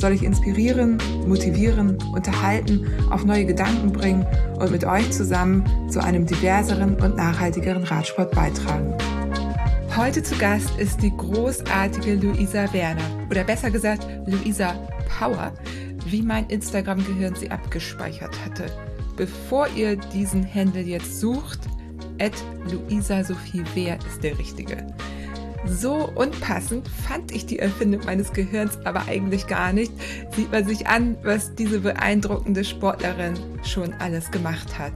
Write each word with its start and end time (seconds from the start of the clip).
soll 0.00 0.12
ich 0.12 0.22
inspirieren, 0.22 0.98
motivieren, 1.26 1.98
unterhalten, 2.12 2.86
auf 3.10 3.24
neue 3.24 3.44
Gedanken 3.44 3.92
bringen 3.92 4.26
und 4.58 4.70
mit 4.70 4.84
euch 4.84 5.10
zusammen 5.10 5.64
zu 5.90 6.02
einem 6.02 6.26
diverseren 6.26 6.94
und 7.00 7.16
nachhaltigeren 7.16 7.84
Radsport 7.84 8.32
beitragen. 8.32 8.94
Heute 9.96 10.22
zu 10.22 10.36
Gast 10.36 10.70
ist 10.78 11.02
die 11.02 11.14
großartige 11.14 12.14
Luisa 12.14 12.72
Werner 12.72 13.02
oder 13.28 13.44
besser 13.44 13.70
gesagt 13.70 14.06
Luisa 14.26 14.72
Power, 15.18 15.52
wie 16.06 16.22
mein 16.22 16.46
Instagram-Gehirn 16.48 17.34
sie 17.34 17.50
abgespeichert 17.50 18.34
hatte. 18.44 18.66
Bevor 19.16 19.68
ihr 19.76 19.96
diesen 19.96 20.46
Handle 20.54 20.82
jetzt 20.82 21.20
sucht, 21.20 21.60
Luisa 22.70 23.24
Sophie 23.24 23.64
Wehr 23.74 23.98
ist 24.08 24.22
der 24.22 24.38
richtige. 24.38 24.86
So 25.66 26.10
unpassend 26.14 26.88
fand 26.88 27.32
ich 27.32 27.46
die 27.46 27.58
Erfindung 27.58 28.04
meines 28.04 28.32
Gehirns 28.32 28.78
aber 28.84 29.06
eigentlich 29.06 29.46
gar 29.46 29.72
nicht. 29.72 29.92
Sieht 30.34 30.50
man 30.50 30.66
sich 30.66 30.86
an, 30.86 31.16
was 31.22 31.54
diese 31.54 31.80
beeindruckende 31.80 32.64
Sportlerin 32.64 33.34
schon 33.62 33.92
alles 33.94 34.30
gemacht 34.30 34.78
hat. 34.78 34.92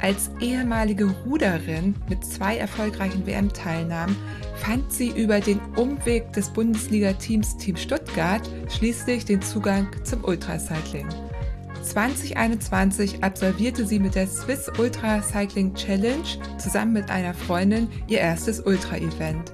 Als 0.00 0.30
ehemalige 0.40 1.08
Ruderin 1.24 1.94
mit 2.08 2.24
zwei 2.24 2.56
erfolgreichen 2.56 3.24
WM-Teilnahmen 3.24 4.16
fand 4.56 4.92
sie 4.92 5.10
über 5.10 5.38
den 5.38 5.60
Umweg 5.76 6.32
des 6.32 6.50
Bundesliga-Teams 6.50 7.56
Team 7.58 7.76
Stuttgart 7.76 8.42
schließlich 8.68 9.24
den 9.24 9.40
Zugang 9.40 9.86
zum 10.02 10.24
Ultracycling. 10.24 11.06
2021 11.82 13.22
absolvierte 13.22 13.86
sie 13.86 14.00
mit 14.00 14.16
der 14.16 14.26
Swiss 14.26 14.70
Ultra 14.76 15.22
Cycling 15.22 15.74
Challenge 15.74 16.24
zusammen 16.58 16.94
mit 16.94 17.08
einer 17.08 17.34
Freundin 17.34 17.88
ihr 18.08 18.18
erstes 18.18 18.60
Ultra-Event. 18.60 19.52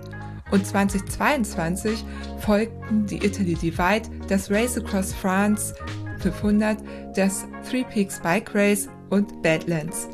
Und 0.50 0.66
2022 0.66 2.04
folgten 2.38 3.06
die 3.06 3.24
Italy 3.24 3.54
Divide, 3.54 4.08
das 4.28 4.50
Race 4.50 4.76
Across 4.76 5.14
France 5.14 5.74
500, 6.20 6.78
das 7.14 7.46
Three 7.68 7.84
Peaks 7.84 8.20
Bike 8.20 8.54
Race 8.54 8.88
und 9.10 9.42
Badlands. 9.42 10.08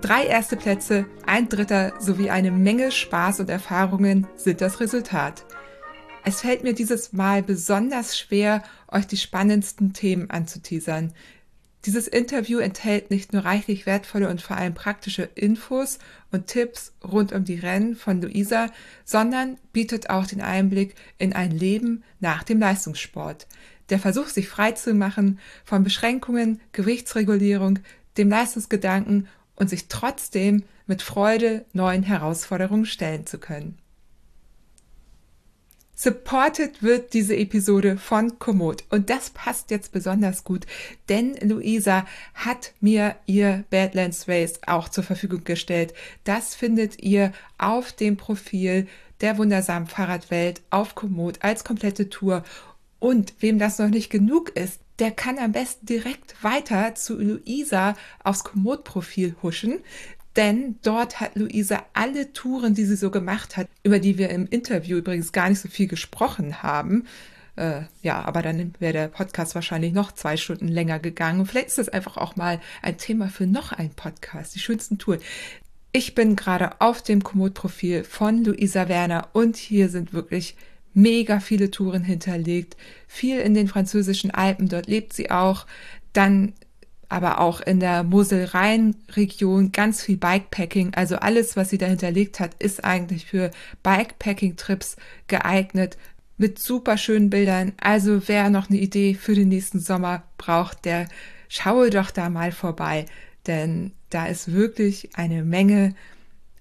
Drei 0.00 0.26
erste 0.26 0.56
Plätze, 0.56 1.06
ein 1.26 1.48
Dritter 1.48 1.94
sowie 1.98 2.28
eine 2.28 2.50
Menge 2.50 2.92
Spaß 2.92 3.40
und 3.40 3.48
Erfahrungen 3.48 4.26
sind 4.36 4.60
das 4.60 4.80
Resultat. 4.80 5.46
Es 6.24 6.40
fällt 6.40 6.62
mir 6.62 6.74
dieses 6.74 7.12
Mal 7.12 7.42
besonders 7.42 8.18
schwer, 8.18 8.62
euch 8.88 9.06
die 9.06 9.16
spannendsten 9.16 9.92
Themen 9.92 10.30
anzuteasern. 10.30 11.12
Dieses 11.84 12.08
Interview 12.08 12.60
enthält 12.60 13.10
nicht 13.10 13.34
nur 13.34 13.44
reichlich 13.44 13.84
wertvolle 13.84 14.30
und 14.30 14.40
vor 14.40 14.56
allem 14.56 14.72
praktische 14.72 15.28
Infos 15.34 15.98
und 16.34 16.48
Tipps 16.48 16.92
rund 17.02 17.32
um 17.32 17.44
die 17.44 17.58
Rennen 17.58 17.94
von 17.94 18.20
Luisa, 18.20 18.66
sondern 19.04 19.56
bietet 19.72 20.10
auch 20.10 20.26
den 20.26 20.40
Einblick 20.42 20.94
in 21.16 21.32
ein 21.32 21.52
Leben 21.52 22.02
nach 22.20 22.42
dem 22.42 22.58
Leistungssport. 22.58 23.46
Der 23.88 23.98
Versuch, 23.98 24.26
sich 24.26 24.48
frei 24.48 24.72
zu 24.72 24.94
machen 24.94 25.38
von 25.64 25.84
Beschränkungen, 25.84 26.60
Gewichtsregulierung, 26.72 27.78
dem 28.16 28.28
Leistungsgedanken 28.28 29.28
und 29.54 29.70
sich 29.70 29.88
trotzdem 29.88 30.64
mit 30.86 31.02
Freude 31.02 31.64
neuen 31.72 32.02
Herausforderungen 32.02 32.86
stellen 32.86 33.26
zu 33.26 33.38
können. 33.38 33.78
Supported 36.04 36.82
wird 36.82 37.14
diese 37.14 37.34
Episode 37.34 37.96
von 37.96 38.38
Komoot. 38.38 38.84
Und 38.90 39.08
das 39.08 39.30
passt 39.30 39.70
jetzt 39.70 39.90
besonders 39.90 40.44
gut, 40.44 40.66
denn 41.08 41.34
Luisa 41.40 42.04
hat 42.34 42.74
mir 42.82 43.16
ihr 43.24 43.64
Badlands 43.70 44.28
Race 44.28 44.60
auch 44.66 44.90
zur 44.90 45.02
Verfügung 45.02 45.44
gestellt. 45.44 45.94
Das 46.24 46.54
findet 46.54 47.02
ihr 47.02 47.32
auf 47.56 47.92
dem 47.92 48.18
Profil 48.18 48.86
der 49.22 49.38
wundersamen 49.38 49.88
Fahrradwelt 49.88 50.60
auf 50.68 50.94
Komoot 50.94 51.38
als 51.40 51.64
komplette 51.64 52.10
Tour. 52.10 52.44
Und 52.98 53.32
wem 53.40 53.58
das 53.58 53.78
noch 53.78 53.88
nicht 53.88 54.10
genug 54.10 54.50
ist, 54.50 54.80
der 54.98 55.10
kann 55.10 55.38
am 55.38 55.52
besten 55.52 55.86
direkt 55.86 56.44
weiter 56.44 56.94
zu 56.94 57.18
Luisa 57.18 57.96
aufs 58.22 58.44
Komoot-Profil 58.44 59.36
huschen. 59.42 59.80
Denn 60.36 60.76
dort 60.82 61.20
hat 61.20 61.36
Luisa 61.36 61.84
alle 61.92 62.32
Touren, 62.32 62.74
die 62.74 62.84
sie 62.84 62.96
so 62.96 63.10
gemacht 63.10 63.56
hat, 63.56 63.68
über 63.84 63.98
die 63.98 64.18
wir 64.18 64.30
im 64.30 64.46
Interview 64.46 64.98
übrigens 64.98 65.32
gar 65.32 65.48
nicht 65.48 65.60
so 65.60 65.68
viel 65.68 65.86
gesprochen 65.86 66.62
haben. 66.62 67.06
Äh, 67.56 67.82
ja, 68.02 68.24
aber 68.24 68.42
dann 68.42 68.74
wäre 68.80 68.92
der 68.92 69.08
Podcast 69.08 69.54
wahrscheinlich 69.54 69.92
noch 69.92 70.10
zwei 70.12 70.36
Stunden 70.36 70.66
länger 70.66 70.98
gegangen. 70.98 71.46
Vielleicht 71.46 71.68
ist 71.68 71.78
das 71.78 71.88
einfach 71.88 72.16
auch 72.16 72.34
mal 72.34 72.60
ein 72.82 72.98
Thema 72.98 73.28
für 73.28 73.46
noch 73.46 73.72
einen 73.72 73.94
Podcast, 73.94 74.54
die 74.56 74.60
schönsten 74.60 74.98
Touren. 74.98 75.20
Ich 75.92 76.16
bin 76.16 76.34
gerade 76.34 76.80
auf 76.80 77.02
dem 77.02 77.22
Komoot-Profil 77.22 78.02
von 78.02 78.42
Luisa 78.42 78.88
Werner 78.88 79.28
und 79.32 79.56
hier 79.56 79.88
sind 79.88 80.12
wirklich 80.12 80.56
mega 80.92 81.38
viele 81.38 81.70
Touren 81.70 82.02
hinterlegt. 82.02 82.76
Viel 83.06 83.38
in 83.38 83.54
den 83.54 83.68
französischen 83.68 84.32
Alpen, 84.32 84.68
dort 84.68 84.88
lebt 84.88 85.12
sie 85.12 85.30
auch. 85.30 85.66
Dann 86.12 86.54
aber 87.14 87.40
auch 87.40 87.60
in 87.60 87.78
der 87.78 88.02
Mosel-Rhein-Region 88.02 89.70
ganz 89.70 90.02
viel 90.02 90.16
Bikepacking. 90.16 90.94
Also 90.94 91.14
alles, 91.14 91.56
was 91.56 91.70
sie 91.70 91.78
da 91.78 91.86
hinterlegt 91.86 92.40
hat, 92.40 92.54
ist 92.58 92.84
eigentlich 92.84 93.26
für 93.26 93.52
Bikepacking-Trips 93.84 94.96
geeignet 95.28 95.96
mit 96.38 96.58
super 96.58 96.98
schönen 96.98 97.30
Bildern. 97.30 97.72
Also 97.80 98.26
wer 98.26 98.50
noch 98.50 98.68
eine 98.68 98.80
Idee 98.80 99.14
für 99.14 99.36
den 99.36 99.48
nächsten 99.48 99.78
Sommer 99.78 100.24
braucht, 100.38 100.84
der 100.84 101.06
schaue 101.48 101.90
doch 101.90 102.10
da 102.10 102.30
mal 102.30 102.50
vorbei, 102.50 103.06
denn 103.46 103.92
da 104.10 104.26
ist 104.26 104.52
wirklich 104.52 105.10
eine 105.14 105.44
Menge 105.44 105.94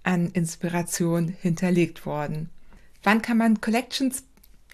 an 0.04 0.30
Inspiration 0.34 1.36
hinterlegt 1.42 2.06
worden. 2.06 2.52
Wann 3.02 3.24
kann 3.24 3.38
man 3.38 3.60
Collections 3.60 4.24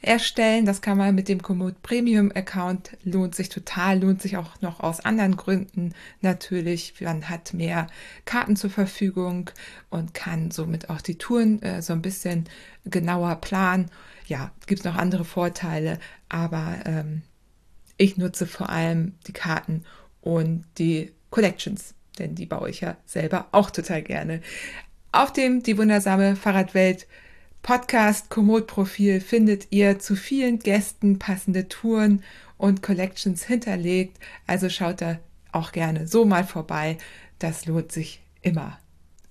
erstellen. 0.02 0.66
Das 0.66 0.82
kann 0.82 0.98
man 0.98 1.16
mit 1.16 1.28
dem 1.28 1.42
Komoot 1.42 1.82
Premium 1.82 2.32
Account 2.34 2.98
lohnt 3.04 3.36
sich 3.36 3.50
total, 3.50 4.00
lohnt 4.00 4.22
sich 4.22 4.38
auch 4.38 4.62
noch 4.62 4.80
aus 4.80 5.00
anderen 5.02 5.36
Gründen 5.36 5.94
natürlich. 6.22 7.00
Man 7.02 7.30
hat 7.30 7.54
mehr 7.54 7.88
Karten 8.26 8.56
zur 8.56 8.70
Verfügung 8.70 9.50
und 9.90 10.14
kann 10.14 10.52
somit 10.52 10.90
auch 10.90 11.02
die 11.02 11.18
Touren 11.18 11.62
äh, 11.62 11.82
so 11.82 11.94
ein 11.94 12.02
bisschen 12.02 12.46
genauer 12.86 13.36
planen. 13.36 13.92
Ja, 14.28 14.52
gibt 14.68 14.86
noch 14.86 14.96
andere 14.96 15.26
Vorteile, 15.26 16.00
aber 16.30 16.78
ähm, 16.86 17.24
ich 17.98 18.18
nutze 18.18 18.48
vor 18.48 18.70
allem 18.70 19.16
die 19.28 19.34
Karten 19.34 19.84
und 20.22 20.66
die 20.78 21.12
Collections, 21.32 21.94
denn 22.18 22.36
die 22.36 22.46
baue 22.46 22.70
ich 22.70 22.82
ja 22.82 22.96
selber 23.06 23.48
auch 23.52 23.72
total 23.72 24.02
gerne. 24.02 24.42
Auf 25.12 25.34
dem 25.34 25.64
Die 25.64 25.78
wundersame 25.78 26.36
Fahrradwelt 26.36 27.08
Podcast 27.62 28.30
Komoot-Profil 28.30 29.22
findet 29.22 29.68
ihr 29.72 30.00
zu 30.00 30.16
vielen 30.16 30.60
Gästen 30.60 31.20
passende 31.20 31.68
Touren 31.68 32.24
und 32.58 32.82
Collections 32.82 33.44
hinterlegt. 33.44 34.18
Also 34.48 34.70
schaut 34.70 35.02
da 35.02 35.20
auch 35.52 35.72
gerne 35.72 36.08
so 36.08 36.26
mal 36.26 36.44
vorbei. 36.44 36.98
Das 37.38 37.66
lohnt 37.66 37.92
sich 37.92 38.22
immer. 38.42 38.80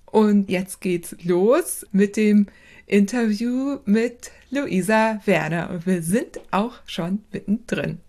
Und 0.05 0.49
jetzt 0.49 0.81
geht's 0.81 1.15
los 1.23 1.85
mit 1.91 2.17
dem 2.17 2.47
Interview 2.85 3.79
mit 3.85 4.31
Luisa 4.49 5.21
Werner. 5.25 5.69
Und 5.69 5.85
wir 5.85 6.01
sind 6.01 6.39
auch 6.51 6.75
schon 6.85 7.23
mittendrin. 7.31 7.99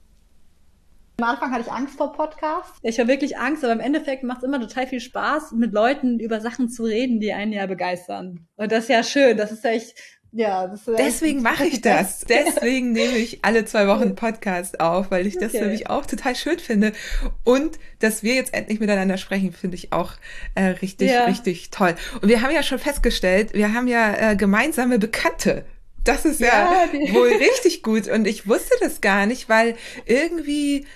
Am 1.23 1.29
Anfang 1.29 1.53
hatte 1.53 1.65
ich 1.67 1.71
Angst 1.71 1.99
vor 1.99 2.15
Podcasts. 2.15 2.79
Ich 2.83 2.99
habe 2.99 3.09
wirklich 3.09 3.37
Angst, 3.37 3.63
aber 3.63 3.75
im 3.75 3.81
Endeffekt 3.81 4.23
macht 4.23 4.39
es 4.39 4.45
immer 4.45 4.59
total 4.59 4.87
viel 4.87 5.01
Spaß, 5.01 5.53
mit 5.53 5.75
Leuten 5.75 6.19
über 6.19 6.41
Sachen 6.41 6.71
zu 6.71 6.85
reden, 6.85 7.21
die 7.21 7.35
einen 7.35 7.53
ja 7.53 7.67
begeistern. 7.67 8.47
Und 8.57 8.73
das 8.73 8.85
ist 8.85 8.89
ja 8.89 9.03
schön. 9.03 9.37
Das 9.37 9.53
ist 9.53 9.63
echt, 9.67 9.95
ja, 10.33 10.67
das 10.67 10.89
ist 10.89 10.99
Deswegen 10.99 11.43
mache 11.43 11.67
ich 11.67 11.81
das. 11.83 12.21
Deswegen 12.21 12.93
nehme 12.93 13.19
ich 13.19 13.45
alle 13.45 13.67
zwei 13.67 13.87
Wochen 13.87 14.15
Podcast 14.15 14.81
auf, 14.81 15.11
weil 15.11 15.27
ich 15.27 15.35
das 15.35 15.53
okay. 15.53 15.61
nämlich 15.61 15.91
auch 15.91 16.07
total 16.07 16.35
schön 16.35 16.59
finde. 16.59 16.93
Und 17.45 17.79
dass 17.99 18.23
wir 18.23 18.35
jetzt 18.35 18.55
endlich 18.55 18.81
miteinander 18.81 19.19
sprechen, 19.19 19.53
finde 19.53 19.77
ich 19.77 19.93
auch 19.93 20.15
äh, 20.55 20.69
richtig, 20.69 21.11
ja. 21.11 21.27
richtig 21.27 21.69
toll. 21.69 21.97
Und 22.23 22.31
wir 22.31 22.41
haben 22.41 22.55
ja 22.55 22.63
schon 22.63 22.79
festgestellt, 22.79 23.53
wir 23.53 23.75
haben 23.75 23.89
ja 23.89 24.31
äh, 24.31 24.37
gemeinsame 24.37 24.99
Bekannte. 24.99 25.67
Das 26.03 26.25
ist 26.25 26.41
ja, 26.41 26.87
ja 26.95 27.13
wohl 27.13 27.29
richtig 27.29 27.83
gut. 27.83 28.09
Und 28.09 28.27
ich 28.27 28.49
wusste 28.49 28.75
das 28.81 29.03
gar 29.03 29.27
nicht, 29.27 29.51
weil 29.51 29.77
irgendwie 30.07 30.87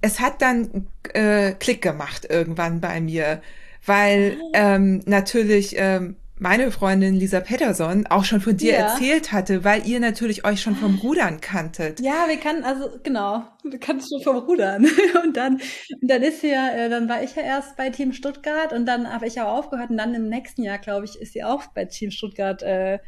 es 0.00 0.20
hat 0.20 0.42
dann 0.42 0.86
äh, 1.12 1.52
Klick 1.52 1.82
gemacht 1.82 2.26
irgendwann 2.28 2.80
bei 2.80 3.00
mir, 3.00 3.42
weil 3.84 4.38
ah. 4.54 4.74
ähm, 4.76 5.02
natürlich 5.06 5.74
ähm, 5.78 6.16
meine 6.40 6.70
Freundin 6.70 7.14
Lisa 7.14 7.40
Pettersson 7.40 8.06
auch 8.06 8.24
schon 8.24 8.40
von 8.40 8.56
dir 8.56 8.74
Ja. 8.74 8.78
erzählt 8.78 9.32
hatte, 9.32 9.64
weil 9.64 9.86
ihr 9.86 10.00
natürlich 10.00 10.44
euch 10.44 10.60
schon 10.60 10.76
vom 10.76 10.96
Rudern 10.96 11.40
kanntet. 11.40 12.00
Ja, 12.00 12.26
wir 12.28 12.36
kannten, 12.38 12.64
also 12.64 12.90
genau, 13.02 13.44
wir 13.64 13.78
kannten 13.80 14.04
schon 14.08 14.22
vom 14.22 14.36
Rudern. 14.44 14.86
Und 15.24 15.36
dann, 15.36 15.54
und 15.54 16.08
dann 16.08 16.22
ist 16.22 16.40
sie 16.40 16.50
ja, 16.50 16.70
äh, 16.70 16.88
dann 16.88 17.08
war 17.08 17.22
ich 17.22 17.34
ja 17.34 17.42
erst 17.42 17.76
bei 17.76 17.90
Team 17.90 18.12
Stuttgart 18.12 18.72
und 18.72 18.86
dann 18.86 19.12
habe 19.12 19.26
ich 19.26 19.40
auch 19.40 19.58
aufgehört 19.58 19.90
und 19.90 19.96
dann 19.98 20.14
im 20.14 20.28
nächsten 20.28 20.62
Jahr, 20.62 20.78
glaube 20.78 21.04
ich, 21.06 21.20
ist 21.20 21.32
sie 21.32 21.42
auch 21.44 21.66
bei 21.74 21.84
Team 21.84 22.10
Stuttgart 22.10 22.62
äh, 22.62 22.98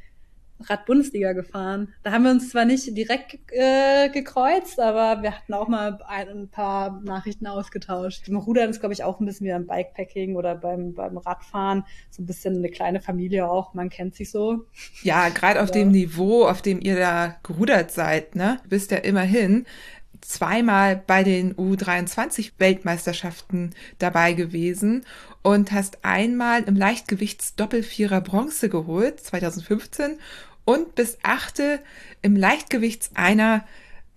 Rad-Bundesliga 0.63 1.33
gefahren. 1.33 1.93
Da 2.03 2.13
haben 2.13 2.25
wir 2.25 2.31
uns 2.31 2.51
zwar 2.51 2.65
nicht 2.65 2.97
direkt 2.97 3.39
äh, 3.53 4.09
gekreuzt, 4.11 4.79
aber 4.81 5.23
wir 5.23 5.37
hatten 5.37 5.55
auch 5.55 5.69
mal 5.69 5.99
ein, 6.07 6.29
ein 6.29 6.49
paar 6.49 7.01
Nachrichten 7.03 7.47
ausgetauscht. 7.47 8.29
Im 8.29 8.37
Rudern 8.37 8.71
ist, 8.71 8.81
glaube 8.81 8.93
ich, 8.93 9.03
auch 9.05 9.21
ein 9.21 9.27
bisschen 9.27 9.47
wie 9.47 9.51
beim 9.53 9.67
Bikepacking 9.67 10.37
oder 10.37 10.55
beim, 10.55 10.95
beim 10.95 11.17
Radfahren. 11.19 11.85
So 12.11 12.23
ein 12.23 12.27
bisschen 12.27 12.57
eine 12.57 12.71
kleine 12.71 13.01
Familie 13.01 13.49
auch, 13.51 13.75
man 13.75 13.89
kennt 13.91 14.15
sich 14.15 14.31
so. 14.31 14.67
Ja, 15.03 15.29
gerade 15.31 15.61
auf 15.63 15.69
Ja. 15.69 15.75
dem 15.75 15.91
Niveau, 15.91 16.45
auf 16.47 16.63
dem 16.63 16.81
ihr 16.81 16.97
da 16.97 17.37
gerudert 17.43 17.91
seid, 17.91 18.35
ne? 18.37 18.59
Du 18.65 18.69
bist 18.71 18.91
ja 18.91 18.99
immerhin 18.99 19.65
zweimal 20.21 21.03
bei 21.07 21.23
den 21.25 21.55
U23-Weltmeisterschaften 21.55 23.75
dabei 23.99 24.35
gewesen 24.35 25.07
und 25.43 25.73
hast 25.73 26.05
einmal 26.05 26.63
im 26.65 26.77
Leichtgewichtsdoppelvierer 26.77 28.21
Bronze 28.21 28.69
geholt, 28.69 29.19
2015, 29.21 30.19
und 30.71 30.95
bist 30.95 31.19
achte 31.23 31.81
im 32.23 32.37
Leichtgewichts-Einer 32.37 33.65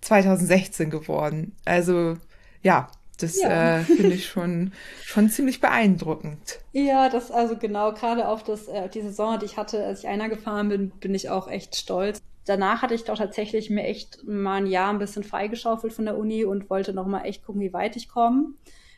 2016 0.00 0.90
geworden. 0.90 1.54
Also, 1.64 2.16
ja, 2.62 2.88
das 3.18 3.40
Ja. 3.40 3.80
äh, 3.80 3.84
finde 3.84 4.14
ich 4.14 4.26
schon, 4.26 4.72
schon 5.04 5.28
ziemlich 5.30 5.60
beeindruckend. 5.60 6.60
Ja, 6.72 7.08
das 7.08 7.30
also 7.30 7.56
genau, 7.56 7.92
gerade 7.92 8.28
auf 8.28 8.42
das, 8.42 8.66
äh, 8.68 8.88
die 8.88 9.02
Saison, 9.02 9.38
die 9.38 9.46
ich 9.46 9.56
hatte, 9.56 9.84
als 9.84 10.00
ich 10.00 10.08
einer 10.08 10.28
gefahren 10.28 10.68
bin, 10.68 10.90
bin 11.00 11.14
ich 11.14 11.30
auch 11.30 11.48
echt 11.48 11.76
stolz. 11.76 12.18
Danach 12.46 12.82
hatte 12.82 12.94
ich 12.94 13.04
doch 13.04 13.16
tatsächlich 13.16 13.70
mir 13.70 13.84
echt 13.84 14.24
mal 14.24 14.56
ein 14.56 14.66
Jahr 14.66 14.90
ein 14.90 14.98
bisschen 14.98 15.24
freigeschaufelt 15.24 15.92
von 15.94 16.04
der 16.04 16.18
Uni 16.18 16.44
und 16.44 16.68
wollte 16.68 16.92
noch 16.92 17.06
mal 17.06 17.22
echt 17.24 17.44
gucken, 17.44 17.62
wie 17.62 17.72
weit 17.72 17.96
ich 17.96 18.08
komme. 18.08 18.48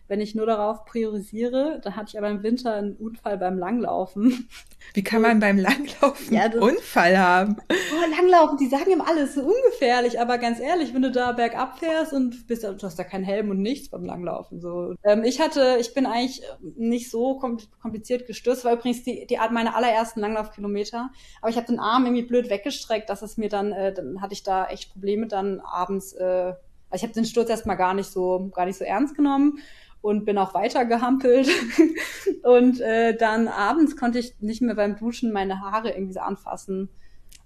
Wenn 0.08 0.20
ich 0.20 0.34
nur 0.34 0.46
darauf 0.46 0.84
priorisiere, 0.84 1.80
dann 1.82 1.96
hatte 1.96 2.10
ich 2.10 2.18
aber 2.18 2.28
im 2.30 2.42
Winter 2.42 2.74
einen 2.74 2.94
Unfall 2.94 3.38
beim 3.38 3.58
Langlaufen. 3.58 4.48
Wie 4.94 5.02
kann 5.02 5.20
man 5.20 5.40
beim 5.40 5.58
Langlaufen 5.58 6.32
Ja, 6.32 6.42
einen 6.42 6.60
Unfall 6.60 7.18
haben? 7.18 7.56
Oh, 7.70 8.10
Langlaufen, 8.16 8.56
die 8.56 8.68
sagen 8.68 8.90
immer 8.92 9.08
alles 9.08 9.34
so 9.34 9.40
ungefährlich, 9.40 10.20
aber 10.20 10.38
ganz 10.38 10.60
ehrlich, 10.60 10.94
wenn 10.94 11.02
du 11.02 11.10
da 11.10 11.32
bergab 11.32 11.80
fährst 11.80 12.12
und 12.12 12.46
bist, 12.46 12.62
du 12.62 12.80
hast 12.80 12.98
da 12.98 13.02
keinen 13.04 13.24
Helm 13.24 13.50
und 13.50 13.60
nichts 13.60 13.88
beim 13.88 14.04
Langlaufen. 14.04 14.60
So. 14.60 14.94
Ähm, 15.02 15.24
ich 15.24 15.40
hatte, 15.40 15.78
ich 15.80 15.92
bin 15.92 16.06
eigentlich 16.06 16.42
nicht 16.76 17.10
so 17.10 17.40
kom- 17.40 17.66
kompliziert 17.82 18.26
gestürzt, 18.28 18.64
war 18.64 18.74
übrigens 18.74 19.02
die, 19.02 19.26
die 19.26 19.38
Art 19.38 19.50
meine 19.50 19.74
allerersten 19.74 20.20
Langlaufkilometer. 20.20 21.10
Aber 21.40 21.50
ich 21.50 21.56
habe 21.56 21.66
den 21.66 21.80
Arm 21.80 22.04
irgendwie 22.06 22.24
blöd 22.24 22.48
weggestreckt, 22.48 23.10
dass 23.10 23.22
es 23.22 23.36
mir 23.36 23.48
dann, 23.48 23.72
äh, 23.72 23.92
dann 23.92 24.20
hatte 24.22 24.34
ich 24.34 24.44
da 24.44 24.66
echt 24.68 24.92
Probleme 24.92 25.26
dann 25.26 25.60
abends. 25.60 26.12
Äh, 26.12 26.54
also 26.88 27.02
ich 27.02 27.02
habe 27.02 27.12
den 27.12 27.24
Sturz 27.24 27.50
erstmal 27.50 27.76
gar 27.76 27.94
nicht 27.94 28.08
so, 28.10 28.50
gar 28.54 28.64
nicht 28.66 28.78
so 28.78 28.84
ernst 28.84 29.16
genommen 29.16 29.58
und 30.06 30.24
bin 30.24 30.38
auch 30.38 30.54
weiter 30.54 30.84
gehampelt. 30.84 31.48
und 32.44 32.80
äh, 32.80 33.16
dann 33.16 33.48
abends 33.48 33.96
konnte 33.96 34.20
ich 34.20 34.40
nicht 34.40 34.62
mehr 34.62 34.76
beim 34.76 34.96
Duschen 34.96 35.32
meine 35.32 35.60
Haare 35.60 35.90
irgendwie 35.90 36.12
so 36.12 36.20
anfassen. 36.20 36.88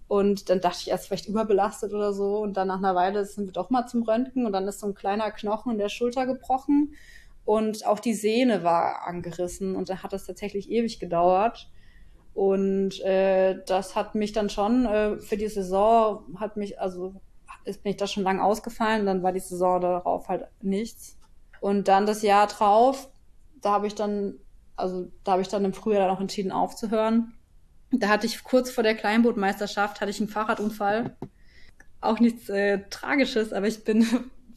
Und 0.09 0.51
dann 0.51 0.61
dachte 0.61 0.81
ich 0.83 0.91
erst 0.91 1.07
vielleicht 1.07 1.27
überbelastet 1.27 1.95
oder 1.95 2.13
so. 2.13 2.37
Und 2.37 2.59
dann 2.59 2.69
nach 2.69 2.77
einer 2.77 2.95
Weile 2.95 3.25
sind 3.25 3.47
wir 3.47 3.53
doch 3.53 3.71
mal 3.71 3.87
zum 3.87 4.03
Röntgen 4.03 4.45
und 4.45 4.53
dann 4.53 4.69
ist 4.69 4.81
so 4.81 4.89
ein 4.89 4.95
kleiner 4.95 5.31
Knochen 5.31 5.73
in 5.73 5.79
der 5.79 5.89
Schulter 5.89 6.27
gebrochen. 6.27 6.93
Und 7.47 7.87
auch 7.87 7.99
die 7.99 8.13
Sehne 8.13 8.63
war 8.63 9.07
angerissen 9.07 9.75
und 9.75 9.89
dann 9.89 10.03
hat 10.03 10.13
das 10.13 10.27
tatsächlich 10.27 10.71
ewig 10.71 11.01
gedauert. 11.01 11.71
Und 12.35 13.01
äh, 13.01 13.57
das 13.65 13.97
hat 13.97 14.15
mich 14.15 14.33
dann 14.33 14.51
schon 14.51 14.85
äh, 14.85 15.17
für 15.17 15.39
die 15.39 15.49
Saison, 15.49 16.25
hat 16.39 16.59
mich, 16.59 16.79
also 16.79 17.15
ist 17.65 17.83
bin 17.83 17.93
ich 17.93 17.97
da 17.97 18.07
schon 18.07 18.23
lang 18.23 18.39
ausgefallen, 18.39 19.07
dann 19.07 19.23
war 19.23 19.33
die 19.33 19.41
Saison 19.41 19.81
darauf 19.81 20.29
halt 20.29 20.45
nichts. 20.61 21.17
Und 21.61 21.89
dann 21.89 22.07
das 22.07 22.23
Jahr 22.23 22.47
drauf, 22.47 23.09
da 23.61 23.73
habe 23.73 23.87
ich 23.87 23.95
dann, 23.95 24.35
also 24.77 25.11
da 25.25 25.33
habe 25.33 25.43
ich 25.43 25.49
dann 25.49 25.65
im 25.65 25.75
Frühjahr 25.75 26.07
dann 26.07 26.17
auch 26.17 26.21
entschieden 26.21 26.53
aufzuhören. 26.53 27.35
Da 27.93 28.09
hatte 28.09 28.27
ich 28.27 28.43
kurz 28.45 28.71
vor 28.71 28.85
der 28.85 28.95
Kleinbootmeisterschaft 28.95 30.01
hatte 30.01 30.11
ich 30.11 30.21
einen 30.21 30.29
Fahrradunfall. 30.29 31.17
Auch 32.01 32.19
nichts 32.19 32.49
äh, 32.49 32.81
Tragisches, 32.89 33.53
aber 33.53 33.67
ich 33.67 33.85
bin 33.85 34.07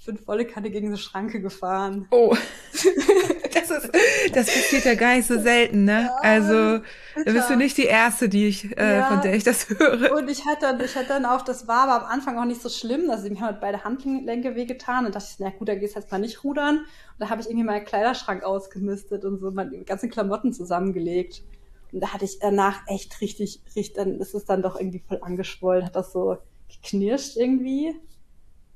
für 0.03 0.15
volle 0.17 0.45
Kanne 0.45 0.69
gegen 0.69 0.87
eine 0.87 0.97
Schranke 0.97 1.39
gefahren. 1.41 2.07
Oh, 2.11 2.35
das 3.53 3.69
ist, 3.69 3.91
das 4.33 4.47
passiert 4.47 4.85
ja 4.85 4.95
gar 4.95 5.15
nicht 5.15 5.27
so 5.27 5.39
selten, 5.39 5.85
ne? 5.85 6.11
Also, 6.21 6.79
da 7.25 7.31
bist 7.31 7.49
du 7.49 7.55
nicht 7.55 7.77
die 7.77 7.85
Erste, 7.85 8.27
die 8.27 8.47
ich, 8.47 8.77
äh, 8.77 8.97
Ja. 8.97 9.07
von 9.07 9.21
der 9.21 9.33
ich 9.33 9.43
das 9.43 9.69
höre. 9.69 10.11
Und 10.15 10.29
ich 10.29 10.45
hatte 10.45 10.61
dann, 10.61 10.81
ich 10.81 10.95
hatte 10.95 11.07
dann 11.07 11.25
auch, 11.25 11.41
das 11.41 11.67
war 11.67 11.87
aber 11.87 12.05
am 12.05 12.11
Anfang 12.11 12.37
auch 12.37 12.45
nicht 12.45 12.61
so 12.61 12.69
schlimm. 12.69 13.09
Also 13.09 13.29
mir 13.29 13.35
haben 13.37 13.45
halt 13.45 13.61
beide 13.61 13.83
Handgelenke 13.83 14.55
wehgetan 14.55 15.05
und 15.05 15.15
dachte 15.15 15.27
ich, 15.31 15.39
na 15.39 15.49
gut, 15.51 15.69
da 15.69 15.75
gehst 15.75 15.95
du 15.95 15.99
jetzt 15.99 16.11
mal 16.11 16.19
nicht 16.19 16.43
rudern. 16.43 16.79
Und 16.79 16.85
da 17.19 17.29
habe 17.29 17.41
ich 17.41 17.47
irgendwie 17.47 17.65
meinen 17.65 17.85
Kleiderschrank 17.85 18.43
ausgemistet 18.43 19.23
und 19.23 19.39
so 19.39 19.51
meine 19.51 19.83
ganzen 19.83 20.09
Klamotten 20.09 20.51
zusammengelegt. 20.51 21.43
Und 21.93 22.01
da 22.01 22.07
hatte 22.13 22.25
ich 22.25 22.39
danach 22.39 22.81
echt 22.87 23.21
richtig, 23.21 23.61
richtig, 23.75 23.93
dann 23.93 24.19
ist 24.19 24.33
es 24.33 24.45
dann 24.45 24.61
doch 24.61 24.77
irgendwie 24.79 25.03
voll 25.07 25.19
angeschwollen, 25.21 25.85
hat 25.85 25.95
das 25.95 26.11
so 26.11 26.37
geknirscht 26.67 27.37
irgendwie. 27.37 27.95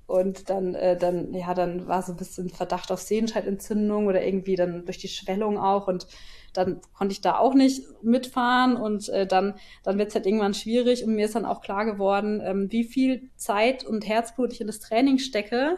Und 0.07 0.49
dann, 0.49 0.73
äh, 0.73 0.97
dann, 0.97 1.33
ja, 1.33 1.53
dann 1.53 1.87
war 1.87 2.01
so 2.01 2.13
ein 2.13 2.17
bisschen 2.17 2.49
Verdacht 2.49 2.91
auf 2.91 3.01
Sehenscheidentzündung 3.01 4.07
oder 4.07 4.25
irgendwie 4.25 4.55
dann 4.55 4.85
durch 4.85 4.97
die 4.97 5.09
Schwellung 5.09 5.57
auch. 5.59 5.87
Und 5.87 6.07
dann 6.53 6.79
konnte 6.93 7.11
ich 7.11 7.21
da 7.21 7.37
auch 7.37 7.53
nicht 7.53 7.83
mitfahren 8.01 8.77
und 8.77 9.09
äh, 9.09 9.27
dann, 9.27 9.55
dann 9.83 9.97
wird 9.97 10.09
es 10.09 10.15
halt 10.15 10.25
irgendwann 10.25 10.53
schwierig. 10.53 11.03
Und 11.03 11.15
mir 11.15 11.25
ist 11.25 11.35
dann 11.35 11.45
auch 11.45 11.61
klar 11.61 11.85
geworden, 11.85 12.41
ähm, 12.43 12.71
wie 12.71 12.85
viel 12.85 13.29
Zeit 13.35 13.83
und 13.85 14.07
Herzblut 14.07 14.53
ich 14.53 14.61
in 14.61 14.67
das 14.67 14.79
Training 14.79 15.19
stecke 15.19 15.77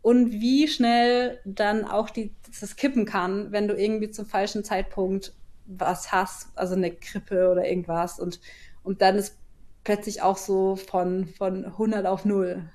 und 0.00 0.32
wie 0.32 0.66
schnell 0.66 1.38
dann 1.44 1.84
auch 1.84 2.10
die, 2.10 2.34
das 2.60 2.76
kippen 2.76 3.04
kann, 3.04 3.52
wenn 3.52 3.68
du 3.68 3.74
irgendwie 3.74 4.10
zum 4.10 4.26
falschen 4.26 4.64
Zeitpunkt 4.64 5.34
was 5.66 6.12
hast, 6.12 6.48
also 6.56 6.74
eine 6.74 6.90
Grippe 6.90 7.50
oder 7.50 7.66
irgendwas. 7.66 8.18
Und, 8.18 8.40
und 8.82 9.02
dann 9.02 9.16
ist 9.16 9.36
plötzlich 9.82 10.22
auch 10.22 10.38
so 10.38 10.76
von, 10.76 11.26
von 11.26 11.64
100 11.64 12.06
auf 12.06 12.24
0. 12.24 12.70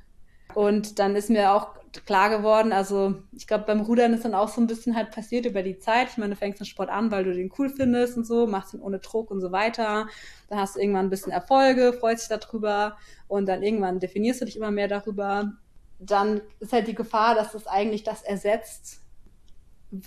Und 0.54 1.00
dann 1.00 1.16
ist 1.16 1.30
mir 1.30 1.54
auch 1.54 1.76
klar 2.06 2.30
geworden, 2.30 2.72
also 2.72 3.16
ich 3.32 3.48
glaube, 3.48 3.66
beim 3.66 3.82
Rudern 3.82 4.14
ist 4.14 4.26
dann 4.26 4.36
auch 4.36 4.50
so 4.50 4.62
ein 4.62 4.68
bisschen 4.68 4.96
halt 4.96 5.12
passiert 5.12 5.46
über 5.46 5.64
die 5.64 5.80
Zeit. 5.80 6.10
Ich 6.12 6.18
meine, 6.18 6.34
du 6.34 6.40
fängst 6.40 6.60
den 6.60 6.66
Sport 6.66 6.90
an, 6.90 7.12
weil 7.12 7.24
du 7.24 7.34
den 7.34 7.52
cool 7.58 7.70
findest 7.70 8.18
und 8.18 8.26
so, 8.26 8.48
machst 8.48 8.74
ihn 8.74 8.82
ohne 8.82 9.00
Druck 9.00 9.32
und 9.32 9.42
so 9.42 9.52
weiter. 9.52 10.08
Dann 10.50 10.60
hast 10.60 10.76
du 10.76 10.80
irgendwann 10.80 11.08
ein 11.08 11.10
bisschen 11.10 11.32
Erfolge, 11.32 11.94
freust 11.94 12.30
dich 12.30 12.38
darüber 12.38 12.98
und 13.28 13.48
dann 13.48 13.64
irgendwann 13.64 14.00
definierst 14.00 14.42
du 14.42 14.46
dich 14.46 14.58
immer 14.58 14.72
mehr 14.72 14.88
darüber. 14.88 15.54
Dann 16.00 16.42
ist 16.60 16.74
halt 16.74 16.88
die 16.88 16.96
Gefahr, 16.96 17.36
dass 17.36 17.52
das 17.52 17.68
eigentlich 17.68 18.04
das 18.04 18.22
ersetzt, 18.22 19.02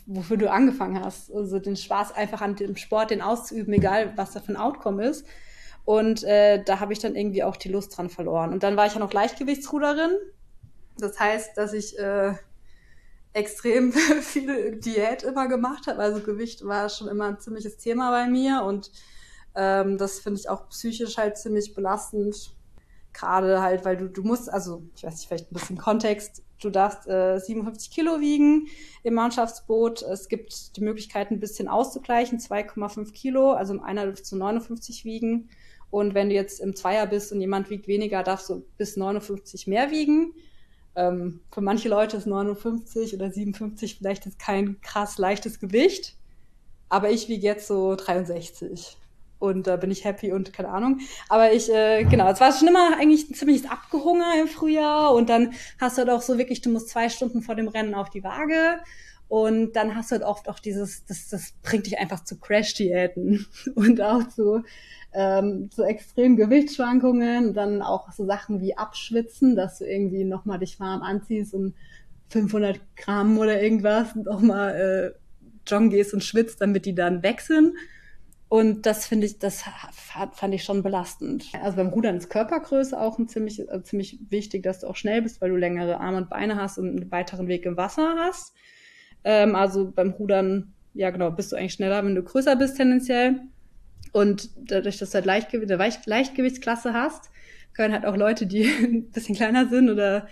wofür 0.06 0.36
du 0.36 0.50
angefangen 0.50 1.04
hast. 1.04 1.32
Also 1.32 1.58
den 1.58 1.76
Spaß 1.76 2.12
einfach 2.12 2.40
an 2.40 2.56
dem 2.56 2.76
Sport, 2.76 3.10
den 3.10 3.22
auszuüben, 3.22 3.74
egal 3.74 4.12
was 4.16 4.32
da 4.32 4.40
für 4.40 4.52
ein 4.52 4.56
Outcome 4.56 5.04
ist. 5.04 5.26
Und 5.84 6.22
äh, 6.24 6.62
da 6.62 6.80
habe 6.80 6.92
ich 6.92 7.00
dann 7.00 7.16
irgendwie 7.16 7.42
auch 7.42 7.56
die 7.56 7.68
Lust 7.68 7.96
dran 7.96 8.08
verloren. 8.08 8.52
Und 8.52 8.62
dann 8.62 8.76
war 8.76 8.86
ich 8.86 8.94
ja 8.94 9.00
noch 9.00 9.12
Leichtgewichtsruderin. 9.12 10.12
Das 10.98 11.18
heißt, 11.18 11.56
dass 11.56 11.72
ich 11.72 11.98
äh, 11.98 12.34
extrem 13.32 13.92
viel 14.22 14.76
Diät 14.76 15.22
immer 15.22 15.48
gemacht 15.48 15.86
habe. 15.86 15.98
Also 16.00 16.20
Gewicht 16.20 16.64
war 16.64 16.88
schon 16.88 17.08
immer 17.08 17.26
ein 17.26 17.40
ziemliches 17.40 17.78
Thema 17.78 18.10
bei 18.10 18.28
mir. 18.28 18.62
Und 18.62 18.90
ähm, 19.54 19.98
das 19.98 20.20
finde 20.20 20.40
ich 20.40 20.48
auch 20.48 20.68
psychisch 20.68 21.16
halt 21.16 21.36
ziemlich 21.36 21.74
belastend. 21.74 22.54
Gerade 23.12 23.60
halt, 23.60 23.84
weil 23.84 23.96
du, 23.96 24.08
du 24.08 24.22
musst, 24.22 24.50
also 24.50 24.82
ich 24.96 25.02
weiß 25.02 25.14
nicht, 25.14 25.28
vielleicht 25.28 25.50
ein 25.50 25.54
bisschen 25.54 25.76
Kontext, 25.76 26.42
du 26.62 26.70
darfst 26.70 27.06
äh, 27.08 27.38
57 27.38 27.90
Kilo 27.90 28.20
wiegen 28.20 28.68
im 29.02 29.14
Mannschaftsboot. 29.14 30.02
Es 30.02 30.28
gibt 30.28 30.76
die 30.76 30.80
Möglichkeit, 30.80 31.30
ein 31.30 31.40
bisschen 31.40 31.68
auszugleichen, 31.68 32.38
2,5 32.38 33.12
Kilo, 33.12 33.52
also 33.52 33.74
im 33.74 33.82
Einer 33.82 34.06
dürfst 34.06 34.30
du 34.32 34.36
59 34.36 35.04
wiegen. 35.04 35.50
Und 35.92 36.14
wenn 36.14 36.30
du 36.30 36.34
jetzt 36.34 36.58
im 36.58 36.74
Zweier 36.74 37.06
bist 37.06 37.32
und 37.32 37.42
jemand 37.42 37.68
wiegt 37.68 37.86
weniger, 37.86 38.22
darfst 38.22 38.48
du 38.48 38.64
bis 38.78 38.96
59 38.96 39.66
mehr 39.66 39.90
wiegen. 39.90 40.32
Ähm, 40.96 41.40
für 41.52 41.60
manche 41.60 41.90
Leute 41.90 42.16
ist 42.16 42.26
59 42.26 43.14
oder 43.14 43.30
57 43.30 43.98
vielleicht 43.98 44.24
jetzt 44.24 44.38
kein 44.38 44.80
krass 44.80 45.18
leichtes 45.18 45.60
Gewicht. 45.60 46.16
Aber 46.88 47.10
ich 47.10 47.28
wiege 47.28 47.46
jetzt 47.46 47.66
so 47.66 47.94
63 47.94 48.96
und 49.38 49.66
da 49.66 49.76
bin 49.76 49.90
ich 49.90 50.06
happy 50.06 50.32
und 50.32 50.54
keine 50.54 50.70
Ahnung. 50.70 51.00
Aber 51.28 51.52
ich, 51.52 51.70
äh, 51.70 52.04
genau, 52.04 52.30
es 52.30 52.40
war 52.40 52.52
schon 52.52 52.68
immer 52.68 52.96
eigentlich 52.98 53.28
ein 53.28 53.34
ziemliches 53.34 53.70
Abgehunger 53.70 54.32
im 54.40 54.48
Frühjahr 54.48 55.12
und 55.14 55.28
dann 55.28 55.52
hast 55.78 55.98
du 55.98 56.02
halt 56.02 56.10
auch 56.10 56.22
so 56.22 56.38
wirklich, 56.38 56.62
du 56.62 56.70
musst 56.70 56.88
zwei 56.88 57.10
Stunden 57.10 57.42
vor 57.42 57.54
dem 57.54 57.68
Rennen 57.68 57.94
auf 57.94 58.08
die 58.08 58.24
Waage 58.24 58.80
und 59.32 59.72
dann 59.76 59.94
hast 59.94 60.10
du 60.10 60.16
halt 60.16 60.24
oft 60.24 60.46
auch 60.50 60.58
dieses, 60.58 61.06
das, 61.06 61.30
das 61.30 61.54
bringt 61.62 61.86
dich 61.86 61.98
einfach 61.98 62.22
zu 62.22 62.38
Crash-Diäten 62.38 63.46
und 63.76 63.98
auch 64.02 64.28
zu, 64.28 64.62
ähm, 65.14 65.70
zu 65.70 65.84
extremen 65.84 66.36
Gewichtsschwankungen, 66.36 67.54
dann 67.54 67.80
auch 67.80 68.12
so 68.12 68.26
Sachen 68.26 68.60
wie 68.60 68.76
Abschwitzen, 68.76 69.56
dass 69.56 69.78
du 69.78 69.86
irgendwie 69.86 70.24
nochmal 70.24 70.58
dich 70.58 70.78
warm 70.80 71.00
anziehst 71.00 71.54
und 71.54 71.74
500 72.28 72.78
Gramm 72.94 73.38
oder 73.38 73.62
irgendwas 73.62 74.14
und 74.14 74.28
auch 74.28 74.42
mal 74.42 74.68
äh, 74.74 75.12
joggen 75.66 75.88
gehst 75.88 76.12
und 76.12 76.22
schwitzt, 76.22 76.60
damit 76.60 76.84
die 76.84 76.94
dann 76.94 77.22
weg 77.22 77.40
sind. 77.40 77.72
Und 78.50 78.84
das 78.84 79.06
finde 79.06 79.24
ich, 79.24 79.38
das 79.38 79.64
fand 80.32 80.54
ich 80.54 80.62
schon 80.62 80.82
belastend. 80.82 81.46
Also 81.62 81.78
beim 81.78 81.88
Rudern 81.88 82.18
ist 82.18 82.28
Körpergröße 82.28 83.00
auch 83.00 83.18
ein 83.18 83.28
ziemlich, 83.28 83.66
äh, 83.66 83.82
ziemlich 83.82 84.18
wichtig, 84.28 84.62
dass 84.62 84.80
du 84.80 84.88
auch 84.88 84.96
schnell 84.96 85.22
bist, 85.22 85.40
weil 85.40 85.48
du 85.48 85.56
längere 85.56 86.00
Arme 86.00 86.18
und 86.18 86.28
Beine 86.28 86.56
hast 86.56 86.76
und 86.76 86.88
einen 86.88 87.10
weiteren 87.10 87.48
Weg 87.48 87.64
im 87.64 87.78
Wasser 87.78 88.14
hast. 88.18 88.52
Ähm, 89.24 89.54
also 89.54 89.90
beim 89.90 90.10
Rudern, 90.10 90.72
ja 90.94 91.10
genau, 91.10 91.30
bist 91.30 91.52
du 91.52 91.56
eigentlich 91.56 91.74
schneller, 91.74 92.04
wenn 92.04 92.14
du 92.14 92.22
größer 92.22 92.56
bist 92.56 92.76
tendenziell. 92.76 93.40
Und 94.12 94.50
dadurch, 94.56 94.98
dass 94.98 95.10
du 95.10 95.14
halt 95.16 95.26
Leichtgewicht, 95.26 95.70
eine 95.70 95.92
Leichtgewichtsklasse 96.06 96.92
hast, 96.92 97.30
können 97.72 97.94
halt 97.94 98.04
auch 98.04 98.16
Leute, 98.16 98.46
die 98.46 98.64
ein 98.82 99.10
bisschen 99.10 99.34
kleiner 99.34 99.68
sind 99.68 99.90
oder 99.90 100.26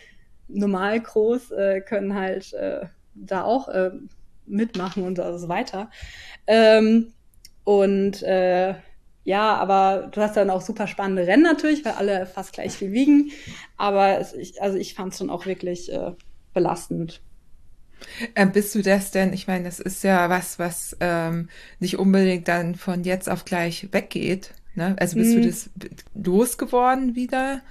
normal 0.49 1.00
groß, 1.00 1.52
äh, 1.52 1.80
können 1.80 2.14
halt 2.14 2.52
äh, 2.52 2.87
da 3.14 3.44
auch 3.44 3.68
äh, 3.68 3.92
mitmachen 4.47 5.04
und 5.04 5.16
so 5.16 5.49
weiter. 5.49 5.90
Ähm, 6.47 7.12
und 7.64 8.23
äh, 8.23 8.75
ja, 9.25 9.54
aber 9.56 10.09
du 10.11 10.20
hast 10.20 10.37
dann 10.37 10.50
auch 10.50 10.62
super 10.62 10.87
spannende 10.87 11.26
Rennen 11.26 11.42
natürlich, 11.42 11.85
weil 11.85 11.92
alle 11.92 12.26
fast 12.26 12.52
gleich 12.52 12.73
viel 12.73 12.92
wiegen. 12.92 13.30
Aber 13.76 14.18
es, 14.18 14.32
ich, 14.32 14.61
also 14.62 14.76
ich 14.76 14.94
fand 14.94 15.12
es 15.12 15.18
schon 15.18 15.30
auch 15.30 15.47
wirklich 15.47 15.92
äh, 15.92 16.12
belastend. 16.54 17.23
Ähm, 18.35 18.52
bist 18.52 18.75
du 18.75 18.83
das 18.83 19.11
denn? 19.11 19.33
Ich 19.33 19.47
meine, 19.47 19.64
das 19.64 19.80
ist 19.80 20.04
ja 20.04 20.28
was, 20.28 20.59
was 20.59 20.97
ähm, 21.00 21.49
nicht 21.78 21.99
unbedingt 21.99 22.49
dann 22.49 22.75
von 22.75 23.04
jetzt 23.04 23.28
auf 23.28 23.45
gleich 23.45 23.88
weggeht. 23.92 24.52
Ne? 24.75 24.97
Also 24.99 25.16
bist 25.16 25.35
hm. 25.35 25.42
du 25.42 25.49
das 25.49 25.71
losgeworden 26.14 27.14
wieder? 27.14 27.62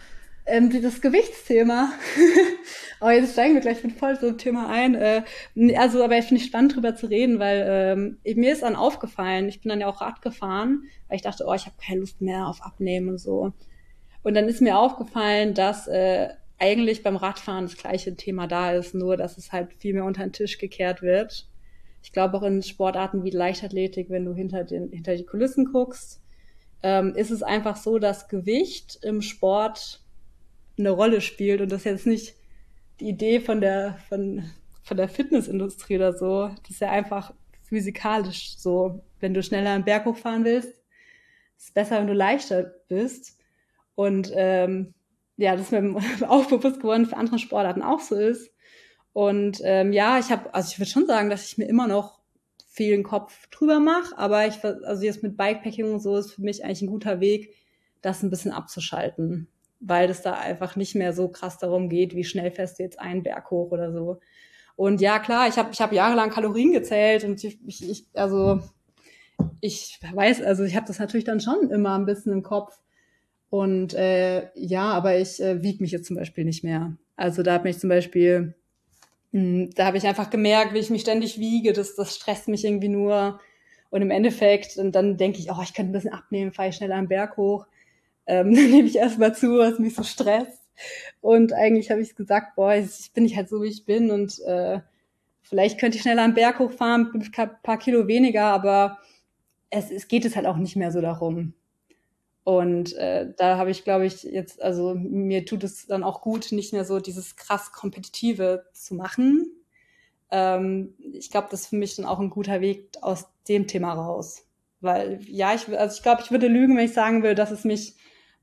ähm, 0.49 0.81
das 0.81 1.01
Gewichtsthema. 1.01 1.93
aber 2.99 3.13
jetzt 3.13 3.33
steigen 3.33 3.53
wir 3.53 3.61
gleich 3.61 3.83
mit 3.83 3.93
voll 3.93 4.17
so 4.19 4.27
ein 4.27 4.37
Thema 4.37 4.69
ein. 4.69 4.95
Äh, 4.95 5.23
also, 5.77 6.03
aber 6.03 6.17
ich 6.17 6.25
finde 6.25 6.41
es 6.41 6.47
spannend 6.47 6.75
drüber 6.75 6.95
zu 6.95 7.07
reden, 7.07 7.39
weil 7.39 7.65
ähm, 7.67 8.17
mir 8.35 8.51
ist 8.51 8.63
dann 8.63 8.75
aufgefallen, 8.75 9.47
ich 9.47 9.61
bin 9.61 9.69
dann 9.69 9.81
ja 9.81 9.87
auch 9.87 10.01
Rad 10.01 10.21
gefahren, 10.21 10.83
weil 11.07 11.17
ich 11.17 11.21
dachte, 11.21 11.45
oh, 11.47 11.53
ich 11.53 11.65
habe 11.65 11.75
keine 11.83 12.01
Lust 12.01 12.21
mehr 12.21 12.47
auf 12.47 12.61
Abnehmen 12.63 13.09
und 13.09 13.19
so. 13.19 13.53
Und 14.23 14.33
dann 14.33 14.49
ist 14.49 14.61
mir 14.61 14.77
aufgefallen, 14.77 15.53
dass 15.53 15.87
äh, 15.87 16.29
eigentlich 16.59 17.03
beim 17.03 17.15
Radfahren 17.15 17.65
das 17.65 17.77
gleiche 17.77 18.15
Thema 18.15 18.47
da 18.47 18.73
ist, 18.73 18.93
nur 18.93 19.17
dass 19.17 19.37
es 19.37 19.51
halt 19.51 19.73
viel 19.73 19.93
mehr 19.93 20.05
unter 20.05 20.23
den 20.23 20.33
Tisch 20.33 20.57
gekehrt 20.57 21.01
wird. 21.01 21.47
Ich 22.03 22.11
glaube 22.11 22.37
auch 22.37 22.43
in 22.43 22.61
Sportarten 22.61 23.23
wie 23.23 23.29
Leichtathletik, 23.29 24.09
wenn 24.09 24.25
du 24.25 24.33
hinter, 24.33 24.63
den, 24.63 24.91
hinter 24.91 25.15
die 25.15 25.25
Kulissen 25.25 25.65
guckst, 25.65 26.21
ähm, 26.83 27.15
ist 27.15 27.31
es 27.31 27.43
einfach 27.43 27.77
so, 27.77 27.99
dass 27.99 28.27
Gewicht 28.27 28.99
im 29.01 29.21
Sport 29.21 30.01
eine 30.77 30.91
Rolle 30.91 31.21
spielt 31.21 31.61
und 31.61 31.71
das 31.71 31.83
jetzt 31.83 32.07
nicht 32.07 32.35
die 32.99 33.09
Idee 33.09 33.39
von 33.39 33.61
der, 33.61 33.97
von, 34.07 34.49
von 34.83 34.97
der 34.97 35.09
Fitnessindustrie 35.09 35.97
oder 35.97 36.13
so. 36.13 36.49
Das 36.63 36.71
ist 36.71 36.81
ja 36.81 36.91
einfach 36.91 37.33
physikalisch 37.63 38.57
so. 38.57 39.01
Wenn 39.19 39.33
du 39.33 39.43
schneller 39.43 39.71
einen 39.71 39.85
Berg 39.85 40.05
hochfahren 40.05 40.45
willst, 40.45 40.69
ist 40.69 41.65
es 41.65 41.71
besser, 41.71 41.99
wenn 41.99 42.07
du 42.07 42.13
leichter 42.13 42.63
bist. 42.87 43.37
Und 43.95 44.31
ähm, 44.33 44.93
ja, 45.39 45.55
das 45.55 45.71
ist 45.71 45.71
mir 45.71 45.95
auch 46.29 46.45
bewusst 46.45 46.79
geworden, 46.79 47.05
für 47.05 47.17
andere 47.17 47.39
Sportarten 47.39 47.81
auch 47.81 47.99
so 47.99 48.15
ist. 48.15 48.51
Und 49.13 49.59
ähm, 49.63 49.91
ja, 49.91 50.19
ich 50.19 50.29
habe, 50.31 50.53
also 50.53 50.69
ich 50.71 50.79
würde 50.79 50.91
schon 50.91 51.07
sagen, 51.07 51.29
dass 51.29 51.45
ich 51.45 51.57
mir 51.57 51.65
immer 51.65 51.87
noch 51.87 52.19
viel 52.67 52.91
den 52.91 53.03
Kopf 53.03 53.47
drüber 53.47 53.79
mache, 53.79 54.17
aber 54.17 54.45
ich, 54.47 54.63
also 54.63 55.03
jetzt 55.03 55.23
mit 55.23 55.35
Bikepacking 55.35 55.91
und 55.91 55.99
so 55.99 56.15
ist 56.15 56.33
für 56.33 56.41
mich 56.41 56.63
eigentlich 56.63 56.83
ein 56.83 56.89
guter 56.89 57.19
Weg, 57.19 57.55
das 58.01 58.23
ein 58.23 58.29
bisschen 58.29 58.51
abzuschalten 58.51 59.47
weil 59.79 60.09
es 60.09 60.21
da 60.21 60.33
einfach 60.33 60.75
nicht 60.75 60.95
mehr 60.95 61.13
so 61.13 61.29
krass 61.29 61.57
darum 61.57 61.89
geht, 61.89 62.15
wie 62.15 62.23
schnell 62.23 62.51
fährst 62.51 62.79
du 62.79 62.83
jetzt 62.83 62.99
einen 62.99 63.23
Berg 63.23 63.49
hoch 63.49 63.71
oder 63.71 63.91
so. 63.91 64.19
Und 64.75 65.01
ja, 65.01 65.19
klar, 65.19 65.47
ich 65.47 65.57
habe 65.57 65.69
ich 65.71 65.81
hab 65.81 65.91
jahrelang 65.91 66.29
Kalorien 66.29 66.71
gezählt 66.71 67.23
und 67.23 67.43
ich, 67.43 67.59
ich, 67.65 67.89
ich 67.89 68.05
also 68.13 68.61
ich 69.61 69.99
weiß, 70.13 70.41
also 70.41 70.63
ich 70.63 70.75
habe 70.75 70.87
das 70.87 70.99
natürlich 70.99 71.25
dann 71.25 71.39
schon 71.39 71.69
immer 71.69 71.97
ein 71.97 72.05
bisschen 72.05 72.33
im 72.33 72.43
Kopf. 72.43 72.77
Und 73.49 73.93
äh, 73.93 74.49
ja, 74.55 74.91
aber 74.91 75.17
ich 75.17 75.41
äh, 75.41 75.63
wiege 75.63 75.81
mich 75.81 75.91
jetzt 75.91 76.05
zum 76.05 76.15
Beispiel 76.15 76.45
nicht 76.45 76.63
mehr. 76.63 76.95
Also 77.15 77.43
da 77.43 77.53
habe 77.53 77.69
ich 77.69 77.79
zum 77.79 77.89
Beispiel, 77.89 78.53
mh, 79.31 79.41
hm, 79.41 79.69
da 79.75 79.85
habe 79.85 79.97
ich 79.97 80.07
einfach 80.07 80.29
gemerkt, 80.29 80.73
wie 80.73 80.79
ich 80.79 80.89
mich 80.89 81.01
ständig 81.01 81.39
wiege, 81.39 81.73
das, 81.73 81.95
das 81.95 82.15
stresst 82.15 82.47
mich 82.47 82.65
irgendwie 82.65 82.89
nur. 82.89 83.39
Und 83.89 84.01
im 84.03 84.11
Endeffekt, 84.11 84.77
und 84.77 84.93
dann 84.93 85.17
denke 85.17 85.39
ich, 85.39 85.51
oh, 85.51 85.61
ich 85.63 85.73
könnte 85.73 85.91
ein 85.91 85.93
bisschen 85.93 86.13
abnehmen, 86.13 86.51
fahre 86.51 86.69
ich 86.69 86.75
schneller 86.75 86.95
am 86.95 87.07
Berg 87.07 87.37
hoch 87.37 87.65
ähm, 88.29 88.53
dann 88.55 88.69
nehme 88.69 88.87
ich 88.87 88.95
erstmal 88.95 89.35
zu, 89.35 89.57
was 89.57 89.79
mich 89.79 89.95
so 89.95 90.03
stresst. 90.03 90.61
Und 91.19 91.51
eigentlich 91.51 91.91
habe 91.91 92.01
ich 92.01 92.15
gesagt, 92.15 92.55
boah, 92.55 92.73
ich 92.75 93.11
bin 93.13 93.25
ich 93.25 93.35
halt 93.35 93.49
so, 93.49 93.61
wie 93.61 93.67
ich 93.67 93.85
bin 93.85 94.11
und 94.11 94.39
äh, 94.45 94.79
vielleicht 95.41 95.79
könnte 95.79 95.97
ich 95.97 96.03
schneller 96.03 96.23
einen 96.23 96.35
Berg 96.35 96.59
hochfahren, 96.59 97.11
ein 97.13 97.49
paar 97.63 97.79
Kilo 97.79 98.07
weniger, 98.07 98.45
aber 98.45 98.99
es, 99.69 99.91
es 99.91 100.07
geht 100.07 100.23
es 100.23 100.37
halt 100.37 100.45
auch 100.45 100.55
nicht 100.55 100.77
mehr 100.77 100.91
so 100.91 101.01
darum. 101.01 101.53
Und 102.43 102.93
äh, 102.95 103.33
da 103.37 103.57
habe 103.57 103.71
ich, 103.71 103.83
glaube 103.83 104.05
ich, 104.05 104.23
jetzt, 104.23 104.61
also 104.61 104.95
mir 104.95 105.45
tut 105.45 105.63
es 105.63 105.87
dann 105.87 106.03
auch 106.03 106.21
gut, 106.21 106.51
nicht 106.51 106.73
mehr 106.73 106.85
so 106.85 106.99
dieses 106.99 107.35
krass 107.35 107.71
Kompetitive 107.71 108.65
zu 108.73 108.95
machen. 108.95 109.51
Ähm, 110.31 110.95
ich 111.13 111.29
glaube, 111.29 111.47
das 111.51 111.61
ist 111.61 111.67
für 111.67 111.75
mich 111.75 111.95
dann 111.95 112.05
auch 112.05 112.19
ein 112.19 112.29
guter 112.29 112.61
Weg 112.61 112.89
aus 113.01 113.27
dem 113.47 113.67
Thema 113.67 113.93
raus. 113.93 114.45
Weil, 114.81 115.19
ja, 115.27 115.53
ich, 115.53 115.67
also 115.77 115.95
ich 115.95 116.03
glaube, 116.03 116.21
ich 116.23 116.31
würde 116.31 116.47
lügen, 116.47 116.77
wenn 116.77 116.85
ich 116.85 116.93
sagen 116.93 117.21
will, 117.23 117.35
dass 117.35 117.51
es 117.51 117.65
mich 117.65 117.97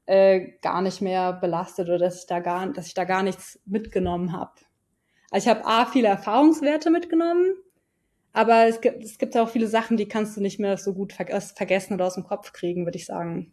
äh, 0.07 0.53
gar 0.63 0.83
nicht 0.83 1.01
mehr 1.01 1.33
belastet 1.33 1.89
oder 1.89 1.99
dass 1.99 2.21
ich 2.21 2.27
da 2.27 2.41
gar, 2.41 2.73
dass 2.73 2.87
ich 2.87 2.95
da 2.95 3.05
gar 3.05 3.23
nichts 3.23 3.61
mitgenommen 3.65 4.33
habe. 4.33 4.53
Also 5.31 5.49
ich 5.49 5.57
habe 5.57 5.67
A, 5.67 5.87
viele 5.87 6.09
Erfahrungswerte 6.09 6.91
mitgenommen, 6.91 7.57
aber 8.33 8.67
es 8.67 8.81
gibt, 8.81 9.03
es 9.03 9.19
gibt 9.19 9.37
auch 9.37 9.49
viele 9.49 9.67
Sachen, 9.67 9.97
die 9.97 10.07
kannst 10.07 10.37
du 10.37 10.41
nicht 10.41 10.61
mehr 10.61 10.77
so 10.77 10.95
gut 10.95 11.13
ver 11.13 11.41
vergessen 11.41 11.95
oder 11.95 12.07
aus 12.07 12.15
dem 12.15 12.25
Kopf 12.25 12.53
kriegen, 12.53 12.85
würde 12.85 12.99
ich 12.99 13.07
sagen. 13.07 13.53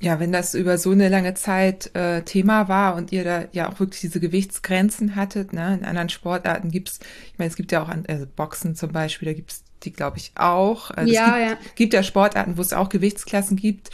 Ja, 0.00 0.20
wenn 0.20 0.30
das 0.30 0.54
über 0.54 0.78
so 0.78 0.92
eine 0.92 1.08
lange 1.08 1.34
Zeit 1.34 1.94
äh, 1.96 2.22
Thema 2.22 2.68
war 2.68 2.94
und 2.94 3.10
ihr 3.10 3.24
da 3.24 3.44
ja 3.50 3.68
auch 3.68 3.80
wirklich 3.80 4.00
diese 4.00 4.20
Gewichtsgrenzen 4.20 5.16
hattet, 5.16 5.52
ne? 5.52 5.76
in 5.80 5.84
anderen 5.84 6.08
Sportarten 6.08 6.70
gibt's, 6.70 7.00
ich 7.32 7.38
meine, 7.38 7.50
es 7.50 7.56
gibt 7.56 7.72
ja 7.72 7.82
auch 7.82 7.88
an, 7.88 8.04
also 8.06 8.24
Boxen 8.24 8.76
zum 8.76 8.92
Beispiel, 8.92 9.26
da 9.26 9.34
gibt's 9.34 9.64
die, 9.82 9.92
glaube 9.92 10.18
ich, 10.18 10.32
auch. 10.36 10.92
Also 10.92 11.12
ja, 11.12 11.38
es 11.38 11.48
gibt, 11.50 11.64
ja. 11.64 11.70
gibt 11.74 11.94
ja 11.94 12.02
Sportarten, 12.02 12.56
wo 12.56 12.60
es 12.60 12.72
auch 12.72 12.88
Gewichtsklassen 12.88 13.56
gibt. 13.56 13.90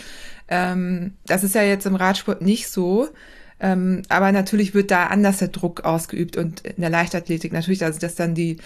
Ähm, 0.48 1.14
das 1.26 1.42
ist 1.42 1.54
ja 1.54 1.62
jetzt 1.62 1.86
im 1.86 1.94
Radsport 1.94 2.42
nicht 2.42 2.68
so. 2.68 3.08
Ähm, 3.60 4.02
aber 4.08 4.32
natürlich 4.32 4.74
wird 4.74 4.90
da 4.90 5.06
anders 5.06 5.38
der 5.38 5.48
Druck 5.48 5.84
ausgeübt 5.84 6.36
und 6.36 6.60
in 6.60 6.80
der 6.82 6.90
Leichtathletik 6.90 7.52
natürlich, 7.52 7.84
also 7.84 7.98
dass 7.98 8.14
dann 8.14 8.34
die, 8.34 8.58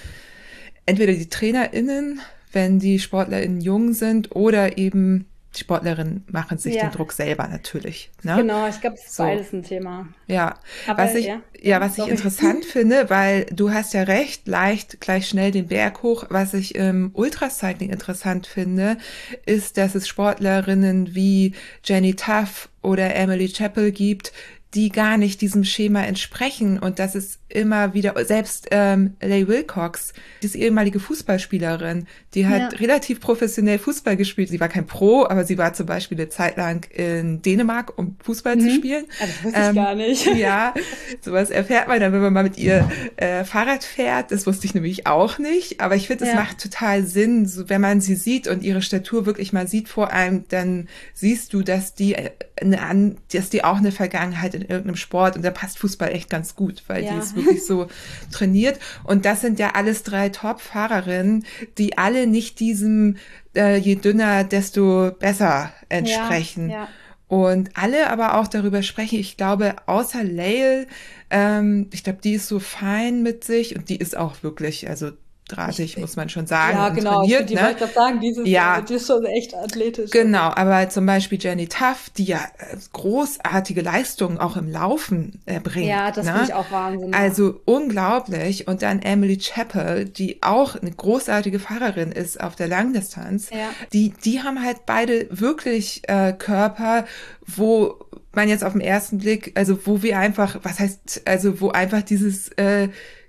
entweder 0.86 1.12
die 1.12 1.28
TrainerInnen, 1.28 2.20
wenn 2.52 2.78
die 2.80 2.98
SportlerInnen 2.98 3.60
jung 3.60 3.92
sind 3.92 4.34
oder 4.34 4.78
eben 4.78 5.26
Sportlerinnen 5.56 6.24
machen 6.30 6.58
sich 6.58 6.74
ja. 6.74 6.82
den 6.82 6.92
Druck 6.92 7.12
selber 7.12 7.48
natürlich. 7.48 8.10
Ne? 8.22 8.36
Genau, 8.36 8.68
ich 8.68 8.80
glaube, 8.80 8.96
es 8.96 9.06
ist 9.06 9.16
so. 9.16 9.22
beides 9.22 9.52
ein 9.52 9.62
Thema. 9.62 10.06
Ja, 10.26 10.58
Aber, 10.86 11.04
was 11.04 11.14
ich, 11.14 11.26
ja, 11.26 11.40
ja 11.60 11.80
was 11.80 11.96
ich 11.96 12.06
interessant 12.06 12.64
finde, 12.66 13.08
weil 13.08 13.46
du 13.46 13.72
hast 13.72 13.94
ja 13.94 14.02
recht, 14.02 14.46
leicht 14.46 15.00
gleich 15.00 15.28
schnell 15.28 15.50
den 15.50 15.68
Berg 15.68 16.02
hoch. 16.02 16.24
Was 16.28 16.54
ich 16.54 16.74
im 16.74 17.10
Ultracycling 17.14 17.90
interessant 17.90 18.46
finde, 18.46 18.98
ist, 19.46 19.78
dass 19.78 19.94
es 19.94 20.06
Sportlerinnen 20.06 21.14
wie 21.14 21.54
Jenny 21.82 22.14
Tuff 22.14 22.68
oder 22.82 23.14
Emily 23.16 23.48
Chappell 23.48 23.90
gibt, 23.90 24.32
die 24.74 24.90
gar 24.90 25.16
nicht 25.16 25.40
diesem 25.40 25.64
Schema 25.64 26.04
entsprechen 26.04 26.78
und 26.78 26.98
das 26.98 27.14
ist 27.14 27.40
immer 27.48 27.94
wieder, 27.94 28.14
selbst 28.26 28.68
ähm, 28.70 29.14
Leigh 29.22 29.48
Wilcox, 29.48 30.12
diese 30.42 30.58
ehemalige 30.58 31.00
Fußballspielerin, 31.00 32.06
die 32.34 32.46
hat 32.46 32.72
ja. 32.72 32.78
relativ 32.78 33.20
professionell 33.20 33.78
Fußball 33.78 34.16
gespielt. 34.16 34.50
Sie 34.50 34.60
war 34.60 34.68
kein 34.68 34.86
Pro, 34.86 35.24
aber 35.24 35.44
sie 35.44 35.56
war 35.56 35.72
zum 35.72 35.86
Beispiel 35.86 36.18
eine 36.18 36.28
Zeit 36.28 36.58
lang 36.58 36.86
in 36.90 37.40
Dänemark, 37.40 37.96
um 37.96 38.16
Fußball 38.22 38.56
mhm. 38.56 38.60
zu 38.60 38.70
spielen. 38.72 39.04
Also, 39.18 39.32
das 39.32 39.44
wusste 39.44 39.60
ähm, 39.60 39.70
ich 39.70 39.74
gar 39.76 39.94
nicht. 39.94 40.26
Ja, 40.38 40.74
sowas 41.22 41.50
erfährt 41.50 41.88
man 41.88 42.00
dann, 42.00 42.12
wenn 42.12 42.20
man 42.20 42.32
mal 42.32 42.42
mit 42.42 42.58
ihr 42.58 42.90
äh, 43.16 43.44
Fahrrad 43.44 43.82
fährt. 43.82 44.30
Das 44.30 44.46
wusste 44.46 44.66
ich 44.66 44.74
nämlich 44.74 45.06
auch 45.06 45.38
nicht, 45.38 45.80
aber 45.80 45.96
ich 45.96 46.06
finde, 46.06 46.24
es 46.24 46.30
ja. 46.30 46.36
macht 46.36 46.60
total 46.60 47.04
Sinn, 47.04 47.46
so, 47.46 47.68
wenn 47.68 47.80
man 47.80 48.00
sie 48.00 48.14
sieht 48.14 48.46
und 48.46 48.62
ihre 48.62 48.82
Statur 48.82 49.24
wirklich 49.24 49.52
mal 49.52 49.66
sieht 49.66 49.88
vor 49.88 50.12
einem, 50.12 50.44
dann 50.48 50.88
siehst 51.14 51.54
du, 51.54 51.62
dass 51.62 51.94
die, 51.94 52.14
äh, 52.14 52.30
eine, 52.60 53.16
dass 53.32 53.48
die 53.48 53.64
auch 53.64 53.78
eine 53.78 53.90
Vergangenheit 53.90 54.57
in 54.62 54.68
irgendeinem 54.68 54.96
Sport 54.96 55.36
und 55.36 55.44
da 55.44 55.50
passt 55.50 55.78
Fußball 55.78 56.10
echt 56.10 56.30
ganz 56.30 56.54
gut, 56.54 56.82
weil 56.86 57.04
ja. 57.04 57.12
die 57.12 57.18
ist 57.18 57.36
wirklich 57.36 57.64
so 57.64 57.88
trainiert. 58.32 58.78
Und 59.04 59.24
das 59.24 59.40
sind 59.40 59.58
ja 59.58 59.70
alles 59.74 60.02
drei 60.02 60.28
Top-Fahrerinnen, 60.28 61.44
die 61.78 61.98
alle 61.98 62.26
nicht 62.26 62.60
diesem 62.60 63.16
äh, 63.56 63.76
je 63.76 63.96
dünner, 63.96 64.44
desto 64.44 65.10
besser 65.18 65.72
entsprechen. 65.88 66.70
Ja, 66.70 66.76
ja. 66.76 66.88
Und 67.28 67.70
alle 67.74 68.10
aber 68.10 68.38
auch 68.38 68.48
darüber 68.48 68.82
sprechen, 68.82 69.18
ich 69.18 69.36
glaube, 69.36 69.76
außer 69.86 70.24
Lael, 70.24 70.86
ähm, 71.30 71.88
ich 71.92 72.02
glaube, 72.02 72.20
die 72.24 72.32
ist 72.32 72.48
so 72.48 72.58
fein 72.58 73.22
mit 73.22 73.44
sich 73.44 73.76
und 73.76 73.90
die 73.90 73.96
ist 73.96 74.16
auch 74.16 74.42
wirklich, 74.42 74.88
also 74.88 75.10
drahtig, 75.48 75.98
muss 75.98 76.16
man 76.16 76.28
schon 76.28 76.46
sagen. 76.46 76.76
Ja, 76.76 76.88
genau. 76.90 77.20
Trainiert, 77.20 77.50
die 77.50 77.54
ne? 77.54 77.62
wollte 77.62 77.84
ich 77.84 77.90
sagen, 77.92 78.20
dieses, 78.20 78.46
ja. 78.46 78.80
die 78.80 78.94
ist 78.94 79.06
schon 79.06 79.24
echt 79.24 79.54
athletisch. 79.54 80.10
Genau, 80.10 80.50
aber 80.54 80.88
zum 80.88 81.06
Beispiel 81.06 81.38
Jenny 81.40 81.66
Tuff, 81.66 82.10
die 82.16 82.24
ja 82.24 82.38
äh, 82.58 82.76
großartige 82.92 83.82
Leistungen 83.82 84.38
auch 84.38 84.56
im 84.56 84.70
Laufen 84.70 85.40
äh, 85.46 85.60
bringt. 85.60 85.86
Ja, 85.86 86.10
das 86.10 86.26
ne? 86.26 86.32
finde 86.32 86.48
ich 86.48 86.54
auch 86.54 86.70
Wahnsinn. 86.70 87.14
Also 87.14 87.60
unglaublich. 87.64 88.68
Und 88.68 88.82
dann 88.82 89.00
Emily 89.02 89.38
Chappell, 89.38 90.04
die 90.04 90.42
auch 90.42 90.76
eine 90.76 90.90
großartige 90.90 91.58
Fahrerin 91.58 92.12
ist 92.12 92.40
auf 92.40 92.56
der 92.56 92.68
Langdistanz. 92.68 93.50
Ja. 93.50 93.70
Die, 93.92 94.10
die 94.10 94.42
haben 94.42 94.62
halt 94.62 94.86
beide 94.86 95.26
wirklich 95.30 96.02
äh, 96.08 96.32
Körper, 96.32 97.06
wo 97.46 97.96
man 98.32 98.48
jetzt 98.48 98.64
auf 98.64 98.72
den 98.72 98.80
ersten 98.80 99.18
Blick, 99.18 99.52
also 99.56 99.78
wo 99.86 100.02
wir 100.02 100.18
einfach, 100.18 100.58
was 100.62 100.78
heißt, 100.78 101.22
also 101.24 101.60
wo 101.60 101.70
einfach 101.70 102.02
dieses 102.02 102.50
äh, 102.50 102.88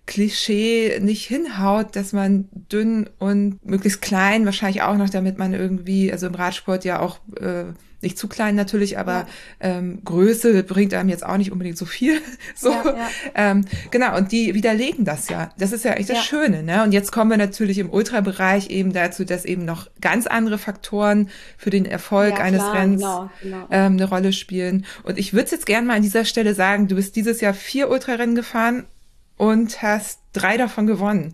Klischee 0.09 0.99
nicht 1.01 1.27
hinhaut, 1.27 1.95
dass 1.95 2.13
man 2.13 2.49
dünn 2.51 3.07
und 3.19 3.63
möglichst 3.63 4.01
klein, 4.01 4.43
wahrscheinlich 4.45 4.81
auch 4.81 4.97
noch, 4.97 5.11
damit 5.11 5.37
man 5.37 5.53
irgendwie, 5.53 6.11
also 6.11 6.25
im 6.25 6.33
Radsport 6.33 6.83
ja 6.83 6.99
auch 6.99 7.19
äh, 7.39 7.65
nicht 8.01 8.17
zu 8.17 8.27
klein 8.27 8.55
natürlich, 8.55 8.97
aber 8.97 9.11
ja. 9.11 9.27
ähm, 9.59 10.01
Größe 10.03 10.63
bringt 10.63 10.95
einem 10.95 11.09
jetzt 11.09 11.23
auch 11.23 11.37
nicht 11.37 11.51
unbedingt 11.51 11.77
so 11.77 11.85
viel. 11.85 12.21
so, 12.55 12.71
ja, 12.71 12.83
ja. 12.85 13.09
Ähm, 13.35 13.65
genau. 13.91 14.17
Und 14.17 14.31
die 14.31 14.55
widerlegen 14.55 15.05
das 15.05 15.29
ja. 15.29 15.51
Das 15.59 15.73
ist 15.73 15.85
ja 15.85 15.91
echt 15.91 16.09
das 16.09 16.25
Schöne. 16.25 16.63
Ne? 16.63 16.83
Und 16.83 16.91
jetzt 16.91 17.11
kommen 17.11 17.29
wir 17.29 17.37
natürlich 17.37 17.77
im 17.77 17.91
Ultrabereich 17.91 18.71
eben 18.71 18.93
dazu, 18.93 19.25
dass 19.25 19.45
eben 19.45 19.63
noch 19.63 19.91
ganz 20.01 20.25
andere 20.25 20.57
Faktoren 20.57 21.29
für 21.55 21.69
den 21.69 21.85
Erfolg 21.85 22.39
eines 22.39 22.61
klar, 22.61 22.73
Rennens 22.73 23.01
genau, 23.01 23.29
genau. 23.43 23.67
Ähm, 23.69 23.93
eine 23.93 24.05
Rolle 24.05 24.33
spielen. 24.33 24.87
Und 25.03 25.19
ich 25.19 25.33
würde 25.33 25.51
jetzt 25.51 25.67
gerne 25.67 25.85
mal 25.85 25.97
an 25.97 26.01
dieser 26.01 26.25
Stelle 26.25 26.55
sagen, 26.55 26.87
du 26.87 26.95
bist 26.95 27.15
dieses 27.15 27.41
Jahr 27.41 27.53
vier 27.53 27.91
Ultrarennen 27.91 28.33
gefahren 28.33 28.85
und 29.39 29.81
hast 29.81 30.19
drei 30.33 30.57
davon 30.57 30.85
gewonnen. 30.85 31.33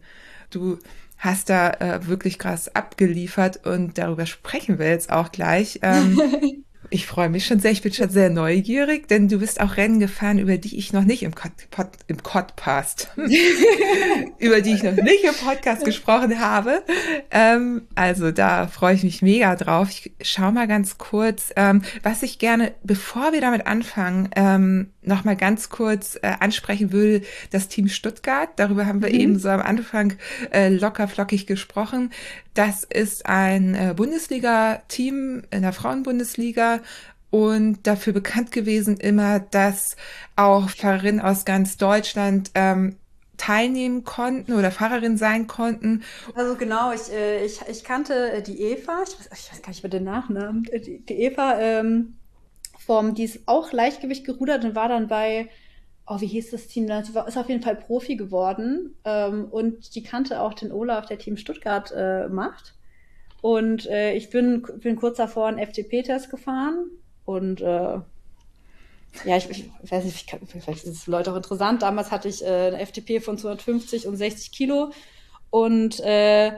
Du 0.51 0.77
hast 1.17 1.49
da 1.49 1.71
äh, 1.71 2.07
wirklich 2.07 2.37
krass 2.37 2.73
abgeliefert 2.73 3.65
und 3.65 3.97
darüber 3.97 4.27
sprechen 4.27 4.77
wir 4.77 4.87
jetzt 4.87 5.11
auch 5.11 5.31
gleich. 5.31 5.79
Ähm, 5.81 6.19
Ich 6.89 7.07
freue 7.07 7.29
mich 7.29 7.45
schon 7.45 7.59
sehr, 7.59 7.71
ich 7.71 7.81
bin 7.81 7.93
schon 7.93 8.09
sehr 8.09 8.29
neugierig, 8.29 9.07
denn 9.07 9.27
du 9.27 9.39
bist 9.39 9.59
auch 9.61 9.77
Rennen 9.77 9.99
gefahren, 9.99 10.39
über 10.39 10.57
die 10.57 10.77
ich 10.77 10.93
noch 10.93 11.03
nicht 11.03 11.23
im, 11.23 11.31
Pod, 11.31 11.51
Pod, 11.71 11.87
im 12.07 12.17
Podcast, 12.17 13.09
über 14.39 14.61
die 14.61 14.73
ich 14.73 14.83
noch 14.83 14.95
nicht 14.95 15.23
im 15.23 15.33
Podcast 15.33 15.85
gesprochen 15.85 16.39
habe. 16.39 16.83
Ähm, 17.31 17.87
also 17.95 18.31
da 18.31 18.67
freue 18.67 18.95
ich 18.95 19.03
mich 19.03 19.21
mega 19.21 19.55
drauf. 19.55 19.89
Ich 19.89 20.11
schau 20.21 20.51
mal 20.51 20.67
ganz 20.67 20.97
kurz, 20.97 21.51
ähm, 21.55 21.81
was 22.03 22.23
ich 22.23 22.39
gerne, 22.39 22.73
bevor 22.83 23.33
wir 23.33 23.41
damit 23.41 23.67
anfangen, 23.67 24.29
ähm, 24.35 24.89
noch 25.01 25.23
mal 25.23 25.35
ganz 25.35 25.69
kurz 25.69 26.17
äh, 26.21 26.33
ansprechen 26.39 26.91
will, 26.91 27.21
das 27.51 27.67
Team 27.67 27.87
Stuttgart. 27.87 28.49
Darüber 28.57 28.85
haben 28.85 29.01
wir 29.01 29.09
mhm. 29.09 29.19
eben 29.19 29.39
so 29.39 29.49
am 29.49 29.61
Anfang 29.61 30.13
äh, 30.51 30.69
locker 30.69 31.07
flockig 31.07 31.47
gesprochen. 31.47 32.11
Das 32.55 32.85
ist 32.85 33.25
ein 33.25 33.75
äh, 33.75 33.93
Bundesliga-Team 33.95 35.43
in 35.51 35.61
der 35.61 35.73
Frauenbundesliga 35.73 36.79
und 37.29 37.85
dafür 37.85 38.13
bekannt 38.13 38.53
gewesen 38.53 38.95
immer, 38.95 39.39
dass 39.39 39.97
auch 40.37 40.69
Fahrerinnen 40.69 41.19
aus 41.19 41.43
ganz 41.43 41.75
Deutschland 41.75 42.51
ähm, 42.55 42.95
teilnehmen 43.35 44.05
konnten 44.05 44.53
oder 44.53 44.71
Fahrerin 44.71 45.17
sein 45.17 45.47
konnten. 45.47 46.03
Also 46.33 46.55
genau, 46.55 46.93
ich, 46.93 47.11
äh, 47.11 47.45
ich, 47.45 47.59
ich 47.69 47.83
kannte 47.83 48.31
äh, 48.31 48.41
die 48.41 48.61
Eva, 48.61 49.03
ich 49.03 49.19
weiß, 49.19 49.29
ich 49.33 49.51
weiß 49.51 49.61
gar 49.61 49.69
nicht 49.69 49.83
mehr 49.83 49.89
den 49.89 50.05
Nachnamen, 50.05 50.63
die, 50.63 50.99
die 51.05 51.13
Eva 51.13 51.59
ähm, 51.59 52.15
vom, 52.85 53.15
die 53.15 53.25
ist 53.25 53.39
auch 53.47 53.73
Leichtgewicht 53.73 54.25
gerudert 54.25 54.63
und 54.63 54.75
war 54.75 54.87
dann 54.87 55.09
bei 55.09 55.49
oh, 56.07 56.21
wie 56.21 56.27
hieß 56.27 56.51
das 56.51 56.67
Team 56.67 56.87
da? 56.87 57.03
Sie 57.03 57.15
war, 57.15 57.27
ist 57.27 57.37
auf 57.37 57.49
jeden 57.49 57.61
Fall 57.61 57.75
Profi 57.75 58.15
geworden 58.15 58.95
ähm, 59.05 59.45
und 59.45 59.95
die 59.95 60.03
kannte 60.03 60.41
auch 60.41 60.53
den 60.53 60.71
Olaf, 60.71 61.05
der 61.05 61.17
Team 61.17 61.37
Stuttgart 61.37 61.91
äh, 61.95 62.27
macht. 62.27 62.75
Und 63.41 63.85
äh, 63.87 64.13
ich 64.13 64.29
bin, 64.29 64.65
bin 64.77 64.95
kurz 64.95 65.17
davor 65.17 65.47
einen 65.47 65.59
FTP-Test 65.59 66.29
gefahren 66.29 66.89
und 67.25 67.61
äh, 67.61 67.99
ja, 69.23 69.37
ich, 69.37 69.49
ich 69.49 69.91
weiß 69.91 70.03
nicht, 70.03 70.15
ich 70.15 70.27
kann, 70.27 70.41
vielleicht 70.45 70.83
ist 70.83 70.91
es 70.91 71.03
für 71.03 71.11
Leute 71.11 71.31
auch 71.31 71.37
interessant. 71.37 71.81
Damals 71.81 72.11
hatte 72.11 72.27
ich 72.27 72.43
äh, 72.43 72.47
eine 72.47 72.85
FTP 72.85 73.21
von 73.23 73.37
250 73.37 74.07
und 74.07 74.17
60 74.17 74.51
Kilo 74.51 74.91
und 75.49 75.99
äh, 76.01 76.51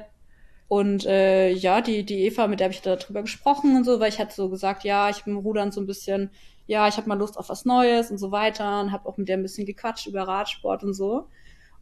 und 0.70 1.06
äh, 1.06 1.50
ja, 1.52 1.80
die, 1.80 2.04
die 2.04 2.26
Eva, 2.26 2.48
mit 2.48 2.60
der 2.60 2.66
habe 2.66 2.74
ich 2.74 2.82
darüber 2.82 3.22
gesprochen 3.22 3.78
und 3.78 3.86
so, 3.86 4.02
weil 4.02 4.10
ich 4.10 4.20
hatte 4.20 4.36
so 4.36 4.50
gesagt, 4.50 4.84
ja, 4.84 5.10
ich 5.10 5.24
bin 5.24 5.38
Rudern 5.38 5.72
so 5.72 5.80
ein 5.80 5.88
bisschen 5.88 6.30
ja, 6.68 6.88
ich 6.88 6.98
habe 6.98 7.08
mal 7.08 7.18
Lust 7.18 7.38
auf 7.38 7.50
was 7.50 7.66
Neues 7.66 8.12
und 8.12 8.18
so 8.18 8.32
weiter 8.32 8.82
und 8.82 8.92
habe 8.92 9.08
auch 9.08 9.18
mit 9.18 9.30
der 9.30 9.38
ein 9.38 9.42
bisschen 9.42 9.66
gequatscht 9.66 10.08
über 10.08 10.24
Radsport 10.24 10.84
und 10.84 10.94
so. 10.94 11.28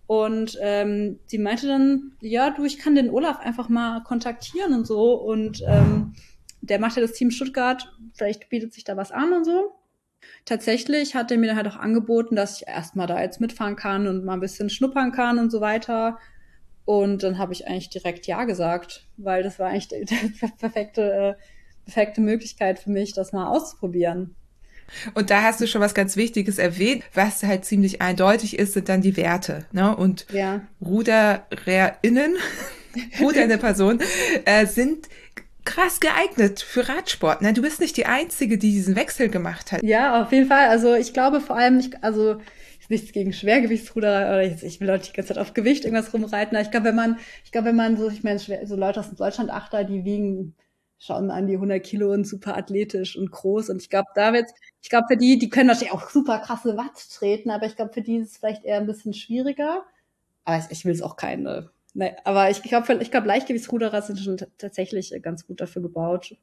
Und 0.08 0.58
ähm, 0.62 1.20
sie 1.26 1.40
meinte 1.40 1.68
dann, 1.68 2.14
ja, 2.22 2.52
du, 2.52 2.64
ich 2.64 2.78
kann 2.78 2.94
den 2.94 3.10
Olaf 3.10 3.40
einfach 3.40 3.70
mal 3.70 4.04
kontaktieren 4.04 4.74
und 4.74 4.86
so. 4.86 5.16
Und 5.16 5.64
ähm, 5.68 6.14
der 6.62 6.80
macht 6.80 6.96
ja 6.96 7.02
das 7.02 7.14
Team 7.14 7.32
Stuttgart, 7.32 7.92
vielleicht 8.14 8.50
bietet 8.50 8.74
sich 8.74 8.84
da 8.84 8.96
was 8.96 9.12
an 9.12 9.34
und 9.34 9.46
so. 9.46 9.74
Tatsächlich 10.46 11.16
hat 11.16 11.32
er 11.32 11.38
mir 11.38 11.48
dann 11.48 11.58
halt 11.58 11.68
auch 11.68 11.76
angeboten, 11.76 12.36
dass 12.36 12.62
ich 12.62 12.68
erstmal 12.68 13.08
da 13.08 13.22
jetzt 13.22 13.42
mitfahren 13.42 13.76
kann 13.76 14.08
und 14.08 14.26
mal 14.26 14.34
ein 14.34 14.40
bisschen 14.40 14.70
schnuppern 14.70 15.12
kann 15.12 15.40
und 15.40 15.52
so 15.52 15.62
weiter. 15.62 16.20
Und 16.86 17.24
dann 17.24 17.40
habe 17.40 17.54
ich 17.54 17.68
eigentlich 17.68 17.90
direkt 17.90 18.28
Ja 18.28 18.44
gesagt, 18.46 19.08
weil 19.18 19.42
das 19.42 19.58
war 19.58 19.70
eigentlich 19.70 19.88
die, 19.88 20.06
die 20.06 20.52
perfekte, 20.60 21.14
äh, 21.14 21.34
perfekte 21.86 22.22
Möglichkeit 22.22 22.78
für 22.78 22.92
mich, 22.92 23.14
das 23.14 23.34
mal 23.34 23.48
auszuprobieren. 23.48 24.36
Und 25.14 25.30
da 25.30 25.44
hast 25.44 25.62
du 25.62 25.68
schon 25.68 25.82
was 25.82 25.94
ganz 25.94 26.16
Wichtiges 26.16 26.58
erwähnt, 26.58 27.04
was 27.14 27.44
halt 27.44 27.66
ziemlich 27.66 28.02
eindeutig 28.02 28.58
ist, 28.58 28.74
sind 28.74 28.90
dann 28.90 29.02
die 29.02 29.18
Werte. 29.18 29.66
Ne? 29.72 29.96
Und 29.96 30.26
ja. 30.32 30.62
RudererInnen, 30.84 32.36
rudernde 33.20 33.58
Person, 33.58 34.00
äh, 34.46 34.66
sind 34.66 35.10
krass 35.66 36.00
geeignet 36.00 36.62
für 36.62 36.88
Radsport. 36.88 37.42
Ne? 37.42 37.54
Du 37.54 37.62
bist 37.62 37.82
nicht 37.82 37.98
die 37.98 38.06
Einzige, 38.06 38.58
die 38.58 38.72
diesen 38.72 38.96
Wechsel 38.96 39.30
gemacht 39.30 39.72
hat. 39.72 39.84
Ja, 39.84 40.24
auf 40.24 40.32
jeden 40.32 40.48
Fall. 40.48 40.70
Also 40.70 40.94
ich 40.94 41.14
glaube 41.14 41.42
vor 41.42 41.58
allem, 41.58 41.80
ich, 41.80 42.04
also 42.04 42.38
nichts 42.90 43.12
gegen 43.12 43.34
Schwergewichtsruder 43.34 44.30
oder 44.30 44.44
jetzt, 44.44 44.64
ich 44.64 44.80
will 44.80 44.88
Leute 44.88 45.08
die 45.08 45.14
ganze 45.14 45.34
Zeit 45.34 45.42
auf 45.42 45.54
Gewicht 45.54 45.86
irgendwas 45.86 46.14
rumreiten. 46.14 46.56
Aber 46.56 46.64
ich 46.64 46.72
glaube, 46.72 46.88
wenn 46.88 46.96
man, 46.96 47.18
ich 47.44 47.52
glaube, 47.52 47.68
wenn 47.68 47.76
man 47.76 47.98
so, 47.98 48.10
ich 48.10 48.24
meine, 48.24 48.40
so 48.40 48.76
Leute 48.76 49.00
aus 49.00 49.10
dem 49.10 49.18
Deutschland-Achter, 49.18 49.84
die 49.84 50.06
wiegen 50.06 50.56
schon 51.00 51.32
an 51.32 51.48
die 51.48 51.56
100 51.56 51.84
Kilo 51.84 52.12
und 52.12 52.26
super 52.26 52.58
athletisch 52.58 53.18
und 53.18 53.32
groß. 53.32 53.70
Und 53.70 53.82
ich 53.82 53.90
glaube, 53.90 54.08
da 54.16 54.34
wird's, 54.34 54.54
ich 54.86 54.90
glaube, 54.90 55.08
für 55.08 55.18
die, 55.18 55.40
die 55.40 55.50
können 55.50 55.66
natürlich 55.66 55.92
auch 55.92 56.12
super 56.12 56.38
krasse 56.38 56.78
Watt 56.78 57.10
treten, 57.12 57.50
aber 57.50 57.66
ich 57.66 57.76
glaube, 57.76 57.92
für 57.92 58.04
die 58.04 58.18
ist 58.18 58.34
es 58.34 58.38
vielleicht 58.38 58.64
eher 58.64 58.78
ein 58.78 58.86
bisschen 58.86 59.16
schwieriger. 59.16 59.84
Aber 60.44 60.60
ich, 60.60 60.66
ich 60.70 60.86
will 60.86 60.94
es 60.94 61.02
auch 61.02 61.16
keine. 61.16 61.72
Ne, 61.96 62.16
aber 62.24 62.52
ich 62.52 62.62
glaube, 62.62 62.94
ich 63.02 63.10
glaube, 63.10 63.26
Leichtgewichtsruderer 63.26 64.04
sind 64.04 64.20
schon 64.20 64.38
tatsächlich 64.60 65.12
ganz 65.24 65.48
gut 65.48 65.60
dafür 65.60 65.82
gebaut. 65.82 66.38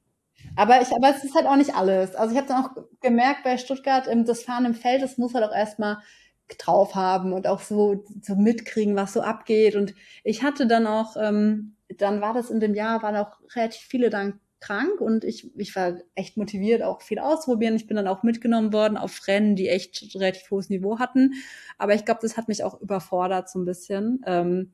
Aber 0.56 0.82
ich, 0.82 0.88
aber 0.88 1.10
es 1.10 1.22
ist 1.22 1.36
halt 1.36 1.46
auch 1.46 1.54
nicht 1.54 1.76
alles. 1.76 2.16
Also 2.16 2.32
ich 2.34 2.36
habe 2.36 2.48
dann 2.48 2.64
auch 2.64 2.70
gemerkt 3.00 3.44
bei 3.44 3.58
Stuttgart, 3.58 4.08
das 4.26 4.42
Fahren 4.42 4.64
im 4.64 4.74
Feld, 4.74 5.02
das 5.02 5.18
muss 5.18 5.34
halt 5.34 5.44
auch 5.44 5.54
erstmal 5.54 5.98
drauf 6.58 6.96
haben 6.96 7.32
und 7.32 7.46
auch 7.46 7.60
so, 7.60 8.04
so 8.22 8.34
mitkriegen, 8.34 8.96
was 8.96 9.12
so 9.12 9.20
abgeht. 9.20 9.76
Und 9.76 9.94
ich 10.24 10.42
hatte 10.42 10.66
dann 10.66 10.88
auch, 10.88 11.16
ähm, 11.16 11.76
dann 11.96 12.20
war 12.20 12.34
das 12.34 12.50
in 12.50 12.58
dem 12.58 12.74
Jahr, 12.74 13.04
waren 13.04 13.14
auch 13.14 13.38
relativ 13.54 13.82
viele 13.82 14.10
dann 14.10 14.40
krank 14.62 15.00
und 15.00 15.24
ich, 15.24 15.50
ich 15.58 15.76
war 15.76 15.98
echt 16.14 16.36
motiviert, 16.36 16.82
auch 16.82 17.02
viel 17.02 17.18
auszuprobieren. 17.18 17.76
Ich 17.76 17.86
bin 17.86 17.96
dann 17.96 18.06
auch 18.08 18.22
mitgenommen 18.22 18.72
worden 18.72 18.96
auf 18.96 19.26
Rennen, 19.26 19.56
die 19.56 19.68
echt 19.68 20.14
relativ 20.14 20.50
hohes 20.50 20.70
Niveau 20.70 20.98
hatten. 20.98 21.34
Aber 21.78 21.94
ich 21.94 22.04
glaube, 22.04 22.20
das 22.22 22.36
hat 22.36 22.48
mich 22.48 22.64
auch 22.64 22.80
überfordert 22.80 23.50
so 23.50 23.58
ein 23.58 23.64
bisschen. 23.66 24.20
Ähm, 24.26 24.72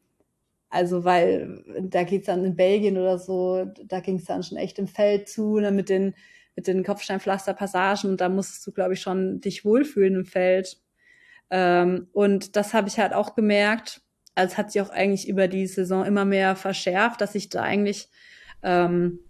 also, 0.71 1.05
weil 1.05 1.65
da 1.83 2.05
geht's 2.05 2.27
dann 2.27 2.45
in 2.45 2.55
Belgien 2.57 2.99
oder 2.99 3.19
so, 3.19 3.65
da 3.87 4.01
ging's 4.01 4.27
dann 4.27 4.43
schon 4.43 4.59
echt 4.59 4.79
im 4.79 4.87
Feld 4.87 5.29
zu, 5.29 5.59
ne, 5.59 5.71
mit 5.73 5.89
den, 5.89 6.15
mit 6.57 6.67
den 6.67 6.85
Kopfsteinpflasterpassagen 6.85 8.11
und 8.11 8.21
da 8.21 8.29
musstest 8.29 8.67
du, 8.67 8.73
glaube 8.73 8.93
ich, 8.95 9.01
schon 9.01 9.41
dich 9.41 9.65
wohlfühlen 9.65 10.15
im 10.15 10.27
Feld. 10.27 10.79
Ähm, 11.51 12.09
und 12.13 12.57
das 12.57 12.75
habe 12.75 12.89
ich 12.89 12.99
halt 12.99 13.15
auch 13.15 13.35
gemerkt, 13.35 14.03
als 14.35 14.59
hat 14.59 14.71
sich 14.71 14.83
auch 14.83 14.91
eigentlich 14.91 15.29
über 15.29 15.49
die 15.49 15.67
Saison 15.67 16.05
immer 16.05 16.25
mehr 16.25 16.55
verschärft, 16.55 17.21
dass 17.21 17.35
ich 17.35 17.49
da 17.49 17.63
eigentlich 17.63 18.09
ähm, 18.63 19.21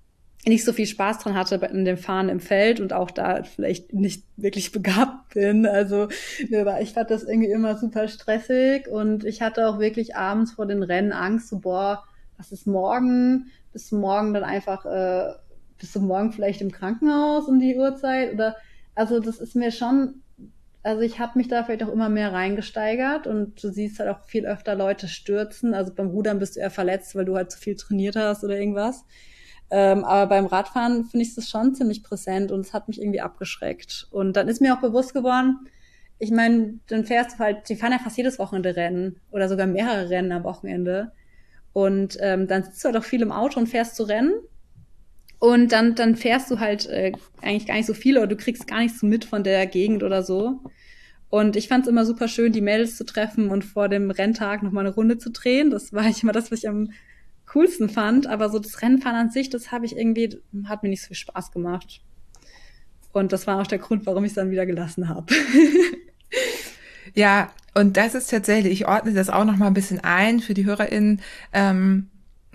nicht 0.47 0.65
so 0.65 0.73
viel 0.73 0.87
Spaß 0.87 1.19
dran 1.19 1.35
hatte 1.35 1.57
in 1.73 1.85
dem 1.85 1.99
Fahren 1.99 2.29
im 2.29 2.41
Feld 2.41 2.81
und 2.81 2.93
auch 2.93 3.11
da 3.11 3.43
vielleicht 3.43 3.93
nicht 3.93 4.25
wirklich 4.37 4.73
begabt 4.73 5.35
bin. 5.35 5.67
Also 5.67 6.09
ich 6.81 6.93
fand 6.93 7.11
das 7.11 7.25
irgendwie 7.25 7.51
immer 7.51 7.77
super 7.77 8.09
stressig 8.09 8.89
und 8.89 9.25
ich 9.25 9.43
hatte 9.43 9.69
auch 9.69 9.79
wirklich 9.79 10.17
abends 10.17 10.53
vor 10.53 10.67
den 10.67 10.83
Rennen 10.83 11.13
Angst, 11.13 11.49
so 11.49 11.59
boah, 11.59 12.05
was 12.37 12.53
ist 12.53 12.67
morgen? 12.67 13.51
Bis 13.73 13.93
morgen 13.93 14.33
dann 14.33 14.45
einfach, 14.45 14.87
äh, 14.87 15.35
bist 15.79 15.95
du 15.95 16.01
morgen 16.01 16.33
vielleicht 16.33 16.61
im 16.61 16.71
Krankenhaus 16.71 17.47
um 17.49 17.59
die 17.59 17.77
Uhrzeit? 17.77 18.33
Oder 18.33 18.57
also 18.95 19.21
das 19.21 19.39
ist 19.39 19.55
mir 19.55 19.71
schon, 19.71 20.23
also 20.83 21.03
ich 21.03 21.19
habe 21.19 21.39
mich 21.39 21.49
da 21.49 21.65
vielleicht 21.65 21.83
auch 21.83 21.93
immer 21.93 22.09
mehr 22.09 22.33
reingesteigert 22.33 23.27
und 23.27 23.63
du 23.63 23.71
siehst 23.71 23.99
halt 23.99 24.09
auch 24.09 24.25
viel 24.25 24.47
öfter 24.47 24.75
Leute 24.75 25.09
stürzen. 25.09 25.75
Also 25.75 25.93
beim 25.93 26.09
Rudern 26.09 26.39
bist 26.39 26.57
du 26.57 26.61
eher 26.61 26.71
verletzt, 26.71 27.15
weil 27.15 27.25
du 27.25 27.37
halt 27.37 27.51
zu 27.51 27.59
viel 27.59 27.77
trainiert 27.77 28.17
hast 28.17 28.45
oder 28.45 28.59
irgendwas. 28.59 29.05
Ähm, 29.71 30.05
aber 30.05 30.29
beim 30.29 30.47
Radfahren 30.47 31.05
finde 31.05 31.27
ich 31.27 31.35
das 31.35 31.49
schon 31.49 31.75
ziemlich 31.75 32.03
präsent 32.03 32.53
und 32.53 32.61
es 32.61 32.73
hat 32.73 32.89
mich 32.89 33.01
irgendwie 33.01 33.21
abgeschreckt. 33.21 34.09
Und 34.11 34.35
dann 34.35 34.49
ist 34.49 34.61
mir 34.61 34.75
auch 34.75 34.81
bewusst 34.81 35.13
geworden, 35.13 35.69
ich 36.19 36.31
meine, 36.31 36.81
dann 36.89 37.05
fährst 37.05 37.35
du 37.35 37.39
halt, 37.39 37.69
die 37.69 37.77
fahren 37.77 37.93
ja 37.93 37.99
fast 37.99 38.17
jedes 38.17 38.39
Wochenende 38.39 38.75
Rennen 38.75 39.21
oder 39.31 39.49
sogar 39.49 39.67
mehrere 39.67 40.11
Rennen 40.11 40.33
am 40.33 40.45
Wochenende. 40.45 41.13
Und 41.73 42.19
ähm, 42.21 42.49
dann 42.49 42.65
sitzt 42.65 42.83
du 42.83 42.87
halt 42.87 42.97
auch 42.97 43.05
viel 43.05 43.23
im 43.23 43.31
Auto 43.31 43.61
und 43.61 43.69
fährst 43.69 43.95
zu 43.95 44.03
Rennen. 44.03 44.33
Und 45.39 45.71
dann, 45.71 45.95
dann 45.95 46.17
fährst 46.17 46.51
du 46.51 46.59
halt 46.59 46.87
äh, 46.87 47.13
eigentlich 47.43 47.67
gar 47.67 47.77
nicht 47.77 47.87
so 47.87 47.95
viel 47.95 48.19
oder 48.19 48.27
du 48.27 48.37
kriegst 48.37 48.67
gar 48.67 48.81
nichts 48.81 48.99
so 48.99 49.07
mit 49.07 49.25
von 49.25 49.45
der 49.45 49.67
Gegend 49.67 50.03
oder 50.03 50.25
so. 50.25 50.61
Und 51.31 51.57
ich 51.57 51.69
fand 51.69 51.85
es 51.85 51.91
immer 51.91 52.05
super 52.05 52.27
schön, 52.27 52.53
die 52.53 52.63
Mädels 52.63 52.97
zu 52.97 53.05
treffen 53.05 53.51
und 53.51 53.65
vor 53.65 53.89
dem 53.89 54.11
Renntag 54.11 54.63
noch 54.63 54.73
mal 54.73 54.81
eine 54.81 54.95
Runde 54.95 55.19
zu 55.19 55.31
drehen. 55.31 55.71
Das 55.71 55.93
war 55.93 56.03
eigentlich 56.05 56.25
immer 56.25 56.33
das, 56.33 56.51
was 56.51 56.61
ich 56.61 56.69
am 56.69 56.91
coolsten 57.53 57.89
fand. 57.89 58.27
Aber 58.27 58.51
so 58.51 58.59
das 58.59 58.83
Rennfahren 58.83 59.17
an 59.17 59.31
sich, 59.31 59.51
das 59.51 59.73
habe 59.73 59.87
ich 59.87 59.97
irgendwie, 59.97 60.39
hat 60.65 60.83
mir 60.83 60.89
nicht 60.89 61.03
so 61.03 61.09
viel 61.09 61.17
Spaß 61.17 61.53
gemacht. 61.53 62.01
Und 63.13 63.33
das 63.33 63.47
war 63.47 63.61
auch 63.61 63.67
der 63.67 63.79
Grund, 63.79 64.07
warum 64.07 64.25
ich 64.25 64.31
es 64.31 64.37
dann 64.37 64.51
wieder 64.51 64.67
gelassen 64.67 65.09
habe. 65.09 65.27
ja, 67.15 67.51
und 67.75 67.97
das 67.97 68.15
ist 68.15 68.31
tatsächlich, 68.31 68.73
ich 68.73 68.89
ordne 68.89 69.13
das 69.13 69.31
auch 69.31 69.45
noch 69.45 69.57
mal 69.57 69.67
ein 69.67 69.75
bisschen 69.75 70.01
ein 70.01 70.41
für 70.41 70.55
die 70.55 70.65
HörerInnen. 70.65 71.21
Ähm, 71.53 72.09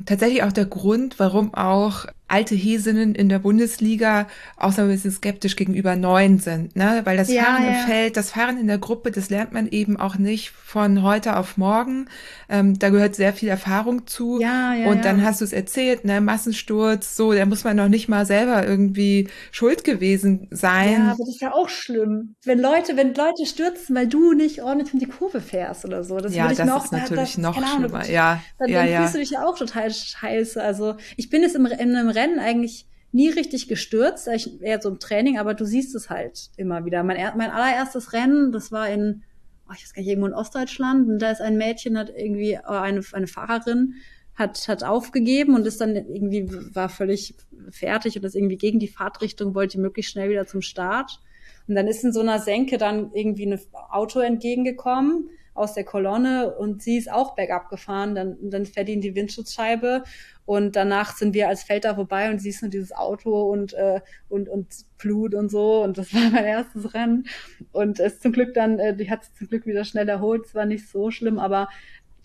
tatsächlich 0.06 0.44
auch 0.44 0.52
der 0.52 0.66
Grund, 0.66 1.20
warum 1.20 1.54
auch 1.54 2.06
alte 2.34 2.56
Hesinnen 2.56 3.14
in 3.14 3.30
der 3.30 3.38
Bundesliga 3.38 4.28
auch 4.58 4.72
so 4.72 4.82
ein 4.82 4.88
bisschen 4.88 5.12
skeptisch 5.12 5.56
gegenüber 5.56 5.96
neuen 5.96 6.40
sind, 6.40 6.76
ne? 6.76 7.02
Weil 7.04 7.16
das 7.16 7.32
ja, 7.32 7.44
Fahren 7.44 7.64
ja. 7.64 7.70
im 7.70 7.88
Feld, 7.88 8.18
das 8.18 8.32
Fahren 8.32 8.58
in 8.58 8.66
der 8.66 8.80
Gruppe, 8.80 9.12
das 9.12 9.30
lernt 9.30 9.54
man 9.54 9.68
eben 9.68 9.98
auch 9.98 10.18
nicht 10.18 10.50
von 10.50 11.04
heute 11.04 11.38
auf 11.38 11.58
morgen. 11.58 12.08
Ähm, 12.50 12.80
da 12.80 12.90
gehört 12.90 13.14
sehr 13.14 13.34
viel 13.34 13.50
Erfahrung 13.50 14.08
zu. 14.08 14.40
Ja, 14.42 14.74
ja, 14.74 14.88
und 14.88 15.06
dann 15.06 15.24
hast 15.24 15.42
du 15.42 15.46
es 15.46 15.54
erzählt, 15.54 16.06
ne? 16.06 16.22
Massensturz, 16.22 17.16
so, 17.16 17.34
da 17.34 17.46
muss 17.46 17.64
man 17.64 17.78
noch 17.78 17.88
nicht 17.88 18.10
mal 18.10 18.26
selber 18.26 18.66
irgendwie 18.66 19.28
schuld 19.52 19.84
gewesen 19.84 20.48
sein. 20.50 20.94
Ja, 20.94 21.12
aber 21.12 21.18
das 21.20 21.30
ist 21.30 21.42
ja 21.42 21.54
auch 21.54 21.70
schlimm. 21.70 22.34
Wenn 22.44 22.60
Leute, 22.60 22.98
wenn 22.98 23.14
Leute 23.14 23.46
stürzen, 23.46 23.96
weil 23.96 24.08
du 24.08 24.34
nicht 24.34 24.64
ordentlich 24.64 24.92
in 24.92 25.00
die 25.00 25.06
Kurve 25.06 25.40
fährst 25.40 25.86
oder 25.86 26.04
so. 26.04 26.18
Das 26.18 26.34
ja, 26.34 26.48
das 26.48 26.66
noch, 26.66 26.86
ist 26.86 26.92
natürlich 26.92 27.36
das, 27.36 27.38
noch 27.38 27.76
schlimmer. 27.76 28.10
Ja, 28.10 28.42
dann, 28.58 28.70
ja, 28.70 28.86
dann 28.88 28.98
fühlst 28.98 29.14
du 29.14 29.20
dich 29.20 29.30
ja 29.30 29.46
auch 29.46 29.56
total 29.56 29.92
scheiße. 29.92 30.60
Also 30.60 30.96
ich 31.16 31.30
bin 31.30 31.44
jetzt 31.44 31.56
im, 31.56 31.68
in 31.68 31.96
einem 31.96 32.10
Rennen 32.10 32.23
eigentlich 32.40 32.88
nie 33.12 33.30
richtig 33.30 33.68
gestürzt, 33.68 34.28
eher 34.28 34.82
so 34.82 34.90
im 34.90 35.00
Training, 35.00 35.38
aber 35.38 35.54
du 35.54 35.66
siehst 35.66 35.94
es 35.96 36.10
halt 36.10 36.50
immer 36.58 36.84
wieder. 36.86 37.04
Mein, 37.04 37.18
mein 37.38 37.52
allererstes 37.52 38.12
Rennen, 38.14 38.52
das 38.52 38.72
war 38.72 38.90
in, 38.90 39.24
oh, 39.70 39.74
ich 39.76 39.84
weiß 39.84 39.94
gar 39.94 40.02
nicht, 40.02 40.10
irgendwo 40.10 40.28
in 40.28 40.34
Ostdeutschland, 40.34 41.08
und 41.08 41.20
da 41.20 41.30
ist 41.30 41.42
ein 41.42 41.58
Mädchen, 41.58 41.98
hat 41.98 42.12
irgendwie, 42.16 42.58
oh, 42.68 42.72
eine, 42.72 43.02
eine 43.14 43.28
Fahrerin, 43.28 43.96
hat, 44.36 44.68
hat 44.68 44.84
aufgegeben 44.84 45.54
und 45.54 45.68
ist 45.68 45.80
dann 45.80 45.96
irgendwie, 45.96 46.50
war 46.74 46.90
völlig 46.90 47.36
fertig 47.70 48.18
und 48.18 48.26
ist 48.26 48.36
irgendwie 48.36 48.58
gegen 48.58 48.80
die 48.80 48.88
Fahrtrichtung, 48.88 49.54
wollte 49.54 49.80
möglichst 49.80 50.12
schnell 50.12 50.30
wieder 50.30 50.48
zum 50.48 50.62
Start. 50.62 51.20
Und 51.68 51.76
dann 51.76 51.88
ist 51.88 52.04
in 52.04 52.12
so 52.12 52.22
einer 52.22 52.40
Senke 52.40 52.80
dann 52.80 53.12
irgendwie 53.14 53.46
ein 53.46 53.60
Auto 53.92 54.20
entgegengekommen 54.20 55.30
aus 55.54 55.74
der 55.74 55.84
Kolonne 55.84 56.56
und 56.56 56.82
sie 56.82 56.98
ist 56.98 57.12
auch 57.12 57.36
bergab 57.36 57.70
gefahren. 57.70 58.16
Dann, 58.16 58.38
dann 58.42 58.66
fährt 58.66 58.90
in 58.90 59.02
die 59.02 59.16
Windschutzscheibe 59.16 60.04
und 60.46 60.76
danach 60.76 61.16
sind 61.16 61.34
wir 61.34 61.48
als 61.48 61.64
Feld 61.64 61.86
vorbei 61.86 62.30
und 62.30 62.40
siehst 62.40 62.62
nur 62.62 62.72
dieses 62.72 62.92
Auto 62.92 63.52
und, 63.52 63.74
äh, 63.74 64.02
und, 64.30 64.50
und 64.50 64.68
Blut 64.98 65.34
und 65.36 65.50
so. 65.50 65.84
Und 65.84 65.98
das 65.98 66.14
war 66.14 66.30
mein 66.32 66.46
erstes 66.46 66.94
Rennen. 66.94 67.28
Und 67.72 68.00
es 68.00 68.20
zum 68.20 68.32
Glück 68.32 68.54
dann, 68.54 68.80
äh, 68.80 68.96
die 68.96 69.10
hat 69.10 69.24
sich 69.24 69.34
zum 69.36 69.48
Glück 69.48 69.66
wieder 69.66 69.86
schnell 69.86 70.10
erholt. 70.10 70.46
Es 70.46 70.56
war 70.56 70.66
nicht 70.66 70.90
so 70.90 71.12
schlimm, 71.12 71.40
aber 71.40 71.70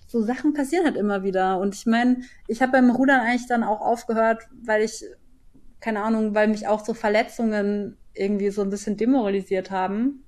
so 0.07 0.23
Sachen 0.23 0.55
passieren 0.55 0.85
halt 0.85 0.97
immer 0.97 1.23
wieder. 1.23 1.59
Und 1.59 1.75
ich 1.75 1.87
meine, 1.87 2.23
ich 2.47 2.62
habe 2.62 2.73
beim 2.73 2.91
Rudern 2.91 3.21
eigentlich 3.21 3.47
dann 3.47 3.62
auch 3.62 3.81
aufgehört, 3.81 4.45
weil 4.64 4.83
ich, 4.83 5.05
keine 5.81 6.03
Ahnung, 6.03 6.35
weil 6.35 6.49
mich 6.49 6.67
auch 6.67 6.85
so 6.85 6.95
Verletzungen 6.95 7.97
irgendwie 8.14 8.51
so 8.51 8.62
ein 8.62 8.71
bisschen 8.71 8.97
demoralisiert 8.97 9.71
haben. 9.71 10.25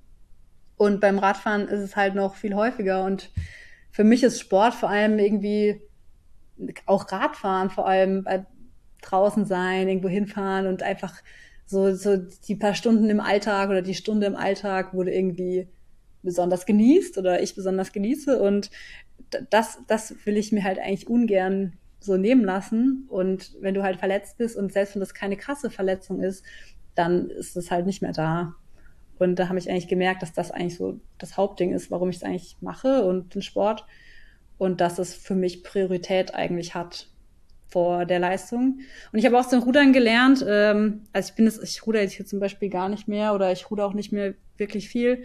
Und 0.81 0.99
beim 0.99 1.19
Radfahren 1.19 1.67
ist 1.67 1.81
es 1.81 1.95
halt 1.95 2.15
noch 2.15 2.33
viel 2.33 2.55
häufiger. 2.55 3.03
Und 3.03 3.29
für 3.91 4.03
mich 4.03 4.23
ist 4.23 4.39
Sport 4.39 4.73
vor 4.73 4.89
allem 4.89 5.19
irgendwie 5.19 5.79
auch 6.87 7.11
Radfahren 7.11 7.69
vor 7.69 7.85
allem 7.85 8.23
bei 8.23 8.47
draußen 9.03 9.45
sein, 9.45 9.87
irgendwo 9.87 10.09
hinfahren 10.09 10.65
und 10.65 10.81
einfach 10.81 11.21
so, 11.67 11.93
so 11.93 12.17
die 12.17 12.55
paar 12.55 12.73
Stunden 12.73 13.11
im 13.11 13.19
Alltag 13.19 13.69
oder 13.69 13.83
die 13.83 13.93
Stunde 13.93 14.25
im 14.25 14.35
Alltag 14.35 14.95
wurde 14.95 15.13
irgendwie 15.13 15.67
besonders 16.23 16.65
genießt 16.65 17.15
oder 17.19 17.43
ich 17.43 17.53
besonders 17.53 17.91
genieße 17.91 18.41
und 18.41 18.71
das, 19.51 19.77
das 19.85 20.15
will 20.25 20.35
ich 20.35 20.51
mir 20.51 20.63
halt 20.63 20.79
eigentlich 20.79 21.07
ungern 21.07 21.73
so 21.99 22.17
nehmen 22.17 22.43
lassen 22.43 23.05
und 23.07 23.55
wenn 23.61 23.75
du 23.75 23.83
halt 23.83 23.97
verletzt 23.97 24.39
bist 24.39 24.57
und 24.57 24.73
selbst 24.73 24.95
wenn 24.95 24.99
das 24.99 25.13
keine 25.13 25.37
krasse 25.37 25.69
Verletzung 25.69 26.21
ist, 26.21 26.43
dann 26.95 27.29
ist 27.29 27.55
es 27.55 27.69
halt 27.69 27.85
nicht 27.85 28.01
mehr 28.01 28.13
da. 28.13 28.55
Und 29.21 29.35
da 29.35 29.49
habe 29.49 29.59
ich 29.59 29.69
eigentlich 29.69 29.87
gemerkt, 29.87 30.23
dass 30.23 30.33
das 30.33 30.49
eigentlich 30.49 30.77
so 30.77 30.99
das 31.19 31.37
Hauptding 31.37 31.73
ist, 31.73 31.91
warum 31.91 32.09
ich 32.09 32.15
es 32.17 32.23
eigentlich 32.23 32.57
mache 32.59 33.03
und 33.03 33.35
den 33.35 33.43
Sport 33.43 33.85
und 34.57 34.81
dass 34.81 34.97
es 34.97 35.13
für 35.13 35.35
mich 35.35 35.63
Priorität 35.63 36.33
eigentlich 36.33 36.73
hat 36.73 37.07
vor 37.67 38.05
der 38.05 38.17
Leistung. 38.17 38.79
Und 39.11 39.19
ich 39.19 39.25
habe 39.25 39.39
auch 39.39 39.47
zum 39.47 39.61
Rudern 39.61 39.93
gelernt, 39.93 40.43
ähm, 40.47 41.03
also 41.13 41.29
ich 41.29 41.35
bin 41.35 41.45
es, 41.45 41.61
ich 41.61 41.85
ruder 41.85 42.01
jetzt 42.01 42.13
hier 42.13 42.25
zum 42.25 42.39
Beispiel 42.39 42.69
gar 42.69 42.89
nicht 42.89 43.07
mehr 43.07 43.35
oder 43.35 43.51
ich 43.51 43.69
ruder 43.69 43.85
auch 43.85 43.93
nicht 43.93 44.11
mehr 44.11 44.33
wirklich 44.57 44.89
viel, 44.89 45.23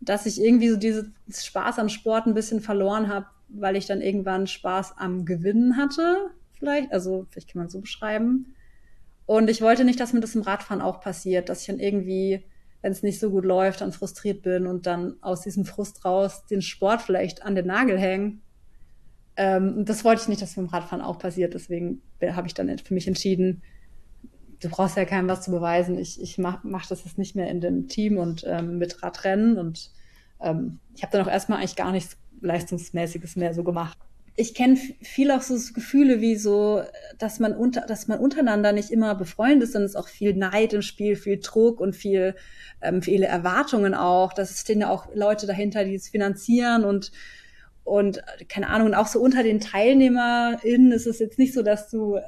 dass 0.00 0.26
ich 0.26 0.40
irgendwie 0.40 0.70
so 0.70 0.76
dieses 0.76 1.06
Spaß 1.30 1.78
am 1.78 1.88
Sport 1.88 2.26
ein 2.26 2.34
bisschen 2.34 2.60
verloren 2.60 3.08
habe, 3.08 3.26
weil 3.48 3.76
ich 3.76 3.86
dann 3.86 4.00
irgendwann 4.00 4.48
Spaß 4.48 4.94
am 4.98 5.24
Gewinnen 5.24 5.76
hatte, 5.76 6.32
vielleicht, 6.58 6.92
also 6.92 7.26
vielleicht 7.30 7.52
kann 7.52 7.62
man 7.62 7.68
so 7.68 7.80
beschreiben. 7.80 8.54
Und 9.26 9.48
ich 9.48 9.62
wollte 9.62 9.84
nicht, 9.84 10.00
dass 10.00 10.12
mir 10.12 10.20
das 10.20 10.34
im 10.34 10.42
Radfahren 10.42 10.82
auch 10.82 11.00
passiert, 11.00 11.48
dass 11.48 11.60
ich 11.60 11.66
dann 11.68 11.78
irgendwie, 11.78 12.44
wenn 12.82 12.92
es 12.92 13.02
nicht 13.02 13.20
so 13.20 13.30
gut 13.30 13.44
läuft, 13.44 13.80
dann 13.80 13.92
frustriert 13.92 14.42
bin 14.42 14.66
und 14.66 14.86
dann 14.86 15.16
aus 15.20 15.42
diesem 15.42 15.64
Frust 15.64 16.04
raus 16.04 16.46
den 16.46 16.62
Sport 16.62 17.02
vielleicht 17.02 17.42
an 17.42 17.54
den 17.54 17.66
Nagel 17.66 17.98
hängen 17.98 18.42
ähm, 19.38 19.84
das 19.84 20.04
wollte 20.04 20.22
ich 20.22 20.28
nicht, 20.28 20.42
dass 20.42 20.56
beim 20.56 20.66
Radfahren 20.66 21.00
auch 21.00 21.18
passiert. 21.18 21.54
Deswegen 21.54 22.02
habe 22.20 22.48
ich 22.48 22.54
dann 22.54 22.76
für 22.78 22.92
mich 22.92 23.06
entschieden, 23.06 23.62
du 24.60 24.68
brauchst 24.68 24.96
ja 24.96 25.04
keinem 25.04 25.28
was 25.28 25.42
zu 25.42 25.52
beweisen. 25.52 25.96
Ich, 25.96 26.20
ich 26.20 26.38
mache 26.38 26.66
mach 26.66 26.86
das 26.86 27.04
jetzt 27.04 27.18
nicht 27.18 27.36
mehr 27.36 27.48
in 27.48 27.60
dem 27.60 27.86
Team 27.86 28.18
und 28.18 28.44
ähm, 28.46 28.78
mit 28.78 29.00
Radrennen. 29.02 29.56
Und 29.56 29.92
ähm, 30.40 30.80
ich 30.94 31.02
habe 31.02 31.12
dann 31.12 31.24
auch 31.24 31.30
erstmal 31.30 31.58
eigentlich 31.58 31.76
gar 31.76 31.92
nichts 31.92 32.18
Leistungsmäßiges 32.40 33.36
mehr 33.36 33.54
so 33.54 33.62
gemacht. 33.62 33.96
Ich 34.40 34.54
kenne 34.54 34.76
viel 34.76 35.32
auch 35.32 35.42
so 35.42 35.56
Gefühle 35.74 36.20
wie 36.20 36.36
so, 36.36 36.82
dass 37.18 37.40
man 37.40 37.56
unter, 37.56 37.80
dass 37.82 38.06
man 38.06 38.20
untereinander 38.20 38.72
nicht 38.72 38.90
immer 38.90 39.16
befreundet 39.16 39.64
ist, 39.64 39.72
sondern 39.72 39.86
es 39.86 39.92
ist 39.92 39.96
auch 39.96 40.06
viel 40.06 40.32
Neid 40.34 40.72
im 40.72 40.82
Spiel, 40.82 41.16
viel 41.16 41.40
Druck 41.40 41.80
und 41.80 41.96
viel, 41.96 42.36
ähm, 42.80 43.02
viele 43.02 43.26
Erwartungen 43.26 43.94
auch. 43.94 44.32
Das 44.32 44.60
stehen 44.60 44.80
ja 44.80 44.90
auch 44.90 45.08
Leute 45.12 45.48
dahinter, 45.48 45.84
die 45.84 45.96
es 45.96 46.08
finanzieren 46.08 46.84
und 46.84 47.10
und 47.88 48.22
keine 48.48 48.68
Ahnung, 48.68 48.88
und 48.88 48.94
auch 48.94 49.06
so 49.06 49.18
unter 49.18 49.42
den 49.42 49.60
TeilnehmerInnen 49.60 50.92
ist 50.92 51.06
es 51.06 51.18
jetzt 51.20 51.38
nicht 51.38 51.54
so, 51.54 51.62
dass 51.62 51.88
du, 51.88 52.18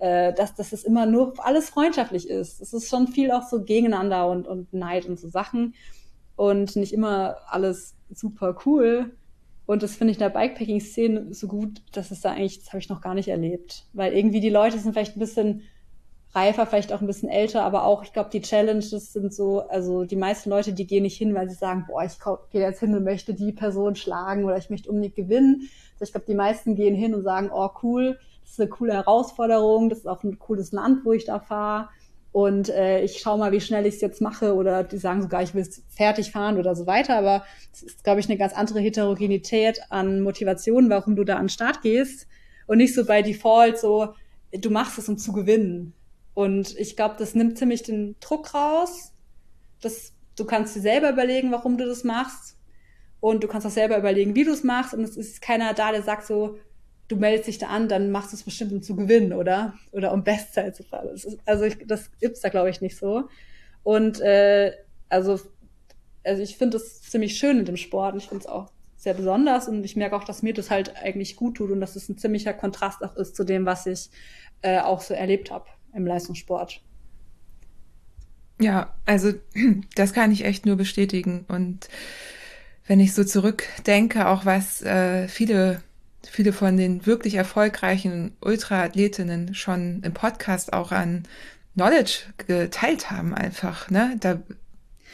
äh, 0.00 0.32
dass, 0.34 0.56
dass 0.56 0.72
es 0.72 0.82
immer 0.82 1.06
nur 1.06 1.34
alles 1.38 1.70
freundschaftlich 1.70 2.28
ist. 2.28 2.60
Es 2.60 2.72
ist 2.72 2.88
schon 2.88 3.06
viel 3.06 3.30
auch 3.30 3.48
so 3.48 3.62
gegeneinander 3.62 4.28
und, 4.28 4.48
und 4.48 4.72
Neid 4.72 5.06
und 5.06 5.18
so 5.20 5.28
Sachen 5.28 5.74
und 6.34 6.74
nicht 6.74 6.92
immer 6.92 7.36
alles 7.46 7.94
super 8.12 8.58
cool. 8.66 9.12
Und 9.70 9.84
das 9.84 9.94
finde 9.94 10.10
ich 10.10 10.16
in 10.16 10.24
der 10.24 10.30
Bikepacking-Szene 10.30 11.32
so 11.32 11.46
gut, 11.46 11.80
dass 11.92 12.10
es 12.10 12.22
da 12.22 12.32
eigentlich, 12.32 12.58
das 12.58 12.70
habe 12.70 12.78
ich 12.78 12.88
noch 12.88 13.00
gar 13.00 13.14
nicht 13.14 13.28
erlebt. 13.28 13.84
Weil 13.92 14.12
irgendwie 14.14 14.40
die 14.40 14.50
Leute 14.50 14.80
sind 14.80 14.94
vielleicht 14.94 15.14
ein 15.14 15.20
bisschen 15.20 15.62
reifer, 16.34 16.66
vielleicht 16.66 16.92
auch 16.92 17.00
ein 17.00 17.06
bisschen 17.06 17.28
älter, 17.28 17.62
aber 17.62 17.84
auch, 17.84 18.02
ich 18.02 18.12
glaube, 18.12 18.30
die 18.32 18.40
Challenges 18.40 19.12
sind 19.12 19.32
so, 19.32 19.60
also 19.60 20.02
die 20.02 20.16
meisten 20.16 20.50
Leute, 20.50 20.72
die 20.72 20.88
gehen 20.88 21.04
nicht 21.04 21.16
hin, 21.16 21.36
weil 21.36 21.48
sie 21.48 21.54
sagen, 21.54 21.84
boah, 21.86 22.02
ich 22.02 22.18
gehe 22.50 22.62
jetzt 22.62 22.80
hin 22.80 22.96
und 22.96 23.04
möchte 23.04 23.32
die 23.32 23.52
Person 23.52 23.94
schlagen 23.94 24.44
oder 24.44 24.56
ich 24.56 24.70
möchte 24.70 24.90
unbedingt 24.90 25.14
gewinnen. 25.14 25.70
Also 25.92 26.02
ich 26.02 26.10
glaube, 26.10 26.26
die 26.26 26.34
meisten 26.34 26.74
gehen 26.74 26.96
hin 26.96 27.14
und 27.14 27.22
sagen, 27.22 27.50
oh 27.54 27.70
cool, 27.84 28.18
das 28.42 28.50
ist 28.50 28.60
eine 28.60 28.70
coole 28.70 28.94
Herausforderung, 28.94 29.88
das 29.88 30.00
ist 30.00 30.08
auch 30.08 30.24
ein 30.24 30.40
cooles 30.40 30.72
Land, 30.72 31.04
wo 31.04 31.12
ich 31.12 31.26
da 31.26 31.38
fahre. 31.38 31.90
Und 32.32 32.68
äh, 32.68 33.02
ich 33.02 33.18
schaue 33.18 33.38
mal, 33.38 33.50
wie 33.50 33.60
schnell 33.60 33.86
ich 33.86 33.96
es 33.96 34.00
jetzt 34.00 34.20
mache. 34.20 34.54
Oder 34.54 34.84
die 34.84 34.98
sagen 34.98 35.22
sogar, 35.22 35.42
ich 35.42 35.54
will 35.54 35.62
es 35.62 35.82
fertig 35.88 36.30
fahren 36.30 36.58
oder 36.58 36.76
so 36.76 36.86
weiter. 36.86 37.16
Aber 37.16 37.44
es 37.72 37.82
ist, 37.82 38.04
glaube 38.04 38.20
ich, 38.20 38.28
eine 38.28 38.38
ganz 38.38 38.52
andere 38.52 38.80
Heterogenität 38.80 39.80
an 39.90 40.20
Motivation, 40.20 40.90
warum 40.90 41.16
du 41.16 41.24
da 41.24 41.36
an 41.36 41.44
den 41.44 41.48
Start 41.48 41.82
gehst. 41.82 42.28
Und 42.66 42.78
nicht 42.78 42.94
so 42.94 43.04
bei 43.04 43.22
Default 43.22 43.78
so, 43.78 44.14
du 44.52 44.70
machst 44.70 44.98
es, 44.98 45.08
um 45.08 45.18
zu 45.18 45.32
gewinnen. 45.32 45.92
Und 46.34 46.76
ich 46.78 46.96
glaube, 46.96 47.16
das 47.18 47.34
nimmt 47.34 47.58
ziemlich 47.58 47.82
den 47.82 48.14
Druck 48.20 48.54
raus. 48.54 49.12
Das, 49.80 50.12
du 50.36 50.44
kannst 50.44 50.76
dir 50.76 50.80
selber 50.80 51.10
überlegen, 51.10 51.50
warum 51.50 51.78
du 51.78 51.86
das 51.86 52.04
machst. 52.04 52.56
Und 53.18 53.42
du 53.42 53.48
kannst 53.48 53.66
auch 53.66 53.72
selber 53.72 53.98
überlegen, 53.98 54.36
wie 54.36 54.44
du 54.44 54.52
es 54.52 54.62
machst. 54.62 54.94
Und 54.94 55.02
es 55.02 55.16
ist 55.16 55.42
keiner 55.42 55.74
da, 55.74 55.90
der 55.90 56.02
sagt 56.02 56.26
so, 56.26 56.58
du 57.10 57.16
meldest 57.16 57.48
dich 57.48 57.58
da 57.58 57.66
an, 57.66 57.88
dann 57.88 58.10
machst 58.12 58.32
du 58.32 58.36
es 58.36 58.44
bestimmt, 58.44 58.72
um 58.72 58.82
zu 58.82 58.94
gewinnen, 58.94 59.32
oder? 59.32 59.74
Oder 59.90 60.12
um 60.12 60.22
Bestzeit 60.22 60.76
zu 60.76 60.84
fahren. 60.84 61.08
Das 61.10 61.24
ist, 61.24 61.38
also 61.44 61.64
ich, 61.64 61.76
das 61.86 62.10
gibt's 62.20 62.40
da, 62.40 62.48
glaube 62.48 62.70
ich, 62.70 62.80
nicht 62.80 62.96
so. 62.96 63.28
Und 63.82 64.20
äh, 64.20 64.72
also, 65.08 65.40
also 66.22 66.42
ich 66.42 66.56
finde 66.56 66.78
das 66.78 67.02
ziemlich 67.02 67.36
schön 67.36 67.58
in 67.58 67.64
dem 67.64 67.76
Sport. 67.76 68.14
Und 68.14 68.22
ich 68.22 68.28
finde 68.28 68.44
es 68.44 68.50
auch 68.50 68.70
sehr 68.96 69.14
besonders. 69.14 69.66
Und 69.66 69.82
ich 69.84 69.96
merke 69.96 70.14
auch, 70.14 70.22
dass 70.22 70.42
mir 70.42 70.54
das 70.54 70.70
halt 70.70 70.94
eigentlich 70.96 71.34
gut 71.34 71.56
tut 71.56 71.72
und 71.72 71.80
dass 71.80 71.96
es 71.96 72.08
ein 72.08 72.16
ziemlicher 72.16 72.54
Kontrast 72.54 73.02
auch 73.02 73.16
ist 73.16 73.34
zu 73.34 73.42
dem, 73.42 73.66
was 73.66 73.86
ich 73.86 74.10
äh, 74.62 74.78
auch 74.78 75.00
so 75.00 75.12
erlebt 75.12 75.50
habe 75.50 75.66
im 75.92 76.06
Leistungssport. 76.06 76.80
Ja, 78.60 78.94
also 79.04 79.32
das 79.96 80.12
kann 80.12 80.30
ich 80.30 80.44
echt 80.44 80.64
nur 80.64 80.76
bestätigen. 80.76 81.44
Und 81.48 81.88
wenn 82.86 83.00
ich 83.00 83.14
so 83.14 83.24
zurückdenke, 83.24 84.28
auch 84.28 84.44
was 84.44 84.82
äh, 84.82 85.26
viele 85.26 85.82
viele 86.28 86.52
von 86.52 86.76
den 86.76 87.06
wirklich 87.06 87.34
erfolgreichen 87.34 88.36
Ultraathletinnen 88.40 89.54
schon 89.54 90.02
im 90.02 90.12
Podcast 90.12 90.72
auch 90.72 90.92
an 90.92 91.24
Knowledge 91.74 92.24
geteilt 92.46 93.10
haben 93.10 93.34
einfach, 93.34 93.90
ne? 93.90 94.16
Da 94.20 94.40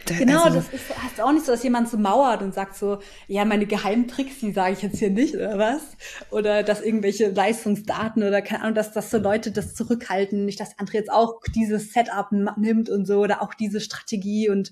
Genau, 0.05 0.45
also, 0.45 0.59
das 0.59 0.69
ist, 0.69 0.85
hast 1.03 1.21
auch 1.21 1.33
nicht 1.33 1.45
so, 1.45 1.53
dass 1.53 1.63
jemand 1.63 1.89
so 1.89 1.97
mauert 1.97 2.43
und 2.43 2.55
sagt 2.55 2.77
so, 2.77 2.99
ja, 3.27 3.45
meine 3.45 3.67
geheimen 3.67 4.07
Tricks, 4.07 4.39
die 4.41 4.53
sage 4.53 4.75
ich 4.75 4.83
jetzt 4.83 4.99
hier 4.99 5.11
nicht, 5.11 5.35
oder 5.35 5.59
was? 5.59 5.83
Oder 6.31 6.63
dass 6.63 6.81
irgendwelche 6.81 7.29
Leistungsdaten 7.29 8.23
oder 8.23 8.41
keine 8.43 8.63
Ahnung, 8.63 8.75
dass, 8.75 8.93
dass 8.93 9.11
so 9.11 9.19
Leute 9.19 9.51
das 9.51 9.75
zurückhalten, 9.75 10.45
nicht, 10.45 10.61
dass 10.61 10.79
andere 10.79 10.99
jetzt 10.99 11.11
auch 11.11 11.41
dieses 11.55 11.93
Setup 11.93 12.31
nimmt 12.57 12.89
und 12.89 13.07
so, 13.07 13.19
oder 13.19 13.43
auch 13.43 13.55
diese 13.55 13.81
Strategie 13.81 14.49
und, 14.49 14.71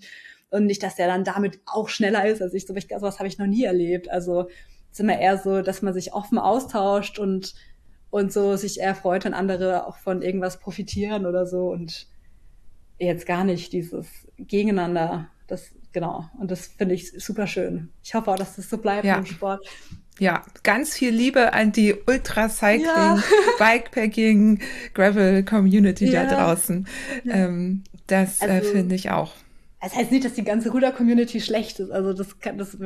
und 0.50 0.66
nicht, 0.66 0.82
dass 0.82 0.94
der 0.94 1.08
dann 1.08 1.24
damit 1.24 1.58
auch 1.66 1.88
schneller 1.88 2.26
ist. 2.26 2.40
Also 2.40 2.54
ich, 2.54 2.66
so, 2.66 2.74
sowas 2.74 3.18
habe 3.18 3.28
ich 3.28 3.38
noch 3.38 3.46
nie 3.46 3.64
erlebt. 3.64 4.08
Also 4.10 4.48
ist 4.94 5.00
immer 5.00 5.18
eher 5.18 5.38
so, 5.38 5.60
dass 5.60 5.82
man 5.82 5.92
sich 5.92 6.14
offen 6.14 6.38
austauscht 6.38 7.18
und, 7.18 7.54
und 8.10 8.32
so 8.32 8.54
sich 8.54 8.78
eher 8.78 8.94
freut, 8.94 9.24
wenn 9.24 9.34
andere 9.34 9.88
auch 9.88 9.96
von 9.96 10.22
irgendwas 10.22 10.60
profitieren 10.60 11.26
oder 11.26 11.46
so 11.46 11.68
und 11.68 12.06
jetzt 12.98 13.26
gar 13.26 13.42
nicht 13.42 13.72
dieses 13.72 14.06
Gegeneinander. 14.38 15.26
Das, 15.48 15.72
genau. 15.92 16.30
Und 16.38 16.52
das 16.52 16.68
finde 16.68 16.94
ich 16.94 17.10
super 17.10 17.48
schön. 17.48 17.90
Ich 18.04 18.14
hoffe 18.14 18.30
auch, 18.30 18.36
dass 18.36 18.54
das 18.54 18.70
so 18.70 18.78
bleibt 18.78 19.04
ja. 19.04 19.16
im 19.16 19.26
Sport. 19.26 19.66
Ja, 20.20 20.44
ganz 20.62 20.94
viel 20.94 21.10
Liebe 21.10 21.54
an 21.54 21.72
die 21.72 21.96
Ultracycling, 22.06 22.86
ja. 22.86 23.20
Bikepacking, 23.58 24.60
Gravel 24.94 25.42
Community 25.42 26.08
ja. 26.08 26.24
da 26.24 26.36
draußen. 26.36 26.86
Ähm, 27.28 27.82
das 28.06 28.40
äh, 28.40 28.44
also, 28.44 28.68
äh, 28.68 28.72
finde 28.74 28.94
ich 28.94 29.10
auch. 29.10 29.32
Das 29.82 29.96
heißt 29.96 30.12
nicht, 30.12 30.24
dass 30.24 30.34
die 30.34 30.44
ganze 30.44 30.70
Ruder-Community 30.70 31.40
schlecht 31.40 31.80
ist. 31.80 31.90
Also 31.90 32.12
das 32.12 32.38
kann, 32.38 32.58
das, 32.58 32.76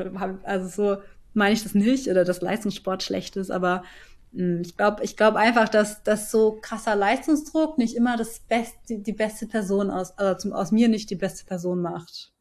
also 0.44 0.68
so 0.68 1.02
meine 1.38 1.54
ich 1.54 1.62
das 1.62 1.74
nicht 1.74 2.08
oder 2.08 2.24
dass 2.24 2.42
Leistungssport 2.42 3.02
schlecht 3.02 3.36
ist, 3.36 3.50
aber 3.50 3.84
hm, 4.32 4.62
ich 4.62 4.76
glaube 4.76 5.04
ich 5.04 5.16
glaube 5.16 5.38
einfach, 5.38 5.68
dass, 5.68 6.02
dass 6.02 6.30
so 6.30 6.58
krasser 6.60 6.96
Leistungsdruck 6.96 7.78
nicht 7.78 7.96
immer 7.96 8.16
das 8.16 8.40
Best, 8.40 8.74
die, 8.88 9.02
die 9.02 9.12
beste 9.12 9.46
Person 9.46 9.90
aus, 9.90 10.16
also 10.18 10.38
zum, 10.38 10.52
aus 10.52 10.72
mir 10.72 10.88
nicht 10.88 11.10
die 11.10 11.16
beste 11.16 11.46
Person 11.46 11.80
macht. 11.80 12.32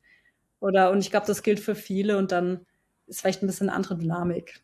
Oder, 0.59 0.91
und 0.91 0.99
ich 0.99 1.11
glaube, 1.11 1.27
das 1.27 1.43
gilt 1.43 1.59
für 1.59 1.75
viele 1.75 2.17
und 2.17 2.31
dann 2.31 2.65
ist 3.05 3.21
vielleicht 3.21 3.43
ein 3.43 3.47
bisschen 3.47 3.69
eine 3.69 3.77
andere 3.77 3.97
Dynamik. 3.97 4.61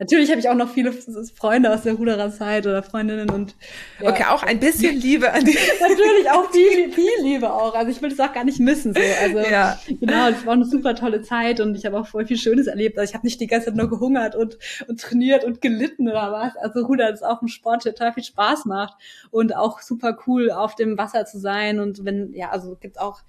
Natürlich 0.00 0.30
habe 0.30 0.38
ich 0.38 0.48
auch 0.48 0.54
noch 0.54 0.68
viele 0.68 0.92
Freunde 0.92 1.74
aus 1.74 1.82
der 1.82 1.94
Rudererzeit 1.94 2.68
oder 2.68 2.84
Freundinnen 2.84 3.30
und 3.30 3.56
ja. 4.00 4.10
okay, 4.10 4.24
auch 4.28 4.44
ein 4.44 4.60
bisschen 4.60 4.94
Liebe 4.94 5.32
an 5.32 5.44
die. 5.44 5.58
Natürlich 5.80 6.30
auch 6.30 6.48
viel, 6.52 6.92
viel 6.92 7.10
Liebe 7.22 7.52
auch. 7.52 7.74
Also 7.74 7.90
ich 7.90 8.00
will 8.00 8.10
das 8.10 8.20
auch 8.20 8.32
gar 8.32 8.44
nicht 8.44 8.60
missen. 8.60 8.94
So. 8.94 9.00
Also 9.20 9.38
ja. 9.38 9.76
genau, 9.88 10.30
das 10.30 10.46
war 10.46 10.52
eine 10.52 10.66
super 10.66 10.94
tolle 10.94 11.22
Zeit 11.22 11.58
und 11.58 11.74
ich 11.74 11.84
habe 11.84 11.98
auch 11.98 12.06
voll 12.06 12.26
viel 12.26 12.38
Schönes 12.38 12.68
erlebt. 12.68 12.96
Also 12.96 13.10
ich 13.10 13.14
habe 13.14 13.26
nicht 13.26 13.40
die 13.40 13.48
ganze 13.48 13.66
Zeit 13.66 13.74
nur 13.74 13.88
gehungert 13.88 14.36
und, 14.36 14.56
und 14.86 15.00
trainiert 15.00 15.42
und 15.42 15.60
gelitten 15.60 16.08
oder 16.08 16.30
was. 16.30 16.56
Also 16.56 16.86
Rudern 16.86 17.12
ist 17.12 17.24
auch 17.24 17.42
ein 17.42 17.48
Sport, 17.48 17.84
der 17.84 17.92
total 17.94 18.12
viel 18.12 18.24
Spaß 18.24 18.66
macht 18.66 18.94
und 19.32 19.56
auch 19.56 19.80
super 19.80 20.16
cool 20.28 20.52
auf 20.52 20.76
dem 20.76 20.96
Wasser 20.96 21.26
zu 21.26 21.40
sein 21.40 21.80
und 21.80 22.04
wenn 22.04 22.32
ja, 22.34 22.50
also 22.50 22.76
gibt's 22.80 22.98
auch 22.98 23.22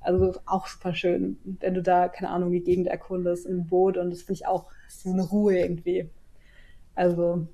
also 0.00 0.34
auch 0.46 0.66
super 0.66 0.94
schön, 0.94 1.38
wenn 1.44 1.74
du 1.74 1.82
da, 1.82 2.08
keine 2.08 2.30
Ahnung, 2.30 2.50
die 2.50 2.62
Gegend 2.62 2.88
erkundest 2.88 3.46
im 3.46 3.66
Boot 3.66 3.96
und 3.96 4.10
das 4.10 4.22
finde 4.22 4.34
ich 4.34 4.46
auch 4.46 4.66
so 4.88 5.10
eine 5.10 5.22
Ruhe 5.22 5.58
irgendwie. 5.58 6.08
Also 6.94 7.46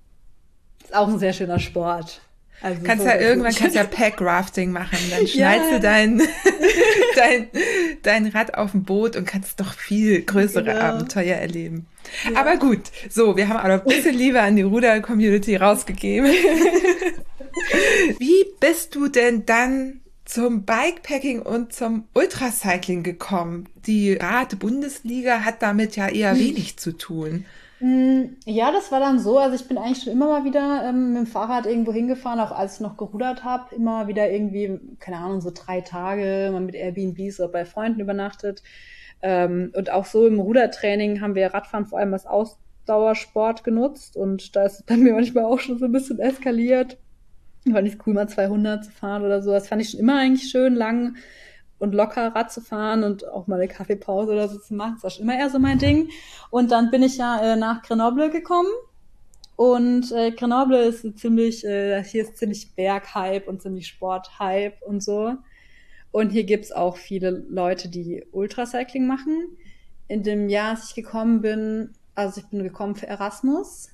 ist 0.83 0.95
auch 0.95 1.09
ein 1.09 1.19
sehr 1.19 1.33
schöner 1.33 1.59
Sport. 1.59 2.21
Also 2.63 2.83
kannst 2.85 3.05
so 3.05 3.11
ja 3.11 3.19
irgendwann 3.19 3.55
kannst 3.55 3.77
ja 3.77 3.85
Pack-Rafting 3.91 4.73
machen, 4.73 4.99
dann 5.11 5.27
schnallst 5.27 5.71
ja. 5.71 5.77
du 5.77 5.81
dein, 5.81 6.23
dein, 7.17 7.49
dein 8.03 8.27
Rad 8.29 8.55
auf 8.55 8.71
dem 8.71 8.85
Boot 8.85 9.17
und 9.17 9.27
kannst 9.27 9.61
doch 9.61 9.75
viel 9.75 10.23
größere 10.23 10.65
genau. 10.65 10.81
Abenteuer 10.81 11.37
erleben. 11.37 11.87
Ja. 12.33 12.41
Aber 12.41 12.57
gut, 12.57 12.91
so, 13.11 13.37
wir 13.37 13.49
haben 13.49 13.59
aber 13.59 13.75
ein 13.75 13.85
bisschen 13.85 14.15
Liebe 14.15 14.41
an 14.41 14.57
die 14.57 14.63
Ruder-Community 14.63 15.57
rausgegeben. 15.57 16.31
Wie 18.19 18.45
bist 18.61 18.95
du 18.95 19.09
denn 19.09 19.45
dann 19.45 20.01
zum 20.27 20.65
Bikepacking 20.65 21.41
und 21.41 21.73
zum 21.73 22.05
Ultracycling 22.12 23.03
gekommen. 23.03 23.69
Die 23.87 24.15
Rad-Bundesliga 24.15 25.45
hat 25.45 25.62
damit 25.62 25.97
ja 25.97 26.09
eher 26.09 26.33
hm. 26.33 26.39
wenig 26.39 26.79
zu 26.79 26.93
tun. 26.93 27.47
Hm, 27.79 28.37
ja, 28.45 28.73
das 28.73 28.91
war 28.91 29.01
dann 29.01 29.19
so. 29.21 29.39
Also 29.39 29.55
ich 29.55 29.69
bin 29.69 29.79
eigentlich 29.79 30.03
schon 30.03 30.12
immer 30.12 30.27
mal 30.27 30.45
wieder 30.45 30.89
ähm, 30.89 31.12
mit 31.12 31.19
dem 31.19 31.27
Fahrrad 31.27 31.67
irgendwo 31.67 31.93
hingefahren, 31.93 32.41
auch 32.41 32.51
als 32.51 32.75
ich 32.75 32.81
noch 32.81 32.97
gerudert 32.97 33.45
habe. 33.45 33.75
Immer 33.75 34.09
wieder 34.09 34.31
irgendwie, 34.31 34.81
keine 34.99 35.19
Ahnung, 35.19 35.41
so 35.41 35.53
drei 35.55 35.81
Tage, 35.81 36.51
mal 36.53 36.61
mit 36.61 36.75
Airbnbs 36.75 37.39
oder 37.41 37.49
bei 37.51 37.65
Freunden 37.65 38.01
übernachtet. 38.01 38.62
Ähm, 39.23 39.73
und 39.77 39.91
auch 39.91 40.07
so 40.07 40.27
im 40.27 40.41
Rudertraining 40.41 41.21
haben 41.21 41.35
wir 41.35 41.55
Radfahren 41.55 41.87
vor 41.87 41.99
allem 41.99 42.15
als 42.15 42.27
Ausdauersport 42.27 43.62
genutzt. 43.62 44.17
Und 44.17 44.57
da 44.57 44.65
ist 44.65 44.81
es 44.81 44.83
bei 44.87 44.97
mir 44.97 45.12
manchmal 45.12 45.45
auch 45.45 45.61
schon 45.61 45.79
so 45.79 45.85
ein 45.85 45.93
bisschen 45.93 46.19
eskaliert 46.19 46.99
fand 47.72 47.88
ich 47.88 47.98
cool, 48.07 48.14
mal 48.14 48.29
200 48.29 48.85
zu 48.85 48.90
fahren 48.90 49.24
oder 49.24 49.42
so. 49.42 49.50
Das 49.50 49.68
fand 49.68 49.83
ich 49.83 49.90
schon 49.90 50.00
immer 50.00 50.18
eigentlich 50.18 50.50
schön, 50.50 50.74
lang 50.74 51.16
und 51.79 51.94
locker 51.94 52.35
Rad 52.35 52.50
zu 52.50 52.61
fahren 52.61 53.05
und 53.05 53.29
auch 53.29 53.46
mal 53.46 53.57
eine 53.57 53.68
Kaffeepause 53.68 54.33
oder 54.33 54.48
so 54.48 54.59
zu 54.59 54.74
machen. 54.74 54.94
Das 54.94 55.02
war 55.02 55.11
schon 55.11 55.24
immer 55.24 55.38
eher 55.38 55.50
so 55.50 55.59
mein 55.59 55.79
Ding. 55.79 56.11
Und 56.50 56.70
dann 56.70 56.90
bin 56.90 57.02
ich 57.02 57.18
ja 57.18 57.40
äh, 57.40 57.57
nach 57.57 57.83
Grenoble 57.83 58.31
gekommen. 58.31 58.70
Und 59.57 60.12
äh, 60.12 60.33
Grenoble 60.33 60.85
ist 60.85 61.18
ziemlich, 61.18 61.64
äh, 61.64 62.02
hier 62.05 62.22
ist 62.22 62.37
ziemlich 62.37 62.74
Berghype 62.74 63.48
und 63.48 63.62
ziemlich 63.62 63.87
Sporthype 63.87 64.74
und 64.87 65.02
so. 65.02 65.35
Und 66.12 66.31
hier 66.31 66.44
gibt's 66.44 66.72
auch 66.72 66.96
viele 66.96 67.31
Leute, 67.31 67.88
die 67.88 68.24
Ultracycling 68.33 69.07
machen. 69.07 69.48
In 70.09 70.22
dem 70.22 70.48
Jahr, 70.48 70.70
als 70.70 70.88
ich 70.88 70.94
gekommen 70.94 71.40
bin, 71.40 71.90
also 72.14 72.40
ich 72.40 72.46
bin 72.46 72.62
gekommen 72.62 72.94
für 72.94 73.07
Erasmus. 73.07 73.90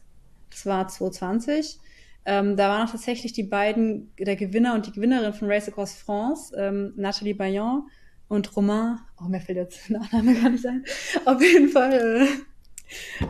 Das 0.51 0.67
war 0.67 0.87
2020. 0.87 1.79
Ähm, 2.25 2.57
da 2.57 2.69
waren 2.69 2.87
auch 2.87 2.91
tatsächlich 2.91 3.33
die 3.33 3.43
beiden, 3.43 4.13
der 4.19 4.37
Gewinner 4.37 4.75
und 4.75 4.87
die 4.87 4.93
Gewinnerin 4.93 5.33
von 5.33 5.51
Race 5.51 5.69
Across 5.69 5.95
France, 5.95 6.55
ähm, 6.57 6.93
Nathalie 6.97 7.35
Bayon 7.35 7.89
und 8.29 8.57
Romain, 8.57 8.99
oh, 9.21 9.29
mir 9.29 9.41
fällt 9.41 9.59
jetzt 9.59 9.91
der 9.91 10.01
Name 10.13 10.35
gar 10.41 10.51
nicht 10.51 10.65
ein. 10.65 10.85
Auf 11.25 11.43
jeden 11.43 11.69
Fall, 11.69 12.29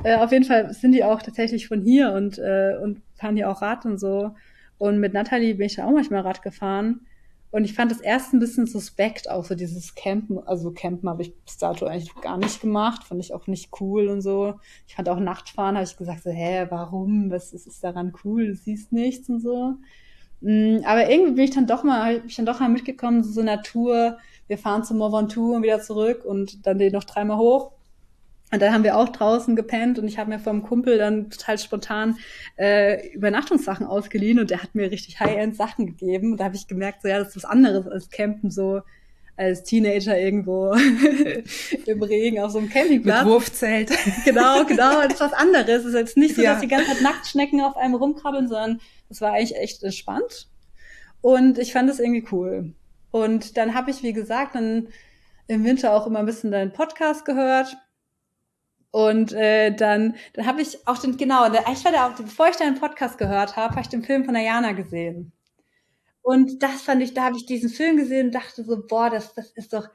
äh, 0.04 0.10
äh, 0.10 0.16
auf 0.16 0.30
jeden 0.30 0.44
Fall 0.44 0.72
sind 0.74 0.92
die 0.92 1.04
auch 1.04 1.22
tatsächlich 1.22 1.68
von 1.68 1.82
hier 1.82 2.12
und, 2.12 2.38
äh, 2.38 2.76
und 2.82 3.00
fahren 3.14 3.36
hier 3.36 3.50
auch 3.50 3.62
Rad 3.62 3.86
und 3.86 3.98
so. 3.98 4.34
Und 4.78 4.98
mit 4.98 5.14
Nathalie 5.14 5.54
bin 5.54 5.66
ich 5.66 5.76
da 5.76 5.86
auch 5.86 5.92
manchmal 5.92 6.20
Rad 6.20 6.42
gefahren. 6.42 7.06
Und 7.52 7.66
ich 7.66 7.74
fand 7.74 7.92
das 7.92 8.00
erst 8.00 8.32
ein 8.32 8.40
bisschen 8.40 8.66
suspekt, 8.66 9.30
auch 9.30 9.44
so 9.44 9.54
dieses 9.54 9.94
Campen. 9.94 10.38
Also 10.46 10.72
Campen 10.72 11.08
habe 11.08 11.20
ich 11.20 11.36
bis 11.44 11.58
dato 11.58 11.84
eigentlich 11.84 12.14
gar 12.22 12.38
nicht 12.38 12.62
gemacht, 12.62 13.04
fand 13.04 13.20
ich 13.20 13.34
auch 13.34 13.46
nicht 13.46 13.70
cool 13.78 14.08
und 14.08 14.22
so. 14.22 14.54
Ich 14.88 14.96
fand 14.96 15.10
auch 15.10 15.20
Nachtfahren, 15.20 15.76
habe 15.76 15.84
ich 15.84 15.96
gesagt 15.98 16.22
so, 16.22 16.30
hä, 16.30 16.66
warum? 16.70 17.30
Was 17.30 17.52
ist, 17.52 17.66
ist 17.66 17.84
daran 17.84 18.14
cool? 18.24 18.46
Du 18.46 18.54
siehst 18.54 18.90
nichts 18.90 19.28
und 19.28 19.40
so. 19.40 19.74
Mm, 20.40 20.78
aber 20.84 21.10
irgendwie 21.10 21.32
bin 21.32 21.44
ich 21.44 21.50
dann 21.50 21.66
doch 21.66 21.84
mal, 21.84 22.20
bin 22.20 22.28
ich 22.30 22.36
dann 22.36 22.46
doch 22.46 22.58
mal 22.58 22.70
mitgekommen, 22.70 23.22
so, 23.22 23.30
so 23.32 23.42
Natur. 23.42 24.16
Wir 24.48 24.56
fahren 24.56 24.82
zum 24.82 24.96
Mont 24.96 25.12
Ventoux 25.12 25.54
und 25.54 25.62
wieder 25.62 25.80
zurück 25.82 26.24
und 26.24 26.66
dann 26.66 26.78
den 26.78 26.92
noch 26.92 27.04
dreimal 27.04 27.36
hoch. 27.36 27.72
Und 28.52 28.60
dann 28.60 28.74
haben 28.74 28.84
wir 28.84 28.98
auch 28.98 29.08
draußen 29.08 29.56
gepennt 29.56 29.98
und 29.98 30.06
ich 30.06 30.18
habe 30.18 30.28
mir 30.28 30.38
vom 30.38 30.62
Kumpel 30.62 30.98
dann 30.98 31.30
total 31.30 31.56
spontan 31.56 32.18
äh, 32.58 33.08
Übernachtungssachen 33.08 33.86
ausgeliehen 33.86 34.38
und 34.38 34.50
der 34.50 34.62
hat 34.62 34.74
mir 34.74 34.90
richtig 34.90 35.20
High-End-Sachen 35.20 35.86
gegeben. 35.86 36.32
Und 36.32 36.38
da 36.38 36.44
habe 36.44 36.56
ich 36.56 36.66
gemerkt, 36.66 37.00
so 37.00 37.08
ja, 37.08 37.18
das 37.18 37.28
ist 37.28 37.36
was 37.36 37.44
anderes 37.46 37.88
als 37.88 38.10
Campen, 38.10 38.50
so 38.50 38.82
als 39.38 39.64
Teenager 39.64 40.18
irgendwo 40.18 40.74
im 41.86 42.02
Regen 42.02 42.40
auf 42.40 42.50
so 42.50 42.58
einem 42.58 42.68
Campingplatz. 42.68 43.24
Mit 43.24 43.32
Wurfzelt. 43.32 43.90
Genau, 44.26 44.66
genau, 44.66 45.00
das 45.02 45.14
ist 45.14 45.20
was 45.20 45.32
anderes. 45.32 45.80
Es 45.80 45.84
ist 45.86 45.94
jetzt 45.94 46.16
nicht 46.18 46.36
so, 46.36 46.42
ja. 46.42 46.52
dass 46.52 46.60
die 46.60 46.68
ganze 46.68 46.88
Zeit 46.88 47.00
Nacktschnecken 47.00 47.62
auf 47.62 47.78
einem 47.78 47.94
rumkrabbeln, 47.94 48.48
sondern 48.48 48.80
das 49.08 49.22
war 49.22 49.32
eigentlich 49.32 49.56
echt 49.56 49.82
entspannt. 49.82 50.48
Und 51.22 51.58
ich 51.58 51.72
fand 51.72 51.88
es 51.88 52.00
irgendwie 52.00 52.26
cool. 52.32 52.74
Und 53.12 53.56
dann 53.56 53.72
habe 53.72 53.90
ich, 53.90 54.02
wie 54.02 54.12
gesagt, 54.12 54.56
dann 54.56 54.88
im 55.46 55.64
Winter 55.64 55.94
auch 55.94 56.06
immer 56.06 56.18
ein 56.18 56.26
bisschen 56.26 56.50
deinen 56.50 56.72
Podcast 56.72 57.24
gehört 57.24 57.78
und 58.92 59.32
äh, 59.32 59.74
dann, 59.74 60.16
dann 60.34 60.46
habe 60.46 60.60
ich 60.60 60.86
auch 60.86 60.98
den, 60.98 61.16
genau, 61.16 61.46
ich 61.46 61.84
war 61.84 61.92
da 61.92 62.08
auch, 62.08 62.14
bevor 62.14 62.50
ich 62.50 62.56
deinen 62.56 62.78
Podcast 62.78 63.16
gehört 63.16 63.56
habe, 63.56 63.70
habe 63.70 63.80
ich 63.80 63.88
den 63.88 64.04
Film 64.04 64.24
von 64.26 64.36
Ayana 64.36 64.72
gesehen. 64.72 65.32
Und 66.20 66.62
das 66.62 66.82
fand 66.82 67.02
ich, 67.02 67.14
da 67.14 67.24
habe 67.24 67.36
ich 67.38 67.46
diesen 67.46 67.70
Film 67.70 67.96
gesehen 67.96 68.26
und 68.26 68.34
dachte 68.34 68.62
so, 68.62 68.86
boah, 68.86 69.08
das, 69.08 69.34
das 69.34 69.50
ist 69.52 69.72
doch, 69.72 69.88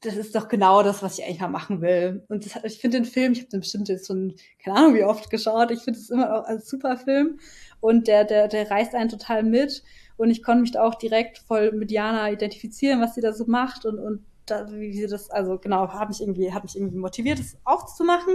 das 0.00 0.16
ist 0.16 0.34
doch 0.34 0.48
genau 0.48 0.82
das, 0.82 1.02
was 1.02 1.18
ich 1.18 1.24
eigentlich 1.26 1.40
mal 1.40 1.48
machen 1.48 1.82
will. 1.82 2.24
Und 2.28 2.46
das, 2.46 2.64
ich 2.64 2.80
finde 2.80 2.98
den 2.98 3.04
Film, 3.04 3.32
ich 3.32 3.40
habe 3.40 3.50
den 3.50 3.60
bestimmt 3.60 3.90
jetzt 3.90 4.06
schon, 4.06 4.34
keine 4.64 4.78
Ahnung 4.78 4.94
wie 4.94 5.04
oft 5.04 5.28
geschaut, 5.28 5.70
ich 5.70 5.80
finde 5.80 5.98
es 5.98 6.08
immer 6.08 6.34
auch 6.40 6.44
ein 6.44 6.60
super 6.60 6.96
Film. 6.96 7.38
Und 7.80 8.08
der, 8.08 8.24
der, 8.24 8.48
der 8.48 8.70
reißt 8.70 8.94
einen 8.94 9.10
total 9.10 9.42
mit. 9.42 9.82
Und 10.16 10.30
ich 10.30 10.42
konnte 10.42 10.62
mich 10.62 10.72
da 10.72 10.84
auch 10.84 10.94
direkt 10.94 11.38
voll 11.38 11.72
mit 11.72 11.90
Jana 11.90 12.32
identifizieren, 12.32 13.02
was 13.02 13.14
sie 13.14 13.20
da 13.20 13.34
so 13.34 13.44
macht 13.44 13.84
und, 13.84 13.98
und 13.98 14.24
da, 14.50 14.70
wie 14.70 14.92
sie 14.92 15.06
das, 15.06 15.30
also 15.30 15.58
genau, 15.58 15.88
hat 15.88 16.08
mich 16.08 16.20
irgendwie, 16.20 16.52
hat 16.52 16.64
mich 16.64 16.76
irgendwie 16.76 16.98
motiviert, 16.98 17.38
das 17.38 17.56
auch 17.64 17.86
zu 17.86 18.04
machen. 18.04 18.34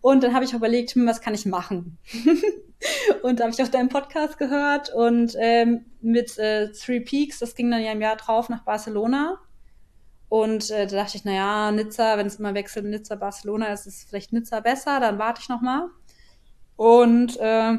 Und 0.00 0.22
dann 0.22 0.34
habe 0.34 0.44
ich 0.44 0.52
überlegt, 0.52 0.90
hm, 0.94 1.06
was 1.06 1.20
kann 1.20 1.34
ich 1.34 1.46
machen? 1.46 1.98
und 3.22 3.40
da 3.40 3.44
habe 3.44 3.54
ich 3.54 3.62
auch 3.62 3.68
deinen 3.68 3.88
Podcast 3.88 4.38
gehört 4.38 4.92
und 4.94 5.34
ähm, 5.38 5.86
mit 6.00 6.38
äh, 6.38 6.70
Three 6.72 7.00
Peaks, 7.00 7.38
das 7.38 7.54
ging 7.54 7.70
dann 7.70 7.82
ja 7.82 7.92
im 7.92 8.00
Jahr 8.00 8.16
drauf 8.16 8.48
nach 8.48 8.64
Barcelona. 8.64 9.38
Und 10.28 10.70
äh, 10.70 10.86
da 10.86 10.96
dachte 10.96 11.16
ich, 11.16 11.24
naja, 11.24 11.70
Nizza, 11.70 12.18
wenn 12.18 12.26
es 12.26 12.36
immer 12.36 12.54
wechselt, 12.54 12.86
Nizza, 12.86 13.14
Barcelona, 13.14 13.72
ist 13.72 13.86
es 13.86 14.04
vielleicht 14.04 14.32
Nizza 14.32 14.60
besser, 14.60 14.98
dann 15.00 15.18
warte 15.18 15.40
ich 15.40 15.48
noch 15.48 15.60
mal. 15.60 15.88
Und 16.76 17.38
äh, 17.38 17.74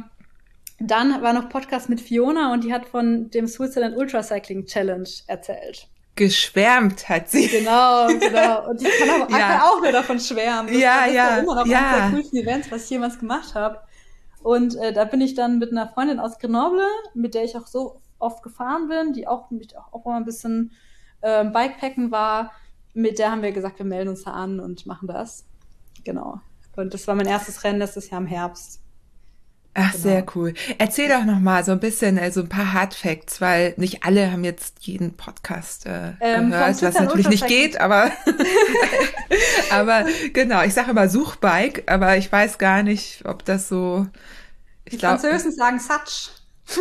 dann 0.80 1.22
war 1.22 1.34
noch 1.34 1.50
Podcast 1.50 1.90
mit 1.90 2.02
Fiona 2.02 2.54
und 2.54 2.64
die 2.64 2.74
hat 2.74 2.86
von 2.86 3.30
dem 3.32 3.48
Switzerland 3.48 3.98
Ultracycling 3.98 4.66
Challenge 4.66 5.10
erzählt. 5.28 5.90
Geschwärmt 6.18 7.08
hat 7.08 7.30
sie. 7.30 7.48
Genau, 7.48 8.08
genau. 8.08 8.68
Und 8.70 8.82
ich 8.82 9.00
kann 9.00 9.22
aber 9.22 9.40
ja. 9.40 9.64
auch 9.64 9.82
nur 9.82 9.92
davon 9.92 10.20
schwärmen. 10.20 10.68
Das 10.68 10.82
ja, 10.82 11.06
ja. 11.08 11.38
immer 11.38 11.56
noch 11.56 11.66
ja. 11.66 11.80
eines 11.80 12.02
der 12.02 12.12
coolsten 12.12 12.38
Events, 12.38 12.72
was 12.72 12.84
ich 12.84 12.90
jemals 12.90 13.20
gemacht 13.20 13.56
habe. 13.56 13.80
Und 14.44 14.76
äh, 14.76 14.92
da 14.92 15.06
bin 15.06 15.22
ich 15.22 15.36
dann 15.36 15.60
mit 15.60 15.72
einer 15.72 15.88
Freundin 15.88 16.20
aus 16.20 16.40
Grenoble, 16.40 16.86
mit 17.14 17.36
der 17.36 17.44
ich 17.44 17.56
auch 17.56 17.68
so 17.68 18.02
oft 18.20 18.44
gefahren 18.44 18.90
bin, 18.90 19.14
die 19.14 19.28
auch, 19.28 19.50
mich 19.52 19.78
auch 19.78 20.06
mal 20.06 20.18
ein 20.18 20.26
bisschen 20.26 20.74
äh, 21.22 21.46
Bikepacken 21.46 22.12
war. 22.12 22.52
Mit 22.94 23.20
der 23.20 23.32
haben 23.32 23.42
wir 23.44 23.52
gesagt, 23.52 23.80
wir 23.80 23.86
melden 23.86 24.10
uns 24.10 24.24
da 24.24 24.32
an 24.32 24.60
und 24.60 24.86
machen 24.86 25.08
das. 25.08 25.46
Genau. 26.04 26.42
Und 26.76 26.94
das 26.94 27.08
war 27.08 27.16
mein 27.16 27.28
erstes 27.28 27.64
Rennen 27.64 27.80
letztes 27.80 28.10
Jahr 28.10 28.22
im 28.22 28.28
Herbst. 28.28 28.82
Ach, 29.80 29.92
genau. 29.92 30.04
sehr 30.04 30.26
cool. 30.36 30.54
Erzähl 30.80 31.08
doch 31.08 31.24
noch 31.24 31.40
mal 31.40 31.64
so 31.64 31.72
ein 31.72 31.80
bisschen, 31.80 32.18
also 32.18 32.42
ein 32.42 32.50
paar 32.50 32.74
Hard 32.74 32.96
Facts, 32.96 33.40
weil 33.42 33.76
nicht 33.78 34.04
alle 34.04 34.32
haben 34.32 34.44
jetzt 34.44 34.78
jeden 34.80 35.16
Podcast 35.16 35.86
äh, 35.86 36.14
ähm, 36.20 36.50
gehört, 36.50 36.82
was 36.82 37.00
natürlich 37.00 37.30
nicht 37.30 37.46
geht, 37.46 37.80
aber 37.80 38.12
aber 39.70 40.06
genau, 40.34 40.64
ich 40.64 40.74
sage 40.74 40.92
immer 40.92 41.08
Suchbike, 41.08 41.84
aber 41.86 42.18
ich 42.18 42.32
weiß 42.32 42.58
gar 42.58 42.82
nicht, 42.82 43.24
ob 43.26 43.46
das 43.46 43.70
so 43.70 44.08
ich 44.86 44.92
Die 44.92 44.98
glaub, 44.98 45.20
Französen 45.20 45.52
sagen 45.52 45.80
Satsch. 45.80 46.30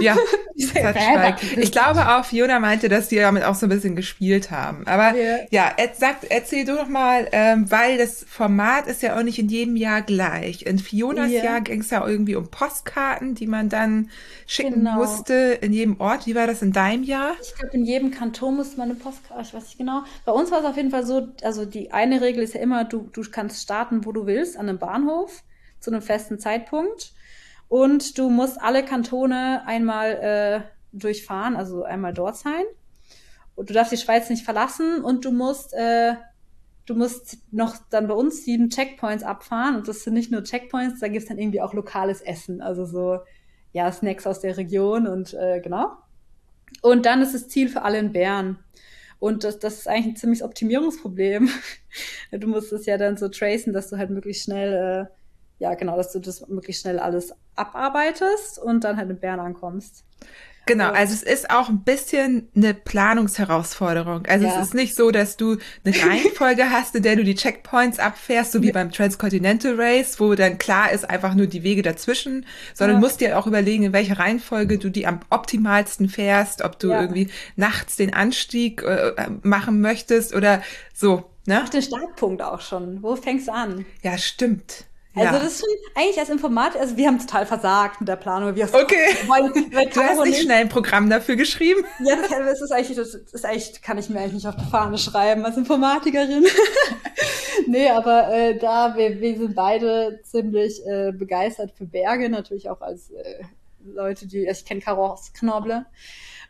Ja, 0.00 0.16
ich 0.54 1.72
glaube 1.72 2.08
auch, 2.08 2.24
Fiona 2.24 2.58
meinte, 2.58 2.88
dass 2.88 3.08
die 3.08 3.16
damit 3.16 3.44
auch 3.44 3.54
so 3.54 3.66
ein 3.66 3.68
bisschen 3.68 3.94
gespielt 3.94 4.50
haben. 4.50 4.86
Aber 4.86 5.16
ja, 5.16 5.38
ja 5.50 5.72
er, 5.76 5.90
sag, 5.96 6.16
erzähl 6.28 6.64
du 6.64 6.74
doch 6.74 6.88
mal, 6.88 7.28
ähm, 7.32 7.70
weil 7.70 7.96
das 7.96 8.24
Format 8.28 8.86
ist 8.88 9.02
ja 9.02 9.16
auch 9.16 9.22
nicht 9.22 9.38
in 9.38 9.48
jedem 9.48 9.76
Jahr 9.76 10.02
gleich. 10.02 10.66
In 10.66 10.78
Fionas 10.78 11.30
ja. 11.30 11.44
Jahr 11.44 11.60
ging 11.60 11.80
es 11.80 11.90
ja 11.90 12.06
irgendwie 12.06 12.36
um 12.36 12.48
Postkarten, 12.50 13.34
die 13.34 13.46
man 13.46 13.68
dann 13.68 14.10
schicken 14.46 14.80
genau. 14.80 14.96
musste 14.96 15.58
in 15.60 15.72
jedem 15.72 16.00
Ort. 16.00 16.26
Wie 16.26 16.34
war 16.34 16.46
das 16.46 16.62
in 16.62 16.72
deinem 16.72 17.04
Jahr? 17.04 17.32
Ich 17.40 17.54
glaube, 17.54 17.74
in 17.74 17.84
jedem 17.84 18.10
Kanton 18.10 18.56
musste 18.56 18.78
man 18.78 18.90
eine 18.90 18.98
Postkarte, 18.98 19.42
ich 19.42 19.54
weiß 19.54 19.64
nicht 19.64 19.78
genau. 19.78 20.02
Bei 20.24 20.32
uns 20.32 20.50
war 20.50 20.60
es 20.60 20.64
auf 20.64 20.76
jeden 20.76 20.90
Fall 20.90 21.06
so, 21.06 21.28
also 21.42 21.64
die 21.64 21.92
eine 21.92 22.20
Regel 22.20 22.42
ist 22.42 22.54
ja 22.54 22.60
immer, 22.60 22.84
du, 22.84 23.08
du 23.12 23.22
kannst 23.30 23.62
starten, 23.62 24.04
wo 24.04 24.12
du 24.12 24.26
willst, 24.26 24.56
an 24.56 24.68
einem 24.68 24.78
Bahnhof, 24.78 25.42
zu 25.80 25.90
einem 25.90 26.02
festen 26.02 26.38
Zeitpunkt. 26.38 27.12
Und 27.68 28.18
du 28.18 28.30
musst 28.30 28.60
alle 28.60 28.84
Kantone 28.84 29.62
einmal 29.66 30.12
äh, 30.12 30.60
durchfahren, 30.92 31.56
also 31.56 31.82
einmal 31.82 32.14
dort 32.14 32.36
sein. 32.36 32.64
Und 33.54 33.70
du 33.70 33.74
darfst 33.74 33.92
die 33.92 33.96
Schweiz 33.96 34.30
nicht 34.30 34.44
verlassen 34.44 35.02
und 35.02 35.24
du 35.24 35.32
musst, 35.32 35.72
äh, 35.72 36.14
du 36.84 36.94
musst 36.94 37.38
noch 37.50 37.76
dann 37.90 38.06
bei 38.06 38.14
uns 38.14 38.44
sieben 38.44 38.70
Checkpoints 38.70 39.24
abfahren. 39.24 39.76
Und 39.76 39.88
das 39.88 40.04
sind 40.04 40.14
nicht 40.14 40.30
nur 40.30 40.44
Checkpoints, 40.44 41.00
da 41.00 41.08
gibt's 41.08 41.28
dann 41.28 41.38
irgendwie 41.38 41.60
auch 41.60 41.74
lokales 41.74 42.20
Essen, 42.20 42.60
also 42.60 42.84
so 42.84 43.20
ja 43.72 43.90
Snacks 43.90 44.26
aus 44.26 44.40
der 44.40 44.56
Region 44.56 45.06
und 45.06 45.34
äh, 45.34 45.60
genau. 45.60 45.90
Und 46.82 47.06
dann 47.06 47.22
ist 47.22 47.34
das 47.34 47.48
Ziel 47.48 47.68
für 47.68 47.82
alle 47.82 47.98
in 47.98 48.12
Bern. 48.12 48.58
Und 49.18 49.44
das, 49.44 49.58
das 49.58 49.78
ist 49.78 49.88
eigentlich 49.88 50.06
ein 50.06 50.16
ziemliches 50.16 50.44
Optimierungsproblem. 50.44 51.48
du 52.32 52.46
musst 52.46 52.72
es 52.72 52.86
ja 52.86 52.98
dann 52.98 53.16
so 53.16 53.28
tracen, 53.28 53.72
dass 53.72 53.88
du 53.88 53.96
halt 53.96 54.10
möglichst 54.10 54.44
schnell 54.44 55.08
äh, 55.08 55.15
ja, 55.58 55.74
genau, 55.74 55.96
dass 55.96 56.12
du 56.12 56.18
das 56.18 56.46
möglichst 56.48 56.82
schnell 56.82 56.98
alles 56.98 57.34
abarbeitest 57.54 58.58
und 58.58 58.84
dann 58.84 58.96
halt 58.96 59.10
in 59.10 59.18
Bern 59.18 59.40
ankommst. 59.40 60.04
Genau, 60.66 60.90
also 60.90 61.14
es 61.14 61.22
ist 61.22 61.50
auch 61.50 61.68
ein 61.68 61.84
bisschen 61.84 62.48
eine 62.56 62.74
Planungsherausforderung. 62.74 64.26
Also 64.26 64.46
ja. 64.46 64.56
es 64.56 64.66
ist 64.66 64.74
nicht 64.74 64.96
so, 64.96 65.12
dass 65.12 65.36
du 65.36 65.58
eine 65.84 65.94
Reihenfolge 66.02 66.70
hast, 66.70 66.96
in 66.96 67.04
der 67.04 67.14
du 67.14 67.22
die 67.22 67.36
Checkpoints 67.36 68.00
abfährst, 68.00 68.50
so 68.50 68.62
wie 68.62 68.72
beim 68.72 68.90
Transcontinental 68.90 69.80
Race, 69.80 70.18
wo 70.18 70.34
dann 70.34 70.58
klar 70.58 70.90
ist 70.90 71.08
einfach 71.08 71.34
nur 71.34 71.46
die 71.46 71.62
Wege 71.62 71.82
dazwischen, 71.82 72.46
sondern 72.74 72.96
ja. 72.96 73.00
musst 73.00 73.20
dir 73.20 73.38
auch 73.38 73.46
überlegen, 73.46 73.84
in 73.84 73.92
welcher 73.92 74.18
Reihenfolge 74.18 74.78
du 74.78 74.90
die 74.90 75.06
am 75.06 75.20
optimalsten 75.30 76.08
fährst, 76.08 76.62
ob 76.62 76.80
du 76.80 76.88
ja. 76.88 77.00
irgendwie 77.00 77.28
nachts 77.54 77.94
den 77.94 78.12
Anstieg 78.12 78.82
äh, 78.82 79.12
machen 79.42 79.80
möchtest 79.80 80.34
oder 80.34 80.62
so. 80.92 81.30
Ne? 81.46 81.62
Ach, 81.64 81.68
den 81.68 81.82
Startpunkt 81.82 82.42
auch 82.42 82.60
schon. 82.60 83.04
Wo 83.04 83.14
fängst 83.14 83.46
du 83.46 83.52
an? 83.52 83.86
Ja, 84.02 84.18
stimmt. 84.18 84.86
Also 85.16 85.32
ja. 85.32 85.32
das 85.32 85.52
ist 85.52 85.60
schon 85.60 85.68
eigentlich 85.94 86.18
als 86.18 86.28
Informatiker, 86.28 86.80
also 86.80 86.96
wir 86.96 87.06
haben 87.06 87.18
total 87.18 87.46
versagt 87.46 88.00
mit 88.00 88.08
der 88.08 88.16
Planung. 88.16 88.54
Wir 88.54 88.66
okay. 88.66 89.16
Wollen, 89.26 89.52
du 89.70 90.00
hast 90.00 90.22
nicht 90.24 90.42
schnell 90.42 90.60
ein 90.60 90.68
Programm 90.68 91.08
dafür 91.08 91.36
geschrieben? 91.36 91.84
Ja, 92.04 92.16
das, 92.16 92.28
das, 92.28 92.60
ist 92.60 92.70
eigentlich, 92.70 92.96
das 92.96 93.14
ist 93.14 93.44
eigentlich, 93.46 93.80
kann 93.80 93.96
ich 93.96 94.10
mir 94.10 94.20
eigentlich 94.20 94.34
nicht 94.34 94.46
auf 94.46 94.56
die 94.56 94.70
Fahne 94.70 94.98
schreiben 94.98 95.44
als 95.46 95.56
Informatikerin. 95.56 96.44
nee, 97.66 97.88
aber 97.88 98.30
äh, 98.30 98.58
da, 98.58 98.94
wir, 98.94 99.18
wir 99.18 99.38
sind 99.38 99.54
beide 99.54 100.20
ziemlich 100.22 100.84
äh, 100.86 101.12
begeistert 101.12 101.72
für 101.72 101.86
Berge, 101.86 102.28
natürlich 102.28 102.68
auch 102.68 102.82
als 102.82 103.10
äh, 103.10 103.42
Leute, 103.86 104.26
die, 104.26 104.46
also 104.46 104.60
ich 104.60 104.66
kenne 104.66 104.82
Caro 104.82 105.06
aus 105.06 105.32
Knoble. 105.32 105.86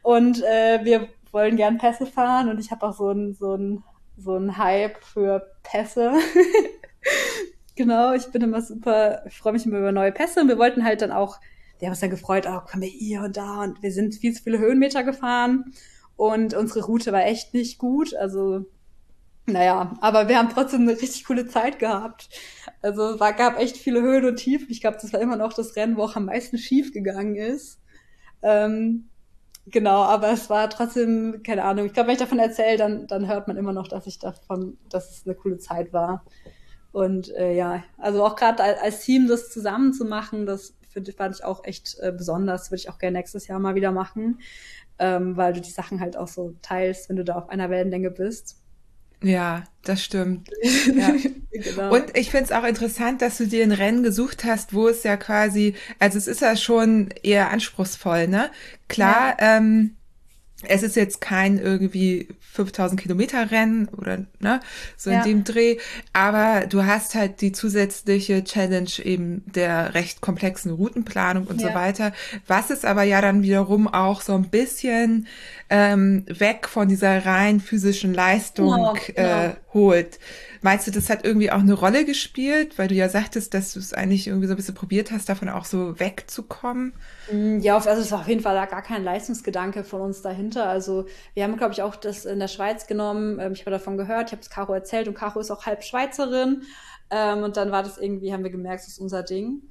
Und 0.02 0.42
äh, 0.42 0.81
wir 0.83 1.09
wollen 1.31 1.57
gern 1.57 1.79
Pässe 1.79 2.07
fahren 2.07 2.48
und 2.48 2.59
ich 2.59 2.72
habe 2.72 2.85
auch 2.85 2.94
so 2.94 3.11
ein, 3.11 3.35
so 3.35 3.55
ein 3.55 3.85
so 4.16 4.37
ein 4.37 4.57
Hype 4.57 5.02
für 5.05 5.46
Pässe. 5.62 6.14
Genau, 7.77 8.15
ich 8.15 8.27
bin 8.29 8.43
immer 8.43 8.62
super, 8.62 9.23
ich 9.27 9.37
freue 9.39 9.53
mich 9.53 9.67
immer 9.67 9.79
über 9.79 9.93
neue 9.93 10.11
Pässe 10.11 10.41
und 10.41 10.49
wir 10.49 10.59
wollten 10.59 10.85
halt 10.85 11.03
dann 11.03 11.12
auch, 11.12 11.39
wir 11.79 11.87
haben 11.87 11.93
uns 11.93 12.01
dann 12.01 12.11
gefreut, 12.11 12.47
oh, 12.49 12.61
kommen 12.61 12.83
wir 12.83 12.89
hier 12.89 13.23
und 13.23 13.37
da 13.37 13.62
und 13.62 13.83
wir 13.83 13.93
sind 13.93 14.15
viel 14.15 14.33
zu 14.33 14.43
viele 14.43 14.59
Höhenmeter 14.59 15.05
gefahren 15.05 15.73
und 16.17 16.55
unsere 16.55 16.87
Route 16.87 17.12
war 17.12 17.25
echt 17.27 17.53
nicht 17.53 17.79
gut, 17.79 18.15
also 18.17 18.65
naja, 19.45 19.95
aber 20.01 20.29
wir 20.29 20.39
haben 20.39 20.49
trotzdem 20.49 20.83
eine 20.83 20.93
richtig 20.93 21.25
coole 21.25 21.47
Zeit 21.47 21.79
gehabt. 21.79 22.29
Also 22.83 23.11
es 23.11 23.19
gab 23.19 23.61
echt 23.61 23.77
viele 23.77 24.03
Höhen 24.03 24.25
und 24.25 24.37
Tiefen. 24.37 24.67
Ich 24.71 24.81
glaube, 24.81 24.99
das 25.01 25.12
war 25.12 25.21
immer 25.21 25.37
noch 25.37 25.53
das 25.53 25.77
Rennen, 25.77 25.97
wo 25.97 26.03
auch 26.03 26.17
am 26.17 26.25
meisten 26.27 26.59
schief 26.59 26.93
gegangen 26.93 27.37
ist. 27.37 27.79
Ähm, 28.43 29.09
genau, 29.67 30.03
aber 30.03 30.31
es 30.33 30.51
war 30.51 30.69
trotzdem, 30.69 31.43
keine 31.45 31.62
Ahnung, 31.65 31.87
ich 31.87 31.93
glaube, 31.93 32.09
wenn 32.09 32.15
ich 32.15 32.21
davon 32.21 32.41
erzähle, 32.41 32.77
dann, 32.77 33.07
dann 33.07 33.29
hört 33.29 33.47
man 33.47 33.57
immer 33.57 33.73
noch, 33.73 33.87
dass 33.87 34.09
ich 34.09 34.19
davon, 34.19 34.79
dass 34.91 35.11
es 35.11 35.27
eine 35.27 35.37
coole 35.37 35.59
Zeit 35.59 35.93
war. 35.93 36.25
Und 36.96 37.28
äh, 37.35 37.54
ja, 37.54 37.85
also 37.98 38.24
auch 38.24 38.37
gerade 38.37 38.62
als 38.80 39.00
Team 39.00 39.28
das 39.28 39.50
zusammen 39.50 39.92
zu 39.92 40.06
machen, 40.06 40.46
das 40.46 40.72
find, 40.88 41.12
fand 41.14 41.35
ich 41.35 41.44
auch 41.44 41.62
echt 41.64 41.98
äh, 42.00 42.11
besonders. 42.11 42.70
Würde 42.70 42.80
ich 42.80 42.88
auch 42.88 42.96
gerne 42.96 43.18
nächstes 43.18 43.48
Jahr 43.48 43.59
mal 43.59 43.74
wieder 43.74 43.92
machen, 43.92 44.40
ähm, 44.98 45.37
weil 45.37 45.52
du 45.52 45.61
die 45.61 45.70
Sachen 45.70 46.00
halt 46.00 46.16
auch 46.16 46.28
so 46.28 46.54
teilst, 46.62 47.11
wenn 47.11 47.16
du 47.16 47.22
da 47.22 47.35
auf 47.35 47.50
einer 47.50 47.68
Wellenlänge 47.68 48.11
bist. 48.11 48.62
Ja, 49.22 49.64
das 49.85 50.02
stimmt. 50.02 50.48
Ja. 50.96 51.12
genau. 51.50 51.94
Und 51.94 52.16
ich 52.16 52.30
finde 52.30 52.46
es 52.46 52.52
auch 52.52 52.64
interessant, 52.64 53.20
dass 53.20 53.37
du 53.37 53.46
dir 53.46 53.62
ein 53.62 53.72
Rennen 53.72 54.02
gesucht 54.02 54.44
hast, 54.44 54.72
wo 54.72 54.88
es 54.88 55.02
ja 55.02 55.18
quasi, 55.18 55.74
also 55.98 56.16
es 56.16 56.26
ist 56.26 56.40
ja 56.40 56.56
schon 56.56 57.11
eher 57.22 57.50
anspruchsvoll, 57.50 58.26
ne? 58.26 58.50
Klar, 58.88 59.37
ja. 59.38 59.59
ähm, 59.59 59.96
es 60.68 60.83
ist 60.83 60.96
jetzt 60.96 61.20
kein 61.20 61.59
irgendwie 61.59 62.29
5000 62.52 63.00
Kilometer 63.00 63.50
Rennen 63.50 63.88
oder 63.88 64.24
ne, 64.40 64.61
so 64.96 65.11
ja. 65.11 65.18
in 65.18 65.24
dem 65.24 65.44
Dreh, 65.44 65.79
aber 66.12 66.66
du 66.66 66.85
hast 66.85 67.14
halt 67.14 67.40
die 67.40 67.52
zusätzliche 67.52 68.44
Challenge 68.44 68.90
eben 69.02 69.42
der 69.46 69.94
recht 69.94 70.20
komplexen 70.20 70.72
Routenplanung 70.72 71.46
und 71.46 71.61
ja. 71.61 71.68
so 71.68 71.74
weiter, 71.74 72.12
was 72.46 72.70
es 72.70 72.85
aber 72.85 73.02
ja 73.02 73.20
dann 73.20 73.42
wiederum 73.42 73.88
auch 73.88 74.20
so 74.20 74.35
ein 74.35 74.48
bisschen 74.48 75.26
ähm, 75.68 76.24
weg 76.29 76.68
von 76.68 76.88
dieser 76.88 77.26
rein 77.26 77.61
physischen 77.61 78.14
Leistung 78.14 78.70
genau, 78.70 78.94
genau. 79.14 79.44
Äh, 79.44 79.55
holt. 79.74 80.18
Meinst 80.66 80.85
du, 80.88 80.90
das 80.90 81.11
hat 81.11 81.24
irgendwie 81.24 81.52
auch 81.52 81.61
eine 81.61 81.74
Rolle 81.74 82.05
gespielt, 82.05 82.76
weil 82.76 82.88
du 82.88 82.96
ja 82.96 83.09
sagtest, 83.09 83.55
dass 83.55 83.74
du 83.74 83.79
es 83.79 83.92
eigentlich 83.92 84.26
irgendwie 84.26 84.48
so 84.48 84.55
ein 84.55 84.57
bisschen 84.57 84.74
probiert 84.74 85.12
hast, 85.12 85.29
davon 85.29 85.48
auch 85.48 85.64
so 85.64 86.00
wegzukommen? 86.00 86.92
Mm, 87.31 87.61
ja, 87.61 87.76
also 87.76 88.02
es 88.02 88.11
war 88.11 88.18
auf 88.18 88.26
jeden 88.26 88.40
Fall 88.40 88.55
gar 88.66 88.83
kein 88.83 89.05
Leistungsgedanke 89.05 89.85
von 89.85 90.00
uns 90.00 90.22
dahinter. 90.22 90.68
Also 90.68 91.07
wir 91.35 91.44
haben, 91.44 91.57
glaube 91.57 91.72
ich, 91.72 91.83
auch 91.83 91.94
das 91.94 92.24
in 92.24 92.40
der 92.40 92.48
Schweiz 92.48 92.88
genommen. 92.88 93.38
Ähm, 93.38 93.52
ich 93.52 93.61
habe 93.61 93.70
davon 93.70 93.96
gehört, 93.96 94.31
ich 94.31 94.33
habe 94.33 94.42
es 94.42 94.50
Caro 94.50 94.74
erzählt 94.74 95.07
und 95.07 95.14
Caro 95.14 95.38
ist 95.38 95.52
auch 95.52 95.66
halb 95.66 95.85
Schweizerin. 95.85 96.62
Ähm, 97.11 97.44
und 97.44 97.57
dann 97.57 97.70
war 97.70 97.85
das 97.85 97.96
irgendwie, 97.96 98.33
haben 98.33 98.42
wir 98.42 98.50
gemerkt, 98.50 98.81
das 98.81 98.88
ist 98.88 98.98
unser 98.98 99.22
Ding. 99.22 99.62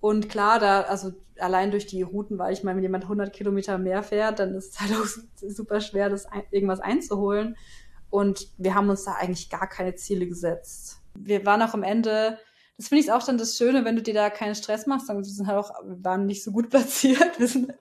Und 0.00 0.28
klar, 0.28 0.58
da, 0.58 0.82
also 0.82 1.12
allein 1.38 1.70
durch 1.70 1.86
die 1.86 2.02
Routen, 2.02 2.36
weil 2.36 2.52
ich 2.52 2.62
meine, 2.62 2.76
wenn 2.76 2.82
jemand 2.82 3.04
100 3.04 3.32
Kilometer 3.32 3.78
mehr 3.78 4.02
fährt, 4.02 4.40
dann 4.40 4.54
ist 4.54 4.74
es 4.74 4.80
halt 4.80 4.92
auch 4.92 5.06
super 5.48 5.80
schwer, 5.80 6.10
das 6.10 6.26
irgendwas 6.50 6.80
einzuholen. 6.80 7.56
Und 8.14 8.46
wir 8.58 8.76
haben 8.76 8.88
uns 8.90 9.02
da 9.02 9.14
eigentlich 9.14 9.50
gar 9.50 9.68
keine 9.68 9.96
Ziele 9.96 10.28
gesetzt. 10.28 11.00
Wir 11.18 11.44
waren 11.44 11.62
auch 11.62 11.74
am 11.74 11.82
Ende 11.82 12.38
das 12.76 12.88
finde 12.88 13.04
ich 13.04 13.12
auch 13.12 13.22
dann 13.22 13.38
das 13.38 13.56
Schöne, 13.56 13.84
wenn 13.84 13.94
du 13.94 14.02
dir 14.02 14.14
da 14.14 14.30
keinen 14.30 14.56
Stress 14.56 14.86
machst. 14.86 15.08
Dann, 15.08 15.18
wir 15.18 15.24
sind 15.24 15.46
halt 15.46 15.58
auch, 15.58 15.70
wir 15.84 16.02
waren 16.04 16.26
nicht 16.26 16.42
so 16.42 16.50
gut 16.50 16.70
platziert. 16.70 17.38
Wir 17.38 17.46
sind, 17.46 17.72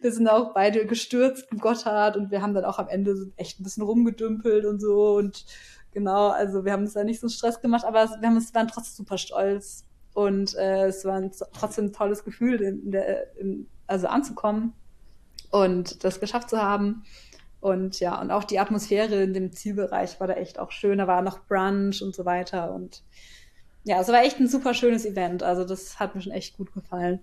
wir 0.00 0.12
sind 0.12 0.28
auch 0.28 0.52
beide 0.52 0.86
gestürzt 0.86 1.46
Gotthard 1.58 2.16
und 2.16 2.30
wir 2.30 2.42
haben 2.42 2.52
dann 2.52 2.64
auch 2.64 2.78
am 2.78 2.88
Ende 2.88 3.32
echt 3.36 3.58
ein 3.58 3.64
bisschen 3.64 3.82
rumgedümpelt 3.82 4.66
und 4.66 4.80
so 4.80 5.16
und 5.16 5.46
genau, 5.92 6.28
also 6.28 6.66
wir 6.66 6.72
haben 6.72 6.82
uns 6.82 6.92
da 6.92 7.04
nicht 7.04 7.20
so 7.20 7.28
Stress 7.28 7.62
gemacht, 7.62 7.84
aber 7.84 8.10
wir 8.20 8.28
haben 8.28 8.36
uns, 8.36 8.54
waren 8.54 8.68
trotzdem 8.68 9.04
super 9.04 9.16
stolz 9.16 9.84
und 10.12 10.54
äh, 10.54 10.88
es 10.88 11.04
war 11.06 11.16
ein, 11.16 11.32
trotzdem 11.54 11.86
ein 11.86 11.92
tolles 11.94 12.24
Gefühl, 12.24 12.60
in 12.60 12.90
der, 12.90 13.36
in, 13.38 13.66
also 13.86 14.06
anzukommen 14.06 14.74
und 15.50 16.04
das 16.04 16.20
geschafft 16.20 16.50
zu 16.50 16.60
haben. 16.60 17.04
Und 17.60 18.00
ja, 18.00 18.20
und 18.20 18.30
auch 18.30 18.44
die 18.44 18.58
Atmosphäre 18.58 19.22
in 19.22 19.34
dem 19.34 19.52
Zielbereich 19.52 20.20
war 20.20 20.26
da 20.26 20.34
echt 20.34 20.58
auch 20.58 20.70
schön. 20.70 20.98
Da 20.98 21.06
war 21.06 21.22
noch 21.22 21.40
Brunch 21.46 22.02
und 22.02 22.14
so 22.14 22.24
weiter 22.24 22.72
und 22.72 23.02
ja, 23.84 24.00
es 24.00 24.08
war 24.08 24.22
echt 24.24 24.40
ein 24.40 24.48
super 24.48 24.74
schönes 24.74 25.06
Event. 25.06 25.44
Also 25.44 25.64
das 25.64 26.00
hat 26.00 26.14
mir 26.14 26.20
schon 26.20 26.32
echt 26.32 26.56
gut 26.56 26.74
gefallen. 26.74 27.20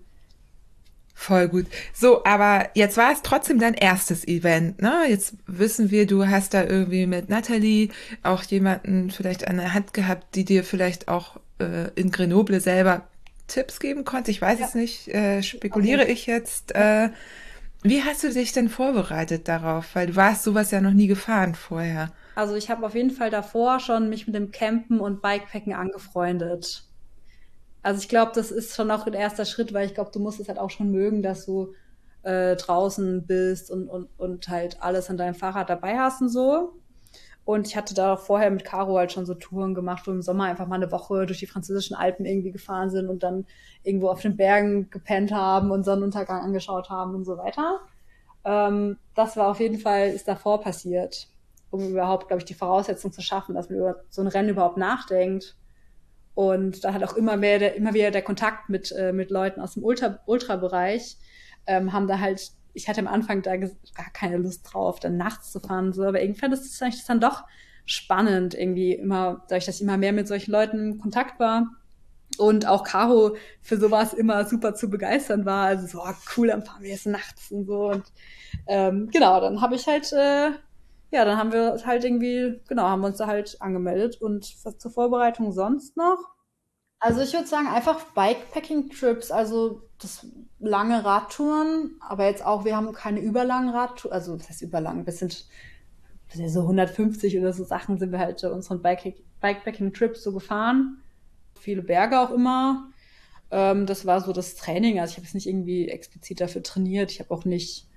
Voll 1.14 1.48
gut. 1.48 1.66
So, 1.92 2.24
aber 2.24 2.70
jetzt 2.74 2.96
war 2.96 3.12
es 3.12 3.22
trotzdem 3.22 3.60
dein 3.60 3.74
erstes 3.74 4.26
Event, 4.26 4.82
ne? 4.82 5.04
Jetzt 5.08 5.34
wissen 5.46 5.90
wir, 5.90 6.06
du 6.06 6.26
hast 6.26 6.54
da 6.54 6.64
irgendwie 6.64 7.06
mit 7.06 7.28
Natalie 7.28 7.90
auch 8.22 8.42
jemanden 8.42 9.10
vielleicht 9.10 9.46
an 9.46 9.58
der 9.58 9.74
Hand 9.74 9.94
gehabt, 9.94 10.34
die 10.34 10.44
dir 10.44 10.64
vielleicht 10.64 11.06
auch 11.08 11.38
äh, 11.60 11.90
in 11.94 12.10
Grenoble 12.10 12.60
selber 12.60 13.06
Tipps 13.46 13.78
geben 13.78 14.04
konnte. 14.04 14.30
Ich 14.30 14.40
weiß 14.42 14.58
ja. 14.58 14.66
es 14.66 14.74
nicht, 14.74 15.08
äh, 15.08 15.42
spekuliere 15.42 16.02
okay. 16.02 16.12
ich 16.12 16.26
jetzt. 16.26 16.74
Äh, 16.74 17.10
wie 17.84 18.02
hast 18.02 18.24
du 18.24 18.32
dich 18.32 18.52
denn 18.52 18.68
vorbereitet 18.68 19.46
darauf? 19.46 19.94
Weil 19.94 20.08
du 20.08 20.16
warst 20.16 20.42
sowas 20.42 20.70
ja 20.70 20.80
noch 20.80 20.92
nie 20.92 21.06
gefahren 21.06 21.54
vorher. 21.54 22.10
Also 22.34 22.54
ich 22.56 22.70
habe 22.70 22.84
auf 22.84 22.94
jeden 22.94 23.10
Fall 23.10 23.30
davor 23.30 23.78
schon 23.78 24.08
mich 24.08 24.26
mit 24.26 24.34
dem 24.34 24.50
Campen 24.50 25.00
und 25.00 25.22
Bikepacken 25.22 25.74
angefreundet. 25.74 26.84
Also 27.82 28.00
ich 28.00 28.08
glaube, 28.08 28.32
das 28.34 28.50
ist 28.50 28.74
schon 28.74 28.90
auch 28.90 29.06
ein 29.06 29.12
erster 29.12 29.44
Schritt, 29.44 29.74
weil 29.74 29.86
ich 29.86 29.94
glaube, 29.94 30.10
du 30.10 30.18
musst 30.18 30.40
es 30.40 30.48
halt 30.48 30.58
auch 30.58 30.70
schon 30.70 30.90
mögen, 30.90 31.22
dass 31.22 31.44
du 31.44 31.74
äh, 32.22 32.56
draußen 32.56 33.26
bist 33.26 33.70
und, 33.70 33.88
und, 33.88 34.08
und 34.16 34.48
halt 34.48 34.82
alles 34.82 35.10
an 35.10 35.18
deinem 35.18 35.34
Fahrrad 35.34 35.68
dabei 35.68 35.98
hast 35.98 36.22
und 36.22 36.30
so. 36.30 36.72
Und 37.44 37.66
ich 37.66 37.76
hatte 37.76 37.94
da 37.94 38.16
vorher 38.16 38.50
mit 38.50 38.64
Caro 38.64 38.96
halt 38.96 39.12
schon 39.12 39.26
so 39.26 39.34
Touren 39.34 39.74
gemacht, 39.74 40.06
wo 40.06 40.10
im 40.10 40.22
Sommer 40.22 40.44
einfach 40.44 40.66
mal 40.66 40.76
eine 40.76 40.90
Woche 40.90 41.26
durch 41.26 41.40
die 41.40 41.46
französischen 41.46 41.94
Alpen 41.94 42.24
irgendwie 42.24 42.52
gefahren 42.52 42.88
sind 42.90 43.08
und 43.08 43.22
dann 43.22 43.46
irgendwo 43.82 44.08
auf 44.08 44.22
den 44.22 44.36
Bergen 44.36 44.88
gepennt 44.90 45.30
haben 45.30 45.70
und 45.70 45.84
Sonnenuntergang 45.84 46.40
angeschaut 46.40 46.88
haben 46.88 47.14
und 47.14 47.24
so 47.24 47.36
weiter. 47.36 47.80
Ähm, 48.44 48.96
das 49.14 49.36
war 49.36 49.48
auf 49.48 49.60
jeden 49.60 49.78
Fall, 49.78 50.08
ist 50.08 50.26
davor 50.26 50.62
passiert, 50.62 51.28
um 51.70 51.90
überhaupt, 51.90 52.28
glaube 52.28 52.40
ich, 52.40 52.46
die 52.46 52.54
Voraussetzung 52.54 53.12
zu 53.12 53.20
schaffen, 53.20 53.54
dass 53.54 53.68
man 53.68 53.78
über 53.78 53.96
so 54.08 54.22
ein 54.22 54.28
Rennen 54.28 54.48
überhaupt 54.50 54.78
nachdenkt. 54.78 55.56
Und 56.34 56.82
da 56.82 56.94
hat 56.94 57.04
auch 57.04 57.14
immer 57.14 57.36
mehr, 57.36 57.58
der, 57.58 57.76
immer 57.76 57.94
wieder 57.94 58.10
der 58.10 58.22
Kontakt 58.22 58.68
mit, 58.68 58.90
äh, 58.92 59.12
mit 59.12 59.30
Leuten 59.30 59.60
aus 59.60 59.74
dem 59.74 59.84
Ultra, 59.84 60.18
Ultra-Bereich, 60.26 61.16
ähm, 61.66 61.92
haben 61.92 62.08
da 62.08 62.20
halt, 62.20 62.52
ich 62.74 62.88
hatte 62.88 63.00
am 63.00 63.06
Anfang 63.06 63.42
da 63.42 63.56
gar 63.56 64.10
keine 64.12 64.36
Lust 64.36 64.68
drauf, 64.72 65.00
dann 65.00 65.16
nachts 65.16 65.52
zu 65.52 65.60
fahren, 65.60 65.92
so, 65.92 66.04
aber 66.04 66.20
irgendwie 66.20 66.40
fand 66.40 66.52
es 66.52 66.78
das 66.78 67.06
dann 67.06 67.20
doch 67.20 67.44
spannend, 67.86 68.54
irgendwie 68.54 68.92
immer, 68.92 69.44
dadurch, 69.48 69.66
dass 69.66 69.76
ich 69.76 69.82
immer 69.82 69.96
mehr 69.96 70.12
mit 70.12 70.28
solchen 70.28 70.50
Leuten 70.50 70.92
in 70.92 70.98
Kontakt 70.98 71.38
war. 71.38 71.68
Und 72.36 72.66
auch 72.66 72.82
Caro 72.82 73.36
für 73.60 73.76
sowas 73.76 74.12
immer 74.12 74.44
super 74.44 74.74
zu 74.74 74.90
begeistern 74.90 75.44
war. 75.44 75.66
Also 75.66 75.86
so, 75.86 76.02
oh, 76.02 76.14
cool, 76.36 76.48
dann 76.48 76.64
fahren 76.64 76.82
wir 76.82 76.90
jetzt 76.90 77.06
nachts 77.06 77.52
und 77.52 77.66
so. 77.66 77.90
Und 77.90 78.04
ähm, 78.66 79.08
genau, 79.12 79.40
dann 79.40 79.60
habe 79.60 79.76
ich 79.76 79.86
halt, 79.86 80.12
äh, 80.12 80.50
ja, 81.12 81.24
dann 81.24 81.38
haben 81.38 81.52
wir 81.52 81.80
halt 81.84 82.04
irgendwie, 82.04 82.60
genau, 82.66 82.84
haben 82.84 83.02
wir 83.02 83.08
uns 83.08 83.18
da 83.18 83.28
halt 83.28 83.56
angemeldet. 83.60 84.20
Und 84.20 84.52
was 84.64 84.78
zur 84.78 84.90
Vorbereitung 84.90 85.52
sonst 85.52 85.96
noch? 85.96 86.18
Also 86.98 87.20
ich 87.20 87.32
würde 87.34 87.46
sagen, 87.46 87.68
einfach 87.68 88.00
Bikepacking-Trips, 88.14 89.30
also 89.30 89.82
das 90.04 90.26
lange 90.58 91.04
Radtouren, 91.04 91.96
aber 92.00 92.26
jetzt 92.26 92.44
auch, 92.44 92.64
wir 92.64 92.76
haben 92.76 92.92
keine 92.92 93.20
überlangen 93.20 93.70
Radtouren, 93.70 94.14
also 94.14 94.38
was 94.38 94.48
heißt 94.48 94.62
überlang, 94.62 95.06
wir 95.06 95.12
sind 95.12 95.46
so 96.28 96.62
150 96.62 97.38
oder 97.38 97.52
so 97.52 97.64
Sachen 97.64 97.98
sind 97.98 98.12
wir 98.12 98.18
halt 98.18 98.42
unseren 98.44 98.82
Bikepacking-Trips 98.82 100.22
so 100.22 100.32
gefahren. 100.32 100.98
Viele 101.58 101.82
Berge 101.82 102.20
auch 102.20 102.30
immer. 102.30 102.88
Ähm, 103.50 103.86
das 103.86 104.04
war 104.04 104.20
so 104.20 104.32
das 104.32 104.56
Training. 104.56 104.98
Also 104.98 105.12
ich 105.12 105.16
habe 105.18 105.26
jetzt 105.26 105.34
nicht 105.34 105.46
irgendwie 105.46 105.88
explizit 105.88 106.40
dafür 106.40 106.62
trainiert. 106.62 107.12
Ich 107.12 107.20
habe 107.20 107.30
auch 107.32 107.44
nicht 107.44 107.88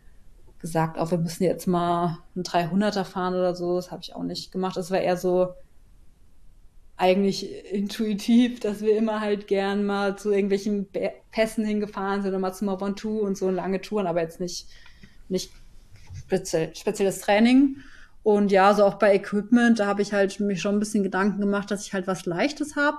gesagt, 0.60 0.97
auch 0.97 1.12
wir 1.12 1.18
müssen 1.18 1.43
jetzt 1.43 1.68
mal 1.68 2.20
einen 2.36 2.43
300er 2.43 3.03
fahren 3.03 3.34
oder 3.34 3.55
so. 3.55 3.76
Das 3.76 3.91
habe 3.91 4.01
ich 4.03 4.16
auch 4.16 4.24
nicht 4.24 4.51
gemacht. 4.51 4.78
Das 4.78 4.91
war 4.91 4.99
eher 4.99 5.18
so 5.18 5.53
eigentlich 6.98 7.66
intuitiv, 7.72 8.60
dass 8.60 8.82
wir 8.82 8.98
immer 8.98 9.22
halt 9.22 9.48
gern 9.48 9.86
mal 9.86 10.18
zu 10.18 10.32
irgendwelchen 10.32 10.88
Pässen 11.32 11.64
hingefahren 11.64 12.24
sind 12.24 12.32
oder 12.32 12.39
mal 12.39 12.54
zum 12.54 12.68
Ventoux 12.68 13.20
und 13.22 13.38
so 13.38 13.52
lange 13.52 13.82
Touren, 13.82 14.08
aber 14.08 14.22
jetzt 14.22 14.39
nicht, 14.39 14.68
nicht 15.30 15.52
speziell, 16.26 16.76
spezielles 16.76 17.20
Training. 17.20 17.78
Und 18.24 18.52
ja, 18.52 18.74
so 18.74 18.84
auch 18.84 18.95
bei 18.95 19.16
Equipment, 19.16 19.80
da 19.80 19.86
habe 19.86 20.02
ich 20.02 20.12
halt 20.12 20.39
mir 20.39 20.58
schon 20.58 20.76
ein 20.76 20.80
bisschen 20.80 21.04
Gedanken 21.04 21.39
gemacht, 21.39 21.72
dass 21.72 21.86
ich 21.86 21.93
halt 21.93 22.08
was 22.08 22.26
Leichtes 22.26 22.76
habe. 22.76 22.98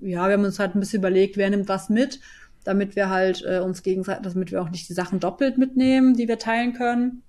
Ja, 0.00 0.28
wir 0.28 0.34
haben 0.34 0.44
uns 0.44 0.58
halt 0.58 0.74
ein 0.74 0.80
bisschen 0.80 1.00
überlegt, 1.00 1.36
wer 1.36 1.50
nimmt 1.50 1.68
was 1.68 1.88
mit, 1.88 2.20
damit 2.64 2.96
wir 2.96 3.10
halt 3.10 3.44
äh, 3.44 3.58
uns 3.58 3.82
gegenseitig, 3.82 4.32
damit 4.32 4.52
wir 4.52 4.62
auch 4.62 4.70
nicht 4.70 4.88
die 4.88 4.94
Sachen 4.94 5.20
doppelt 5.20 5.58
mitnehmen, 5.58 6.14
die 6.14 6.28
wir 6.28 6.38
teilen 6.38 6.74
können. 6.74 7.22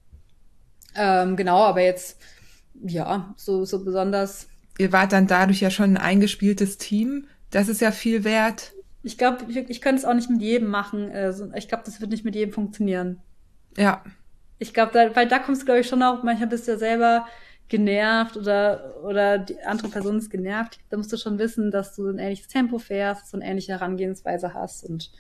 Ähm, 0.95 1.36
genau, 1.36 1.64
aber 1.64 1.82
jetzt, 1.82 2.20
ja, 2.84 3.34
so, 3.36 3.66
so 3.66 3.84
besonders. 3.84 4.48
Ihr 4.78 4.91
wart 4.91 5.11
dann 5.11 5.28
dadurch 5.28 5.61
ja 5.61 5.69
schon 5.69 5.91
ein 5.91 5.97
eingespieltes 5.97 6.78
Team. 6.78 7.25
Das 7.49 7.67
ist 7.67 7.82
ja 7.82 7.91
viel 7.91 8.23
wert. 8.23 8.73
Ich 9.03 9.17
glaube, 9.17 9.45
ich, 9.47 9.57
ich 9.57 9.82
könnte 9.82 9.99
es 9.99 10.05
auch 10.05 10.13
nicht 10.13 10.30
mit 10.30 10.41
jedem 10.41 10.67
machen. 10.67 11.11
Also 11.11 11.49
ich 11.55 11.67
glaube, 11.67 11.84
das 11.86 12.01
wird 12.01 12.11
nicht 12.11 12.25
mit 12.25 12.36
jedem 12.36 12.53
funktionieren. 12.53 13.19
Ja, 13.78 14.03
ich 14.59 14.73
glaube, 14.73 14.91
da, 14.93 15.15
weil 15.15 15.28
da 15.28 15.39
kommst 15.39 15.61
du, 15.61 15.65
glaube 15.65 15.82
ich, 15.82 15.88
schon 15.88 16.01
auch, 16.01 16.23
manchmal 16.23 16.49
bist 16.49 16.67
du 16.67 16.71
ja 16.71 16.78
selber 16.78 17.28
genervt 17.69 18.38
oder, 18.38 18.95
oder 19.03 19.38
die 19.39 19.61
andere 19.61 19.89
Person 19.89 20.17
ist 20.17 20.30
genervt. 20.30 20.80
Da 20.89 20.97
musst 20.97 21.11
du 21.11 21.17
schon 21.17 21.38
wissen, 21.38 21.69
dass 21.69 21.95
du 21.95 22.07
ein 22.07 22.17
ähnliches 22.17 22.47
Tempo 22.47 22.80
fährst, 22.80 23.30
so 23.30 23.38
eine 23.38 23.45
ähnliche 23.45 23.73
Herangehensweise 23.73 24.53
hast. 24.53 24.84
Und 24.84 25.11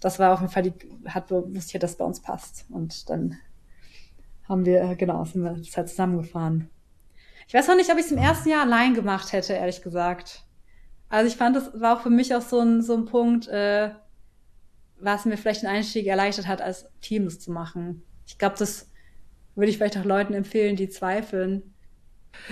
das 0.00 0.18
war 0.18 0.32
auf 0.32 0.40
jeden 0.40 0.52
Fall 0.52 0.62
die, 0.62 0.72
hat, 1.06 1.30
wusste 1.30 1.58
ich 1.58 1.72
ja, 1.72 1.80
dass 1.80 1.96
bei 1.96 2.04
uns 2.04 2.20
passt. 2.20 2.64
Und 2.70 3.10
dann 3.10 3.36
haben 4.48 4.64
wir, 4.64 4.94
genau, 4.94 5.24
sind 5.24 5.42
wir 5.42 5.50
halt 5.50 5.88
zusammengefahren. 5.88 6.70
Ich 7.46 7.54
weiß 7.54 7.68
noch 7.68 7.76
nicht, 7.76 7.90
ob 7.90 7.98
ich 7.98 8.06
es 8.06 8.12
im 8.12 8.18
ersten 8.18 8.48
Jahr 8.48 8.62
allein 8.62 8.94
gemacht 8.94 9.32
hätte, 9.32 9.52
ehrlich 9.52 9.82
gesagt. 9.82 10.44
Also 11.08 11.28
ich 11.28 11.36
fand, 11.36 11.56
das 11.56 11.80
war 11.80 11.96
auch 11.96 12.02
für 12.02 12.10
mich 12.10 12.34
auch 12.34 12.42
so 12.42 12.60
ein, 12.60 12.82
so 12.82 12.94
ein 12.94 13.04
Punkt, 13.04 13.48
äh, 13.48 13.90
was 14.98 15.24
mir 15.24 15.36
vielleicht 15.36 15.62
den 15.62 15.68
Einstieg 15.68 16.06
erleichtert 16.06 16.46
hat, 16.46 16.60
als 16.60 16.86
Team 17.00 17.24
das 17.24 17.40
zu 17.40 17.52
machen. 17.52 18.02
Ich 18.26 18.38
glaube, 18.38 18.56
das 18.58 18.90
würde 19.54 19.70
ich 19.70 19.76
vielleicht 19.76 19.98
auch 19.98 20.04
Leuten 20.04 20.34
empfehlen, 20.34 20.76
die 20.76 20.88
zweifeln. 20.88 21.74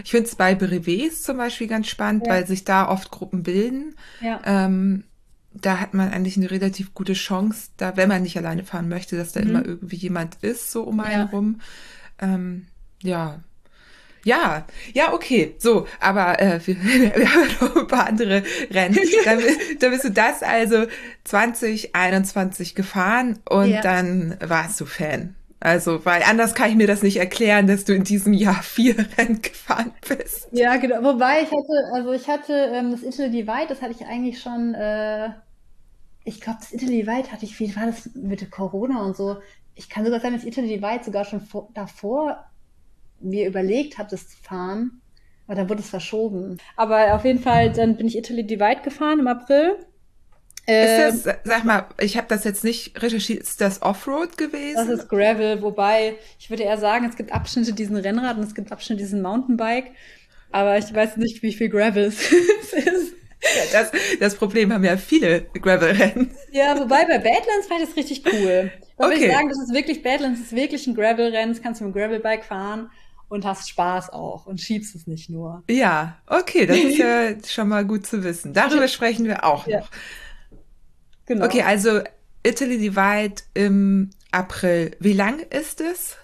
Ich 0.04 0.10
finde 0.10 0.28
es 0.28 0.36
bei 0.36 0.54
Brevets 0.54 1.22
zum 1.22 1.38
Beispiel 1.38 1.66
ganz 1.66 1.88
spannend, 1.88 2.26
ja. 2.26 2.32
weil 2.32 2.46
sich 2.46 2.64
da 2.64 2.88
oft 2.88 3.10
Gruppen 3.10 3.42
bilden. 3.42 3.94
Ja. 4.20 4.40
Ähm, 4.44 5.04
da 5.52 5.80
hat 5.80 5.92
man 5.92 6.10
eigentlich 6.10 6.36
eine 6.36 6.50
relativ 6.50 6.94
gute 6.94 7.12
Chance, 7.12 7.70
da, 7.76 7.96
wenn 7.96 8.08
man 8.08 8.22
nicht 8.22 8.36
alleine 8.36 8.64
fahren 8.64 8.88
möchte, 8.88 9.16
dass 9.16 9.32
da 9.32 9.40
mhm. 9.40 9.48
immer 9.48 9.64
irgendwie 9.64 9.96
jemand 9.96 10.36
ist, 10.42 10.70
so 10.70 10.82
um 10.84 11.00
einen 11.00 11.20
ja. 11.20 11.24
rum. 11.26 11.60
Ähm, 12.20 12.66
ja. 13.02 13.40
Ja, 14.24 14.66
ja, 14.94 15.12
okay, 15.12 15.54
so, 15.58 15.86
aber 16.00 16.40
äh, 16.40 16.60
wir, 16.66 16.76
wir 16.76 17.34
haben 17.34 17.48
noch 17.60 17.76
ein 17.76 17.86
paar 17.86 18.06
andere 18.06 18.42
Rennen. 18.70 18.98
da, 19.24 19.36
da 19.80 19.88
bist 19.88 20.04
du 20.04 20.10
das 20.10 20.42
also 20.42 20.86
2021 21.24 22.74
gefahren 22.74 23.40
und 23.48 23.70
ja. 23.70 23.80
dann 23.80 24.36
warst 24.40 24.80
du 24.80 24.86
Fan. 24.86 25.34
Also, 25.64 26.04
weil 26.04 26.24
anders 26.24 26.54
kann 26.54 26.70
ich 26.70 26.76
mir 26.76 26.88
das 26.88 27.02
nicht 27.02 27.18
erklären, 27.18 27.68
dass 27.68 27.84
du 27.84 27.94
in 27.94 28.02
diesem 28.02 28.32
Jahr 28.32 28.62
vier 28.64 28.96
Rennen 29.18 29.42
gefahren 29.42 29.92
bist. 30.08 30.48
Ja, 30.50 30.76
genau. 30.76 31.02
Wobei 31.04 31.42
ich 31.42 31.50
hatte, 31.52 31.94
also 31.94 32.12
ich 32.12 32.28
hatte 32.28 32.52
ähm, 32.52 32.90
das 32.90 33.02
Italy 33.02 33.30
Divide, 33.30 33.68
das 33.68 33.80
hatte 33.80 33.92
ich 33.92 34.04
eigentlich 34.04 34.40
schon, 34.40 34.74
äh, 34.74 35.30
ich 36.24 36.40
glaube, 36.40 36.58
das 36.60 36.72
Italy 36.72 37.02
Divide 37.02 37.30
hatte 37.30 37.44
ich, 37.44 37.60
wie 37.60 37.74
war 37.76 37.86
das 37.86 38.10
mit 38.14 38.50
Corona 38.50 39.04
und 39.04 39.16
so? 39.16 39.36
Ich 39.76 39.88
kann 39.88 40.04
sogar 40.04 40.18
sagen, 40.18 40.34
dass 40.34 40.44
Italy 40.44 40.66
Divide 40.66 41.04
sogar 41.04 41.24
schon 41.24 41.40
vor, 41.40 41.68
davor 41.74 42.44
mir 43.22 43.46
überlegt 43.46 43.98
habe, 43.98 44.10
das 44.10 44.28
zu 44.28 44.36
fahren. 44.38 45.02
Aber 45.46 45.56
dann 45.56 45.68
wurde 45.68 45.80
es 45.80 45.90
verschoben. 45.90 46.58
Aber 46.76 47.14
auf 47.14 47.24
jeden 47.24 47.40
Fall, 47.40 47.72
dann 47.72 47.96
bin 47.96 48.06
ich 48.06 48.16
Italy 48.16 48.46
Divide 48.46 48.82
gefahren 48.82 49.20
im 49.20 49.26
April. 49.26 49.76
Ist 50.66 51.26
das, 51.26 51.26
ähm, 51.26 51.40
sag 51.42 51.64
mal, 51.64 51.86
ich 51.98 52.16
habe 52.16 52.28
das 52.28 52.44
jetzt 52.44 52.62
nicht 52.62 53.02
recherchiert, 53.02 53.42
ist 53.42 53.60
das 53.60 53.82
Offroad 53.82 54.38
gewesen? 54.38 54.76
Das 54.76 54.88
ist 54.88 55.08
Gravel, 55.08 55.60
wobei 55.60 56.14
ich 56.38 56.50
würde 56.50 56.62
eher 56.62 56.78
sagen, 56.78 57.04
es 57.08 57.16
gibt 57.16 57.32
Abschnitte 57.32 57.72
diesen 57.72 57.96
Rennrad 57.96 58.36
und 58.36 58.44
es 58.44 58.54
gibt 58.54 58.70
Abschnitte 58.70 59.02
diesen 59.02 59.22
Mountainbike, 59.22 59.90
aber 60.52 60.78
ich 60.78 60.94
weiß 60.94 61.16
nicht, 61.16 61.42
wie 61.42 61.52
viel 61.52 61.68
Gravel 61.68 62.04
es 62.04 62.30
ist. 62.30 63.14
Ja, 63.42 63.62
das, 63.72 63.90
das 64.20 64.34
Problem 64.36 64.72
haben 64.72 64.84
ja 64.84 64.96
viele 64.96 65.46
Gravel-Rennen. 65.60 66.30
Ja, 66.52 66.78
wobei 66.78 67.06
bei 67.06 67.18
Badlands 67.18 67.66
fand 67.66 67.80
ich 67.80 67.88
das 67.88 67.96
richtig 67.96 68.22
cool. 68.32 68.70
Da 68.96 69.06
okay. 69.06 69.16
würde 69.16 69.26
ich 69.26 69.32
sagen, 69.32 69.48
das 69.48 69.58
ist 69.58 69.74
wirklich, 69.74 70.02
Badlands 70.04 70.40
ist 70.40 70.54
wirklich 70.54 70.86
ein 70.86 70.94
Gravel-Rennen, 70.94 71.52
das 71.52 71.60
kannst 71.60 71.80
du 71.80 71.86
mit 71.86 71.92
dem 71.92 72.00
Gravelbike 72.00 72.44
fahren 72.44 72.88
und 73.32 73.46
hast 73.46 73.70
Spaß 73.70 74.10
auch 74.10 74.44
und 74.44 74.60
schiebst 74.60 74.94
es 74.94 75.06
nicht 75.06 75.30
nur. 75.30 75.62
Ja, 75.70 76.18
okay, 76.26 76.66
das 76.66 76.76
ist 76.76 76.98
ja 76.98 77.30
schon 77.46 77.68
mal 77.68 77.86
gut 77.86 78.06
zu 78.06 78.22
wissen. 78.22 78.52
Darüber 78.52 78.88
sprechen 78.88 79.24
wir 79.24 79.44
auch 79.44 79.66
ja. 79.66 79.80
noch. 79.80 79.90
Genau. 81.24 81.46
Okay, 81.46 81.62
also 81.62 82.00
Italy 82.42 82.76
Divide 82.76 83.42
im 83.54 84.10
April. 84.32 84.94
Wie 85.00 85.14
lang 85.14 85.40
ist 85.48 85.80
es? 85.80 86.18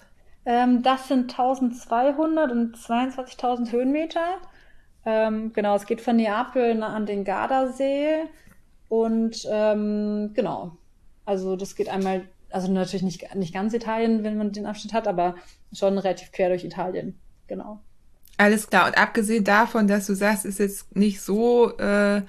Ähm, 0.45 0.83
das 0.83 1.07
sind 1.07 1.31
1200 1.31 2.51
und 2.51 2.77
22.000 2.77 3.71
Höhenmeter. 3.71 4.37
Ähm, 5.03 5.51
genau, 5.53 5.75
es 5.75 5.87
geht 5.87 6.01
von 6.01 6.15
Neapel 6.15 6.83
an 6.83 7.07
den 7.07 7.23
Gardasee. 7.23 8.25
Und 8.87 9.47
ähm, 9.49 10.31
genau, 10.35 10.77
also 11.25 11.55
das 11.55 11.75
geht 11.75 11.89
einmal, 11.89 12.27
also 12.51 12.71
natürlich 12.71 13.03
nicht, 13.03 13.35
nicht 13.35 13.53
ganz 13.53 13.73
Italien, 13.73 14.23
wenn 14.23 14.37
man 14.37 14.51
den 14.51 14.65
Abschnitt 14.65 14.93
hat, 14.93 15.07
aber 15.07 15.35
schon 15.73 15.97
relativ 15.97 16.31
quer 16.31 16.49
durch 16.49 16.63
Italien. 16.63 17.19
Genau. 17.47 17.79
Alles 18.37 18.69
klar. 18.69 18.87
Und 18.87 18.97
abgesehen 18.97 19.43
davon, 19.43 19.87
dass 19.87 20.07
du 20.07 20.13
sagst, 20.13 20.45
ist 20.45 20.59
jetzt 20.59 20.95
nicht 20.95 21.21
so 21.21 21.77
äh, 21.77 22.21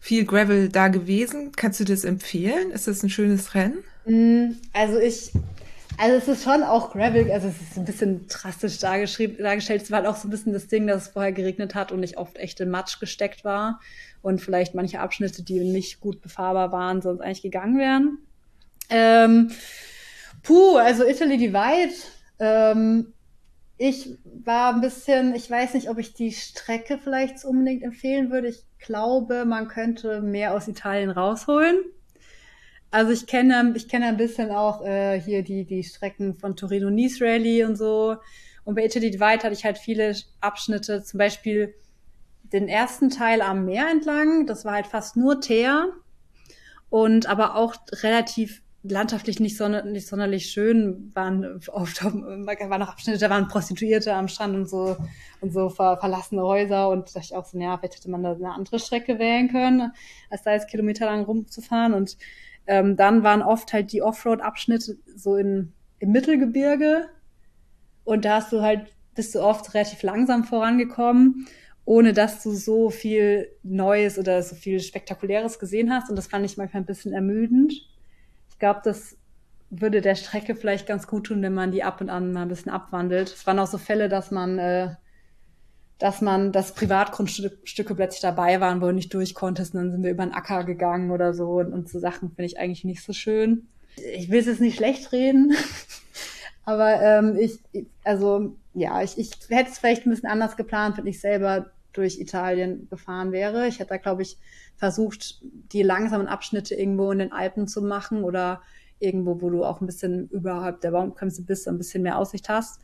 viel 0.00 0.24
Gravel 0.24 0.68
da 0.68 0.88
gewesen. 0.88 1.52
Kannst 1.54 1.80
du 1.80 1.84
das 1.84 2.04
empfehlen? 2.04 2.70
Ist 2.70 2.88
das 2.88 3.02
ein 3.02 3.10
schönes 3.10 3.54
Rennen? 3.54 3.84
Mm, 4.06 4.56
also 4.72 4.98
ich, 4.98 5.32
also 5.98 6.16
es 6.16 6.28
ist 6.28 6.44
schon 6.44 6.62
auch 6.62 6.92
Gravel, 6.92 7.30
also 7.30 7.48
es 7.48 7.60
ist 7.60 7.78
ein 7.78 7.84
bisschen 7.84 8.26
drastisch 8.26 8.78
dargestellt. 8.78 9.82
Es 9.82 9.90
war 9.90 9.98
halt 9.98 10.08
auch 10.08 10.16
so 10.16 10.28
ein 10.28 10.30
bisschen 10.30 10.52
das 10.52 10.66
Ding, 10.66 10.86
dass 10.86 11.02
es 11.02 11.08
vorher 11.08 11.32
geregnet 11.32 11.74
hat 11.74 11.92
und 11.92 12.02
ich 12.02 12.18
oft 12.18 12.36
echt 12.38 12.60
in 12.60 12.70
Matsch 12.70 12.98
gesteckt 12.98 13.44
war 13.44 13.80
und 14.22 14.40
vielleicht 14.40 14.74
manche 14.74 15.00
Abschnitte, 15.00 15.42
die 15.42 15.60
nicht 15.60 16.00
gut 16.00 16.20
befahrbar 16.20 16.72
waren, 16.72 17.02
sonst 17.02 17.20
eigentlich 17.20 17.42
gegangen 17.42 17.78
wären. 17.78 18.18
Ähm, 18.88 19.50
puh, 20.42 20.76
also 20.76 21.04
Italy 21.04 21.38
Divide. 21.38 21.94
Ähm, 22.38 23.12
ich 23.78 24.18
war 24.44 24.74
ein 24.74 24.80
bisschen, 24.80 25.34
ich 25.34 25.50
weiß 25.50 25.74
nicht, 25.74 25.90
ob 25.90 25.98
ich 25.98 26.14
die 26.14 26.32
Strecke 26.32 26.98
vielleicht 26.98 27.44
unbedingt 27.44 27.82
empfehlen 27.82 28.30
würde. 28.30 28.48
Ich 28.48 28.64
glaube, 28.78 29.44
man 29.44 29.68
könnte 29.68 30.22
mehr 30.22 30.54
aus 30.54 30.68
Italien 30.68 31.10
rausholen. 31.10 31.78
Also 32.90 33.12
ich 33.12 33.26
kenne, 33.26 33.74
ich 33.76 33.88
kenne 33.88 34.06
ein 34.06 34.16
bisschen 34.16 34.50
auch 34.50 34.82
äh, 34.82 35.20
hier 35.20 35.42
die, 35.42 35.64
die 35.64 35.84
Strecken 35.84 36.34
von 36.34 36.56
Torino 36.56 36.88
Nice 36.88 37.20
Rally 37.20 37.64
und 37.64 37.76
so. 37.76 38.16
Und 38.64 38.74
bei 38.74 38.84
Italy 38.84 39.10
Divide 39.10 39.42
hatte 39.42 39.52
ich 39.52 39.64
halt 39.64 39.78
viele 39.78 40.16
Abschnitte, 40.40 41.02
zum 41.02 41.18
Beispiel 41.18 41.74
den 42.52 42.68
ersten 42.68 43.10
Teil 43.10 43.42
am 43.42 43.64
Meer 43.64 43.88
entlang. 43.90 44.46
Das 44.46 44.64
war 44.64 44.74
halt 44.74 44.86
fast 44.86 45.16
nur 45.16 45.40
Teer 45.40 45.92
und 46.88 47.26
aber 47.26 47.56
auch 47.56 47.74
relativ 48.02 48.62
landschaftlich 48.88 49.40
nicht, 49.40 49.56
sonder, 49.56 49.84
nicht 49.84 50.06
sonderlich 50.06 50.46
schön, 50.46 51.10
waren 51.14 51.60
oft 51.72 52.04
waren 52.04 52.80
noch 52.80 52.88
Abschnitte, 52.88 53.18
da 53.18 53.30
waren 53.30 53.48
Prostituierte 53.48 54.14
am 54.14 54.28
Strand 54.28 54.54
und 54.54 54.68
so 54.68 54.96
und 55.40 55.52
so 55.52 55.68
ver, 55.68 55.98
verlassene 55.98 56.42
Häuser 56.42 56.88
und 56.88 57.08
da 57.08 57.14
dachte 57.14 57.32
ich 57.32 57.34
auch 57.34 57.44
so, 57.44 57.58
ja, 57.58 57.76
vielleicht 57.76 57.96
hätte 57.96 58.10
man 58.10 58.22
da 58.22 58.32
eine 58.32 58.52
andere 58.52 58.78
Strecke 58.78 59.18
wählen 59.18 59.48
können, 59.48 59.92
als 60.30 60.42
da 60.42 60.52
jetzt 60.52 60.68
kilometerlang 60.68 61.24
rumzufahren. 61.24 61.94
Und 61.94 62.16
ähm, 62.66 62.96
dann 62.96 63.22
waren 63.22 63.42
oft 63.42 63.72
halt 63.72 63.92
die 63.92 64.02
Offroad-Abschnitte 64.02 64.98
so 65.14 65.36
in, 65.36 65.72
im 65.98 66.12
Mittelgebirge. 66.12 67.08
Und 68.04 68.24
da 68.24 68.36
hast 68.36 68.52
du 68.52 68.62
halt, 68.62 68.86
bist 69.14 69.34
du 69.34 69.40
oft 69.40 69.74
relativ 69.74 70.02
langsam 70.02 70.44
vorangekommen, 70.44 71.46
ohne 71.84 72.12
dass 72.12 72.42
du 72.42 72.52
so 72.52 72.90
viel 72.90 73.48
Neues 73.62 74.18
oder 74.18 74.42
so 74.42 74.54
viel 74.54 74.80
Spektakuläres 74.80 75.58
gesehen 75.58 75.92
hast. 75.92 76.10
Und 76.10 76.16
das 76.16 76.26
fand 76.26 76.44
ich 76.44 76.56
manchmal 76.56 76.82
ein 76.82 76.86
bisschen 76.86 77.12
ermüdend. 77.12 77.72
Ich 78.56 78.60
glaube, 78.60 78.80
das 78.84 79.16
würde 79.68 80.00
der 80.00 80.14
Strecke 80.14 80.56
vielleicht 80.56 80.86
ganz 80.86 81.06
gut 81.06 81.26
tun, 81.26 81.42
wenn 81.42 81.52
man 81.52 81.72
die 81.72 81.84
ab 81.84 82.00
und 82.00 82.08
an 82.08 82.32
mal 82.32 82.42
ein 82.42 82.48
bisschen 82.48 82.72
abwandelt. 82.72 83.28
Es 83.28 83.46
waren 83.46 83.58
auch 83.58 83.66
so 83.66 83.76
Fälle, 83.78 84.08
dass 84.08 84.30
man 84.30 84.58
äh, 84.58 84.94
dass 85.98 86.20
man, 86.20 86.52
dass 86.52 86.74
Privatgrundstücke 86.74 87.94
plötzlich 87.94 88.20
dabei 88.20 88.60
waren, 88.60 88.80
wo 88.80 88.86
du 88.86 88.92
nicht 88.92 89.14
durch 89.14 89.34
konntest, 89.34 89.74
und 89.74 89.80
dann 89.80 89.92
sind 89.92 90.02
wir 90.02 90.10
über 90.10 90.26
den 90.26 90.34
Acker 90.34 90.64
gegangen 90.64 91.10
oder 91.10 91.32
so 91.32 91.52
und, 91.52 91.72
und 91.72 91.88
so 91.88 91.98
Sachen 91.98 92.30
finde 92.30 92.44
ich 92.44 92.58
eigentlich 92.58 92.84
nicht 92.84 93.02
so 93.02 93.12
schön. 93.12 93.66
Ich 94.14 94.30
will 94.30 94.40
es 94.40 94.46
jetzt 94.46 94.60
nicht 94.60 94.76
schlecht 94.76 95.12
reden, 95.12 95.54
aber 96.64 97.00
ähm, 97.00 97.36
ich, 97.38 97.58
also 98.04 98.56
ja, 98.74 99.02
ich, 99.02 99.16
ich 99.16 99.30
hätte 99.48 99.70
es 99.70 99.78
vielleicht 99.78 100.06
ein 100.06 100.10
bisschen 100.10 100.28
anders 100.28 100.56
geplant, 100.56 100.98
wenn 100.98 101.06
ich 101.06 101.20
selber 101.20 101.70
durch 101.96 102.20
Italien 102.20 102.88
gefahren 102.88 103.32
wäre. 103.32 103.66
Ich 103.66 103.78
hätte 103.78 103.90
da, 103.90 103.96
glaube 103.96 104.22
ich, 104.22 104.38
versucht, 104.76 105.40
die 105.42 105.82
langsamen 105.82 106.26
Abschnitte 106.26 106.74
irgendwo 106.74 107.10
in 107.12 107.18
den 107.18 107.32
Alpen 107.32 107.66
zu 107.66 107.82
machen 107.82 108.24
oder 108.24 108.62
irgendwo, 108.98 109.40
wo 109.40 109.50
du 109.50 109.64
auch 109.64 109.80
ein 109.80 109.86
bisschen 109.86 110.28
überhalb 110.28 110.80
der 110.80 110.90
Baumbremse 110.90 111.42
bist, 111.42 111.68
ein 111.68 111.78
bisschen 111.78 112.02
mehr 112.02 112.18
Aussicht 112.18 112.48
hast. 112.48 112.80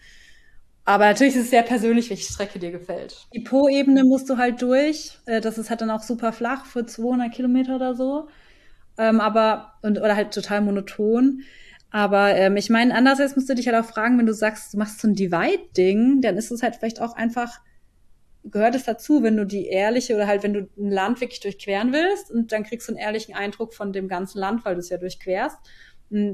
Aber 0.84 1.04
natürlich 1.06 1.36
ist 1.36 1.44
es 1.44 1.50
sehr 1.50 1.62
persönlich, 1.62 2.10
welche 2.10 2.32
Strecke 2.32 2.58
dir 2.58 2.72
gefällt. 2.72 3.28
Die 3.32 3.40
Po-Ebene 3.40 4.04
musst 4.04 4.28
du 4.28 4.36
halt 4.36 4.60
durch. 4.62 5.18
Äh, 5.26 5.40
das 5.40 5.58
ist 5.58 5.70
halt 5.70 5.80
dann 5.80 5.90
auch 5.90 6.02
super 6.02 6.32
flach 6.32 6.66
für 6.66 6.84
200 6.84 7.32
Kilometer 7.32 7.76
oder 7.76 7.94
so. 7.94 8.28
Ähm, 8.98 9.20
aber, 9.20 9.74
und, 9.82 9.98
oder 9.98 10.16
halt 10.16 10.34
total 10.34 10.60
monoton. 10.60 11.42
Aber 11.90 12.34
ähm, 12.34 12.56
ich 12.56 12.68
meine, 12.68 12.94
andererseits 12.94 13.36
musst 13.36 13.48
du 13.48 13.54
dich 13.54 13.68
halt 13.68 13.76
auch 13.76 13.88
fragen, 13.88 14.18
wenn 14.18 14.26
du 14.26 14.34
sagst, 14.34 14.74
du 14.74 14.78
machst 14.78 15.00
so 15.00 15.08
ein 15.08 15.14
Divide-Ding, 15.14 16.20
dann 16.22 16.36
ist 16.36 16.50
es 16.50 16.62
halt 16.62 16.76
vielleicht 16.76 17.00
auch 17.00 17.14
einfach, 17.14 17.60
gehört 18.45 18.74
es 18.74 18.84
dazu, 18.84 19.22
wenn 19.22 19.36
du 19.36 19.47
die 19.47 19.66
ehrliche 19.66 20.14
oder 20.14 20.26
halt, 20.26 20.43
wenn 20.43 20.53
du 20.53 20.68
ein 20.76 20.90
Land 20.90 21.20
wirklich 21.20 21.40
durchqueren 21.40 21.93
willst 21.93 22.30
und 22.30 22.53
dann 22.53 22.64
kriegst 22.64 22.88
du 22.88 22.93
einen 22.93 23.01
ehrlichen 23.01 23.34
Eindruck 23.34 23.74
von 23.74 23.93
dem 23.93 24.09
ganzen 24.09 24.38
Land, 24.38 24.64
weil 24.64 24.74
du 24.74 24.80
es 24.80 24.88
ja 24.88 24.99
durchquerst 24.99 25.59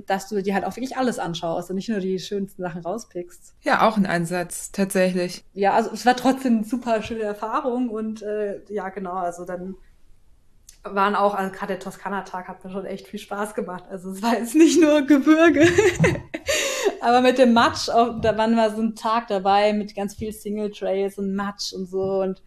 dass 0.06 0.28
du 0.28 0.42
dir 0.42 0.54
halt 0.54 0.64
auch 0.64 0.74
wirklich 0.74 0.96
alles 0.96 1.20
anschaust 1.20 1.70
und 1.70 1.76
nicht 1.76 1.88
nur 1.88 2.00
die 2.00 2.18
schönsten 2.18 2.62
Sachen 2.62 2.82
rauspickst. 2.82 3.54
Ja, 3.60 3.86
auch 3.86 3.96
ein 3.96 4.06
Ansatz, 4.06 4.72
tatsächlich. 4.72 5.44
Ja, 5.52 5.74
also 5.74 5.90
es 5.92 6.04
war 6.04 6.16
trotzdem 6.16 6.58
eine 6.58 6.64
super 6.64 7.00
schöne 7.00 7.22
Erfahrung 7.22 7.88
und 7.88 8.22
äh, 8.22 8.60
ja, 8.68 8.88
genau, 8.88 9.12
also 9.12 9.44
dann 9.44 9.76
waren 10.82 11.14
auch, 11.14 11.34
also 11.34 11.52
gerade 11.52 11.74
der 11.74 11.80
Toskana-Tag 11.80 12.48
hat 12.48 12.64
mir 12.64 12.72
schon 12.72 12.86
echt 12.86 13.06
viel 13.06 13.20
Spaß 13.20 13.54
gemacht. 13.54 13.84
Also 13.88 14.10
es 14.10 14.20
war 14.20 14.36
jetzt 14.36 14.56
nicht 14.56 14.80
nur 14.80 15.02
Gebirge, 15.02 15.60
aber 17.00 17.20
mit 17.20 17.38
dem 17.38 17.52
Matsch, 17.52 17.88
auch, 17.88 18.20
da 18.20 18.36
waren 18.36 18.54
wir 18.54 18.70
so 18.70 18.82
ein 18.82 18.94
Tag 18.94 19.28
dabei 19.28 19.72
mit 19.72 19.94
ganz 19.94 20.14
viel 20.14 20.32
Single 20.32 20.70
Trails 20.70 21.18
und 21.18 21.34
Matsch 21.34 21.72
und 21.72 21.86
so 21.86 22.20
und 22.22 22.42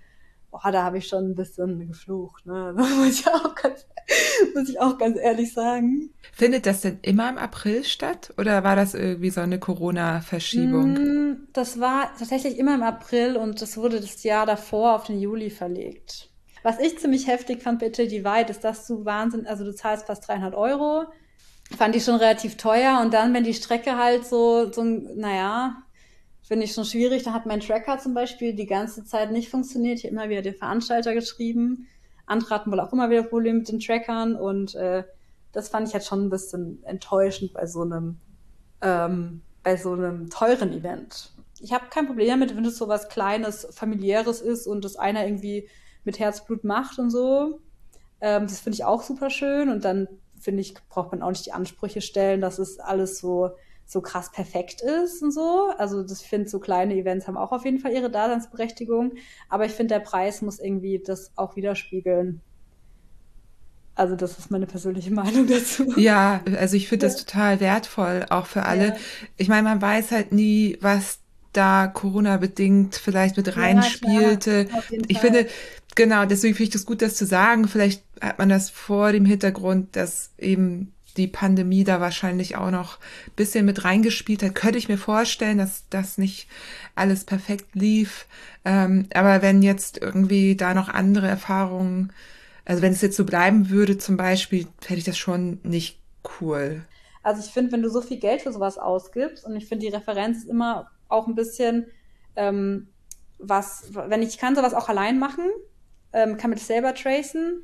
boah, 0.52 0.72
da 0.72 0.84
habe 0.84 0.98
ich 0.98 1.08
schon 1.08 1.32
ein 1.32 1.36
bisschen 1.36 1.88
geflucht, 1.88 2.46
ne? 2.46 2.74
Das 2.78 2.90
muss 2.90 3.20
ich 3.20 3.28
auch 3.28 3.56
ganz, 3.56 3.86
muss 4.54 4.70
ich 4.70 4.80
auch 4.80 4.98
ganz 4.98 5.18
ehrlich 5.18 5.54
sagen. 5.54 6.14
Findet 6.34 6.66
das 6.66 6.82
denn 6.82 7.00
immer 7.02 7.30
im 7.30 7.38
April 7.38 7.84
statt 7.84 8.34
oder 8.38 8.64
war 8.64 8.76
das 8.76 8.94
irgendwie 8.94 9.30
so 9.30 9.42
eine 9.42 9.60
Corona-Verschiebung? 9.60 10.94
Mm, 10.94 11.48
das 11.54 11.80
war 11.80 12.12
tatsächlich 12.18 12.58
immer 12.58 12.76
im 12.76 12.84
April 12.84 13.38
und 13.38 13.62
das 13.62 13.78
wurde 13.78 14.02
das 14.02 14.24
Jahr 14.24 14.46
davor 14.46 14.96
auf 14.96 15.06
den 15.06 15.20
Juli 15.20 15.50
verlegt. 15.50 16.30
Was 16.64 16.80
ich 16.80 17.00
ziemlich 17.00 17.28
heftig 17.28 17.64
fand 17.64 17.80
bei 17.80 17.90
Till 17.90 18.08
Divide 18.08 18.52
ist, 18.52 18.64
dass 18.64 18.86
du 18.86 19.04
Wahnsinn, 19.04 19.48
also 19.48 19.64
du 19.64 19.74
zahlst 19.74 20.06
fast 20.06 20.28
300 20.28 20.54
Euro. 20.54 21.06
Fand 21.78 21.96
ich 21.96 22.04
schon 22.04 22.16
relativ 22.16 22.58
teuer 22.58 23.00
und 23.02 23.14
dann, 23.14 23.34
wenn 23.34 23.44
die 23.44 23.54
Strecke 23.54 23.98
halt 23.98 24.26
so, 24.26 24.72
so 24.72 24.84
naja, 24.84 25.84
finde 26.44 26.66
ich 26.66 26.74
schon 26.74 26.86
schwierig. 26.86 27.24
Da 27.24 27.34
hat 27.34 27.46
mein 27.46 27.62
Tracker 27.62 27.98
zum 27.98 28.14
Beispiel 28.14 28.54
die 28.54 28.66
ganze 28.66 29.06
Zeit 29.06 29.32
nicht 29.32 29.50
funktioniert. 29.50 30.00
Ich 30.00 30.04
habe 30.04 30.14
immer 30.14 30.30
wieder 30.30 30.42
den 30.42 30.56
Veranstalter 30.56 31.14
geschrieben. 31.14 31.88
Andere 32.26 32.56
hatten 32.56 32.72
wohl 32.72 32.80
auch 32.80 32.94
immer 32.94 33.10
wieder 33.10 33.24
Probleme 33.24 33.60
mit 33.60 33.70
den 33.70 33.80
Trackern 33.80 34.36
und 34.36 34.76
äh, 34.76 35.04
das 35.54 35.70
fand 35.70 35.88
ich 35.88 35.94
halt 35.94 36.04
schon 36.04 36.26
ein 36.26 36.30
bisschen 36.30 36.84
enttäuschend 36.84 37.54
bei 37.54 37.66
so 37.66 37.82
einem 37.82 38.18
ähm, 38.82 39.42
bei 39.64 39.78
so 39.78 39.94
einem 39.94 40.30
teuren 40.30 40.74
Event. 40.74 41.32
Ich 41.60 41.74
habe 41.74 41.86
kein 41.90 42.08
Problem 42.08 42.30
damit, 42.30 42.56
wenn 42.56 42.66
es 42.66 42.78
so 42.78 42.88
was 42.88 43.10
Kleines, 43.10 43.68
familiäres 43.72 44.42
ist 44.42 44.68
und 44.68 44.84
das 44.84 44.96
einer 44.96 45.26
irgendwie 45.26 45.70
mit 46.04 46.20
Herzblut 46.20 46.64
macht 46.64 46.98
und 47.00 47.12
so. 47.12 47.60
Ähm, 48.20 48.44
das 48.44 48.60
finde 48.60 48.76
ich 48.76 48.86
auch 48.86 49.04
super 49.04 49.30
schön 49.30 49.70
und 49.70 49.86
dann 49.86 50.08
finde 50.42 50.62
ich, 50.62 50.74
braucht 50.90 51.12
man 51.12 51.22
auch 51.22 51.30
nicht 51.30 51.46
die 51.46 51.54
Ansprüche 51.54 52.02
stellen, 52.02 52.42
dass 52.42 52.60
es 52.60 52.80
alles 52.80 53.20
so 53.20 53.52
so 53.92 54.00
krass 54.00 54.32
perfekt 54.32 54.82
ist 54.82 55.22
und 55.22 55.32
so. 55.32 55.70
Also 55.78 56.02
das 56.02 56.22
finde 56.22 56.48
so 56.48 56.60
kleine 56.60 56.96
Events 56.96 57.28
haben 57.28 57.36
auch 57.36 57.52
auf 57.52 57.66
jeden 57.66 57.80
Fall 57.80 57.92
ihre 57.92 58.10
Daseinsberechtigung, 58.10 59.14
aber 59.50 59.66
ich 59.66 59.74
finde 59.74 59.96
der 59.96 60.00
Preis 60.00 60.42
muss 60.42 60.60
irgendwie 60.60 61.00
das 61.00 61.32
auch 61.36 61.58
widerspiegeln. 61.58 62.40
Also 63.96 64.16
das 64.16 64.40
ist 64.40 64.50
meine 64.50 64.66
persönliche 64.66 65.12
Meinung 65.14 65.46
dazu. 65.48 65.94
Ja, 65.98 66.42
also 66.58 66.78
ich 66.78 66.88
finde 66.88 67.06
ja. 67.06 67.12
das 67.12 67.26
total 67.26 67.60
wertvoll, 67.60 68.26
auch 68.30 68.46
für 68.46 68.64
alle. 68.64 68.88
Ja. 68.88 68.96
Ich 69.36 69.50
meine, 69.50 69.64
man 69.64 69.82
weiß 69.82 70.12
halt 70.12 70.32
nie, 70.32 70.78
was 70.80 71.20
da 71.52 71.88
Corona 71.88 72.38
bedingt 72.38 72.96
vielleicht 72.96 73.36
mit 73.36 73.58
reinspielte. 73.58 74.68
Ja, 74.72 75.00
ich 75.08 75.20
finde, 75.20 75.48
genau, 75.96 76.24
deswegen 76.26 76.56
finde 76.56 76.64
ich 76.70 76.74
das 76.74 76.86
gut, 76.86 77.02
das 77.02 77.16
zu 77.16 77.26
sagen. 77.26 77.68
Vielleicht 77.68 78.04
hat 78.22 78.40
man 78.40 78.50
das 78.50 78.70
vor 78.70 79.12
dem 79.12 79.26
Hintergrund, 79.26 79.96
dass 79.96 80.32
eben 80.38 80.94
die 81.18 81.28
Pandemie 81.28 81.84
da 81.84 82.00
wahrscheinlich 82.00 82.56
auch 82.56 82.72
noch 82.72 82.98
bisschen 83.36 83.66
mit 83.66 83.84
reingespielt 83.84 84.44
hat. 84.44 84.56
Könnte 84.56 84.78
ich 84.78 84.88
mir 84.88 84.98
vorstellen, 84.98 85.58
dass 85.58 85.84
das 85.90 86.18
nicht 86.18 86.48
alles 86.96 87.26
perfekt 87.26 87.76
lief. 87.76 88.28
Ähm, 88.64 89.08
aber 89.14 89.42
wenn 89.42 89.62
jetzt 89.62 89.98
irgendwie 89.98 90.56
da 90.56 90.74
noch 90.74 90.88
andere 90.88 91.28
Erfahrungen, 91.28 92.14
also 92.64 92.82
wenn 92.82 92.94
es 92.94 93.02
jetzt 93.02 93.18
so 93.18 93.26
bleiben 93.26 93.70
würde 93.70 93.98
zum 93.98 94.18
Beispiel, 94.18 94.68
fände 94.80 95.00
ich 95.00 95.06
das 95.06 95.18
schon 95.18 95.60
nicht 95.64 96.00
cool. 96.40 96.86
Also 97.24 97.42
ich 97.46 97.52
finde, 97.52 97.72
wenn 97.72 97.82
du 97.82 97.90
so 97.90 98.02
viel 98.02 98.18
Geld 98.18 98.42
für 98.42 98.54
sowas 98.54 98.78
ausgibst 98.78 99.46
und 99.46 99.56
ich 99.56 99.68
finde, 99.68 99.86
die 99.86 99.94
Referenz 99.94 100.44
immer 100.44 100.90
auch 101.08 101.28
ein 101.28 101.36
bisschen, 101.36 101.88
ähm, 102.36 102.88
was, 103.38 103.90
wenn 103.94 104.22
ich 104.22 104.38
kann 104.38 104.56
sowas 104.56 104.74
auch 104.74 104.90
allein 104.90 105.20
machen, 105.20 105.46
ähm, 106.14 106.38
kann 106.38 106.50
mit 106.50 106.60
selber 106.60 106.94
tracen, 106.94 107.62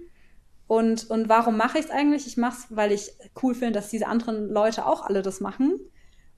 und, 0.68 1.10
und 1.10 1.30
warum 1.30 1.58
mache 1.58 1.80
ich 1.80 1.86
es 1.86 1.92
eigentlich? 1.92 2.28
Ich 2.28 2.38
mache 2.38 2.58
es, 2.58 2.76
weil 2.76 2.92
ich 2.92 3.12
cool 3.42 3.56
finde, 3.56 3.74
dass 3.74 3.90
diese 3.90 4.08
anderen 4.08 4.50
Leute 4.50 4.86
auch 4.86 5.02
alle 5.04 5.22
das 5.22 5.40
machen. 5.40 5.80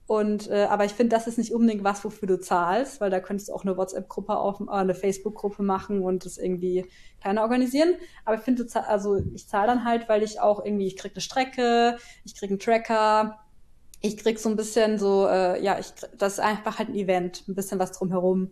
Und 0.05 0.49
äh, 0.49 0.63
aber 0.63 0.85
ich 0.85 0.93
finde, 0.93 1.15
das 1.15 1.27
ist 1.27 1.37
nicht 1.37 1.53
unbedingt 1.53 1.83
was, 1.83 2.03
wofür 2.03 2.27
du 2.27 2.39
zahlst, 2.39 2.99
weil 2.99 3.11
da 3.11 3.19
könntest 3.19 3.49
du 3.49 3.53
auch 3.53 3.63
eine 3.63 3.77
WhatsApp-Gruppe 3.77 4.37
auf, 4.37 4.59
äh, 4.59 4.69
eine 4.71 4.95
Facebook-Gruppe 4.95 5.61
machen 5.61 6.01
und 6.01 6.25
das 6.25 6.39
irgendwie 6.39 6.85
kleiner 7.21 7.43
organisieren. 7.43 7.93
Aber 8.25 8.35
ich 8.37 8.41
finde, 8.41 8.65
also 8.87 9.17
ich 9.35 9.47
zahle 9.47 9.67
dann 9.67 9.85
halt, 9.85 10.09
weil 10.09 10.23
ich 10.23 10.39
auch 10.39 10.65
irgendwie, 10.65 10.87
ich 10.87 10.97
krieg 10.97 11.11
eine 11.13 11.21
Strecke, 11.21 11.97
ich 12.23 12.35
krieg 12.35 12.49
einen 12.49 12.57
Tracker, 12.57 13.39
ich 14.01 14.17
krieg 14.17 14.39
so 14.39 14.49
ein 14.49 14.55
bisschen 14.55 14.97
so, 14.97 15.27
äh, 15.27 15.61
ja, 15.63 15.77
ich 15.77 15.93
das 16.17 16.33
ist 16.33 16.39
einfach 16.39 16.79
halt 16.79 16.89
ein 16.89 16.95
Event, 16.95 17.47
ein 17.47 17.53
bisschen 17.53 17.79
was 17.79 17.91
drumherum. 17.91 18.51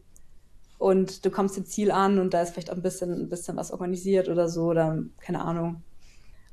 Und 0.77 1.25
du 1.25 1.31
kommst 1.31 1.57
im 1.57 1.65
Ziel 1.65 1.91
an 1.91 2.19
und 2.19 2.33
da 2.33 2.41
ist 2.41 2.51
vielleicht 2.51 2.71
auch 2.71 2.75
ein 2.75 2.81
bisschen, 2.81 3.11
ein 3.11 3.29
bisschen 3.29 3.57
was 3.57 3.71
organisiert 3.71 4.29
oder 4.29 4.47
so 4.47 4.65
oder 4.65 5.03
keine 5.19 5.41
Ahnung. 5.41 5.83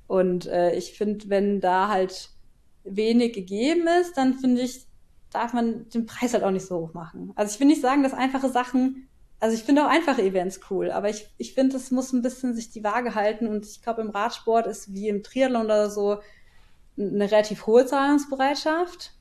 Und 0.07 0.47
äh, 0.47 0.75
ich 0.75 0.97
finde, 0.97 1.29
wenn 1.29 1.61
da 1.61 1.89
halt 1.89 2.31
wenig 2.85 3.33
gegeben 3.33 3.87
ist, 4.01 4.17
dann 4.17 4.35
finde 4.35 4.63
ich, 4.63 4.87
darf 5.31 5.53
man 5.53 5.89
den 5.89 6.07
Preis 6.07 6.33
halt 6.33 6.45
auch 6.45 6.51
nicht 6.51 6.67
so 6.67 6.79
hoch 6.79 6.95
machen. 6.95 7.33
Also 7.35 7.55
ich 7.55 7.61
will 7.61 7.67
nicht 7.67 7.83
sagen, 7.83 8.03
dass 8.03 8.13
einfache 8.13 8.51
Sachen, 8.51 9.09
also 9.41 9.55
ich 9.55 9.65
finde 9.65 9.85
auch 9.85 9.91
einfache 9.91 10.23
Events 10.23 10.61
cool, 10.71 10.91
aber 10.91 11.11
ich, 11.11 11.29
ich 11.39 11.55
finde, 11.55 11.77
es 11.77 11.91
muss 11.91 12.13
ein 12.13 12.23
bisschen 12.23 12.55
sich 12.55 12.71
die 12.71 12.85
Waage 12.85 13.15
halten 13.15 13.49
und 13.49 13.67
ich 13.67 13.83
glaube, 13.83 14.03
im 14.03 14.11
Radsport 14.11 14.67
ist 14.67 14.93
wie 14.95 15.09
im 15.09 15.23
Triathlon 15.23 15.65
oder 15.65 15.91
so 15.91 16.19
eine 16.97 17.31
relativ 17.31 17.67
hohe 17.67 17.85
Zahlungsbereitschaft. 17.85 19.13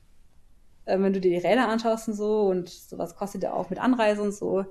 Äh, 0.84 0.98
wenn 1.00 1.12
du 1.12 1.20
dir 1.20 1.30
die 1.30 1.46
Räder 1.46 1.68
anschaust 1.68 2.08
und 2.08 2.14
so 2.14 2.42
und 2.42 2.68
sowas 2.68 3.16
kostet 3.16 3.42
ja 3.42 3.52
auch 3.52 3.70
mit 3.70 3.78
Anreise 3.78 4.22
und 4.22 4.32
so. 4.32 4.64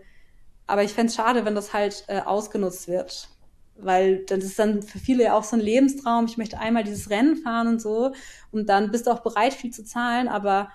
Aber 0.68 0.84
ich 0.84 0.93
fände 0.93 1.09
es 1.09 1.16
schade, 1.16 1.45
wenn 1.45 1.55
das 1.55 1.74
halt 1.74 2.05
äh, 2.07 2.22
ausgenutzt 2.22 2.88
wird. 2.88 3.30
Weil 3.76 4.24
das 4.26 4.43
ist 4.43 4.59
dann 4.59 4.82
für 4.84 4.99
viele 4.99 5.24
ja 5.24 5.38
auch 5.38 5.43
so 5.43 5.55
ein 5.55 5.61
Lebenstraum. 5.61 6.26
Ich 6.26 6.38
möchte 6.38 6.59
einmal 6.59 6.84
dieses 6.84 7.09
Rennen 7.09 7.38
fahren 7.38 7.68
und 7.68 7.82
so. 7.82 8.14
Und 8.51 8.70
dann 8.70 8.91
bist 8.91 9.07
du 9.07 9.11
auch 9.11 9.22
bereit, 9.22 9.53
viel 9.53 9.72
zu 9.72 9.84
zahlen. 9.84 10.28
Aber 10.28 10.70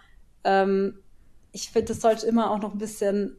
ähm, 0.45 0.99
ich 1.53 1.70
finde, 1.70 1.93
es 1.93 2.01
sollte 2.01 2.26
immer 2.26 2.51
auch 2.51 2.59
noch 2.59 2.72
ein 2.72 2.78
bisschen 2.78 3.39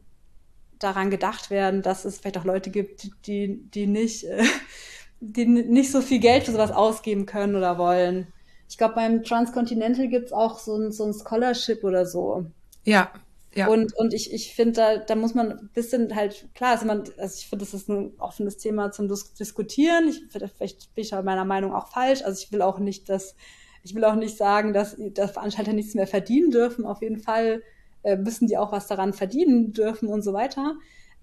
daran 0.78 1.10
gedacht 1.10 1.50
werden, 1.50 1.82
dass 1.82 2.04
es 2.04 2.18
vielleicht 2.18 2.38
auch 2.38 2.44
Leute 2.44 2.70
gibt, 2.70 3.26
die, 3.26 3.62
die 3.70 3.86
nicht, 3.86 4.24
äh, 4.24 4.42
die 5.20 5.46
nicht 5.46 5.92
so 5.92 6.00
viel 6.00 6.18
Geld 6.18 6.44
für 6.44 6.52
sowas 6.52 6.72
ausgeben 6.72 7.26
können 7.26 7.54
oder 7.54 7.78
wollen. 7.78 8.32
Ich 8.68 8.78
glaube, 8.78 8.94
beim 8.94 9.22
Transcontinental 9.22 10.08
gibt's 10.08 10.32
auch 10.32 10.58
so 10.58 10.76
ein, 10.76 10.92
so 10.92 11.04
ein 11.04 11.12
Scholarship 11.12 11.84
oder 11.84 12.06
so. 12.06 12.46
Ja, 12.84 13.12
ja. 13.54 13.66
Und, 13.68 13.96
und 13.96 14.14
ich, 14.14 14.32
ich 14.32 14.54
finde, 14.54 14.72
da, 14.72 14.96
da 14.98 15.16
muss 15.16 15.34
man 15.34 15.52
ein 15.52 15.70
bisschen 15.74 16.14
halt, 16.14 16.48
klar, 16.54 16.72
also, 16.72 16.86
man, 16.86 17.04
also 17.18 17.34
ich 17.36 17.48
finde, 17.48 17.64
das 17.64 17.74
ist 17.74 17.88
ein 17.88 18.12
offenes 18.18 18.58
Thema 18.58 18.92
zum 18.92 19.08
Dis 19.08 19.34
Diskutieren. 19.34 20.08
Ich, 20.08 20.22
vielleicht 20.30 20.94
bin 20.94 21.04
ich 21.04 21.12
aber 21.12 21.24
meiner 21.24 21.44
Meinung 21.44 21.74
auch 21.74 21.88
falsch. 21.88 22.22
Also 22.22 22.42
ich 22.42 22.52
will 22.52 22.62
auch 22.62 22.78
nicht, 22.78 23.08
dass, 23.08 23.34
ich 23.82 23.94
will 23.94 24.04
auch 24.04 24.14
nicht 24.14 24.36
sagen, 24.36 24.72
dass, 24.72 24.96
dass 24.98 25.32
Veranstalter 25.32 25.72
nichts 25.72 25.94
mehr 25.94 26.06
verdienen 26.06 26.50
dürfen. 26.50 26.84
Auf 26.84 27.02
jeden 27.02 27.18
Fall 27.18 27.62
äh, 28.04 28.16
müssen 28.16 28.46
die 28.46 28.56
auch 28.56 28.70
was 28.70 28.86
daran 28.86 29.12
verdienen 29.12 29.72
dürfen 29.72 30.08
und 30.08 30.22
so 30.22 30.32
weiter. 30.32 30.76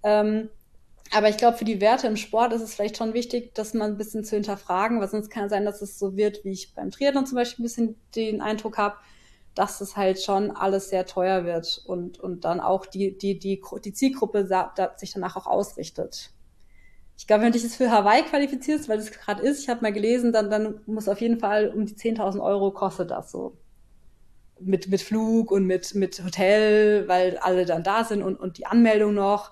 Ähm, 0.03 0.49
aber 1.11 1.29
ich 1.29 1.37
glaube, 1.37 1.57
für 1.57 1.65
die 1.65 1.79
Werte 1.79 2.07
im 2.07 2.17
Sport 2.17 2.51
ist 2.51 2.61
es 2.61 2.75
vielleicht 2.75 2.97
schon 2.97 3.13
wichtig, 3.13 3.55
dass 3.55 3.73
man 3.73 3.91
ein 3.91 3.97
bisschen 3.97 4.25
zu 4.25 4.35
hinterfragen, 4.35 4.99
weil 4.99 5.07
sonst 5.07 5.29
kann 5.29 5.45
es 5.45 5.51
sein, 5.51 5.63
dass 5.63 5.81
es 5.81 5.97
so 5.97 6.17
wird, 6.17 6.43
wie 6.43 6.51
ich 6.51 6.73
beim 6.73 6.91
Triathlon 6.91 7.25
zum 7.25 7.37
Beispiel 7.37 7.63
ein 7.63 7.67
bisschen 7.67 7.95
den 8.15 8.41
Eindruck 8.41 8.77
habe, 8.77 8.97
dass 9.57 9.81
es 9.81 9.97
halt 9.97 10.21
schon 10.21 10.51
alles 10.51 10.89
sehr 10.89 11.05
teuer 11.07 11.43
wird 11.43 11.81
und, 11.85 12.19
und 12.19 12.45
dann 12.45 12.59
auch 12.59 12.85
die, 12.85 13.17
die, 13.17 13.39
die, 13.39 13.61
die 13.83 13.93
Zielgruppe 13.93 14.45
da, 14.45 14.71
sich 14.97 15.13
danach 15.13 15.35
auch 15.35 15.47
ausrichtet. 15.47 16.31
Ich 17.17 17.25
glaube, 17.25 17.41
wenn 17.41 17.51
du 17.51 17.53
dich 17.53 17.63
jetzt 17.63 17.77
für 17.77 17.89
Hawaii 17.89 18.21
qualifizierst, 18.21 18.87
weil 18.87 18.99
es 18.99 19.11
gerade 19.11 19.41
ist, 19.41 19.61
ich 19.61 19.69
habe 19.69 19.81
mal 19.81 19.91
gelesen, 19.91 20.31
dann, 20.31 20.51
dann 20.51 20.81
muss 20.85 21.09
auf 21.09 21.19
jeden 21.19 21.39
Fall 21.39 21.69
um 21.69 21.87
die 21.87 21.95
10.000 21.95 22.39
Euro 22.39 22.71
kostet 22.71 23.09
das 23.09 23.31
so. 23.31 23.57
Mit, 24.59 24.87
mit 24.89 25.01
Flug 25.01 25.51
und 25.51 25.65
mit, 25.65 25.95
mit 25.95 26.23
Hotel, 26.23 27.07
weil 27.07 27.37
alle 27.37 27.65
dann 27.65 27.83
da 27.83 28.03
sind 28.03 28.21
und, 28.21 28.39
und 28.39 28.59
die 28.59 28.67
Anmeldung 28.67 29.15
noch. 29.15 29.51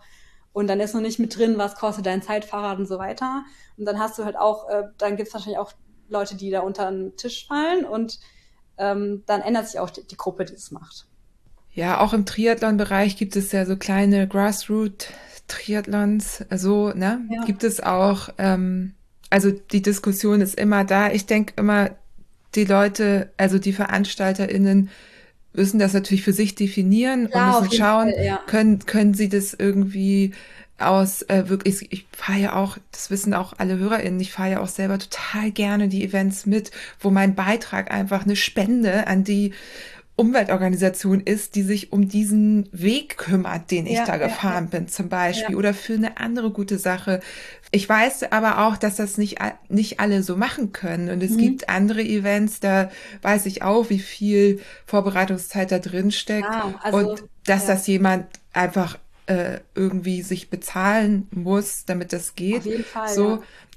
Und 0.54 0.68
dann 0.68 0.80
ist 0.80 0.94
noch 0.94 1.02
nicht 1.02 1.20
mit 1.20 1.36
drin, 1.36 1.58
was 1.58 1.76
kostet 1.76 2.06
dein 2.06 2.22
Zeitfahrrad 2.22 2.78
und 2.78 2.86
so 2.86 3.00
weiter. 3.00 3.44
Und 3.78 3.86
dann 3.86 4.00
hast 4.00 4.20
du 4.20 4.26
halt 4.26 4.38
auch, 4.38 4.70
äh, 4.70 4.84
dann 5.00 5.16
gibt 5.16 5.28
es 5.28 5.34
wahrscheinlich 5.34 5.60
auch 5.60 5.74
Leute, 6.08 6.36
die 6.36 6.52
da 6.52 6.60
unter 6.60 6.92
den 6.92 7.16
Tisch 7.18 7.48
fallen 7.48 7.86
und 7.86 8.20
ähm, 8.78 9.24
dann 9.26 9.42
ändert 9.42 9.68
sich 9.68 9.80
auch 9.80 9.90
die, 9.90 10.04
die 10.04 10.18
Gruppe, 10.18 10.46
die 10.46 10.54
es 10.54 10.70
macht. 10.72 11.08
Ja, 11.74 12.00
auch 12.00 12.14
im 12.14 12.26
Triathlon-Bereich 12.26 13.18
gibt 13.18 13.36
es 13.36 13.52
ja 13.52 13.66
so 13.66 13.76
kleine 13.76 14.28
Grassroot-Triathlons, 14.28 16.46
so, 16.56 16.92
ne? 16.92 17.26
Ja. 17.30 17.44
Gibt 17.44 17.66
es 17.66 17.84
auch, 17.84 18.30
ähm, 18.38 18.94
also 19.30 19.52
die 19.52 19.82
Diskussion 19.82 20.40
ist 20.40 20.56
immer 20.56 20.86
da. 20.86 21.12
Ich 21.12 21.26
denke 21.26 21.54
immer, 21.58 21.90
die 22.56 22.64
Leute, 22.64 23.34
also 23.36 23.60
die 23.60 23.74
VeranstalterInnen 23.74 24.90
müssen 25.54 25.80
das 25.80 25.94
natürlich 25.94 26.24
für 26.24 26.34
sich 26.34 26.56
definieren 26.56 27.30
Klar, 27.30 27.58
und 27.58 27.66
müssen 27.66 27.78
schauen, 27.78 28.12
Fall, 28.12 28.26
ja. 28.26 28.40
können, 28.46 28.80
können 28.80 29.14
sie 29.14 29.30
das 29.30 29.54
irgendwie 29.54 30.34
aus 30.78 31.22
äh, 31.24 31.48
wirklich, 31.48 31.92
ich 31.92 32.06
fahre 32.12 32.40
ja 32.40 32.56
auch, 32.56 32.78
das 32.92 33.10
wissen 33.10 33.34
auch 33.34 33.54
alle 33.58 33.78
HörerInnen, 33.78 34.20
ich 34.20 34.32
fahre 34.32 34.52
ja 34.52 34.60
auch 34.62 34.68
selber 34.68 35.00
total 35.00 35.52
gerne 35.52 35.88
die 35.88 36.04
Events 36.04 36.46
mit, 36.46 36.72
wo 37.00 37.12
mein 37.12 37.36
Beitrag 37.36 37.92
einfach 37.92 38.24
eine 38.24 38.36
Spende 38.36 39.08
an 39.08 39.24
die 39.24 39.54
Umweltorganisation 40.18 41.20
ist, 41.20 41.56
die 41.56 41.64
sich 41.64 41.92
um 41.92 42.08
diesen 42.08 42.70
Weg 42.72 43.18
kümmert, 43.18 43.70
den 43.70 43.86
ich 43.86 43.98
ja, 43.98 44.06
da 44.06 44.16
gefahren 44.16 44.70
ja, 44.72 44.80
bin, 44.80 44.88
zum 44.88 45.10
Beispiel, 45.10 45.56
oder 45.56 45.74
für 45.74 45.96
eine 45.96 46.18
andere 46.18 46.52
gute 46.52 46.78
Sache. 46.78 47.20
Ich 47.72 47.88
weiß 47.88 48.32
aber 48.32 48.66
auch, 48.66 48.78
dass 48.78 48.96
das 48.96 49.18
nicht, 49.18 49.40
nicht 49.68 50.00
alle 50.00 50.24
so 50.24 50.38
machen 50.38 50.72
können. 50.72 51.10
Und 51.10 51.22
es 51.22 51.32
mhm. 51.32 51.38
gibt 51.38 51.70
andere 51.70 52.02
Events, 52.02 52.62
da 52.62 52.90
weiß 53.24 53.46
ich 53.46 53.62
auch, 53.62 53.90
wie 53.90 54.00
viel 54.00 54.62
Vorbereitungszeit 54.86 55.70
da 55.70 55.80
drin 55.80 56.12
steckt. 56.12 56.48
Ah, 56.48 56.74
also, 56.82 56.98
und 56.98 57.24
dass 57.46 57.66
das 57.66 57.86
jemand 57.86 58.26
einfach 58.54 58.98
äh, 59.28 59.60
irgendwie 59.74 60.22
sich 60.22 60.50
bezahlen 60.50 61.28
muss, 61.32 61.86
damit 61.86 62.14
das 62.14 62.36
geht. 62.36 62.60
Auf 62.60 62.66
jeden 62.66 62.84
Fall, 62.84 63.10
so. 63.10 63.30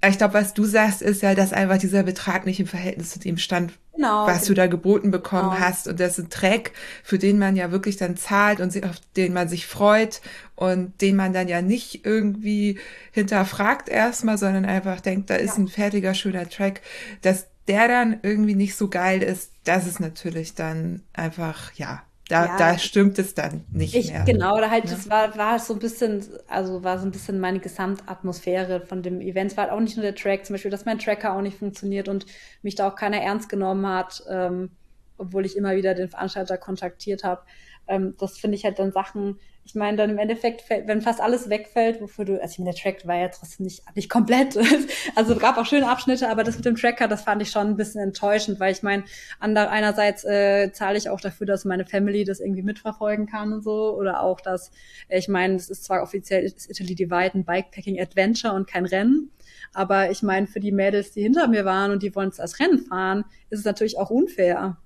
Ja. 0.02 0.08
Ich 0.08 0.18
glaube, 0.18 0.34
was 0.34 0.54
du 0.54 0.64
sagst, 0.64 1.02
ist 1.02 1.22
ja, 1.22 1.34
dass 1.34 1.52
einfach 1.52 1.78
dieser 1.78 2.04
Betrag 2.04 2.46
nicht 2.46 2.60
im 2.60 2.66
Verhältnis 2.66 3.10
zu 3.10 3.18
dem 3.18 3.36
stand, 3.36 3.72
genau, 3.96 4.26
was 4.26 4.44
du 4.44 4.54
da 4.54 4.66
geboten 4.66 5.10
bekommen 5.10 5.50
genau. 5.50 5.60
hast. 5.60 5.88
Und 5.88 5.98
das 5.98 6.18
ist 6.18 6.26
ein 6.26 6.30
Track, 6.30 6.72
für 7.02 7.18
den 7.18 7.38
man 7.38 7.56
ja 7.56 7.72
wirklich 7.72 7.96
dann 7.96 8.16
zahlt 8.16 8.60
und 8.60 8.84
auf 8.84 8.96
den 9.16 9.32
man 9.32 9.48
sich 9.48 9.66
freut 9.66 10.20
und 10.54 11.00
den 11.00 11.16
man 11.16 11.32
dann 11.32 11.48
ja 11.48 11.62
nicht 11.62 12.04
irgendwie 12.06 12.78
hinterfragt 13.10 13.88
erstmal, 13.88 14.38
sondern 14.38 14.66
einfach 14.66 15.00
denkt, 15.00 15.30
da 15.30 15.34
ist 15.34 15.56
ja. 15.56 15.64
ein 15.64 15.68
fertiger, 15.68 16.14
schöner 16.14 16.48
Track, 16.48 16.80
dass 17.22 17.46
der 17.66 17.88
dann 17.88 18.20
irgendwie 18.22 18.54
nicht 18.54 18.76
so 18.76 18.88
geil 18.88 19.22
ist, 19.22 19.52
das 19.64 19.86
ist 19.86 20.00
natürlich 20.00 20.54
dann 20.54 21.02
einfach, 21.12 21.72
ja, 21.74 22.02
da, 22.28 22.44
ja, 22.44 22.56
da 22.58 22.78
stimmt 22.78 23.18
es 23.18 23.34
dann 23.34 23.64
nicht 23.72 23.94
ich, 23.94 24.12
mehr. 24.12 24.24
Genau, 24.24 24.58
da 24.58 24.70
halt, 24.70 24.84
ja. 24.84 24.90
das 24.90 25.08
war, 25.08 25.36
war 25.38 25.58
so 25.58 25.72
ein 25.72 25.78
bisschen, 25.78 26.22
also 26.46 26.84
war 26.84 26.98
so 26.98 27.06
ein 27.06 27.10
bisschen 27.10 27.40
meine 27.40 27.58
Gesamtatmosphäre 27.58 28.82
von 28.82 29.02
dem 29.02 29.20
Event. 29.20 29.52
Es 29.52 29.56
war 29.56 29.64
halt 29.64 29.72
auch 29.72 29.80
nicht 29.80 29.96
nur 29.96 30.02
der 30.02 30.14
Track, 30.14 30.44
zum 30.44 30.54
Beispiel, 30.54 30.70
dass 30.70 30.84
mein 30.84 30.98
Tracker 30.98 31.32
auch 31.32 31.40
nicht 31.40 31.58
funktioniert 31.58 32.08
und 32.08 32.26
mich 32.62 32.74
da 32.74 32.88
auch 32.88 32.96
keiner 32.96 33.22
ernst 33.22 33.48
genommen 33.48 33.86
hat, 33.86 34.22
ähm, 34.28 34.70
obwohl 35.16 35.46
ich 35.46 35.56
immer 35.56 35.74
wieder 35.74 35.94
den 35.94 36.08
Veranstalter 36.08 36.58
kontaktiert 36.58 37.24
habe. 37.24 37.42
Ähm, 37.88 38.14
das 38.18 38.38
finde 38.38 38.56
ich 38.56 38.64
halt 38.64 38.78
dann 38.78 38.92
Sachen, 38.92 39.38
ich 39.68 39.74
meine, 39.74 39.98
dann 39.98 40.08
im 40.08 40.16
Endeffekt, 40.16 40.64
wenn 40.70 41.02
fast 41.02 41.20
alles 41.20 41.50
wegfällt, 41.50 42.00
wofür 42.00 42.24
du, 42.24 42.40
also 42.40 42.52
ich 42.52 42.58
meine, 42.58 42.70
der 42.70 42.80
Track 42.80 43.06
war 43.06 43.16
ja 43.16 43.28
trotzdem 43.28 43.64
nicht, 43.64 43.82
nicht 43.94 44.08
komplett. 44.08 44.58
Also 45.14 45.36
gab 45.36 45.58
auch 45.58 45.66
schöne 45.66 45.88
Abschnitte, 45.88 46.28
aber 46.30 46.44
das 46.44 46.56
mit 46.56 46.64
dem 46.64 46.76
Tracker, 46.76 47.08
das 47.08 47.22
fand 47.22 47.42
ich 47.42 47.50
schon 47.50 47.66
ein 47.66 47.76
bisschen 47.76 48.00
enttäuschend, 48.00 48.60
weil 48.60 48.72
ich 48.72 48.82
meine, 48.82 49.04
einerseits 49.40 50.24
äh, 50.24 50.70
zahle 50.72 50.96
ich 50.96 51.10
auch 51.10 51.20
dafür, 51.20 51.46
dass 51.46 51.64
meine 51.64 51.84
Family 51.84 52.24
das 52.24 52.40
irgendwie 52.40 52.62
mitverfolgen 52.62 53.26
kann 53.26 53.52
und 53.52 53.62
so. 53.62 53.94
Oder 53.96 54.22
auch, 54.22 54.40
dass, 54.40 54.70
äh, 55.08 55.18
ich 55.18 55.28
meine, 55.28 55.56
es 55.56 55.68
ist 55.68 55.84
zwar 55.84 56.02
offiziell 56.02 56.44
ist 56.44 56.70
Italy 56.70 56.94
Divide 56.94 57.32
ein 57.34 57.44
Bikepacking 57.44 58.00
Adventure 58.00 58.54
und 58.54 58.68
kein 58.68 58.86
Rennen. 58.86 59.32
Aber 59.74 60.10
ich 60.10 60.22
meine, 60.22 60.46
für 60.46 60.60
die 60.60 60.72
Mädels, 60.72 61.12
die 61.12 61.22
hinter 61.22 61.48
mir 61.48 61.64
waren 61.64 61.90
und 61.90 62.02
die 62.02 62.14
wollen 62.14 62.28
es 62.28 62.40
als 62.40 62.60
Rennen 62.60 62.78
fahren, 62.78 63.24
ist 63.50 63.60
es 63.60 63.64
natürlich 63.64 63.98
auch 63.98 64.10
unfair. 64.10 64.78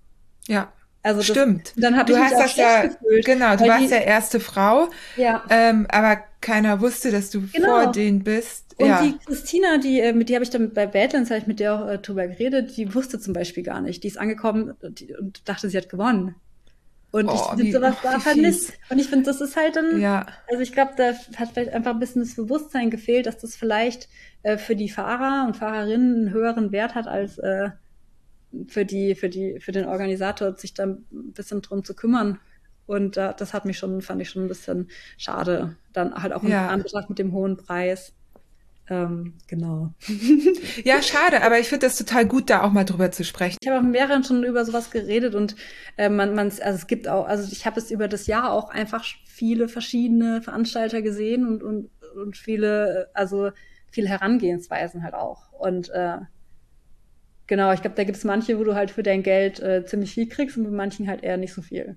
Ja, 0.48 0.72
also 1.02 1.18
das, 1.18 1.26
Stimmt. 1.26 1.72
Dann 1.76 1.96
habe 1.96 2.12
ich 2.12 2.18
hast 2.18 2.34
das 2.34 2.56
ja, 2.56 2.86
gefühlt, 2.86 3.24
genau, 3.24 3.56
du 3.56 3.66
warst 3.66 3.86
die, 3.86 3.90
ja 3.90 4.00
erste 4.00 4.38
Frau, 4.38 4.88
ja. 5.16 5.44
Ähm, 5.50 5.86
aber 5.90 6.18
keiner 6.40 6.80
wusste, 6.80 7.10
dass 7.10 7.30
du 7.30 7.42
genau. 7.52 7.82
vor 7.82 7.92
denen 7.92 8.22
bist. 8.22 8.74
Und 8.78 8.88
ja. 8.88 9.02
die 9.02 9.18
Christina, 9.26 9.78
die, 9.78 10.00
äh, 10.00 10.12
mit 10.12 10.28
die 10.28 10.34
habe 10.34 10.44
ich 10.44 10.50
dann 10.50 10.72
bei 10.72 10.86
Badlands, 10.86 11.30
habe 11.30 11.40
ich 11.40 11.46
mit 11.46 11.60
der 11.60 11.74
auch 11.74 11.88
äh, 11.88 11.98
drüber 11.98 12.26
geredet, 12.28 12.76
die 12.76 12.94
wusste 12.94 13.18
zum 13.18 13.32
Beispiel 13.32 13.64
gar 13.64 13.80
nicht. 13.80 14.04
Die 14.04 14.08
ist 14.08 14.18
angekommen 14.18 14.74
die, 14.82 15.14
und 15.14 15.48
dachte, 15.48 15.68
sie 15.68 15.76
hat 15.76 15.88
gewonnen. 15.88 16.36
Und 17.10 17.28
oh, 17.28 17.34
ich 17.34 17.60
finde 17.60 17.72
sowas 17.72 17.96
da 18.02 18.18
vermisst. 18.18 18.72
Und 18.88 18.98
ich 18.98 19.08
finde, 19.08 19.26
das 19.26 19.40
ist 19.40 19.56
halt 19.56 19.76
dann, 19.76 20.00
ja. 20.00 20.26
also 20.48 20.62
ich 20.62 20.72
glaube, 20.72 20.92
da 20.96 21.12
hat 21.36 21.50
vielleicht 21.52 21.72
einfach 21.72 21.92
ein 21.92 22.00
bisschen 22.00 22.22
das 22.22 22.36
Bewusstsein 22.36 22.90
gefehlt, 22.90 23.26
dass 23.26 23.38
das 23.38 23.54
vielleicht 23.54 24.08
äh, 24.42 24.56
für 24.56 24.74
die 24.74 24.88
Fahrer 24.88 25.46
und 25.46 25.56
Fahrerinnen 25.56 26.16
einen 26.16 26.30
höheren 26.30 26.72
Wert 26.72 26.94
hat 26.94 27.06
als 27.06 27.38
äh, 27.38 27.70
für 28.68 28.84
die, 28.84 29.14
für 29.14 29.28
die, 29.28 29.60
für 29.60 29.72
den 29.72 29.86
Organisator, 29.86 30.56
sich 30.56 30.74
da 30.74 30.84
ein 30.84 31.04
bisschen 31.10 31.62
drum 31.62 31.84
zu 31.84 31.94
kümmern. 31.94 32.38
Und 32.86 33.16
äh, 33.16 33.32
das 33.36 33.54
hat 33.54 33.64
mich 33.64 33.78
schon, 33.78 34.02
fand 34.02 34.20
ich 34.20 34.30
schon 34.30 34.44
ein 34.44 34.48
bisschen 34.48 34.88
schade. 35.16 35.76
Dann 35.92 36.14
halt 36.14 36.32
auch 36.32 36.42
ja. 36.42 36.64
in 36.64 36.70
Anbetracht 36.70 37.08
mit 37.08 37.18
dem 37.18 37.32
hohen 37.32 37.56
Preis. 37.56 38.12
Ähm, 38.90 39.34
genau. 39.46 39.94
ja, 40.84 41.00
schade, 41.00 41.42
aber 41.42 41.58
ich 41.60 41.68
finde 41.68 41.86
das 41.86 41.96
total 41.96 42.26
gut, 42.26 42.50
da 42.50 42.62
auch 42.62 42.72
mal 42.72 42.84
drüber 42.84 43.10
zu 43.10 43.24
sprechen. 43.24 43.56
Ich 43.60 43.68
habe 43.68 43.78
auch 43.78 43.82
mit 43.82 43.92
mehreren 43.92 44.24
schon 44.24 44.42
über 44.42 44.64
sowas 44.64 44.90
geredet 44.90 45.34
und 45.34 45.54
äh, 45.96 46.08
man, 46.08 46.34
man, 46.34 46.48
also 46.48 46.62
es 46.62 46.86
gibt 46.88 47.06
auch, 47.06 47.26
also 47.26 47.50
ich 47.52 47.64
habe 47.64 47.78
es 47.78 47.90
über 47.90 48.08
das 48.08 48.26
Jahr 48.26 48.52
auch 48.52 48.70
einfach 48.70 49.04
viele 49.24 49.68
verschiedene 49.68 50.42
Veranstalter 50.42 51.00
gesehen 51.00 51.46
und, 51.46 51.62
und, 51.62 51.90
und 52.16 52.36
viele, 52.36 53.08
also 53.14 53.50
viele 53.90 54.08
Herangehensweisen 54.08 55.04
halt 55.04 55.14
auch. 55.14 55.52
Und 55.52 55.88
äh, 55.90 56.18
Genau, 57.46 57.72
ich 57.72 57.80
glaube, 57.80 57.96
da 57.96 58.04
gibt 58.04 58.16
es 58.16 58.24
manche, 58.24 58.58
wo 58.58 58.64
du 58.64 58.74
halt 58.74 58.90
für 58.90 59.02
dein 59.02 59.22
Geld 59.22 59.60
äh, 59.60 59.84
ziemlich 59.84 60.14
viel 60.14 60.28
kriegst 60.28 60.56
und 60.56 60.64
bei 60.64 60.70
manchen 60.70 61.08
halt 61.08 61.22
eher 61.22 61.36
nicht 61.36 61.52
so 61.52 61.62
viel. 61.62 61.96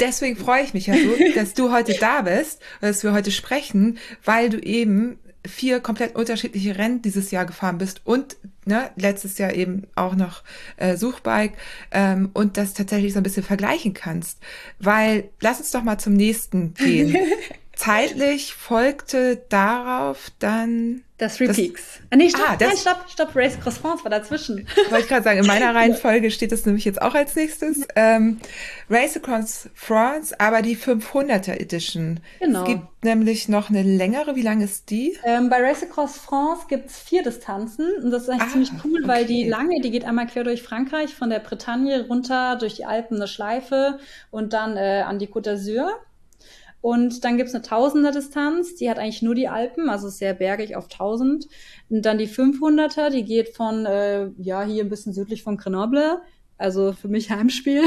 Deswegen 0.00 0.36
freue 0.36 0.62
ich 0.62 0.74
mich 0.74 0.86
ja 0.86 0.94
so, 0.94 1.14
dass 1.34 1.54
du 1.54 1.72
heute 1.72 1.94
da 1.94 2.22
bist, 2.22 2.60
dass 2.80 3.02
wir 3.02 3.12
heute 3.12 3.30
sprechen, 3.30 3.98
weil 4.24 4.50
du 4.50 4.58
eben 4.58 5.18
vier 5.46 5.80
komplett 5.80 6.16
unterschiedliche 6.16 6.76
Rennen 6.76 7.02
dieses 7.02 7.30
Jahr 7.30 7.46
gefahren 7.46 7.78
bist 7.78 8.00
und 8.04 8.36
ne, 8.64 8.90
letztes 8.96 9.38
Jahr 9.38 9.54
eben 9.54 9.84
auch 9.94 10.16
noch 10.16 10.42
äh, 10.76 10.96
Suchbike 10.96 11.54
ähm, 11.92 12.30
und 12.32 12.56
das 12.56 12.74
tatsächlich 12.74 13.12
so 13.12 13.20
ein 13.20 13.22
bisschen 13.22 13.44
vergleichen 13.44 13.94
kannst. 13.94 14.40
Weil 14.78 15.30
lass 15.40 15.58
uns 15.58 15.70
doch 15.70 15.82
mal 15.82 15.98
zum 15.98 16.14
nächsten 16.14 16.74
gehen. 16.74 17.16
Zeitlich 17.76 18.54
folgte 18.54 19.36
darauf 19.48 20.30
dann 20.38 21.02
das 21.18 21.36
Three 21.36 21.46
das, 21.46 21.56
Peaks. 21.56 22.00
Ah, 22.10 22.16
nee, 22.16 22.28
stopp, 22.28 22.44
ah, 22.46 22.56
das, 22.56 22.68
nein, 22.68 22.76
stopp, 22.78 23.04
stopp, 23.08 23.36
Race 23.36 23.58
Cross 23.58 23.78
France 23.78 24.04
war 24.04 24.10
dazwischen. 24.10 24.66
Wollte 24.90 25.00
ich 25.00 25.08
gerade 25.08 25.22
sagen, 25.22 25.38
in 25.38 25.46
meiner 25.46 25.74
Reihenfolge 25.74 26.30
steht 26.30 26.52
das 26.52 26.66
nämlich 26.66 26.84
jetzt 26.84 27.00
auch 27.00 27.14
als 27.14 27.34
nächstes. 27.36 27.86
Ähm, 27.94 28.38
Race 28.90 29.16
Across 29.16 29.70
France, 29.74 30.38
aber 30.38 30.60
die 30.60 30.76
500er 30.76 31.58
Edition. 31.58 32.20
Genau. 32.40 32.62
Es 32.62 32.68
gibt 32.68 33.04
nämlich 33.04 33.48
noch 33.48 33.70
eine 33.70 33.82
längere. 33.82 34.36
Wie 34.36 34.42
lang 34.42 34.60
ist 34.60 34.90
die? 34.90 35.16
Ähm, 35.24 35.48
bei 35.48 35.62
Race 35.62 35.82
Across 35.82 36.18
France 36.18 36.66
gibt's 36.68 36.98
vier 36.98 37.22
Distanzen 37.22 37.88
und 38.02 38.10
das 38.10 38.24
ist 38.24 38.28
eigentlich 38.28 38.48
ah, 38.48 38.52
ziemlich 38.52 38.70
cool, 38.84 39.00
okay. 39.00 39.08
weil 39.08 39.24
die 39.26 39.48
lange, 39.48 39.80
die 39.80 39.90
geht 39.90 40.04
einmal 40.04 40.26
quer 40.26 40.44
durch 40.44 40.62
Frankreich, 40.62 41.14
von 41.14 41.30
der 41.30 41.40
Bretagne 41.40 42.06
runter 42.06 42.56
durch 42.56 42.74
die 42.74 42.84
Alpen 42.84 43.16
eine 43.16 43.28
Schleife 43.28 43.98
und 44.30 44.52
dann 44.52 44.76
äh, 44.76 45.02
an 45.06 45.18
die 45.18 45.28
Côte 45.28 45.52
d'Azur. 45.52 45.88
Und 46.80 47.24
dann 47.24 47.36
gibt's 47.36 47.54
eine 47.54 47.62
Tausender-Distanz, 47.62 48.76
die 48.76 48.88
hat 48.88 48.98
eigentlich 48.98 49.22
nur 49.22 49.34
die 49.34 49.48
Alpen, 49.48 49.88
also 49.88 50.08
sehr 50.08 50.34
bergig 50.34 50.76
auf 50.76 50.84
1000. 50.84 51.48
Und 51.88 52.02
dann 52.02 52.18
die 52.18 52.28
500er, 52.28 53.10
die 53.10 53.24
geht 53.24 53.56
von, 53.56 53.86
äh, 53.86 54.28
ja, 54.38 54.62
hier 54.62 54.84
ein 54.84 54.88
bisschen 54.88 55.12
südlich 55.12 55.42
von 55.42 55.56
Grenoble, 55.56 56.20
also 56.58 56.92
für 56.92 57.08
mich 57.08 57.30
Heimspiel. 57.32 57.82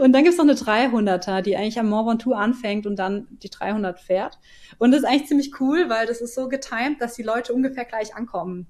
und 0.00 0.12
dann 0.12 0.24
gibt's 0.24 0.38
noch 0.38 0.44
eine 0.44 0.54
300er, 0.54 1.42
die 1.42 1.56
eigentlich 1.56 1.78
am 1.78 1.90
Mont 1.90 2.08
Ventoux 2.08 2.34
anfängt 2.34 2.86
und 2.86 2.96
dann 2.96 3.26
die 3.42 3.50
300 3.50 4.00
fährt. 4.00 4.38
Und 4.78 4.92
das 4.92 5.00
ist 5.00 5.06
eigentlich 5.06 5.28
ziemlich 5.28 5.60
cool, 5.60 5.88
weil 5.88 6.06
das 6.06 6.20
ist 6.20 6.34
so 6.34 6.48
getimed, 6.48 7.00
dass 7.00 7.14
die 7.14 7.22
Leute 7.22 7.52
ungefähr 7.52 7.84
gleich 7.84 8.14
ankommen. 8.14 8.66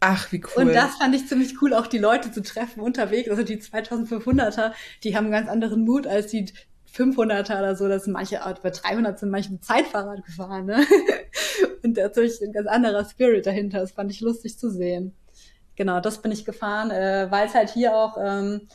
Ach, 0.00 0.30
wie 0.30 0.42
cool. 0.44 0.64
Und 0.64 0.74
das 0.74 0.96
fand 0.96 1.14
ich 1.14 1.26
ziemlich 1.26 1.60
cool, 1.62 1.72
auch 1.72 1.86
die 1.86 1.98
Leute 1.98 2.30
zu 2.30 2.42
treffen 2.42 2.80
unterwegs. 2.80 3.30
Also 3.30 3.42
die 3.42 3.56
2500er, 3.56 4.72
die 5.02 5.16
haben 5.16 5.24
einen 5.24 5.32
ganz 5.32 5.48
anderen 5.48 5.84
Mut 5.84 6.06
als 6.06 6.28
die 6.28 6.52
500er 6.96 7.58
oder 7.58 7.76
so, 7.76 7.88
dass 7.88 8.06
manche, 8.06 8.40
bei 8.62 8.70
300 8.70 9.18
sind 9.18 9.30
manche 9.30 9.52
mit 9.52 9.64
Zeitfahrrad 9.64 10.24
gefahren, 10.24 10.66
ne? 10.66 10.84
Und 11.82 11.96
natürlich 11.96 12.40
ein 12.40 12.52
ganz 12.52 12.66
anderer 12.66 13.04
Spirit 13.04 13.46
dahinter. 13.46 13.80
Das 13.80 13.92
fand 13.92 14.10
ich 14.10 14.20
lustig 14.20 14.58
zu 14.58 14.70
sehen. 14.70 15.14
Genau, 15.76 16.00
das 16.00 16.22
bin 16.22 16.32
ich 16.32 16.44
gefahren, 16.44 16.90
äh, 16.90 17.26
weil 17.30 17.46
es 17.46 17.54
halt 17.54 17.70
hier 17.70 17.94
auch, 17.94 18.16
ähm, 18.18 18.68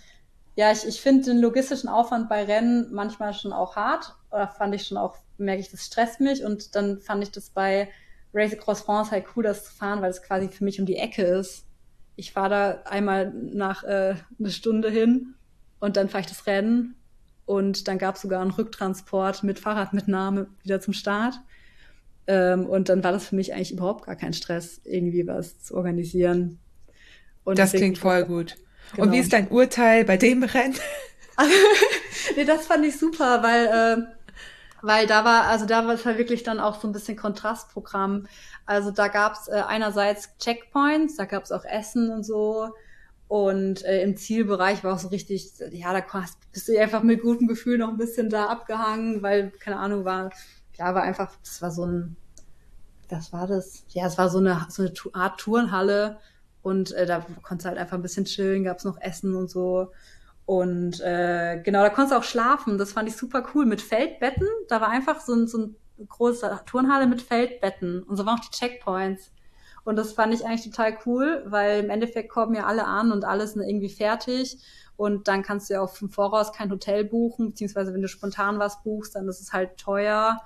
ja, 0.56 0.72
ich, 0.72 0.86
ich 0.86 1.02
finde 1.02 1.32
den 1.32 1.40
logistischen 1.40 1.90
Aufwand 1.90 2.30
bei 2.30 2.44
Rennen 2.44 2.88
manchmal 2.92 3.34
schon 3.34 3.54
auch 3.54 3.76
hart. 3.76 4.16
Oder 4.30 4.48
fand 4.48 4.76
ich 4.76 4.84
schon 4.84 4.98
auch, 4.98 5.16
merke 5.38 5.62
ich, 5.62 5.72
das 5.72 5.86
stresst 5.86 6.20
mich. 6.20 6.44
Und 6.44 6.76
dann 6.76 7.00
fand 7.02 7.24
ich 7.24 7.32
das 7.32 7.50
bei 7.50 7.90
Race 8.34 8.54
Across 8.54 8.82
France 8.82 9.12
halt 9.12 9.26
cool, 9.36 9.44
das 9.44 9.66
zu 9.66 9.74
fahren, 9.74 10.02
weil 10.02 10.12
es 10.12 10.22
quasi 10.22 10.48
für 10.48 10.64
mich 10.64 10.80
um 10.80 10.86
die 10.86 10.98
Ecke 10.98 11.24
ist. 11.24 11.66
Ich 12.16 12.34
fahre 12.34 12.50
da 12.50 12.82
einmal 12.90 13.32
nach 13.34 13.84
äh, 13.84 14.16
eine 14.40 14.52
Stunde 14.52 14.90
hin 14.90 15.34
und 15.80 15.98
dann 15.98 16.08
fahre 16.08 16.22
ich 16.22 16.28
das 16.28 16.46
Rennen 16.46 16.96
und 17.52 17.90
dann 17.90 17.98
gab 17.98 18.16
es 18.16 18.22
sogar 18.22 18.42
einen 18.42 18.52
Rücktransport 18.52 19.44
mit 19.44 19.60
Fahrradmitnahme 19.60 20.48
wieder 20.64 20.80
zum 20.80 20.94
Start. 20.94 21.34
Ähm, 22.26 22.66
und 22.66 22.88
dann 22.88 23.04
war 23.04 23.12
das 23.12 23.28
für 23.28 23.36
mich 23.36 23.54
eigentlich 23.54 23.74
überhaupt 23.74 24.06
gar 24.06 24.16
kein 24.16 24.32
Stress, 24.32 24.80
irgendwie 24.86 25.28
was 25.28 25.62
zu 25.62 25.76
organisieren. 25.76 26.60
Und 27.44 27.60
das 27.60 27.74
klingt 27.74 27.98
voll 27.98 28.24
gut. 28.24 28.56
Genau. 28.94 29.04
Und 29.04 29.12
wie 29.12 29.20
ist 29.20 29.34
dein 29.34 29.50
Urteil 29.50 30.06
bei 30.06 30.16
dem 30.16 30.44
Rennen? 30.44 30.76
nee, 32.38 32.46
das 32.46 32.68
fand 32.68 32.86
ich 32.86 32.98
super, 32.98 33.44
weil, 33.44 33.66
äh, 33.66 34.02
weil 34.82 35.06
da 35.08 35.26
war, 35.26 35.48
also 35.48 35.66
da 35.66 35.86
war 35.86 35.96
es 35.96 36.06
halt 36.06 36.20
wirklich 36.20 36.44
dann 36.44 36.62
auch 36.62 36.80
so 36.80 36.88
ein 36.88 36.94
bisschen 36.94 37.18
Kontrastprogramm. 37.18 38.28
Also 38.66 38.92
da 38.92 39.10
gab 39.10 39.34
es 39.34 39.50
äh, 39.50 39.62
einerseits 39.68 40.38
Checkpoints, 40.38 41.18
da 41.18 41.26
gab 41.26 41.44
es 41.44 41.52
auch 41.52 41.66
Essen 41.66 42.12
und 42.12 42.24
so. 42.24 42.70
Und 43.32 43.86
äh, 43.86 44.04
im 44.04 44.18
Zielbereich 44.18 44.84
war 44.84 44.94
auch 44.94 45.00
so 45.00 45.08
richtig, 45.08 45.54
ja, 45.72 45.94
da 45.94 46.04
bist 46.52 46.68
du 46.68 46.78
einfach 46.78 47.02
mit 47.02 47.22
gutem 47.22 47.48
Gefühl 47.48 47.78
noch 47.78 47.88
ein 47.88 47.96
bisschen 47.96 48.30
da 48.30 48.48
abgehangen, 48.48 49.24
weil, 49.24 49.52
keine 49.52 49.78
Ahnung, 49.78 50.04
war, 50.04 50.32
ja, 50.74 50.94
war 50.94 51.04
einfach, 51.04 51.32
das 51.42 51.62
war 51.62 51.72
so 51.72 51.86
ein, 51.86 52.18
was 53.08 53.32
war 53.32 53.48
das? 53.48 53.86
Ja, 53.88 54.06
es 54.06 54.18
war 54.18 54.30
so 54.30 54.40
eine, 54.40 54.68
so 54.68 54.82
eine 54.82 54.92
Art 55.14 55.40
Turnhalle 55.40 56.20
und 56.62 56.92
äh, 56.92 57.06
da 57.06 57.26
konntest 57.42 57.64
du 57.64 57.70
halt 57.70 57.78
einfach 57.78 57.96
ein 57.96 58.02
bisschen 58.02 58.26
chillen, 58.26 58.66
gab's 58.66 58.84
noch 58.84 59.00
Essen 59.00 59.34
und 59.34 59.50
so. 59.50 59.94
Und 60.46 61.00
äh, 61.00 61.62
genau, 61.64 61.84
da 61.84 61.90
konntest 61.90 62.12
du 62.12 62.18
auch 62.18 62.26
schlafen. 62.26 62.78
Das 62.78 62.92
fand 62.92 63.08
ich 63.08 63.16
super 63.16 63.46
cool. 63.56 63.66
Mit 63.66 63.82
Feldbetten. 63.82 64.50
Da 64.68 64.82
war 64.82 64.90
einfach 64.90 65.22
so 65.22 65.34
ein, 65.34 65.48
so 65.48 65.58
ein 65.58 65.76
großer 66.06 66.66
Turnhalle 66.66 67.08
mit 67.08 67.22
Feldbetten. 67.22 68.04
Und 68.04 68.18
so 68.18 68.26
waren 68.26 68.40
auch 68.40 68.44
die 68.44 68.58
Checkpoints. 68.58 69.32
Und 69.84 69.96
das 69.96 70.14
fand 70.14 70.34
ich 70.34 70.46
eigentlich 70.46 70.64
total 70.64 70.98
cool, 71.06 71.44
weil 71.46 71.84
im 71.84 71.90
Endeffekt 71.90 72.30
kommen 72.30 72.56
ja 72.56 72.66
alle 72.66 72.86
an 72.86 73.12
und 73.12 73.26
alles 73.26 73.54
sind 73.54 73.64
irgendwie 73.64 73.90
fertig. 73.90 74.58
Und 74.96 75.28
dann 75.28 75.42
kannst 75.42 75.70
du 75.70 75.76
ja 75.76 75.82
auch 75.82 76.00
im 76.02 76.10
Voraus 76.10 76.54
kein 76.54 76.70
Hotel 76.70 77.04
buchen, 77.04 77.50
beziehungsweise 77.50 77.94
wenn 77.94 78.02
du 78.02 78.08
spontan 78.08 78.60
was 78.60 78.84
buchst, 78.84 79.16
dann 79.16 79.28
ist 79.28 79.42
es 79.42 79.54
halt 79.54 79.78
teuer. 79.78 80.40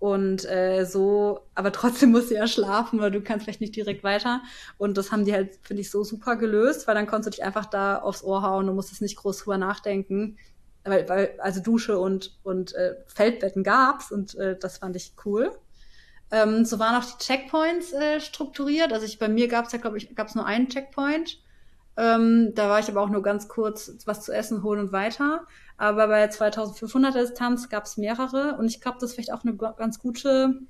Und 0.00 0.44
äh, 0.50 0.84
so, 0.84 1.46
aber 1.54 1.72
trotzdem 1.72 2.10
musst 2.10 2.30
du 2.30 2.34
ja 2.34 2.46
schlafen 2.46 2.98
oder 2.98 3.10
du 3.10 3.22
kannst 3.22 3.44
vielleicht 3.44 3.60
nicht 3.60 3.76
direkt 3.76 4.02
weiter. 4.04 4.42
Und 4.76 4.98
das 4.98 5.12
haben 5.12 5.24
die 5.24 5.32
halt, 5.32 5.58
finde 5.62 5.80
ich, 5.80 5.90
so 5.90 6.04
super 6.04 6.36
gelöst, 6.36 6.86
weil 6.86 6.94
dann 6.94 7.06
konntest 7.06 7.26
du 7.26 7.30
dich 7.30 7.44
einfach 7.44 7.66
da 7.66 7.98
aufs 7.98 8.22
Ohr 8.22 8.42
hauen 8.42 8.68
und 8.68 8.74
musstest 8.74 9.00
nicht 9.00 9.16
groß 9.16 9.38
drüber 9.38 9.58
nachdenken. 9.58 10.36
Weil, 10.84 11.08
weil 11.08 11.34
also 11.38 11.62
Dusche 11.62 11.98
und, 11.98 12.36
und 12.42 12.74
äh, 12.74 12.96
Feldbetten 13.06 13.62
gab's 13.62 14.12
und 14.12 14.34
äh, 14.34 14.58
das 14.58 14.78
fand 14.78 14.96
ich 14.96 15.14
cool. 15.24 15.52
Ähm, 16.30 16.64
so 16.64 16.78
waren 16.78 17.00
auch 17.00 17.04
die 17.04 17.24
Checkpoints 17.24 17.92
äh, 17.92 18.20
strukturiert. 18.20 18.92
Also 18.92 19.06
ich, 19.06 19.18
bei 19.18 19.28
mir 19.28 19.48
gab 19.48 19.66
es 19.66 19.72
ja, 19.72 19.78
glaube 19.78 19.98
ich, 19.98 20.14
gab 20.14 20.28
es 20.28 20.34
nur 20.34 20.46
einen 20.46 20.68
Checkpoint. 20.68 21.38
Ähm, 21.96 22.52
da 22.54 22.68
war 22.68 22.80
ich 22.80 22.88
aber 22.88 23.02
auch 23.02 23.08
nur 23.08 23.22
ganz 23.22 23.48
kurz 23.48 23.92
was 24.04 24.22
zu 24.22 24.32
essen 24.32 24.62
holen 24.62 24.80
und 24.80 24.92
weiter. 24.92 25.46
Aber 25.76 26.08
bei 26.08 26.24
2500er 26.24 27.20
Distanz 27.20 27.68
gab 27.68 27.84
es 27.84 27.96
mehrere. 27.96 28.56
Und 28.58 28.66
ich 28.66 28.80
glaube, 28.80 28.98
das 29.00 29.10
ist 29.10 29.14
vielleicht 29.14 29.32
auch 29.32 29.44
eine 29.44 29.54
ganz 29.54 29.98
gute 29.98 30.60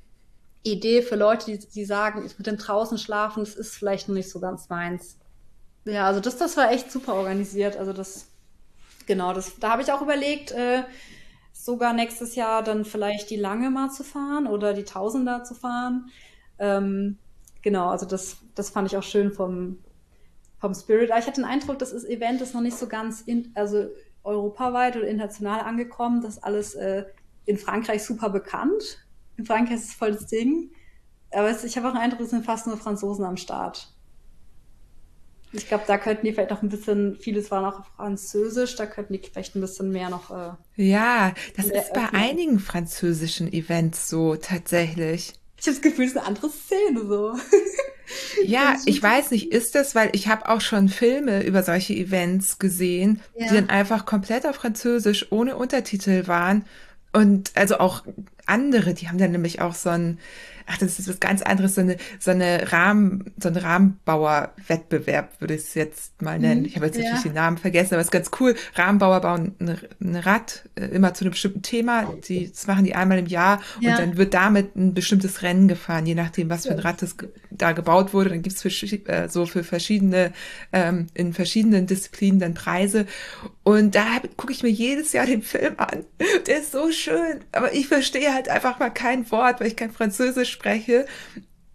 Idee 0.63 1.03
für 1.03 1.17
Leute, 1.17 1.47
die, 1.47 1.59
die 1.59 1.85
sagen, 1.85 2.25
ich 2.25 2.39
mit 2.39 2.47
dem 2.47 2.57
draußen 2.57 2.99
schlafen, 2.99 3.41
das 3.45 3.55
ist 3.55 3.77
vielleicht 3.77 4.09
noch 4.09 4.15
nicht 4.15 4.31
so 4.31 4.41
ganz 4.41 4.71
meins. 4.71 5.19
Ja, 5.85 6.07
also 6.07 6.21
das, 6.21 6.39
das 6.39 6.57
war 6.57 6.73
echt 6.73 6.91
super 6.91 7.15
organisiert. 7.15 7.77
Also 7.77 7.93
das, 7.93 8.27
genau, 9.07 9.35
das, 9.35 9.59
da 9.61 9.71
habe 9.71 9.83
ich 9.83 9.93
auch 9.93 10.01
überlegt, 10.01 10.53
äh, 10.53 10.85
sogar 11.65 11.95
nächstes 11.95 12.35
Jahr 12.35 12.63
dann 12.63 12.85
vielleicht 12.85 13.31
die 13.31 13.37
Lange 13.37 13.71
mal 13.71 13.91
zu 13.91 14.05
fahren 14.05 14.47
oder 14.47 14.75
die 14.75 14.85
Tausender 14.85 15.45
zu 15.45 15.55
fahren. 15.55 16.11
Ähm, 16.59 17.17
genau, 17.63 17.89
also 17.89 18.05
das, 18.05 18.37
das 18.55 18.69
fand 18.69 18.89
ich 18.89 18.99
auch 18.99 19.03
schön 19.03 19.33
vom, 19.33 19.79
vom 20.59 20.75
Spirit. 20.75 21.11
Aber 21.11 21.21
ich 21.21 21.27
hatte 21.27 21.41
den 21.41 21.49
Eindruck, 21.49 21.79
das 21.79 21.93
ist, 21.93 22.05
Event 22.05 22.43
ist 22.43 22.53
noch 22.53 22.61
nicht 22.61 22.77
so 22.77 22.87
ganz 22.87 23.23
in, 23.23 23.51
also 23.55 23.89
europaweit 24.25 24.97
oder 24.97 25.07
international 25.07 25.61
angekommen. 25.61 26.21
Das 26.21 26.37
ist 26.37 26.45
alles 26.45 26.75
äh, 26.75 27.07
in 27.47 27.57
Frankreich 27.57 28.05
super 28.05 28.29
bekannt. 28.29 29.07
In 29.39 29.47
Frankreich 29.47 29.77
ist 29.77 29.89
es 29.89 29.95
voll 29.95 30.13
das 30.13 30.27
Ding. 30.27 30.71
Aber 31.31 31.51
ich 31.51 31.77
habe 31.79 31.89
auch 31.89 31.93
den 31.93 32.01
Eindruck, 32.01 32.21
es 32.21 32.31
sind 32.31 32.45
fast 32.45 32.67
nur 32.67 32.77
Franzosen 32.77 33.25
am 33.25 33.39
Start. 33.39 33.94
Ich 35.57 35.69
glaube, 35.69 35.85
da 35.87 35.99
könnten 35.99 36.27
die 36.27 36.33
vielleicht 36.33 36.51
noch 36.51 36.63
ein 36.63 36.69
bisschen, 36.69 37.17
vieles 37.17 37.51
war 37.51 37.63
noch 37.63 37.87
Französisch, 37.97 38.75
da 38.75 38.87
könnten 38.87 39.13
die 39.13 39.21
vielleicht 39.21 39.55
ein 39.55 39.61
bisschen 39.61 39.91
mehr 39.91 40.11
noch. 40.11 40.31
Äh, 40.31 40.53
ja, 40.77 41.33
das 41.57 41.67
ist 41.67 41.93
bei 41.93 42.05
öffnen. 42.05 42.21
einigen 42.21 42.59
französischen 42.59 43.53
Events 43.53 44.09
so 44.09 44.35
tatsächlich. 44.35 45.33
Ich 45.57 45.67
habe 45.67 45.77
das 45.77 45.83
Gefühl, 45.83 46.05
es 46.07 46.11
ist 46.11 46.19
eine 46.19 46.27
andere 46.27 46.51
Szene 46.51 47.07
so. 47.07 47.37
ja, 48.45 48.77
ich 48.85 49.03
weiß 49.03 49.31
nicht, 49.31 49.53
ist 49.53 49.75
das, 49.75 49.95
weil 49.95 50.11
ich 50.13 50.29
habe 50.29 50.49
auch 50.49 50.61
schon 50.61 50.89
Filme 50.89 51.45
über 51.45 51.63
solche 51.63 51.95
Events 51.95 52.59
gesehen, 52.59 53.21
ja. 53.35 53.49
die 53.49 53.55
dann 53.55 53.71
einfach 53.71 54.07
komplett 54.07 54.47
auf 54.47 54.57
Französisch 54.57 55.31
ohne 55.31 55.57
Untertitel 55.57 56.27
waren. 56.27 56.65
Und 57.13 57.53
also 57.55 57.79
auch 57.79 58.03
andere, 58.47 58.93
die 58.93 59.09
haben 59.09 59.19
dann 59.19 59.31
nämlich 59.31 59.61
auch 59.61 59.75
so 59.75 59.91
ein, 59.91 60.19
ach, 60.67 60.79
das 60.79 60.99
ist 60.99 61.09
was 61.09 61.21
ganz 61.21 61.43
anderes, 61.43 61.75
so 61.75 61.83
eine, 61.83 61.97
so 62.19 62.31
eine 62.31 62.73
Rahmen, 62.73 63.33
so 63.39 63.49
ein 63.49 63.57
Rahmenbauer-Wettbewerb, 63.57 65.41
würde 65.41 65.55
ich 65.55 65.63
es 65.63 65.75
jetzt 65.75 66.23
mal 66.23 66.39
nennen. 66.39 66.63
Mhm, 66.63 66.67
ich 66.67 66.77
habe 66.77 66.87
jetzt 66.87 66.97
ja. 66.97 67.05
natürlich 67.05 67.25
den 67.25 67.35
Namen 67.35 67.59
vergessen, 67.59 67.95
aber 67.95 68.01
es 68.01 68.07
ist 68.07 68.13
ganz 68.13 68.31
cool. 68.41 68.55
Rahmenbauer 68.75 69.21
bauen 69.21 69.55
ein, 69.61 70.17
Rad 70.17 70.69
äh, 70.75 70.87
immer 70.87 71.13
zu 71.15 71.25
einem 71.25 71.33
bestimmten 71.33 71.63
Thema. 71.63 72.15
Die, 72.27 72.51
das 72.51 72.67
machen 72.67 72.85
die 72.85 72.95
einmal 72.95 73.19
im 73.19 73.27
Jahr 73.27 73.61
ja. 73.81 73.93
und 73.93 73.99
dann 73.99 74.17
wird 74.17 74.33
damit 74.35 74.75
ein 74.77 74.95
bestimmtes 74.95 75.43
Rennen 75.43 75.69
gefahren, 75.69 76.07
je 76.07 76.15
nachdem, 76.15 76.49
was 76.49 76.67
für 76.67 76.73
ein 76.73 76.79
Rad 76.79 77.03
das 77.03 77.17
da 77.51 77.73
gebaut 77.73 78.15
wurde. 78.15 78.31
Dann 78.31 78.43
gibt's 78.43 78.63
für, 78.63 78.69
äh, 78.69 79.29
so 79.29 79.47
für 79.47 79.65
verschiedene, 79.65 80.33
ähm, 80.73 81.09
in 81.15 81.33
verschiedenen 81.35 81.87
Disziplinen 81.87 82.41
dann 82.41 82.55
Preise. 82.55 83.07
Und 83.63 83.95
da 83.95 84.21
gucke 84.37 84.53
ich 84.53 84.63
mir 84.63 84.71
jedes 84.71 85.13
Jahr 85.13 85.27
den 85.27 85.43
Film 85.43 85.75
an. 85.77 86.05
Der 86.47 86.59
ist 86.59 86.73
so 86.73 86.91
schön, 86.91 87.41
aber 87.53 87.75
ich 87.75 87.87
verstehe 87.87 88.33
halt 88.33 88.49
einfach 88.49 88.79
mal 88.79 88.91
kein 88.91 89.31
Wort, 89.31 89.61
weil 89.61 89.69
ich 89.69 89.77
kein 89.77 89.91
Französisch 89.91 90.54
spreche. 90.55 91.07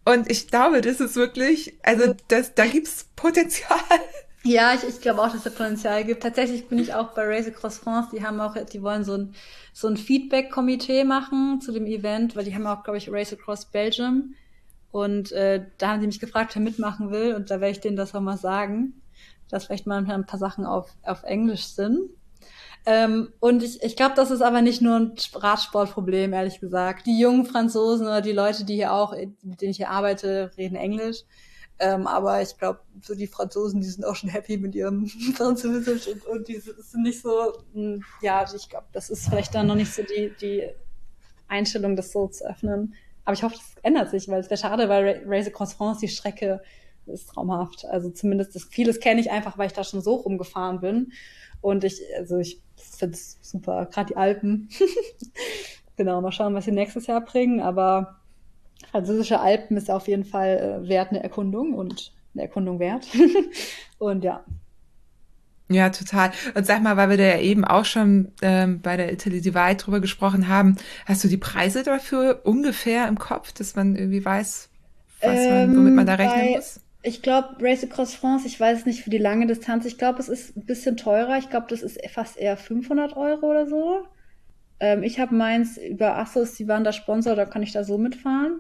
Und 0.06 0.30
ich 0.32 0.48
glaube, 0.48 0.82
das 0.82 1.00
ist 1.00 1.16
wirklich, 1.16 1.76
also 1.84 2.16
das, 2.30 2.56
da 2.56 2.66
gibt's 2.66 3.08
Potenzial. 3.16 3.80
Ja, 4.44 4.74
ich, 4.74 4.84
ich 4.88 5.02
glaube 5.02 5.22
auch, 5.22 5.34
dass 5.34 5.46
es 5.46 5.54
Potenzial 5.54 6.06
gibt. 6.06 6.24
Tatsächlich 6.24 6.70
bin 6.70 6.80
ich 6.80 6.94
auch 6.94 7.10
bei 7.10 7.26
Race 7.26 7.48
Across 7.48 7.80
France. 7.80 8.12
Die 8.14 8.26
haben 8.26 8.40
auch, 8.40 8.56
die 8.56 8.82
wollen 8.82 9.04
so 9.04 9.18
ein, 9.18 9.36
so 9.74 9.90
ein 9.90 9.98
Feedback-Komitee 9.98 11.04
machen 11.04 11.60
zu 11.60 11.74
dem 11.74 11.86
Event, 11.86 12.38
weil 12.38 12.46
die 12.46 12.56
haben 12.56 12.66
auch, 12.66 12.84
glaube 12.84 12.98
ich, 12.98 13.12
Race 13.12 13.34
Across 13.34 13.66
Belgium. 13.66 14.36
Und 14.92 15.34
äh, 15.34 15.66
da 15.78 15.90
haben 15.90 16.00
die 16.00 16.08
mich 16.08 16.22
gefragt, 16.22 16.56
wer 16.56 16.62
mitmachen 16.62 17.12
will. 17.12 17.36
Und 17.36 17.52
da 17.52 17.60
werde 17.60 17.72
ich 17.72 17.82
denen 17.82 17.98
das 17.98 18.16
auch 18.16 18.22
mal 18.22 18.38
sagen, 18.38 19.02
dass 19.50 19.66
vielleicht 19.66 19.88
mal 19.88 20.10
ein 20.10 20.26
paar 20.26 20.40
Sachen 20.40 20.66
auf, 20.66 20.90
auf 21.04 21.24
Englisch 21.24 21.66
sind. 21.66 22.10
Ähm, 22.90 23.32
und 23.40 23.62
ich, 23.62 23.84
ich 23.84 23.96
glaube, 23.96 24.16
das 24.16 24.32
ist 24.32 24.42
aber 24.42 24.64
nicht 24.64 24.82
nur 24.82 24.96
ein 24.96 25.14
Radsportproblem, 25.36 26.34
ehrlich 26.34 26.60
gesagt. 26.60 27.06
Die 27.06 27.20
jungen 27.20 27.46
Franzosen 27.46 28.08
oder 28.08 28.22
die 28.22 28.32
Leute, 28.32 28.66
die 28.66 28.74
hier 28.74 28.94
auch, 28.94 29.16
mit 29.44 29.62
denen 29.62 29.70
ich 29.70 29.78
hier 29.78 29.92
arbeite, 29.92 30.50
reden 30.58 30.76
Englisch. 30.76 31.18
Ähm, 31.78 32.08
aber 32.08 32.42
ich 32.42 32.58
glaube, 32.58 32.80
so 33.04 33.14
die 33.14 33.28
Franzosen, 33.28 33.82
die 33.82 33.88
sind 33.88 34.06
auch 34.06 34.16
schon 34.16 34.32
happy 34.32 34.58
mit 34.58 34.74
ihrem 34.74 35.06
Französisch 35.36 36.08
und, 36.08 36.26
und 36.26 36.48
die 36.48 36.58
sind 36.58 37.04
nicht 37.04 37.22
so, 37.22 37.54
mh, 37.74 37.94
hm, 37.94 38.04
ja, 38.24 38.44
ich 38.52 38.68
glaube, 38.68 38.88
das 38.92 39.12
ist 39.12 39.30
vielleicht 39.30 39.54
dann 39.54 39.68
noch 39.68 39.76
nicht 39.76 39.94
so 39.94 40.02
die, 40.02 40.34
die 40.42 40.64
Einstellung, 41.48 41.96
das 41.96 42.12
so 42.12 42.28
zu 42.28 42.44
öffnen. 42.50 42.96
Aber 43.24 43.36
ich 43.36 43.44
hoffe, 43.44 43.54
das 43.56 43.84
ändert 43.84 44.10
sich, 44.10 44.28
weil 44.30 44.40
es 44.40 44.50
wäre 44.50 44.60
schade, 44.60 44.90
weil 44.90 45.22
Race 45.28 45.46
Across 45.46 45.74
France, 45.74 46.00
die 46.02 46.08
Strecke 46.08 46.60
ist 47.06 47.30
traumhaft. 47.30 47.86
Also 47.86 48.10
zumindest 48.10 48.56
das, 48.56 48.64
vieles 48.64 49.00
kenne 49.00 49.22
ich 49.22 49.30
einfach, 49.30 49.60
weil 49.60 49.68
ich 49.68 49.74
da 49.74 49.84
schon 49.84 50.02
so 50.02 50.16
rumgefahren 50.16 50.80
bin. 50.80 51.12
Und 51.62 51.84
ich, 51.84 52.02
also 52.18 52.38
ich 52.38 52.62
finde 53.00 53.16
es 53.16 53.40
super, 53.42 53.88
gerade 53.92 54.10
die 54.10 54.18
Alpen. 54.18 54.70
genau, 55.96 56.22
mal 56.22 56.32
schauen, 56.32 56.54
was 56.54 56.66
sie 56.66 56.72
nächstes 56.72 57.08
Jahr 57.08 57.22
bringen. 57.22 57.62
Aber 57.62 58.20
französische 58.92 59.40
Alpen 59.40 59.78
ist 59.78 59.90
auf 59.90 60.08
jeden 60.08 60.26
Fall 60.26 60.84
äh, 60.84 60.88
wert 60.88 61.10
eine 61.10 61.24
Erkundung 61.24 61.74
und 61.74 62.14
eine 62.34 62.44
Erkundung 62.44 62.80
wert. 62.80 63.08
und 63.98 64.24
ja. 64.24 64.44
Ja, 65.72 65.90
total. 65.92 66.32
Und 66.56 66.66
sag 66.66 66.82
mal, 66.82 66.98
weil 66.98 67.12
wir 67.12 67.18
da 67.18 67.24
ja 67.24 67.40
eben 67.40 67.64
auch 67.64 67.86
schon 67.86 68.32
ähm, 68.42 68.82
bei 68.82 68.98
der 68.98 69.14
Italy 69.14 69.40
Divide 69.40 69.76
drüber 69.76 70.00
gesprochen 70.00 70.48
haben, 70.48 70.78
hast 71.06 71.24
du 71.24 71.28
die 71.28 71.38
Preise 71.38 71.84
dafür 71.84 72.42
ungefähr 72.44 73.08
im 73.08 73.20
Kopf, 73.20 73.52
dass 73.52 73.76
man 73.76 73.96
irgendwie 73.96 74.26
weiß, 74.26 74.70
was 75.22 75.36
man, 75.36 75.78
womit 75.78 75.94
man 75.94 76.06
da 76.08 76.16
rechnen 76.16 76.40
bei, 76.40 76.56
muss? 76.56 76.82
Ich 77.02 77.22
glaube, 77.22 77.56
Race 77.62 77.84
Across 77.84 78.16
France, 78.16 78.46
ich 78.46 78.60
weiß 78.60 78.86
nicht 78.86 79.04
für 79.04 79.10
die 79.10 79.18
lange 79.18 79.48
Distanz, 79.48 79.86
ich 79.86 79.98
glaube, 79.98 80.20
es 80.20 80.28
ist 80.28 80.58
ein 80.58 80.66
bisschen 80.66 80.98
teurer. 80.98 81.38
Ich 81.38 81.50
glaube, 81.50 81.68
das 81.70 81.82
ist 81.82 82.00
fast 82.10 82.38
eher 82.38 82.58
500 82.58 83.16
Euro 83.16 83.50
oder 83.50 83.68
so. 83.68 84.06
Ähm, 84.80 85.04
ich 85.04 85.20
habe 85.20 85.36
meins 85.36 85.78
über 85.78 86.18
Assos, 86.18 86.56
die 86.56 86.68
waren 86.68 86.84
da 86.84 86.92
Sponsor, 86.92 87.36
da 87.36 87.46
kann 87.46 87.64
ich 87.64 87.72
da 87.72 87.84
so 87.84 87.98
mitfahren. 87.98 88.60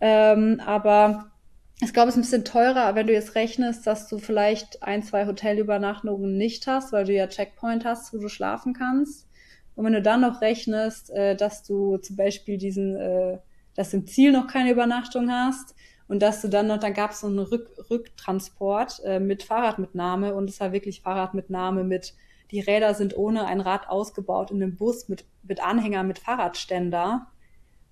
Ähm, 0.00 0.60
aber 0.64 1.32
ich 1.80 1.92
glaube, 1.92 2.10
es 2.10 2.16
ist 2.16 2.18
ein 2.18 2.22
bisschen 2.22 2.44
teurer, 2.44 2.94
wenn 2.94 3.06
du 3.06 3.12
jetzt 3.12 3.34
rechnest, 3.34 3.86
dass 3.86 4.08
du 4.08 4.18
vielleicht 4.18 4.82
ein, 4.82 5.02
zwei 5.02 5.26
Hotelübernachtungen 5.26 6.36
nicht 6.36 6.66
hast, 6.66 6.92
weil 6.92 7.04
du 7.04 7.12
ja 7.12 7.26
Checkpoint 7.26 7.84
hast, 7.84 8.12
wo 8.12 8.18
du 8.18 8.28
schlafen 8.28 8.74
kannst. 8.74 9.28
Und 9.74 9.84
wenn 9.86 9.92
du 9.94 10.02
dann 10.02 10.20
noch 10.20 10.42
rechnest, 10.42 11.10
äh, 11.10 11.34
dass 11.36 11.62
du 11.62 11.96
zum 11.96 12.16
Beispiel 12.16 12.58
diesen, 12.58 12.96
äh, 12.96 13.38
dass 13.74 13.90
du 13.90 13.98
im 13.98 14.06
Ziel 14.06 14.32
noch 14.32 14.46
keine 14.46 14.70
Übernachtung 14.70 15.30
hast, 15.30 15.74
und 16.12 16.18
dass 16.20 16.42
du 16.42 16.48
dann 16.48 16.66
noch, 16.66 16.76
dann 16.76 16.92
gab 16.92 17.12
es 17.12 17.20
so 17.20 17.26
einen 17.26 17.38
Rück, 17.38 17.70
Rücktransport 17.88 19.00
äh, 19.02 19.18
mit 19.18 19.44
Fahrradmitnahme 19.44 20.34
und 20.34 20.50
es 20.50 20.60
war 20.60 20.70
wirklich 20.70 21.00
Fahrradmitnahme 21.00 21.84
mit, 21.84 22.12
die 22.50 22.60
Räder 22.60 22.92
sind 22.92 23.16
ohne 23.16 23.46
ein 23.46 23.62
Rad 23.62 23.88
ausgebaut 23.88 24.50
in 24.50 24.62
einem 24.62 24.76
Bus 24.76 25.08
mit, 25.08 25.24
mit 25.42 25.64
Anhänger, 25.64 26.02
mit 26.02 26.18
Fahrradständer. 26.18 27.28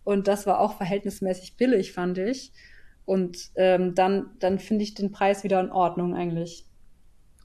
Und 0.04 0.28
das 0.28 0.46
war 0.46 0.60
auch 0.60 0.76
verhältnismäßig 0.76 1.56
billig, 1.56 1.92
fand 1.92 2.18
ich. 2.18 2.52
Und 3.06 3.52
ähm, 3.54 3.94
dann, 3.94 4.26
dann 4.38 4.58
finde 4.58 4.84
ich 4.84 4.92
den 4.92 5.12
Preis 5.12 5.42
wieder 5.42 5.58
in 5.58 5.72
Ordnung 5.72 6.14
eigentlich. 6.14 6.66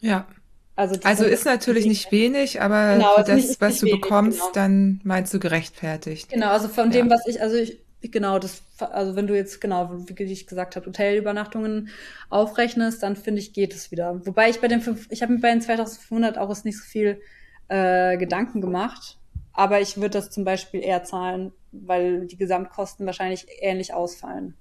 Ja. 0.01 0.27
Also, 0.75 0.99
also 1.05 1.23
ist 1.23 1.45
natürlich 1.45 1.85
nicht 1.85 2.11
wenig, 2.11 2.61
aber 2.61 2.95
genau, 2.95 3.15
für 3.15 3.23
das, 3.23 3.61
was 3.61 3.79
du 3.79 3.85
wenig, 3.85 4.01
bekommst, 4.01 4.39
genau. 4.39 4.51
dann 4.51 4.99
meinst 5.05 5.33
du 5.33 5.39
gerechtfertigt. 5.39 6.27
Genau, 6.27 6.49
also 6.49 6.67
von 6.67 6.91
ja. 6.91 6.99
dem, 6.99 7.09
was 7.09 7.25
ich, 7.27 7.41
also 7.41 7.55
ich, 7.55 7.79
genau, 8.11 8.39
das, 8.39 8.63
also 8.79 9.15
wenn 9.15 9.27
du 9.27 9.35
jetzt 9.35 9.61
genau, 9.61 9.89
wie 10.07 10.23
ich 10.23 10.47
gesagt 10.47 10.75
habe, 10.75 10.85
Hotelübernachtungen 10.85 11.89
aufrechnest, 12.29 13.03
dann 13.03 13.15
finde 13.15 13.41
ich, 13.41 13.53
geht 13.53 13.73
es 13.73 13.91
wieder. 13.91 14.25
Wobei 14.25 14.49
ich 14.49 14.61
bei 14.61 14.67
den 14.67 14.81
fünf, 14.81 15.07
ich 15.09 15.21
habe 15.21 15.33
mir 15.33 15.39
bei 15.39 15.49
den 15.49 15.61
2500 15.61 16.37
Euro 16.37 16.55
nicht 16.63 16.77
so 16.77 16.83
viel 16.83 17.21
äh, 17.67 18.17
Gedanken 18.17 18.61
gemacht, 18.61 19.17
aber 19.53 19.81
ich 19.81 19.97
würde 19.97 20.11
das 20.11 20.31
zum 20.31 20.43
Beispiel 20.43 20.83
eher 20.83 21.03
zahlen, 21.03 21.51
weil 21.71 22.27
die 22.27 22.37
Gesamtkosten 22.37 23.05
wahrscheinlich 23.05 23.47
ähnlich 23.59 23.93
ausfallen. 23.93 24.55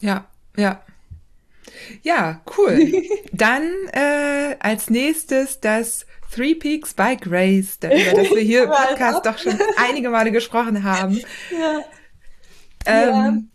Ja, 0.00 0.26
ja. 0.56 0.82
Ja, 2.02 2.40
cool. 2.56 2.92
Dann 3.32 3.70
äh, 3.92 4.56
als 4.60 4.90
nächstes 4.90 5.60
das 5.60 6.06
Three 6.34 6.54
Peaks 6.54 6.94
Bike 6.94 7.26
Race, 7.26 7.78
über 7.82 8.22
das 8.22 8.30
wir 8.30 8.40
hier 8.40 8.64
im 8.64 8.70
Podcast 8.88 9.24
doch 9.24 9.38
schon 9.38 9.58
einige 9.76 10.10
Male 10.10 10.30
gesprochen 10.30 10.84
haben. 10.84 11.20
Ja. 11.50 11.84
Ähm, 12.88 13.50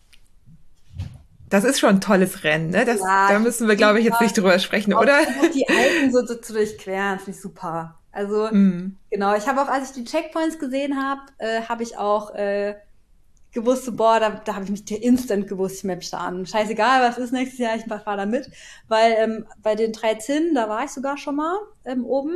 Das 1.50 1.64
ist 1.64 1.80
schon 1.80 1.90
ein 1.90 2.02
tolles 2.02 2.44
Rennen, 2.44 2.72
ne? 2.72 2.84
Das, 2.84 3.00
ja, 3.00 3.30
da 3.30 3.40
müssen 3.40 3.68
wir, 3.68 3.76
glaube 3.76 4.00
ich, 4.00 4.06
jetzt 4.06 4.22
nicht 4.22 4.36
drüber 4.36 4.58
sprechen, 4.60 4.94
oder? 4.94 5.20
Die 5.54 5.68
Alpen 5.68 6.12
so, 6.12 6.26
zu 6.26 6.54
durchqueren, 6.54 7.20
finde 7.20 7.32
ich 7.32 7.42
super. 7.42 8.00
Also, 8.12 8.48
mm. 8.52 8.98
genau, 9.12 9.36
ich 9.36 9.48
habe 9.48 9.62
auch, 9.62 9.68
als 9.68 9.90
ich 9.90 10.04
die 10.04 10.04
Checkpoints 10.04 10.58
gesehen 10.58 10.98
habe, 10.98 11.22
äh, 11.38 11.62
habe 11.62 11.84
ich 11.84 11.98
auch 11.98 12.34
äh, 12.34 12.76
gewusst, 13.52 13.86
so, 13.86 13.96
boah, 13.96 14.20
da, 14.20 14.32
da 14.32 14.56
habe 14.56 14.66
ich 14.66 14.72
mich 14.72 14.90
instant 15.04 15.48
gewusst, 15.48 15.78
ich 15.78 15.84
melde 15.84 16.00
mich 16.00 16.10
da 16.10 16.18
an. 16.18 16.46
Scheißegal, 16.46 17.08
was 17.08 17.18
ist 17.18 17.32
nächstes 17.32 17.60
Jahr, 17.60 17.76
ich 17.76 17.84
fahre 17.84 18.18
da 18.18 18.26
mit. 18.26 18.50
Weil 18.88 19.16
ähm, 19.20 19.46
bei 19.62 19.76
den 19.76 19.94
drei 19.94 20.16
Zinnen, 20.16 20.56
da 20.56 20.68
war 20.70 20.84
ich 20.84 20.92
sogar 20.92 21.18
schon 21.18 21.36
mal 21.36 21.56
ähm, 21.86 22.04
oben. 22.04 22.36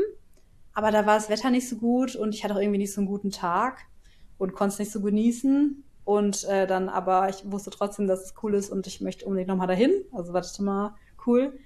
Aber 0.74 0.92
da 0.92 1.08
war 1.08 1.16
das 1.16 1.30
Wetter 1.30 1.50
nicht 1.50 1.68
so 1.68 1.78
gut 1.78 2.16
und 2.16 2.36
ich 2.36 2.44
hatte 2.44 2.54
auch 2.54 2.60
irgendwie 2.60 2.78
nicht 2.78 2.94
so 2.94 3.02
einen 3.02 3.08
guten 3.08 3.32
Tag 3.32 3.80
und 4.38 4.54
konnte 4.54 4.74
es 4.74 4.80
nicht 4.80 4.92
so 4.92 5.02
genießen. 5.02 5.84
Und 6.08 6.46
äh, 6.46 6.66
dann 6.68 6.88
aber, 6.88 7.28
ich 7.28 7.52
wusste 7.52 7.70
trotzdem, 7.70 8.08
dass 8.08 8.24
es 8.24 8.34
cool 8.42 8.54
ist 8.54 8.70
und 8.70 8.88
ich 8.88 9.02
möchte 9.02 9.26
unbedingt 9.26 9.50
nochmal 9.50 9.68
dahin. 9.68 9.92
Also 10.14 10.32
war 10.32 10.40
das 10.40 10.56
schon 10.56 10.64
mal 10.64 10.96
cool. 11.26 11.60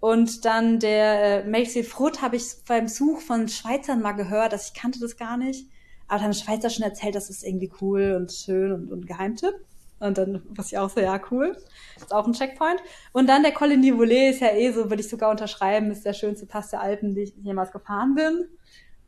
Und 0.00 0.44
dann 0.44 0.80
der 0.80 1.44
äh, 1.44 1.48
Melchie 1.48 1.82
Frut 1.82 2.20
habe 2.20 2.36
ich 2.36 2.44
beim 2.68 2.88
Such 2.88 3.22
von 3.22 3.48
Schweizern 3.48 4.02
mal 4.02 4.12
gehört, 4.12 4.52
dass 4.52 4.66
ich 4.66 4.74
kannte 4.74 5.00
das 5.00 5.16
gar 5.16 5.38
nicht. 5.38 5.66
Aber 6.08 6.20
dann 6.20 6.34
Schweizer 6.34 6.68
schon 6.68 6.84
erzählt, 6.84 7.14
das 7.14 7.30
ist 7.30 7.42
irgendwie 7.42 7.72
cool 7.80 8.16
und 8.18 8.30
schön 8.30 8.70
und, 8.70 8.92
und 8.92 9.06
Geheimtipp. 9.06 9.54
Und 9.98 10.18
dann, 10.18 10.42
was 10.50 10.72
ich 10.72 10.76
auch 10.76 10.90
so, 10.90 11.00
ja, 11.00 11.18
cool. 11.30 11.56
Ist 11.96 12.12
auch 12.12 12.26
ein 12.26 12.34
Checkpoint. 12.34 12.82
Und 13.14 13.30
dann 13.30 13.42
der 13.42 13.52
Col 13.52 13.70
Nivolé 13.70 14.28
ist 14.28 14.42
ja 14.42 14.52
eh 14.52 14.72
so, 14.72 14.90
würde 14.90 15.00
ich 15.00 15.08
sogar 15.08 15.30
unterschreiben, 15.30 15.90
ist 15.90 16.04
der 16.04 16.12
schönste 16.12 16.44
Pass 16.44 16.68
der 16.68 16.82
Alpen, 16.82 17.14
die 17.14 17.22
ich 17.22 17.34
jemals 17.36 17.72
gefahren 17.72 18.14
bin. 18.14 18.46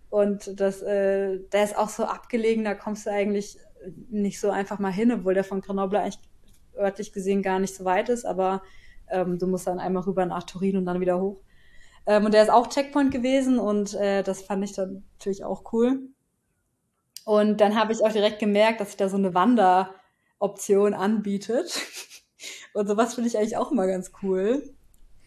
Und 0.09 0.59
das, 0.59 0.81
äh, 0.81 1.41
der 1.53 1.65
ist 1.65 1.77
auch 1.77 1.91
so 1.91 2.05
abgelegen, 2.05 2.65
da 2.65 2.75
kommst 2.75 3.05
du 3.05 3.11
eigentlich 3.11 3.59
nicht 4.11 4.41
so 4.41 4.51
einfach 4.51 4.79
mal 4.79 4.93
hin, 4.93 5.13
obwohl 5.13 5.35
der 5.35 5.45
von 5.45 5.61
Grenoble 5.61 6.01
eigentlich 6.01 6.19
örtlich 6.77 7.13
gesehen 7.13 7.43
gar 7.43 7.59
nicht 7.59 7.75
so 7.75 7.85
weit 7.85 8.09
ist, 8.09 8.25
aber 8.25 8.63
ähm, 9.09 9.39
du 9.39 9.47
musst 9.47 9.67
dann 9.67 9.79
einmal 9.79 10.03
rüber 10.05 10.25
nach 10.27 10.45
Turin 10.45 10.77
und 10.77 10.87
dann 10.87 11.01
wieder 11.01 11.21
hoch. 11.21 11.41
Ähm, 12.07 12.25
und 12.25 12.35
der 12.35 12.43
ist 12.43 12.51
auch 12.51 12.69
Checkpoint 12.69 13.13
gewesen 13.13 13.59
und 13.59 13.95
äh, 13.95 14.23
das 14.23 14.43
fand 14.43 14.65
ich 14.65 14.73
dann 14.73 15.05
natürlich 15.15 15.45
auch 15.45 15.73
cool. 15.73 16.09
Und 17.25 17.61
dann 17.61 17.79
habe 17.79 17.93
ich 17.93 18.03
auch 18.03 18.13
direkt 18.13 18.41
gemerkt, 18.41 18.81
dass 18.81 18.89
sich 18.89 18.97
da 18.97 19.09
so 19.09 19.17
eine 19.17 19.35
Wanderoption 19.35 20.95
anbietet. 20.95 21.81
und 22.75 22.89
sowas 22.89 23.15
finde 23.15 23.29
ich 23.29 23.39
eigentlich 23.39 23.57
auch 23.57 23.71
immer 23.71 23.87
ganz 23.87 24.11
cool. 24.23 24.75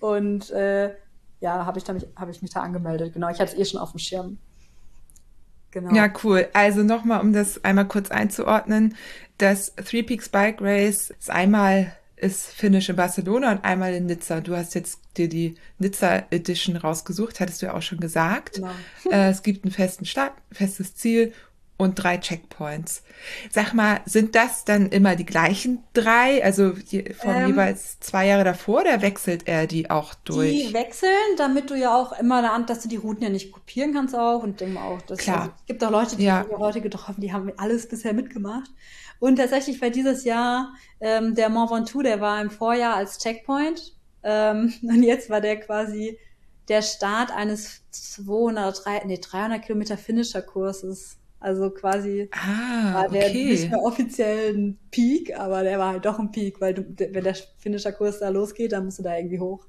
Und 0.01 0.49
äh, 0.51 0.93
ja, 1.39 1.65
habe 1.65 1.79
ich, 1.79 1.85
hab 1.85 2.29
ich 2.29 2.41
mich 2.41 2.51
da 2.51 2.61
angemeldet. 2.61 3.13
Genau, 3.13 3.29
ich 3.29 3.39
hatte 3.39 3.53
es 3.53 3.57
eh 3.57 3.65
schon 3.65 3.79
auf 3.79 3.91
dem 3.91 3.99
Schirm. 3.99 4.39
Genau. 5.75 5.93
Ja, 5.93 6.09
cool. 6.23 6.47
Also 6.53 6.83
nochmal, 6.83 7.19
um 7.19 7.33
das 7.33 7.61
einmal 7.65 7.85
kurz 7.85 8.09
einzuordnen. 8.09 8.95
Das 9.37 9.75
Three 9.75 10.03
Peaks 10.03 10.29
Bike 10.29 10.61
Race 10.61 11.09
ist 11.19 11.29
einmal 11.29 11.91
ist 12.15 12.47
Finish 12.47 12.87
in 12.87 12.95
Barcelona 12.95 13.51
und 13.51 13.65
einmal 13.65 13.93
in 13.93 14.05
Nizza. 14.05 14.39
Du 14.39 14.55
hast 14.55 14.73
jetzt 14.73 15.01
dir 15.17 15.27
die 15.27 15.55
Nizza 15.77 16.23
Edition 16.29 16.77
rausgesucht, 16.77 17.41
hattest 17.41 17.61
du 17.61 17.65
ja 17.65 17.73
auch 17.73 17.81
schon 17.81 17.99
gesagt. 17.99 18.55
Genau. 18.55 18.71
Äh, 19.11 19.31
es 19.31 19.43
gibt 19.43 19.65
einen 19.65 19.73
festen 19.73 20.05
Start, 20.05 20.31
festes 20.49 20.95
Ziel 20.95 21.33
und 21.77 21.95
drei 21.95 22.17
Checkpoints. 22.17 23.03
Sag 23.51 23.73
mal, 23.73 23.99
sind 24.05 24.35
das 24.35 24.63
dann 24.63 24.87
immer 24.87 25.15
die 25.15 25.25
gleichen 25.25 25.83
drei, 25.93 26.43
also 26.43 26.73
je, 26.87 27.13
vom 27.13 27.35
ähm, 27.35 27.47
jeweils 27.47 27.99
zwei 27.99 28.27
Jahre 28.27 28.43
davor, 28.43 28.81
oder 28.81 29.01
wechselt 29.01 29.47
er 29.47 29.67
die 29.67 29.89
auch 29.89 30.13
durch? 30.13 30.67
Die 30.67 30.73
wechseln, 30.73 31.11
damit 31.37 31.69
du 31.69 31.75
ja 31.75 31.95
auch 31.95 32.17
immer, 32.17 32.63
dass 32.65 32.81
du 32.81 32.87
die 32.87 32.95
Routen 32.95 33.23
ja 33.23 33.29
nicht 33.29 33.51
kopieren 33.51 33.93
kannst 33.93 34.15
auch 34.15 34.43
und 34.43 34.61
denke 34.61 34.79
auch, 34.79 35.01
dass 35.01 35.19
Klar. 35.19 35.41
Also, 35.41 35.51
es 35.59 35.65
gibt 35.65 35.83
auch 35.83 35.91
Leute, 35.91 36.15
die 36.15 36.25
ja. 36.25 36.45
heute 36.57 36.81
getroffen, 36.81 37.21
die 37.21 37.33
haben 37.33 37.51
alles 37.57 37.89
bisher 37.89 38.13
mitgemacht. 38.13 38.69
Und 39.19 39.37
tatsächlich 39.37 39.81
war 39.81 39.89
dieses 39.89 40.23
Jahr 40.23 40.73
ähm, 40.99 41.35
der 41.35 41.49
Mont 41.49 41.71
Ventoux, 41.71 42.03
der 42.03 42.21
war 42.21 42.41
im 42.41 42.51
Vorjahr 42.51 42.95
als 42.95 43.17
Checkpoint 43.17 43.95
ähm, 44.23 44.73
und 44.81 45.03
jetzt 45.03 45.29
war 45.29 45.41
der 45.41 45.59
quasi 45.59 46.17
der 46.67 46.81
Start 46.81 47.31
eines 47.31 47.83
200, 47.91 48.81
nee, 49.05 49.19
300 49.19 49.61
Kilometer 49.61 49.97
Finisher-Kurses 49.97 51.17
also 51.39 51.69
quasi 51.69 52.29
ah, 52.31 52.93
war 52.93 53.09
der 53.09 53.27
okay. 53.27 53.51
nicht 53.51 53.69
mehr 53.69 53.81
offiziell 53.81 54.55
ein 54.55 54.79
Peak, 54.91 55.37
aber 55.37 55.63
der 55.63 55.77
war 55.77 55.93
halt 55.93 56.05
doch 56.05 56.17
ein 56.19 56.31
Peak, 56.31 56.59
weil 56.61 56.73
du, 56.73 56.83
wenn 56.97 57.23
der 57.23 57.35
Finisher-Kurs 57.57 58.19
da 58.19 58.29
losgeht, 58.29 58.71
dann 58.71 58.85
musst 58.85 58.99
du 58.99 59.03
da 59.03 59.15
irgendwie 59.15 59.39
hoch. 59.39 59.67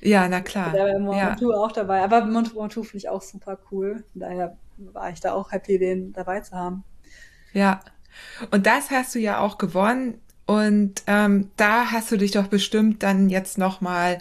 Ja, 0.00 0.28
na 0.28 0.40
klar. 0.40 0.72
Da 0.72 0.84
war 0.84 0.98
Mont 0.98 1.16
Ventoux 1.16 1.52
ja. 1.52 1.58
auch 1.58 1.72
dabei. 1.72 2.02
Aber 2.02 2.24
Mont 2.26 2.54
Ventoux 2.54 2.82
finde 2.82 2.98
ich 2.98 3.08
auch 3.08 3.22
super 3.22 3.58
cool. 3.70 4.04
Daher 4.14 4.58
war 4.76 5.10
ich 5.10 5.20
da 5.20 5.32
auch 5.32 5.52
happy, 5.52 5.78
den 5.78 6.12
dabei 6.12 6.40
zu 6.40 6.54
haben. 6.54 6.84
Ja. 7.52 7.80
Und 8.50 8.66
das 8.66 8.90
hast 8.90 9.14
du 9.14 9.18
ja 9.18 9.38
auch 9.38 9.58
gewonnen. 9.58 10.20
Und 10.46 11.02
ähm, 11.06 11.50
da 11.56 11.90
hast 11.90 12.12
du 12.12 12.16
dich 12.16 12.32
doch 12.32 12.48
bestimmt 12.48 13.02
dann 13.02 13.30
jetzt 13.30 13.56
noch 13.58 13.80
mal 13.80 14.18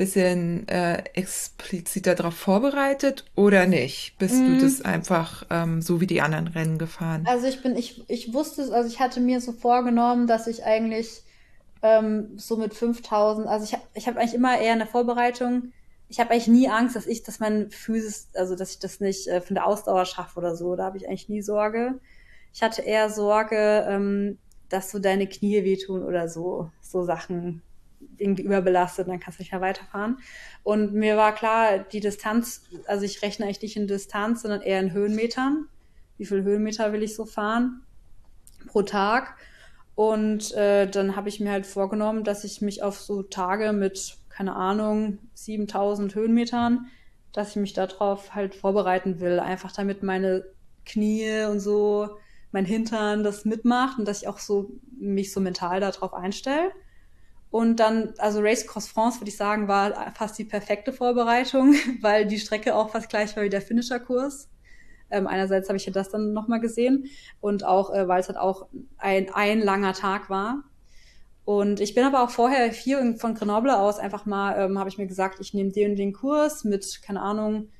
bisschen 0.00 0.66
äh, 0.68 1.02
expliziter 1.12 2.14
darauf 2.14 2.34
vorbereitet 2.34 3.26
oder 3.36 3.66
nicht? 3.66 4.16
Bist 4.18 4.36
mm. 4.36 4.46
du 4.46 4.50
mhm. 4.52 4.60
das 4.60 4.80
einfach 4.80 5.44
ähm, 5.50 5.82
so 5.82 6.00
wie 6.00 6.06
die 6.06 6.22
anderen 6.22 6.48
Rennen 6.48 6.78
gefahren? 6.78 7.26
Also 7.26 7.46
ich 7.46 7.62
bin, 7.62 7.76
ich, 7.76 8.02
ich 8.08 8.32
wusste 8.32 8.62
es, 8.62 8.70
also 8.70 8.88
ich 8.88 8.98
hatte 8.98 9.20
mir 9.20 9.42
so 9.42 9.52
vorgenommen, 9.52 10.26
dass 10.26 10.46
ich 10.46 10.64
eigentlich 10.64 11.22
ähm, 11.82 12.30
so 12.36 12.56
mit 12.56 12.72
5000, 12.72 13.46
also 13.46 13.64
ich, 13.64 13.78
ich 13.92 14.06
habe 14.06 14.18
eigentlich 14.18 14.32
immer 14.32 14.58
eher 14.58 14.72
in 14.72 14.78
der 14.78 14.88
Vorbereitung, 14.88 15.72
ich 16.08 16.18
habe 16.18 16.30
eigentlich 16.30 16.48
nie 16.48 16.70
Angst, 16.70 16.96
dass 16.96 17.06
ich, 17.06 17.22
dass 17.22 17.38
mein 17.38 17.70
Physis, 17.70 18.28
also 18.32 18.56
dass 18.56 18.70
ich 18.72 18.78
das 18.78 19.00
nicht 19.00 19.28
äh, 19.28 19.42
von 19.42 19.54
der 19.54 19.66
Ausdauer 19.66 20.06
schaffe 20.06 20.38
oder 20.38 20.56
so, 20.56 20.76
da 20.76 20.84
habe 20.84 20.96
ich 20.96 21.06
eigentlich 21.06 21.28
nie 21.28 21.42
Sorge. 21.42 22.00
Ich 22.54 22.62
hatte 22.62 22.80
eher 22.80 23.10
Sorge, 23.10 23.86
ähm, 23.86 24.38
dass 24.70 24.90
so 24.90 24.98
deine 24.98 25.26
Knie 25.26 25.62
wehtun 25.64 26.02
oder 26.02 26.28
so, 26.28 26.70
so 26.80 27.04
Sachen 27.04 27.62
irgendwie 28.16 28.42
überbelastet, 28.42 29.08
dann 29.08 29.20
kannst 29.20 29.38
du 29.38 29.42
nicht 29.42 29.52
mehr 29.52 29.60
weiterfahren. 29.60 30.18
Und 30.62 30.94
mir 30.94 31.16
war 31.16 31.34
klar, 31.34 31.78
die 31.78 32.00
Distanz, 32.00 32.62
also 32.86 33.04
ich 33.04 33.22
rechne 33.22 33.46
eigentlich 33.46 33.62
nicht 33.62 33.76
in 33.76 33.86
Distanz, 33.86 34.42
sondern 34.42 34.62
eher 34.62 34.80
in 34.80 34.92
Höhenmetern. 34.92 35.66
Wie 36.16 36.24
viel 36.24 36.42
Höhenmeter 36.42 36.92
will 36.92 37.02
ich 37.02 37.14
so 37.14 37.24
fahren 37.24 37.82
pro 38.66 38.82
Tag? 38.82 39.36
Und 39.94 40.52
äh, 40.54 40.86
dann 40.86 41.16
habe 41.16 41.28
ich 41.28 41.40
mir 41.40 41.50
halt 41.50 41.66
vorgenommen, 41.66 42.24
dass 42.24 42.44
ich 42.44 42.62
mich 42.62 42.82
auf 42.82 43.00
so 43.00 43.22
Tage 43.22 43.72
mit, 43.72 44.16
keine 44.28 44.54
Ahnung, 44.54 45.18
7000 45.34 46.14
Höhenmetern, 46.14 46.86
dass 47.32 47.50
ich 47.50 47.56
mich 47.56 47.72
darauf 47.72 48.34
halt 48.34 48.54
vorbereiten 48.54 49.20
will. 49.20 49.40
Einfach 49.40 49.72
damit 49.72 50.02
meine 50.02 50.44
Knie 50.86 51.44
und 51.44 51.60
so, 51.60 52.16
mein 52.52 52.64
Hintern 52.64 53.22
das 53.22 53.44
mitmacht 53.44 53.98
und 53.98 54.06
dass 54.06 54.22
ich 54.22 54.28
auch 54.28 54.38
so 54.38 54.72
mich 54.98 55.32
so 55.32 55.40
mental 55.40 55.80
darauf 55.80 56.14
einstelle. 56.14 56.72
Und 57.50 57.80
dann, 57.80 58.14
also 58.18 58.40
Race 58.40 58.66
Cross 58.66 58.88
France, 58.88 59.20
würde 59.20 59.30
ich 59.30 59.36
sagen, 59.36 59.66
war 59.66 60.12
fast 60.14 60.38
die 60.38 60.44
perfekte 60.44 60.92
Vorbereitung, 60.92 61.74
weil 62.00 62.26
die 62.26 62.38
Strecke 62.38 62.74
auch 62.74 62.90
fast 62.90 63.08
gleich 63.08 63.36
war 63.36 63.42
wie 63.42 63.48
der 63.48 63.62
Finisher-Kurs. 63.62 64.48
Ähm, 65.10 65.26
einerseits 65.26 65.68
habe 65.68 65.76
ich 65.76 65.86
ja 65.86 65.92
das 65.92 66.10
dann 66.10 66.32
nochmal 66.32 66.60
gesehen 66.60 67.06
und 67.40 67.64
auch, 67.64 67.92
äh, 67.92 68.06
weil 68.06 68.20
es 68.20 68.28
halt 68.28 68.38
auch 68.38 68.68
ein, 68.98 69.28
ein 69.34 69.60
langer 69.60 69.92
Tag 69.92 70.30
war. 70.30 70.62
Und 71.44 71.80
ich 71.80 71.94
bin 71.94 72.04
aber 72.04 72.22
auch 72.22 72.30
vorher 72.30 72.70
hier 72.70 73.16
von 73.16 73.34
Grenoble 73.34 73.76
aus 73.76 73.98
einfach 73.98 74.24
mal, 74.24 74.56
ähm, 74.56 74.78
habe 74.78 74.88
ich 74.88 74.98
mir 74.98 75.08
gesagt, 75.08 75.40
ich 75.40 75.52
nehme 75.52 75.72
den 75.72 75.92
und 75.92 75.96
den 75.96 76.12
Kurs 76.12 76.62
mit, 76.62 77.02
keine 77.02 77.20
Ahnung, 77.20 77.70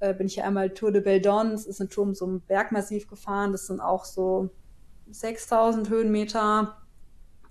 äh, 0.00 0.14
bin 0.14 0.26
ich 0.26 0.36
ja 0.36 0.44
einmal 0.44 0.70
Tour 0.70 0.92
de 0.92 1.00
Beldon, 1.00 1.52
das 1.52 1.66
ist 1.66 1.80
eine 1.80 1.88
Tour 1.88 2.04
um 2.04 2.14
so 2.14 2.26
ein 2.26 2.40
Bergmassiv 2.40 3.08
gefahren, 3.08 3.52
das 3.52 3.66
sind 3.66 3.80
auch 3.80 4.04
so 4.04 4.50
6000 5.10 5.88
Höhenmeter. 5.88 6.76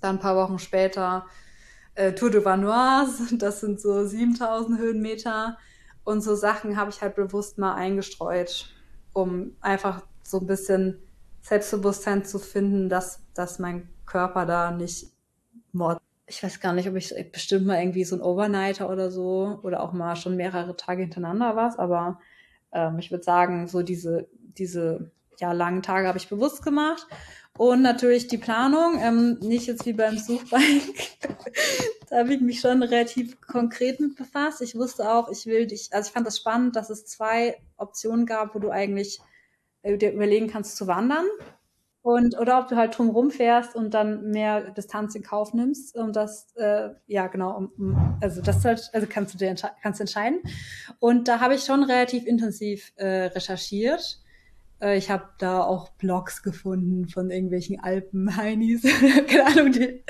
Dann 0.02 0.18
ein 0.18 0.20
paar 0.20 0.36
Wochen 0.36 0.60
später 0.60 1.26
äh, 1.96 2.14
Tour 2.14 2.30
de 2.30 2.44
Vanoise, 2.44 3.38
das 3.38 3.62
sind 3.62 3.82
so 3.82 4.06
7000 4.06 4.80
Höhenmeter. 4.80 5.58
Und 6.04 6.22
so 6.22 6.36
Sachen 6.36 6.78
habe 6.78 6.90
ich 6.90 7.02
halt 7.02 7.16
bewusst 7.16 7.58
mal 7.58 7.74
eingestreut, 7.74 8.74
um 9.14 9.58
einfach 9.60 10.04
so 10.24 10.40
ein 10.40 10.48
bisschen 10.48 11.00
Selbstbewusstsein 11.42 12.24
zu 12.24 12.40
finden, 12.40 12.88
dass, 12.88 13.22
dass 13.34 13.60
mein 13.60 13.90
Körper 14.06 14.46
da 14.46 14.72
nicht 14.72 15.12
mord. 15.74 16.02
Ich 16.26 16.44
weiß 16.44 16.60
gar 16.60 16.74
nicht, 16.74 16.88
ob 16.90 16.96
ich 16.96 17.14
bestimmt 17.32 17.66
mal 17.66 17.80
irgendwie 17.80 18.04
so 18.04 18.16
ein 18.16 18.22
Overnighter 18.22 18.90
oder 18.90 19.12
so 19.12 19.60
oder 19.64 19.82
auch 19.82 19.94
mal 19.94 20.16
schon 20.16 20.36
mehrere 20.36 20.76
Tage 20.76 21.02
hintereinander 21.04 21.56
war, 21.56 21.78
aber 21.80 22.20
ähm, 22.72 23.00
ich 23.00 23.12
würde 23.12 23.24
sagen, 23.24 23.68
so 23.68 23.82
diese, 23.82 24.28
diese 24.58 25.12
ja, 25.40 25.52
langen 25.52 25.84
Tage 25.84 26.08
habe 26.08 26.18
ich 26.18 26.30
bewusst 26.30 26.64
gemacht. 26.64 27.08
Und 27.58 27.82
natürlich 27.82 28.28
die 28.28 28.38
Planung, 28.38 29.00
ähm, 29.02 29.40
nicht 29.42 29.66
jetzt 29.66 29.86
wie 29.86 29.94
beim 29.94 30.18
Suchbike. 30.18 30.94
da 32.10 32.18
habe 32.18 32.36
ich 32.36 32.42
mich 32.42 32.60
schon 32.60 32.84
relativ 32.84 33.42
konkret 33.42 34.00
mit 34.00 34.16
befasst. 34.16 34.62
Ich 34.62 34.76
wusste 34.76 35.12
auch, 35.12 35.30
ich 35.32 35.48
will 35.48 35.66
dich, 35.66 35.92
also 35.92 36.08
ich 36.08 36.14
fand 36.14 36.28
das 36.28 36.38
spannend, 36.38 36.76
dass 36.76 36.92
es 36.92 37.06
zwei 37.06 37.60
Optionen 37.78 38.28
gab, 38.28 38.54
wo 38.54 38.60
du 38.60 38.70
eigentlich 38.70 39.20
äh, 39.82 39.98
dir 39.98 40.12
überlegen 40.12 40.48
kannst 40.48 40.78
zu 40.78 40.86
wandern. 40.86 41.26
Und, 42.10 42.40
oder 42.40 42.60
ob 42.60 42.70
du 42.70 42.78
halt 42.78 42.98
drumherum 42.98 43.32
fährst 43.32 43.76
und 43.76 43.94
dann 43.94 44.32
mehr 44.32 44.72
Distanz 44.72 45.14
in 45.14 45.24
Kauf 45.24 45.54
nimmst. 45.54 45.94
Und 45.98 46.16
das, 46.16 46.56
äh, 46.56 46.92
ja, 47.06 47.28
genau, 47.28 47.58
um, 47.58 47.72
um, 47.78 48.18
also 48.22 48.42
das 48.42 48.64
halt, 48.64 48.90
also 48.94 49.08
kannst 49.10 49.34
du 49.34 49.38
dir 49.38 49.54
kannst 49.84 50.00
entscheiden. 50.00 50.40
Und 51.00 51.28
da 51.28 51.42
habe 51.42 51.56
ich 51.56 51.66
schon 51.66 51.84
relativ 51.84 52.26
intensiv 52.26 52.94
äh, 52.96 53.26
recherchiert 53.26 54.22
äh, 54.80 54.98
ich 54.98 55.10
habe 55.10 55.26
da 55.38 55.64
auch 55.64 55.90
Blogs 55.98 56.44
gefunden 56.44 57.10
von 57.10 57.30
irgendwelchen 57.30 57.84
Alpen-Heinis, 57.84 58.84
keine 59.28 59.46
Ahnung, 59.48 59.74
die, 59.74 60.02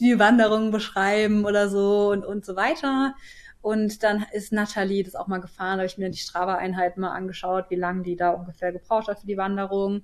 die 0.00 0.18
Wanderungen 0.18 0.70
beschreiben 0.70 1.46
oder 1.46 1.70
so 1.70 2.10
und, 2.10 2.26
und 2.26 2.44
so 2.44 2.56
weiter. 2.56 3.14
Und 3.62 4.02
dann 4.02 4.26
ist 4.32 4.52
Nathalie 4.52 5.04
das 5.04 5.14
auch 5.14 5.28
mal 5.28 5.38
gefahren, 5.38 5.78
da 5.78 5.84
habe 5.84 5.86
ich 5.86 5.96
mir 5.96 6.10
die 6.10 6.18
Strava-Einheiten 6.18 7.00
mal 7.00 7.12
angeschaut, 7.12 7.66
wie 7.70 7.76
lange 7.76 8.02
die 8.02 8.16
da 8.16 8.30
ungefähr 8.32 8.72
gebraucht 8.72 9.08
hat 9.08 9.20
für 9.20 9.26
die 9.26 9.38
Wanderung. 9.38 10.02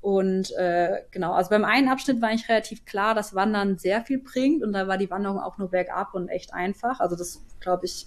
Und 0.00 0.52
äh, 0.56 1.02
genau, 1.10 1.32
also 1.32 1.50
beim 1.50 1.64
einen 1.64 1.88
Abschnitt 1.88 2.22
war 2.22 2.32
ich 2.32 2.48
relativ 2.48 2.84
klar, 2.84 3.14
dass 3.14 3.34
Wandern 3.34 3.78
sehr 3.78 4.02
viel 4.02 4.18
bringt 4.18 4.62
und 4.62 4.72
da 4.72 4.86
war 4.86 4.98
die 4.98 5.10
Wanderung 5.10 5.40
auch 5.40 5.58
nur 5.58 5.70
bergab 5.70 6.14
und 6.14 6.28
echt 6.28 6.54
einfach. 6.54 7.00
Also 7.00 7.16
das, 7.16 7.42
glaube 7.58 7.86
ich, 7.86 8.06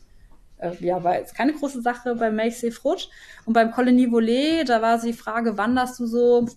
äh, 0.59 0.71
ja, 0.79 1.03
war 1.03 1.17
jetzt 1.17 1.35
keine 1.35 1.53
große 1.53 1.81
Sache 1.81 2.15
beim 2.15 2.35
Melchsee 2.35 2.71
Frutsch. 2.71 3.09
Und 3.45 3.53
beim 3.53 3.71
Colonie 3.71 4.07
Volée, 4.07 4.63
da 4.63 4.81
war 4.81 4.99
die 4.99 5.13
Frage, 5.13 5.57
wanderst 5.57 5.99
du 5.99 6.05
so, 6.05 6.47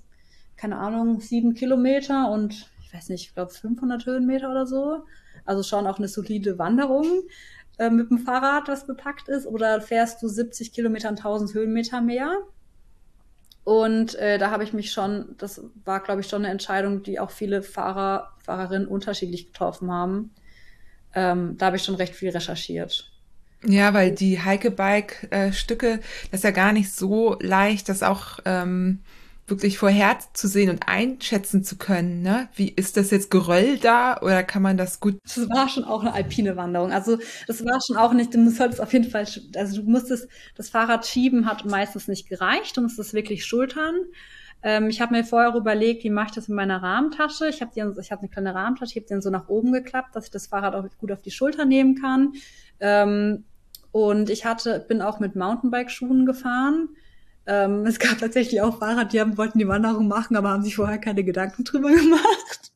keine 0.57 0.77
Ahnung, 0.77 1.21
sieben 1.21 1.55
Kilometer 1.55 2.31
und 2.31 2.71
ich 2.85 2.95
weiß 2.95 3.09
nicht, 3.09 3.29
ich 3.29 3.35
glaube 3.35 3.51
500 3.51 4.05
Höhenmeter 4.07 4.51
oder 4.51 4.67
so. 4.67 5.05
Also 5.45 5.63
schon 5.63 5.87
auch 5.87 5.99
eine 5.99 6.09
solide 6.09 6.59
Wanderung 6.59 7.07
äh, 7.79 7.91
mit 7.91 8.11
dem 8.11 8.19
Fahrrad, 8.19 8.69
was 8.69 8.87
bepackt 8.87 9.29
ist. 9.29 9.47
Oder 9.47 9.81
fährst 9.81 10.23
du 10.23 10.29
70 10.29 10.73
Kilometer 10.73 11.09
und 11.09 11.19
1000 11.19 11.55
Höhenmeter 11.55 12.01
mehr? 12.01 12.37
Und 13.65 14.17
äh, 14.17 14.39
da 14.39 14.51
habe 14.51 14.65
ich 14.65 14.73
mich 14.73 14.91
schon, 14.91 15.37
das 15.39 15.63
war, 15.85 16.01
glaube 16.01 16.21
ich, 16.21 16.29
schon 16.29 16.45
eine 16.45 16.53
Entscheidung, 16.53 17.03
die 17.03 17.21
auch 17.21 17.31
viele 17.31 17.63
Fahrer, 17.63 18.33
Fahrerinnen 18.39 18.89
unterschiedlich 18.89 19.47
getroffen 19.47 19.91
haben. 19.93 20.31
Ähm, 21.15 21.57
da 21.59 21.67
habe 21.67 21.77
ich 21.77 21.85
schon 21.85 21.95
recht 21.95 22.15
viel 22.15 22.31
recherchiert. 22.31 23.11
Ja, 23.65 23.95
weil 23.95 24.13
die 24.13 24.41
Heike-Bike-Stücke, 24.41 26.01
das 26.31 26.41
ist 26.41 26.45
ja 26.45 26.51
gar 26.51 26.73
nicht 26.73 26.93
so 26.93 27.37
leicht, 27.41 27.89
das 27.89 28.03
auch 28.03 28.41
ähm, 28.45 29.01
wirklich 29.47 29.79
vorherzusehen 29.79 30.71
und 30.71 30.89
einschätzen 30.89 31.65
zu 31.65 31.77
können. 31.77 32.23
Ne? 32.23 32.49
Wie 32.55 32.69
ist 32.69 32.97
das 32.97 33.11
jetzt 33.11 33.31
Geröll 33.31 33.79
da 33.79 34.19
oder 34.21 34.43
kann 34.43 34.63
man 34.63 34.77
das 34.77 35.01
gut? 35.01 35.19
Das 35.25 35.49
war 35.51 35.69
schon 35.69 35.85
auch 35.85 36.01
eine 36.01 36.15
alpine 36.15 36.57
Wanderung. 36.57 36.93
Also 36.93 37.19
das 37.47 37.65
war 37.65 37.81
schon 37.85 37.97
auch 37.97 38.13
nicht, 38.13 38.35
du 38.35 38.51
solltest 38.51 38.81
auf 38.81 38.93
jeden 38.93 39.11
Fall, 39.11 39.27
also 39.57 39.83
du 39.83 39.91
musstest, 39.91 40.29
das 40.55 40.71
Fahrrad 40.71 41.07
schieben 41.07 41.47
hat 41.47 41.65
meistens 41.65 42.09
nicht 42.09 42.29
gereicht, 42.29 42.77
du 42.77 42.83
musstest 42.83 43.15
wirklich 43.15 43.45
schultern. 43.45 43.95
Ähm, 44.63 44.89
ich 44.89 45.01
habe 45.01 45.15
mir 45.15 45.25
vorher 45.25 45.55
überlegt, 45.55 46.05
wie 46.05 46.11
mache 46.11 46.29
ich 46.29 46.35
das 46.35 46.49
in 46.49 46.55
meiner 46.55 46.83
Rahmentasche. 46.83 47.49
Ich 47.49 47.61
habe 47.61 47.73
habe 47.81 48.01
eine 48.01 48.29
kleine 48.29 48.55
Rahmentasche, 48.55 48.93
ich 48.93 48.97
habe 48.97 49.09
den 49.09 49.21
so 49.21 49.31
nach 49.31 49.49
oben 49.49 49.73
geklappt, 49.73 50.15
dass 50.15 50.27
ich 50.27 50.31
das 50.31 50.47
Fahrrad 50.47 50.75
auch 50.75 50.87
gut 50.99 51.11
auf 51.11 51.23
die 51.23 51.33
Schulter 51.33 51.65
nehmen 51.65 52.01
kann. 52.01 52.35
Ähm, 52.79 53.45
und 53.91 54.31
ich 54.31 54.47
hatte, 54.47 54.85
bin 54.89 55.03
auch 55.03 55.21
mit 55.21 55.37
Mountainbike-Schuhen 55.37 56.25
gefahren. 56.27 56.89
Ähm, 57.47 57.87
es 57.87 57.99
gab 57.99 58.19
tatsächlich 58.19 58.61
auch 58.61 58.79
Fahrer, 58.79 59.05
die 59.05 59.21
haben, 59.21 59.37
wollten 59.37 59.59
die 59.59 59.67
Wanderung 59.67 60.07
machen, 60.07 60.37
aber 60.37 60.51
haben 60.51 60.63
sich 60.63 60.77
vorher 60.77 60.99
keine 60.99 61.25
Gedanken 61.25 61.65
drüber 61.65 61.91
gemacht. 61.95 62.73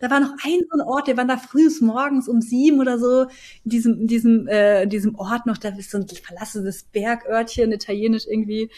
da 0.00 0.10
war 0.10 0.20
noch 0.20 0.32
ein 0.44 0.60
so 0.70 0.78
ein 0.78 0.86
Ort, 0.86 1.06
wir 1.06 1.16
waren 1.16 1.28
da 1.28 1.38
frühs 1.38 1.80
morgens 1.80 2.28
um 2.28 2.42
sieben 2.42 2.80
oder 2.80 2.98
so 2.98 3.22
in 3.64 3.70
diesem, 3.70 4.00
in 4.00 4.06
diesem, 4.06 4.48
äh, 4.48 4.82
in 4.82 4.90
diesem 4.90 5.14
Ort 5.14 5.46
noch, 5.46 5.56
da 5.56 5.70
ist 5.70 5.90
so 5.90 5.98
ein 5.98 6.06
verlassenes 6.06 6.84
Bergörtchen, 6.84 7.72
italienisch 7.72 8.26
irgendwie. 8.26 8.70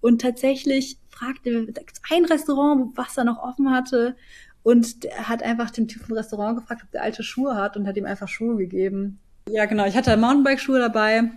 Und 0.00 0.22
tatsächlich 0.22 0.98
fragte, 1.10 1.66
da 1.66 1.80
gibt's 1.80 2.00
ein 2.10 2.24
Restaurant, 2.24 2.96
was 2.96 3.14
da 3.14 3.24
noch 3.24 3.42
offen 3.42 3.70
hatte. 3.70 4.16
Und 4.62 5.04
der 5.04 5.28
hat 5.28 5.42
einfach 5.42 5.70
den 5.70 5.86
Typ 5.86 6.02
vom 6.02 6.16
Restaurant 6.16 6.58
gefragt, 6.58 6.82
ob 6.84 6.90
der 6.90 7.02
alte 7.02 7.22
Schuhe 7.22 7.54
hat 7.56 7.76
und 7.76 7.86
hat 7.86 7.96
ihm 7.96 8.04
einfach 8.04 8.28
Schuhe 8.28 8.56
gegeben. 8.56 9.20
Ja, 9.48 9.66
genau. 9.66 9.86
Ich 9.86 9.96
hatte 9.96 10.16
Mountainbike-Schuhe 10.16 10.78
dabei 10.78 11.30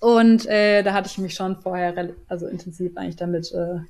und 0.00 0.46
äh, 0.46 0.82
da 0.82 0.92
hatte 0.92 1.08
ich 1.08 1.18
mich 1.18 1.34
schon 1.34 1.60
vorher 1.60 2.14
also 2.28 2.46
intensiv 2.46 2.96
eigentlich 2.96 3.16
damit 3.16 3.52
äh, 3.52 3.80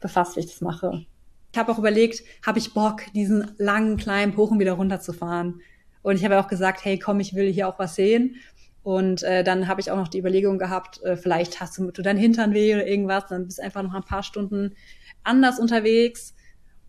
befasst, 0.00 0.36
wie 0.36 0.40
ich 0.40 0.46
das 0.46 0.60
mache. 0.60 1.04
Ich 1.52 1.58
habe 1.58 1.70
auch 1.70 1.78
überlegt, 1.78 2.22
habe 2.46 2.58
ich 2.58 2.72
Bock, 2.72 3.02
diesen 3.14 3.50
langen, 3.58 3.96
kleinen 3.96 4.32
Pochen 4.32 4.58
wieder 4.58 4.72
runterzufahren? 4.72 5.60
Und 6.02 6.16
ich 6.16 6.24
habe 6.24 6.40
auch 6.40 6.48
gesagt, 6.48 6.84
hey, 6.84 6.98
komm, 6.98 7.20
ich 7.20 7.34
will 7.34 7.52
hier 7.52 7.68
auch 7.68 7.78
was 7.78 7.94
sehen. 7.94 8.36
Und 8.82 9.22
äh, 9.22 9.44
dann 9.44 9.68
habe 9.68 9.80
ich 9.80 9.90
auch 9.90 9.96
noch 9.96 10.08
die 10.08 10.18
Überlegung 10.18 10.58
gehabt, 10.58 11.02
äh, 11.02 11.16
vielleicht 11.16 11.60
hast 11.60 11.78
du, 11.78 11.90
du 11.90 12.02
deinen 12.02 12.18
Hintern 12.18 12.52
weh 12.52 12.74
oder 12.74 12.86
irgendwas, 12.86 13.26
dann 13.28 13.46
bist 13.46 13.60
einfach 13.60 13.82
noch 13.82 13.94
ein 13.94 14.02
paar 14.02 14.24
Stunden 14.24 14.74
anders 15.22 15.60
unterwegs. 15.60 16.34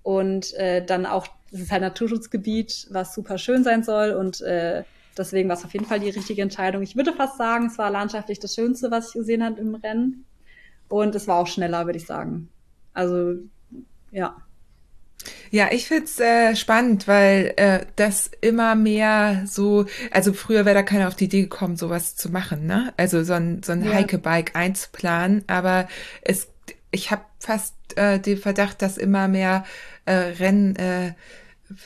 Und 0.01 0.53
äh, 0.55 0.84
dann 0.84 1.05
auch, 1.05 1.28
das 1.51 1.61
ist 1.61 1.72
halt 1.72 1.82
Naturschutzgebiet, 1.82 2.88
was 2.89 3.14
super 3.14 3.38
schön 3.38 3.64
sein 3.64 3.84
soll. 3.84 4.11
Und 4.11 4.41
äh, 4.41 4.84
deswegen 5.18 5.49
war 5.49 5.57
es 5.57 5.66
auf 5.66 5.74
jeden 5.74 5.86
Fall 5.86 5.99
die 5.99 6.09
richtige 6.09 6.41
Entscheidung. 6.41 6.82
Ich 6.82 6.95
würde 6.95 7.14
fast 7.14 7.38
sagen, 7.38 7.68
es 7.68 7.78
war 7.78 7.89
landschaftlich 7.89 8.39
das 8.39 8.55
Schönste, 8.55 8.91
was 8.91 9.09
ich 9.09 9.14
gesehen 9.14 9.43
habe 9.43 9.59
im 9.59 9.76
Rennen. 9.76 10.26
Und 10.89 11.16
es 11.16 11.28
war 11.28 11.38
auch 11.38 11.47
schneller, 11.47 11.86
würde 11.86 11.97
ich 11.97 12.05
sagen. 12.05 12.49
Also, 12.93 13.36
ja. 14.11 14.36
Ja, 15.51 15.70
ich 15.72 15.88
find's 15.88 16.20
äh, 16.20 16.55
spannend, 16.55 17.07
weil 17.07 17.53
äh, 17.57 17.86
das 17.95 18.30
immer 18.41 18.76
mehr 18.76 19.43
so, 19.45 19.86
also 20.11 20.34
früher 20.34 20.66
wäre 20.66 20.76
da 20.76 20.84
keiner 20.84 21.07
auf 21.07 21.16
die 21.16 21.26
Idee 21.26 21.43
gekommen, 21.43 21.78
sowas 21.78 22.16
zu 22.16 22.30
machen, 22.30 22.66
ne? 22.66 22.93
Also 22.97 23.24
so 23.24 23.34
ein, 23.34 23.64
so 23.64 23.72
ein 23.72 23.84
ja. 23.84 23.91
Hike-Bike 23.91 24.55
einzuplanen, 24.55 25.43
aber 25.47 25.88
es, 26.22 26.47
ich 26.91 27.11
habe 27.11 27.24
fast 27.39 27.76
äh, 27.95 28.20
den 28.20 28.38
Verdacht, 28.38 28.82
dass 28.82 28.97
immer 28.97 29.28
mehr 29.28 29.64
äh, 30.05 30.14
Rennen 30.14 30.76
äh, 30.76 31.14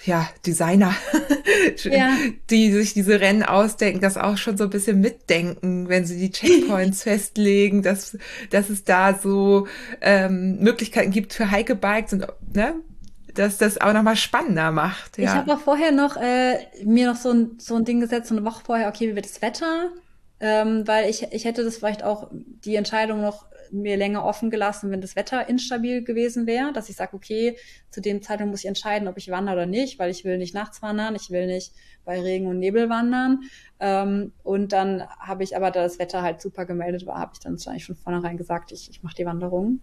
ja, 0.06 0.30
Designer, 0.46 0.94
ja. 1.84 2.16
die 2.50 2.72
sich 2.72 2.94
diese 2.94 3.20
Rennen 3.20 3.44
ausdenken, 3.44 4.02
das 4.02 4.18
auch 4.18 4.38
schon 4.38 4.58
so 4.58 4.66
ein 4.66 4.70
bisschen 4.70 5.00
mitdenken, 5.00 5.90
wenn 5.90 6.06
sie 6.06 6.18
die 6.18 6.32
Checkpoints 6.32 7.04
festlegen, 7.04 7.82
dass, 7.82 8.18
dass 8.50 8.70
es 8.70 8.84
da 8.84 9.14
so 9.14 9.68
ähm, 10.02 10.60
Möglichkeiten 10.60 11.12
gibt 11.12 11.34
für 11.34 11.52
Hike-Bikes 11.52 12.14
und 12.14 12.28
ne, 12.54 12.76
dass 13.34 13.58
das 13.58 13.80
auch 13.80 13.94
nochmal 13.94 14.16
spannender 14.16 14.72
macht. 14.72 15.18
Ja. 15.18 15.24
Ich 15.24 15.30
habe 15.30 15.54
auch 15.54 15.60
vorher 15.60 15.92
noch 15.92 16.18
äh, 16.18 16.58
mir 16.84 17.08
noch 17.08 17.18
so 17.18 17.32
ein, 17.32 17.52
so 17.60 17.76
ein 17.76 17.86
Ding 17.86 18.00
gesetzt, 18.00 18.30
so 18.30 18.36
eine 18.36 18.46
Woche 18.46 18.64
vorher, 18.66 18.90
okay, 18.90 19.10
wie 19.10 19.16
wird 19.16 19.26
das 19.26 19.42
Wetter? 19.42 19.92
Ähm, 20.40 20.88
weil 20.88 21.10
ich, 21.10 21.24
ich 21.32 21.46
hätte 21.46 21.64
das 21.64 21.78
vielleicht 21.78 22.04
auch 22.04 22.30
die 22.32 22.76
Entscheidung 22.76 23.22
noch 23.22 23.46
mir 23.72 23.98
länger 23.98 24.24
offen 24.26 24.50
gelassen, 24.50 24.92
wenn 24.92 25.02
das 25.02 25.16
Wetter 25.16 25.50
instabil 25.50 26.04
gewesen 26.04 26.48
wäre, 26.48 26.74
dass 26.74 26.90
ich 26.90 26.96
sage, 26.96 27.16
okay, 27.16 27.58
zu 27.90 28.02
dem 28.02 28.22
Zeitpunkt 28.22 28.52
muss 28.52 28.62
ich 28.62 28.68
entscheiden, 28.68 29.08
ob 29.08 29.18
ich 29.18 29.30
wandere 29.30 29.56
oder 29.56 29.66
nicht, 29.66 30.00
weil 30.00 30.12
ich 30.12 30.26
will 30.26 30.38
nicht 30.38 30.54
nachts 30.54 30.82
wandern, 30.82 31.16
ich 31.16 31.30
will 31.30 31.48
nicht 31.48 31.74
bei 32.06 32.20
Regen 32.20 32.48
und 32.48 32.60
Nebel 32.60 32.90
wandern. 32.90 33.42
Ähm, 33.80 34.32
und 34.44 34.74
dann 34.74 35.08
habe 35.20 35.44
ich 35.44 35.56
aber, 35.56 35.72
da 35.72 35.84
das 35.84 36.00
Wetter 36.00 36.22
halt 36.22 36.42
super 36.42 36.66
gemeldet 36.66 37.06
war, 37.06 37.20
habe 37.20 37.32
ich 37.34 37.40
dann 37.40 37.54
wahrscheinlich 37.54 37.86
von 37.86 37.96
vornherein 37.96 38.38
gesagt, 38.38 38.72
ich, 38.72 38.90
ich 38.90 39.04
mache 39.04 39.16
die 39.16 39.26
Wanderung. 39.26 39.82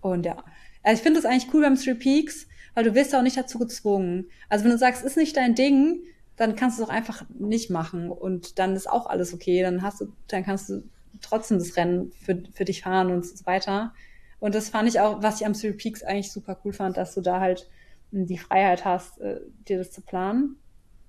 Und 0.00 0.26
ja, 0.26 0.44
also 0.82 0.98
ich 0.98 1.02
finde 1.02 1.20
das 1.20 1.30
eigentlich 1.30 1.52
cool 1.54 1.62
beim 1.62 1.76
Three 1.76 1.94
Peaks, 1.94 2.46
weil 2.74 2.84
du 2.84 2.94
wirst 2.94 3.14
auch 3.14 3.22
nicht 3.22 3.36
dazu 3.36 3.58
gezwungen. 3.58 4.30
Also 4.48 4.64
wenn 4.64 4.72
du 4.72 4.78
sagst, 4.78 5.04
ist 5.04 5.16
nicht 5.16 5.36
dein 5.36 5.54
Ding, 5.54 6.02
dann 6.36 6.56
kannst 6.56 6.78
du 6.78 6.82
es 6.82 6.88
auch 6.88 6.92
einfach 6.92 7.24
nicht 7.38 7.70
machen 7.70 8.10
und 8.10 8.58
dann 8.58 8.74
ist 8.74 8.88
auch 8.88 9.06
alles 9.06 9.34
okay. 9.34 9.62
Dann 9.62 9.82
hast 9.82 10.00
du, 10.00 10.12
dann 10.28 10.42
kannst 10.42 10.70
du 10.70 10.82
trotzdem 11.20 11.58
das 11.58 11.76
Rennen 11.76 12.12
für, 12.12 12.42
für 12.52 12.64
dich 12.64 12.82
fahren 12.82 13.10
und 13.10 13.26
so 13.26 13.46
weiter. 13.46 13.92
Und 14.38 14.54
das 14.54 14.70
fand 14.70 14.88
ich 14.88 15.00
auch, 15.00 15.22
was 15.22 15.40
ich 15.40 15.46
am 15.46 15.52
Three 15.52 15.72
Peaks 15.72 16.02
eigentlich 16.02 16.32
super 16.32 16.58
cool 16.64 16.72
fand, 16.72 16.96
dass 16.96 17.14
du 17.14 17.20
da 17.20 17.40
halt 17.40 17.68
die 18.10 18.38
Freiheit 18.38 18.84
hast, 18.84 19.20
äh, 19.20 19.40
dir 19.68 19.78
das 19.78 19.92
zu 19.92 20.00
planen. 20.00 20.56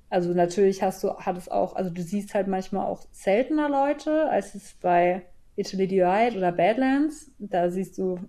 Also 0.09 0.33
natürlich 0.33 0.83
hast 0.83 1.03
du, 1.03 1.15
hat 1.15 1.37
es 1.37 1.47
auch, 1.47 1.75
also 1.75 1.89
du 1.89 2.01
siehst 2.01 2.33
halt 2.33 2.47
manchmal 2.47 2.85
auch 2.85 3.05
seltener 3.11 3.69
Leute, 3.69 4.29
als 4.29 4.55
es 4.55 4.73
bei 4.73 5.25
Italy 5.55 5.87
Divide 5.87 6.37
oder 6.37 6.51
Badlands. 6.51 7.31
Da 7.39 7.69
siehst 7.69 7.97
du 7.97 8.19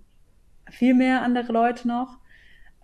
viel 0.71 0.95
mehr 0.95 1.23
andere 1.23 1.53
Leute 1.53 1.89
noch. 1.89 2.19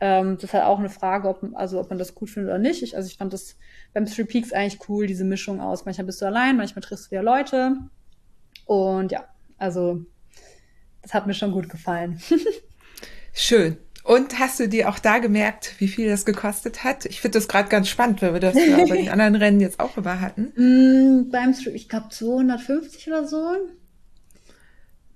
Ähm, 0.00 0.34
das 0.34 0.44
ist 0.44 0.54
halt 0.54 0.64
auch 0.64 0.78
eine 0.78 0.90
Frage, 0.90 1.28
ob, 1.28 1.44
also 1.54 1.80
ob 1.80 1.90
man 1.90 1.98
das 1.98 2.14
gut 2.14 2.30
findet 2.30 2.50
oder 2.50 2.58
nicht. 2.58 2.82
Ich, 2.82 2.96
also 2.96 3.08
ich 3.08 3.16
fand 3.16 3.32
das 3.32 3.56
beim 3.94 4.06
Three 4.06 4.24
Peaks 4.24 4.52
eigentlich 4.52 4.88
cool, 4.88 5.06
diese 5.06 5.24
Mischung 5.24 5.60
aus. 5.60 5.84
Manchmal 5.84 6.06
bist 6.06 6.20
du 6.20 6.26
allein, 6.26 6.56
manchmal 6.56 6.82
triffst 6.82 7.06
du 7.06 7.10
wieder 7.12 7.22
Leute. 7.22 7.76
Und 8.68 9.12
ja, 9.12 9.24
also 9.56 10.04
das 11.00 11.14
hat 11.14 11.26
mir 11.26 11.32
schon 11.32 11.52
gut 11.52 11.70
gefallen. 11.70 12.20
Schön. 13.32 13.78
Und 14.04 14.38
hast 14.38 14.60
du 14.60 14.68
dir 14.68 14.90
auch 14.90 14.98
da 14.98 15.18
gemerkt, 15.18 15.74
wie 15.78 15.88
viel 15.88 16.08
das 16.08 16.26
gekostet 16.26 16.84
hat? 16.84 17.06
Ich 17.06 17.22
finde 17.22 17.38
das 17.38 17.48
gerade 17.48 17.70
ganz 17.70 17.88
spannend, 17.88 18.20
weil 18.20 18.34
wir 18.34 18.40
das 18.40 18.54
ja 18.54 18.76
bei 18.76 18.98
den 18.98 19.08
anderen 19.10 19.36
Rennen 19.36 19.60
jetzt 19.60 19.80
auch 19.80 19.96
immer 19.96 20.20
hatten. 20.20 20.52
Mm, 20.56 21.30
beim 21.30 21.54
Stream, 21.54 21.74
ich 21.74 21.88
glaube 21.88 22.10
250 22.10 23.08
oder 23.08 23.26
so. 23.26 23.56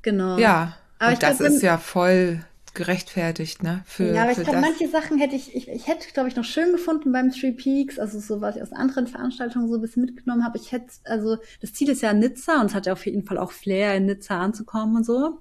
Genau. 0.01 0.39
Ja, 0.39 0.79
aber 0.99 1.13
und 1.13 1.23
das 1.23 1.39
glaub, 1.39 1.51
ist 1.51 1.63
ja 1.63 1.77
voll 1.77 2.43
gerechtfertigt, 2.75 3.63
ne? 3.63 3.83
Für, 3.85 4.15
ja, 4.15 4.23
aber 4.23 4.33
ich 4.33 4.39
glaube, 4.39 4.61
manche 4.61 4.89
Sachen 4.89 5.19
hätte 5.19 5.37
ich, 5.37 5.55
ich, 5.55 5.69
ich 5.69 5.87
hätte, 5.87 6.09
glaube 6.13 6.29
ich, 6.29 6.37
noch 6.37 6.45
schön 6.45 6.73
gefunden 6.73 7.13
beim 7.13 7.31
Three 7.31 7.53
Peaks, 7.53 7.99
also 7.99 8.19
so, 8.19 8.41
was 8.41 8.57
ich 8.57 8.63
aus 8.63 8.73
anderen 8.73 9.07
Veranstaltungen 9.07 9.69
so 9.69 9.75
ein 9.75 9.81
bisschen 9.81 10.05
mitgenommen 10.05 10.45
habe. 10.45 10.59
Ich 10.59 10.73
hätte, 10.73 10.87
also 11.05 11.37
das 11.61 11.75
Ziel 11.75 11.91
ist 11.91 12.03
ja 12.03 12.13
Nizza 12.13 12.61
und 12.61 12.67
es 12.67 12.75
hat 12.75 12.87
ja 12.87 12.95
auf 12.95 13.05
jeden 13.05 13.25
Fall 13.25 13.39
auch 13.39 13.53
Flair, 13.53 13.95
in 13.97 14.07
Nizza 14.07 14.41
anzukommen 14.41 14.97
und 14.97 15.05
so. 15.05 15.39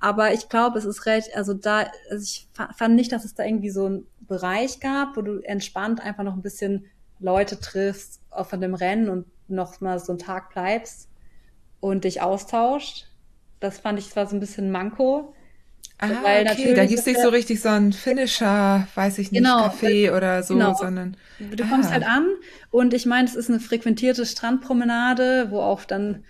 Aber 0.00 0.32
ich 0.34 0.48
glaube, 0.48 0.78
es 0.78 0.84
ist 0.84 1.06
recht, 1.06 1.34
also 1.34 1.54
da, 1.54 1.86
also 2.10 2.22
ich 2.22 2.48
fand 2.76 2.94
nicht, 2.94 3.12
dass 3.12 3.24
es 3.24 3.34
da 3.34 3.44
irgendwie 3.44 3.70
so 3.70 3.86
einen 3.86 4.06
Bereich 4.20 4.80
gab, 4.80 5.16
wo 5.16 5.22
du 5.22 5.38
entspannt 5.40 6.00
einfach 6.00 6.24
noch 6.24 6.34
ein 6.34 6.42
bisschen 6.42 6.86
Leute 7.18 7.58
triffst 7.58 8.20
auf 8.30 8.50
dem 8.50 8.74
Rennen 8.74 9.08
und 9.08 9.26
noch 9.48 9.80
mal 9.80 9.98
so 9.98 10.12
einen 10.12 10.18
Tag 10.18 10.50
bleibst 10.52 11.08
und 11.80 12.04
dich 12.04 12.20
austauscht. 12.20 13.08
Das 13.60 13.78
fand 13.78 13.98
ich 13.98 14.10
zwar 14.10 14.26
so 14.26 14.36
ein 14.36 14.40
bisschen 14.40 14.70
Manko. 14.70 15.32
Ah, 15.98 16.10
Weil 16.22 16.46
okay, 16.46 16.74
da 16.74 16.84
gibt's 16.84 17.06
nicht 17.06 17.20
so 17.20 17.30
richtig 17.30 17.62
so 17.62 17.70
ein 17.70 17.92
Finisher, 17.92 18.86
weiß 18.94 19.18
ich 19.18 19.32
nicht, 19.32 19.42
genau, 19.42 19.68
Café 19.68 20.14
oder 20.14 20.42
so, 20.42 20.54
genau. 20.54 20.74
sondern. 20.74 21.16
Du 21.38 21.64
ah. 21.64 21.66
kommst 21.70 21.90
halt 21.90 22.06
an 22.06 22.28
und 22.70 22.92
ich 22.92 23.06
meine, 23.06 23.26
es 23.26 23.34
ist 23.34 23.48
eine 23.48 23.60
frequentierte 23.60 24.26
Strandpromenade, 24.26 25.50
wo 25.50 25.60
auch 25.60 25.84
dann, 25.84 26.24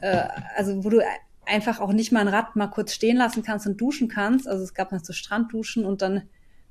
äh, 0.00 0.24
also 0.56 0.84
wo 0.84 0.90
du 0.90 1.00
einfach 1.46 1.78
auch 1.78 1.92
nicht 1.92 2.10
mal 2.10 2.20
ein 2.20 2.28
Rad 2.28 2.56
mal 2.56 2.66
kurz 2.66 2.92
stehen 2.92 3.16
lassen 3.16 3.44
kannst 3.44 3.68
und 3.68 3.80
duschen 3.80 4.08
kannst. 4.08 4.48
Also 4.48 4.64
es 4.64 4.74
gab 4.74 4.90
noch 4.90 5.04
so 5.04 5.12
Strandduschen 5.12 5.84
und 5.84 6.02
dann 6.02 6.22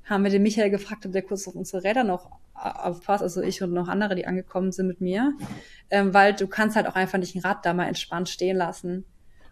haben 0.04 0.22
wir 0.22 0.30
den 0.30 0.42
Michael 0.42 0.70
gefragt, 0.70 1.06
ob 1.06 1.12
der 1.12 1.22
kurz 1.22 1.48
auf 1.48 1.54
unsere 1.54 1.84
Räder 1.84 2.04
noch 2.04 2.30
aufpasst, 2.54 3.22
also 3.22 3.42
ich 3.42 3.62
und 3.62 3.72
noch 3.72 3.88
andere, 3.88 4.14
die 4.14 4.26
angekommen 4.26 4.72
sind 4.72 4.86
mit 4.86 5.00
mir, 5.00 5.34
ähm, 5.90 6.14
weil 6.14 6.34
du 6.34 6.46
kannst 6.46 6.76
halt 6.76 6.86
auch 6.86 6.94
einfach 6.94 7.18
nicht 7.18 7.34
ein 7.34 7.40
Rad 7.40 7.64
da 7.64 7.74
mal 7.74 7.86
entspannt 7.86 8.28
stehen 8.28 8.56
lassen. 8.56 9.04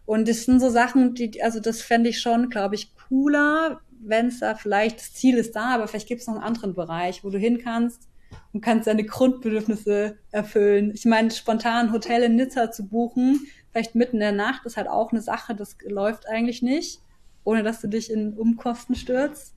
Und 0.06 0.28
das 0.28 0.44
sind 0.44 0.60
so 0.60 0.68
Sachen, 0.70 1.14
die, 1.14 1.42
also 1.42 1.60
das 1.60 1.80
fände 1.80 2.10
ich 2.10 2.20
schon, 2.20 2.50
glaube 2.50 2.74
ich, 2.74 2.94
cooler, 3.08 3.80
wenn 4.00 4.26
es 4.26 4.40
da 4.40 4.54
vielleicht, 4.54 4.98
das 4.98 5.14
Ziel 5.14 5.38
ist 5.38 5.56
da, 5.56 5.74
aber 5.74 5.88
vielleicht 5.88 6.08
gibt 6.08 6.20
es 6.20 6.26
noch 6.26 6.34
einen 6.34 6.44
anderen 6.44 6.74
Bereich, 6.74 7.24
wo 7.24 7.30
du 7.30 7.38
hin 7.38 7.58
kannst 7.62 8.08
und 8.52 8.60
kannst 8.60 8.86
deine 8.86 9.04
Grundbedürfnisse 9.04 10.18
erfüllen. 10.30 10.92
Ich 10.94 11.06
meine, 11.06 11.30
spontan 11.30 11.86
ein 11.86 11.92
Hotel 11.92 12.22
in 12.24 12.36
Nizza 12.36 12.70
zu 12.70 12.86
buchen, 12.86 13.46
vielleicht 13.72 13.94
mitten 13.94 14.16
in 14.16 14.20
der 14.20 14.32
Nacht, 14.32 14.66
ist 14.66 14.76
halt 14.76 14.88
auch 14.88 15.10
eine 15.10 15.22
Sache, 15.22 15.54
das 15.54 15.76
läuft 15.86 16.28
eigentlich 16.28 16.60
nicht, 16.60 17.00
ohne 17.44 17.62
dass 17.62 17.80
du 17.80 17.88
dich 17.88 18.10
in 18.10 18.34
Umkosten 18.34 18.94
stürzt. 18.94 19.54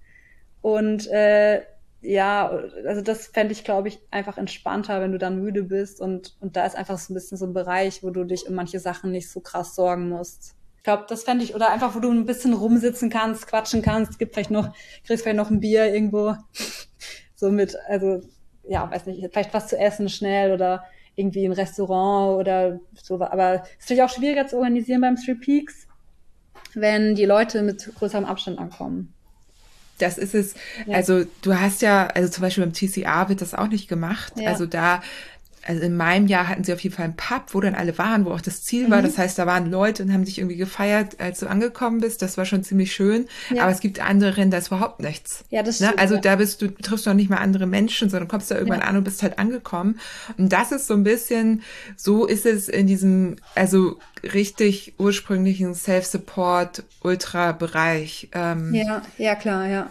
Und 0.61 1.07
äh, 1.07 1.61
ja, 2.01 2.47
also 2.85 3.01
das 3.01 3.27
fände 3.27 3.53
ich, 3.53 3.63
glaube 3.63 3.87
ich, 3.87 3.99
einfach 4.11 4.37
entspannter, 4.37 5.01
wenn 5.01 5.11
du 5.11 5.17
dann 5.17 5.39
müde 5.39 5.63
bist 5.63 5.99
und, 5.99 6.35
und 6.39 6.55
da 6.55 6.65
ist 6.65 6.75
einfach 6.75 6.97
so 6.97 7.11
ein 7.11 7.15
bisschen 7.15 7.37
so 7.37 7.45
ein 7.45 7.53
Bereich, 7.53 8.03
wo 8.03 8.11
du 8.11 8.23
dich 8.23 8.47
um 8.47 8.55
manche 8.55 8.79
Sachen 8.79 9.11
nicht 9.11 9.29
so 9.29 9.39
krass 9.39 9.75
sorgen 9.75 10.09
musst. 10.09 10.55
Ich 10.77 10.83
glaube, 10.83 11.05
das 11.09 11.23
fände 11.23 11.43
ich, 11.43 11.55
oder 11.55 11.69
einfach, 11.71 11.95
wo 11.95 11.99
du 11.99 12.11
ein 12.11 12.25
bisschen 12.25 12.53
rumsitzen 12.53 13.09
kannst, 13.09 13.47
quatschen 13.47 13.81
kannst, 13.81 14.19
gibt 14.19 14.35
vielleicht 14.35 14.51
noch, 14.51 14.71
kriegst 15.05 15.23
vielleicht 15.23 15.37
noch 15.37 15.49
ein 15.49 15.59
Bier 15.59 15.93
irgendwo. 15.93 16.35
so 17.35 17.51
mit, 17.51 17.75
also, 17.87 18.21
ja, 18.63 18.89
weiß 18.89 19.07
nicht, 19.07 19.27
vielleicht 19.31 19.53
was 19.53 19.67
zu 19.67 19.77
essen 19.77 20.07
schnell 20.07 20.53
oder 20.53 20.83
irgendwie 21.15 21.45
ein 21.45 21.51
Restaurant 21.51 22.39
oder 22.39 22.79
so. 23.01 23.15
Aber 23.15 23.63
es 23.63 23.69
ist 23.69 23.89
natürlich 23.89 24.03
auch 24.03 24.15
schwieriger 24.15 24.47
zu 24.47 24.57
organisieren 24.57 25.01
beim 25.01 25.15
Three 25.15 25.35
Peaks, 25.35 25.87
wenn 26.73 27.15
die 27.15 27.25
Leute 27.25 27.63
mit 27.63 27.91
größerem 27.95 28.25
Abstand 28.25 28.59
ankommen. 28.59 29.13
Das 29.97 30.17
ist 30.17 30.35
es. 30.35 30.53
Ja. 30.85 30.95
Also 30.95 31.25
du 31.41 31.59
hast 31.59 31.81
ja, 31.81 32.07
also 32.07 32.29
zum 32.29 32.41
Beispiel 32.41 32.63
beim 32.63 32.73
TCA 32.73 33.29
wird 33.29 33.41
das 33.41 33.53
auch 33.53 33.67
nicht 33.67 33.87
gemacht. 33.87 34.33
Ja. 34.37 34.49
Also 34.49 34.65
da 34.65 35.01
also 35.67 35.81
in 35.81 35.97
meinem 35.97 36.27
Jahr 36.27 36.47
hatten 36.47 36.63
sie 36.63 36.71
auf 36.71 36.79
jeden 36.79 36.95
Fall 36.95 37.03
einen 37.05 37.17
Pub, 37.17 37.43
wo 37.51 37.59
dann 37.59 37.75
alle 37.75 37.97
waren, 37.97 38.23
wo 38.25 38.31
auch 38.31 38.39
das 38.39 38.63
Ziel 38.63 38.87
mhm. 38.87 38.91
war. 38.91 39.01
Das 39.01 39.17
heißt, 39.17 39.37
da 39.37 39.45
waren 39.45 39.69
Leute 39.69 40.03
und 40.03 40.13
haben 40.13 40.23
sich 40.25 40.39
irgendwie 40.39 40.55
gefeiert, 40.55 41.19
als 41.19 41.41
du 41.41 41.47
angekommen 41.47 41.99
bist. 41.99 42.21
Das 42.21 42.37
war 42.37 42.45
schon 42.45 42.63
ziemlich 42.63 42.93
schön. 42.93 43.27
Ja. 43.53 43.63
Aber 43.63 43.71
es 43.71 43.81
gibt 43.81 43.99
andere 43.99 44.37
Rennen, 44.37 44.49
da 44.49 44.59
ist 44.59 44.67
überhaupt 44.67 45.01
nichts. 45.01 45.43
Ja, 45.49 45.63
das 45.63 45.81
ne? 45.81 45.87
stimmt. 45.87 45.97
Ne? 45.97 46.01
Also 46.01 46.15
ja. 46.15 46.21
da 46.21 46.37
bist 46.37 46.61
du, 46.61 46.69
triffst 46.69 47.05
du 47.05 47.09
noch 47.09 47.17
nicht 47.17 47.29
mal 47.29 47.35
andere 47.37 47.67
Menschen, 47.67 48.09
sondern 48.09 48.29
kommst 48.29 48.49
da 48.49 48.55
irgendwann 48.55 48.79
ja. 48.79 48.87
an 48.87 48.95
und 48.97 49.03
bist 49.03 49.21
halt 49.23 49.39
angekommen. 49.39 49.99
Und 50.37 50.53
das 50.53 50.71
ist 50.71 50.87
so 50.87 50.93
ein 50.93 51.03
bisschen, 51.03 51.63
so 51.97 52.25
ist 52.25 52.45
es 52.45 52.69
in 52.69 52.87
diesem, 52.87 53.35
also 53.53 53.99
richtig 54.23 54.93
ursprünglichen 54.97 55.75
Self-Support-Ultra-Bereich. 55.75 58.29
Ähm, 58.33 58.73
ja, 58.73 59.01
ja, 59.17 59.35
klar, 59.35 59.67
ja. 59.67 59.89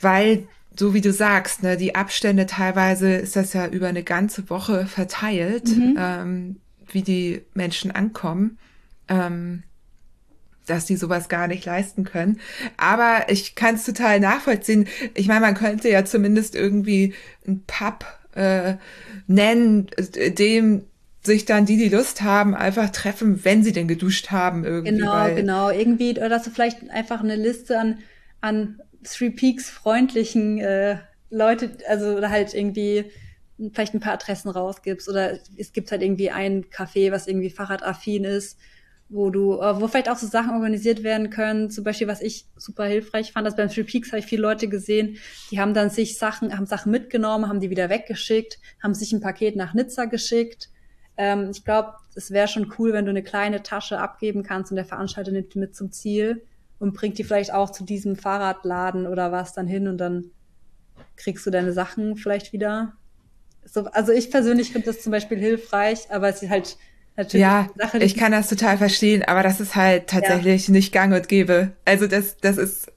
Weil 0.00 0.46
so 0.78 0.94
wie 0.94 1.00
du 1.00 1.12
sagst, 1.12 1.62
ne, 1.62 1.76
die 1.76 1.94
Abstände 1.94 2.46
teilweise 2.46 3.14
ist 3.14 3.36
das 3.36 3.52
ja 3.52 3.66
über 3.66 3.88
eine 3.88 4.02
ganze 4.02 4.48
Woche 4.50 4.86
verteilt, 4.86 5.68
mhm. 5.68 5.96
ähm, 5.98 6.56
wie 6.90 7.02
die 7.02 7.42
Menschen 7.54 7.90
ankommen, 7.90 8.58
ähm, 9.08 9.62
dass 10.66 10.84
die 10.84 10.96
sowas 10.96 11.28
gar 11.28 11.46
nicht 11.46 11.64
leisten 11.64 12.04
können. 12.04 12.40
Aber 12.76 13.26
ich 13.28 13.54
kann 13.54 13.76
es 13.76 13.84
total 13.84 14.20
nachvollziehen. 14.20 14.86
Ich 15.14 15.28
meine, 15.28 15.40
man 15.40 15.54
könnte 15.54 15.88
ja 15.88 16.04
zumindest 16.04 16.54
irgendwie 16.54 17.14
ein 17.46 17.62
Pub 17.66 18.04
äh, 18.34 18.74
nennen, 19.26 19.86
dem 20.38 20.84
sich 21.22 21.44
dann 21.44 21.66
die, 21.66 21.76
die 21.76 21.88
Lust 21.88 22.22
haben, 22.22 22.54
einfach 22.54 22.90
treffen, 22.90 23.44
wenn 23.44 23.64
sie 23.64 23.72
denn 23.72 23.88
geduscht 23.88 24.30
haben 24.30 24.64
irgendwie. 24.64 24.98
Genau, 24.98 25.34
genau. 25.34 25.70
Irgendwie, 25.70 26.12
oder 26.12 26.28
dass 26.28 26.44
du 26.44 26.50
vielleicht 26.50 26.88
einfach 26.90 27.20
eine 27.20 27.36
Liste 27.36 27.78
an, 27.78 27.98
an 28.40 28.80
Three 29.06 29.30
Peaks 29.30 29.70
freundlichen 29.70 30.58
äh, 30.58 30.98
Leute, 31.30 31.76
also 31.88 32.20
halt 32.28 32.54
irgendwie 32.54 33.10
vielleicht 33.72 33.94
ein 33.94 34.00
paar 34.00 34.14
Adressen 34.14 34.50
rausgibst 34.50 35.08
oder 35.08 35.38
es 35.56 35.72
gibt 35.72 35.90
halt 35.90 36.02
irgendwie 36.02 36.30
ein 36.30 36.64
Café, 36.66 37.10
was 37.10 37.26
irgendwie 37.26 37.50
Fahrradaffin 37.50 38.24
ist, 38.24 38.58
wo 39.08 39.30
du, 39.30 39.60
äh, 39.60 39.80
wo 39.80 39.88
vielleicht 39.88 40.10
auch 40.10 40.16
so 40.16 40.26
Sachen 40.26 40.52
organisiert 40.52 41.02
werden 41.02 41.30
können. 41.30 41.70
Zum 41.70 41.84
Beispiel, 41.84 42.08
was 42.08 42.20
ich 42.20 42.46
super 42.56 42.84
hilfreich 42.84 43.32
fand, 43.32 43.46
dass 43.46 43.56
beim 43.56 43.70
Three 43.70 43.84
Peaks 43.84 44.08
habe 44.08 44.18
ich 44.18 44.26
viele 44.26 44.42
Leute 44.42 44.68
gesehen, 44.68 45.16
die 45.50 45.60
haben 45.60 45.74
dann 45.74 45.90
sich 45.90 46.18
Sachen, 46.18 46.56
haben 46.56 46.66
Sachen 46.66 46.92
mitgenommen, 46.92 47.48
haben 47.48 47.60
die 47.60 47.70
wieder 47.70 47.88
weggeschickt, 47.88 48.58
haben 48.82 48.94
sich 48.94 49.12
ein 49.12 49.20
Paket 49.20 49.56
nach 49.56 49.74
Nizza 49.74 50.04
geschickt. 50.04 50.68
Ähm, 51.16 51.50
ich 51.50 51.64
glaube, 51.64 51.94
es 52.14 52.30
wäre 52.30 52.48
schon 52.48 52.72
cool, 52.78 52.92
wenn 52.92 53.06
du 53.06 53.10
eine 53.10 53.22
kleine 53.22 53.62
Tasche 53.62 53.98
abgeben 53.98 54.42
kannst 54.42 54.70
und 54.70 54.76
der 54.76 54.84
Veranstalter 54.84 55.32
nimmt 55.32 55.54
die 55.54 55.58
mit 55.58 55.74
zum 55.74 55.92
Ziel 55.92 56.42
und 56.78 56.94
bringt 56.94 57.18
die 57.18 57.24
vielleicht 57.24 57.52
auch 57.52 57.70
zu 57.70 57.84
diesem 57.84 58.16
Fahrradladen 58.16 59.06
oder 59.06 59.32
was 59.32 59.52
dann 59.52 59.66
hin 59.66 59.88
und 59.88 59.98
dann 59.98 60.30
kriegst 61.16 61.46
du 61.46 61.50
deine 61.50 61.72
Sachen 61.72 62.16
vielleicht 62.16 62.52
wieder. 62.52 62.92
So, 63.64 63.86
also 63.86 64.12
ich 64.12 64.30
persönlich 64.30 64.72
finde 64.72 64.86
das 64.86 65.00
zum 65.00 65.12
Beispiel 65.12 65.38
hilfreich, 65.38 66.10
aber 66.10 66.28
es 66.28 66.42
ist 66.42 66.50
halt 66.50 66.76
natürlich 67.16 67.42
ja, 67.42 67.68
Sache, 67.76 67.98
ich 67.98 68.16
kann 68.16 68.32
das 68.32 68.48
total 68.48 68.78
verstehen, 68.78 69.22
aber 69.24 69.42
das 69.42 69.60
ist 69.60 69.74
halt 69.74 70.08
tatsächlich 70.08 70.68
ja. 70.68 70.72
nicht 70.72 70.92
gang 70.92 71.14
und 71.14 71.28
gäbe. 71.28 71.72
Also 71.84 72.06
das, 72.06 72.36
das 72.36 72.58
ist 72.58 72.92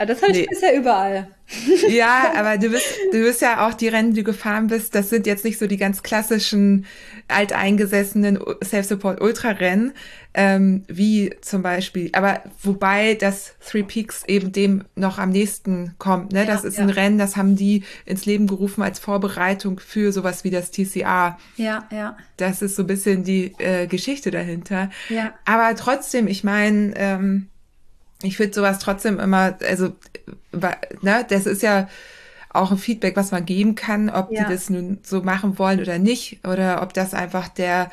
ja, 0.00 0.06
das 0.06 0.22
ich 0.22 0.32
nee. 0.32 0.46
bisher 0.48 0.74
überall. 0.74 1.28
Ja, 1.88 2.32
aber 2.36 2.58
du 2.58 2.70
bist, 2.70 2.86
du 3.12 3.22
bist 3.22 3.42
ja 3.42 3.66
auch 3.66 3.74
die 3.74 3.88
Rennen, 3.88 4.14
die 4.14 4.20
du 4.20 4.24
gefahren 4.24 4.68
bist, 4.68 4.94
das 4.94 5.10
sind 5.10 5.26
jetzt 5.26 5.44
nicht 5.44 5.58
so 5.58 5.66
die 5.66 5.76
ganz 5.76 6.02
klassischen 6.04 6.86
alteingesessenen 7.26 8.38
Self-Support-Ultra-Rennen, 8.62 9.92
ähm, 10.32 10.84
wie 10.86 11.34
zum 11.40 11.62
Beispiel, 11.62 12.10
aber 12.12 12.40
wobei 12.62 13.14
das 13.14 13.54
Three 13.58 13.82
Peaks 13.82 14.22
eben 14.28 14.52
dem 14.52 14.84
noch 14.94 15.18
am 15.18 15.30
nächsten 15.30 15.96
kommt. 15.98 16.32
Ne? 16.32 16.40
Ja, 16.40 16.46
das 16.46 16.62
ist 16.62 16.78
ja. 16.78 16.84
ein 16.84 16.90
Rennen, 16.90 17.18
das 17.18 17.36
haben 17.36 17.56
die 17.56 17.82
ins 18.06 18.26
Leben 18.26 18.46
gerufen 18.46 18.82
als 18.82 19.00
Vorbereitung 19.00 19.80
für 19.80 20.12
sowas 20.12 20.44
wie 20.44 20.50
das 20.50 20.70
TCA. 20.70 21.36
Ja, 21.56 21.88
ja. 21.90 22.16
Das 22.36 22.62
ist 22.62 22.76
so 22.76 22.84
ein 22.84 22.86
bisschen 22.86 23.24
die 23.24 23.52
äh, 23.58 23.88
Geschichte 23.88 24.30
dahinter. 24.30 24.90
Ja. 25.08 25.34
Aber 25.44 25.74
trotzdem, 25.74 26.28
ich 26.28 26.44
meine, 26.44 26.92
ähm, 26.96 27.48
ich 28.22 28.36
finde 28.36 28.54
sowas 28.54 28.78
trotzdem 28.78 29.18
immer, 29.18 29.56
also, 29.66 29.92
ne, 31.02 31.26
das 31.28 31.46
ist 31.46 31.62
ja 31.62 31.88
auch 32.52 32.72
ein 32.72 32.78
Feedback, 32.78 33.16
was 33.16 33.30
man 33.30 33.44
geben 33.44 33.74
kann, 33.74 34.10
ob 34.10 34.32
ja. 34.32 34.44
die 34.44 34.52
das 34.52 34.70
nun 34.70 34.98
so 35.02 35.22
machen 35.22 35.58
wollen 35.58 35.80
oder 35.80 35.98
nicht, 35.98 36.40
oder 36.46 36.82
ob 36.82 36.92
das 36.92 37.14
einfach 37.14 37.48
der 37.48 37.90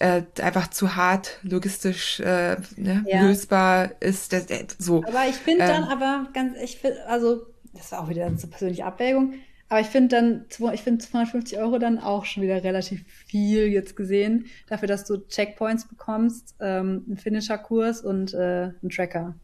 äh, 0.00 0.22
einfach 0.42 0.68
zu 0.68 0.96
hart 0.96 1.38
logistisch 1.42 2.20
äh, 2.20 2.56
ne, 2.76 3.04
ja. 3.06 3.22
lösbar 3.22 3.90
ist. 4.00 4.32
Das, 4.32 4.46
äh, 4.46 4.66
so. 4.78 5.04
Aber 5.04 5.28
ich 5.28 5.36
finde 5.36 5.64
ähm, 5.64 5.68
dann 5.68 5.84
aber 5.84 6.28
ganz, 6.32 6.58
ich 6.60 6.78
finde, 6.78 7.06
also, 7.06 7.46
das 7.72 7.92
war 7.92 8.02
auch 8.02 8.08
wieder 8.08 8.26
eine 8.26 8.36
persönliche 8.36 8.84
Abwägung, 8.84 9.34
aber 9.68 9.80
ich 9.80 9.86
finde 9.86 10.08
dann, 10.16 10.72
ich 10.72 10.82
finde 10.82 11.04
250 11.04 11.58
Euro 11.58 11.78
dann 11.78 11.98
auch 11.98 12.24
schon 12.24 12.42
wieder 12.42 12.62
relativ 12.62 13.04
viel 13.26 13.66
jetzt 13.66 13.96
gesehen, 13.96 14.46
dafür, 14.68 14.88
dass 14.88 15.04
du 15.04 15.18
Checkpoints 15.28 15.88
bekommst, 15.88 16.54
ähm, 16.60 17.04
einen 17.06 17.16
Finisher-Kurs 17.16 18.00
und 18.02 18.34
äh, 18.34 18.70
einen 18.82 18.90
Tracker. 18.90 19.34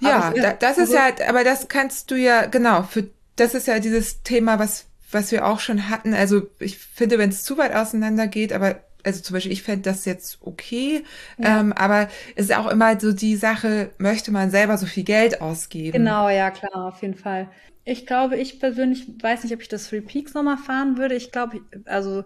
Ja, 0.00 0.32
da, 0.32 0.52
das 0.52 0.78
ist 0.78 0.94
also, 0.94 1.22
ja, 1.22 1.28
aber 1.28 1.44
das 1.44 1.68
kannst 1.68 2.10
du 2.10 2.14
ja, 2.14 2.46
genau, 2.46 2.82
für, 2.82 3.08
das 3.36 3.54
ist 3.54 3.66
ja 3.66 3.80
dieses 3.80 4.22
Thema, 4.22 4.58
was, 4.58 4.86
was 5.10 5.32
wir 5.32 5.46
auch 5.46 5.60
schon 5.60 5.88
hatten. 5.88 6.14
Also 6.14 6.48
ich 6.60 6.78
finde, 6.78 7.18
wenn 7.18 7.30
es 7.30 7.42
zu 7.42 7.58
weit 7.58 7.74
auseinander 7.74 8.26
geht, 8.26 8.52
aber 8.52 8.80
also 9.04 9.22
zum 9.22 9.34
Beispiel, 9.34 9.52
ich 9.52 9.62
fände 9.62 9.82
das 9.82 10.04
jetzt 10.04 10.38
okay, 10.42 11.04
ja. 11.38 11.60
ähm, 11.60 11.72
aber 11.72 12.08
es 12.36 12.46
ist 12.46 12.56
auch 12.56 12.68
immer 12.68 12.98
so 13.00 13.12
die 13.12 13.36
Sache, 13.36 13.90
möchte 13.98 14.30
man 14.30 14.50
selber 14.50 14.76
so 14.76 14.86
viel 14.86 15.04
Geld 15.04 15.40
ausgeben? 15.40 15.98
Genau, 15.98 16.28
ja, 16.28 16.50
klar, 16.50 16.86
auf 16.86 17.02
jeden 17.02 17.14
Fall. 17.14 17.48
Ich 17.84 18.06
glaube, 18.06 18.36
ich 18.36 18.60
persönlich 18.60 19.06
weiß 19.20 19.44
nicht, 19.44 19.54
ob 19.54 19.62
ich 19.62 19.68
das 19.68 19.88
Three 19.88 20.02
Peaks 20.02 20.34
nochmal 20.34 20.58
fahren 20.58 20.98
würde. 20.98 21.14
Ich 21.14 21.32
glaube, 21.32 21.60
also 21.86 22.24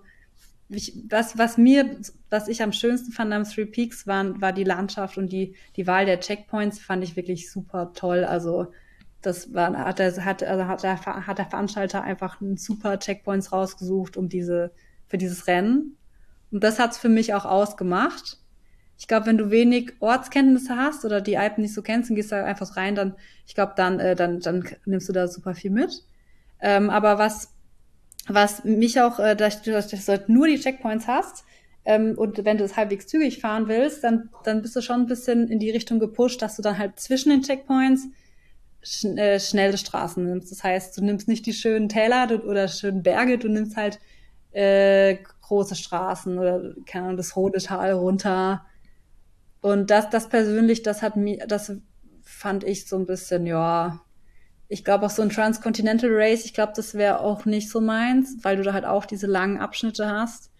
ich, 0.76 0.96
was, 1.08 1.38
was 1.38 1.58
mir, 1.58 1.98
was 2.30 2.48
ich 2.48 2.62
am 2.62 2.72
schönsten 2.72 3.12
fand 3.12 3.32
am 3.32 3.44
Three 3.44 3.66
Peaks 3.66 4.06
waren, 4.06 4.40
war 4.40 4.52
die 4.52 4.64
Landschaft 4.64 5.18
und 5.18 5.32
die, 5.32 5.54
die 5.76 5.86
Wahl 5.86 6.06
der 6.06 6.20
Checkpoints 6.20 6.78
fand 6.78 7.04
ich 7.04 7.16
wirklich 7.16 7.50
super 7.50 7.92
toll. 7.94 8.24
Also 8.24 8.68
das 9.22 9.54
war, 9.54 9.72
hat, 9.76 9.98
der, 9.98 10.24
hat, 10.24 10.42
also 10.42 10.66
hat, 10.66 10.82
der, 10.82 11.04
hat 11.04 11.38
der 11.38 11.46
Veranstalter 11.46 12.02
einfach 12.02 12.40
einen 12.40 12.56
super 12.56 12.98
Checkpoints 12.98 13.52
rausgesucht, 13.52 14.16
um 14.16 14.28
diese, 14.28 14.72
für 15.06 15.18
dieses 15.18 15.46
Rennen. 15.46 15.96
Und 16.50 16.64
das 16.64 16.78
hat's 16.78 16.98
für 16.98 17.08
mich 17.08 17.32
auch 17.34 17.44
ausgemacht. 17.44 18.38
Ich 18.98 19.08
glaube, 19.08 19.26
wenn 19.26 19.38
du 19.38 19.50
wenig 19.50 19.94
Ortskenntnisse 20.00 20.76
hast 20.76 21.04
oder 21.04 21.20
die 21.20 21.38
Alpen 21.38 21.62
nicht 21.62 21.74
so 21.74 21.82
kennst 21.82 22.10
und 22.10 22.16
gehst 22.16 22.30
da 22.30 22.44
einfach 22.44 22.76
rein, 22.76 22.94
dann, 22.94 23.14
ich 23.46 23.54
glaube, 23.54 23.72
dann, 23.76 24.00
äh, 24.00 24.14
dann, 24.14 24.40
dann 24.40 24.68
nimmst 24.84 25.08
du 25.08 25.12
da 25.12 25.28
super 25.28 25.54
viel 25.54 25.70
mit. 25.70 26.04
Ähm, 26.60 26.90
aber 26.90 27.18
was 27.18 27.51
was 28.28 28.64
mich 28.64 29.00
auch, 29.00 29.18
äh, 29.18 29.34
dass, 29.34 29.62
dass, 29.62 29.88
dass 29.88 30.06
du 30.06 30.12
halt 30.12 30.28
nur 30.28 30.46
die 30.46 30.58
Checkpoints 30.58 31.06
hast 31.06 31.44
ähm, 31.84 32.14
und 32.16 32.44
wenn 32.44 32.58
du 32.58 32.64
es 32.64 32.76
halbwegs 32.76 33.06
zügig 33.06 33.40
fahren 33.40 33.68
willst, 33.68 34.04
dann, 34.04 34.30
dann 34.44 34.62
bist 34.62 34.76
du 34.76 34.80
schon 34.80 35.02
ein 35.02 35.06
bisschen 35.06 35.48
in 35.48 35.58
die 35.58 35.70
Richtung 35.70 35.98
gepusht, 35.98 36.40
dass 36.42 36.56
du 36.56 36.62
dann 36.62 36.78
halt 36.78 37.00
zwischen 37.00 37.30
den 37.30 37.42
Checkpoints 37.42 38.08
schn 38.82 39.18
äh, 39.18 39.40
schnelle 39.40 39.78
Straßen 39.78 40.24
nimmst. 40.24 40.50
Das 40.50 40.62
heißt, 40.62 40.96
du 40.96 41.04
nimmst 41.04 41.28
nicht 41.28 41.46
die 41.46 41.52
schönen 41.52 41.88
Täler 41.88 42.28
oder 42.46 42.68
schönen 42.68 43.02
Berge, 43.02 43.38
du 43.38 43.48
nimmst 43.48 43.76
halt 43.76 43.98
äh, 44.52 45.16
große 45.42 45.74
Straßen 45.76 46.38
oder 46.38 46.74
keine 46.86 47.06
Ahnung, 47.06 47.16
das 47.16 47.36
Rote 47.36 47.60
Tal 47.60 47.92
runter. 47.92 48.64
Und 49.60 49.90
das, 49.90 50.10
das 50.10 50.28
persönlich, 50.28 50.82
das 50.82 51.02
hat 51.02 51.16
mir, 51.16 51.46
das 51.46 51.72
fand 52.22 52.64
ich 52.64 52.86
so 52.86 52.96
ein 52.96 53.06
bisschen, 53.06 53.46
ja, 53.46 54.00
ich 54.72 54.84
glaube 54.84 55.04
auch 55.04 55.10
so 55.10 55.20
ein 55.20 55.28
Transcontinental 55.28 56.08
Race, 56.10 56.46
ich 56.46 56.54
glaube, 56.54 56.72
das 56.74 56.94
wäre 56.94 57.20
auch 57.20 57.44
nicht 57.44 57.68
so 57.68 57.78
meins, 57.78 58.38
weil 58.40 58.56
du 58.56 58.62
da 58.62 58.72
halt 58.72 58.86
auch 58.86 59.04
diese 59.04 59.26
langen 59.26 59.58
Abschnitte 59.58 60.08
hast, 60.08 60.50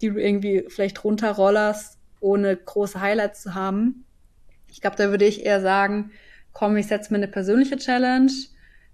die 0.00 0.10
du 0.10 0.16
irgendwie 0.16 0.64
vielleicht 0.68 1.02
runterrollerst, 1.02 1.98
ohne 2.20 2.56
große 2.56 3.00
Highlights 3.00 3.42
zu 3.42 3.56
haben. 3.56 4.04
Ich 4.70 4.80
glaube, 4.80 4.94
da 4.94 5.10
würde 5.10 5.24
ich 5.24 5.44
eher 5.44 5.60
sagen, 5.60 6.12
komm, 6.52 6.76
ich 6.76 6.86
setze 6.86 7.12
mir 7.12 7.16
eine 7.16 7.26
persönliche 7.26 7.76
Challenge. 7.76 8.30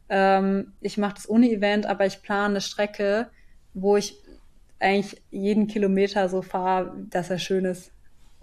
Ähm, 0.09 0.73
ich 0.81 0.97
mache 0.97 1.17
das 1.17 1.29
ohne 1.29 1.51
Event, 1.51 1.85
aber 1.85 2.07
ich 2.07 2.23
plane 2.23 2.55
eine 2.55 2.61
Strecke, 2.63 3.29
wo 3.75 3.99
ich 3.99 4.17
eigentlich 4.81 5.23
jeden 5.31 5.67
Kilometer 5.67 6.31
so 6.31 6.41
fahre, 6.41 6.95
dass 7.11 7.29
er 7.29 7.39
schön 7.39 7.67
ist 7.67 7.94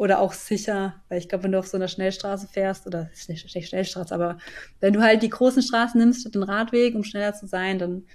oder 0.02 0.20
auch 0.20 0.34
sicher, 0.34 0.96
weil 1.10 1.20
ich 1.20 1.30
glaube, 1.30 1.44
wenn 1.44 1.52
du 1.52 1.60
auf 1.60 1.68
so 1.68 1.78
einer 1.78 1.88
Schnellstraße 1.88 2.48
fährst, 2.48 2.88
oder 2.88 3.12
nicht, 3.28 3.54
nicht 3.54 3.70
Schnellstraße, 3.70 4.16
aber 4.16 4.40
wenn 4.80 4.94
du 4.94 5.02
halt 5.04 5.22
die 5.22 5.30
großen 5.30 5.62
Straßen 5.62 6.02
nimmst 6.02 6.22
statt 6.22 6.34
den 6.34 6.42
Radweg, 6.42 6.96
um 6.96 7.04
schneller 7.04 7.36
zu 7.36 7.46
sein, 7.46 7.78
dann, 7.78 8.06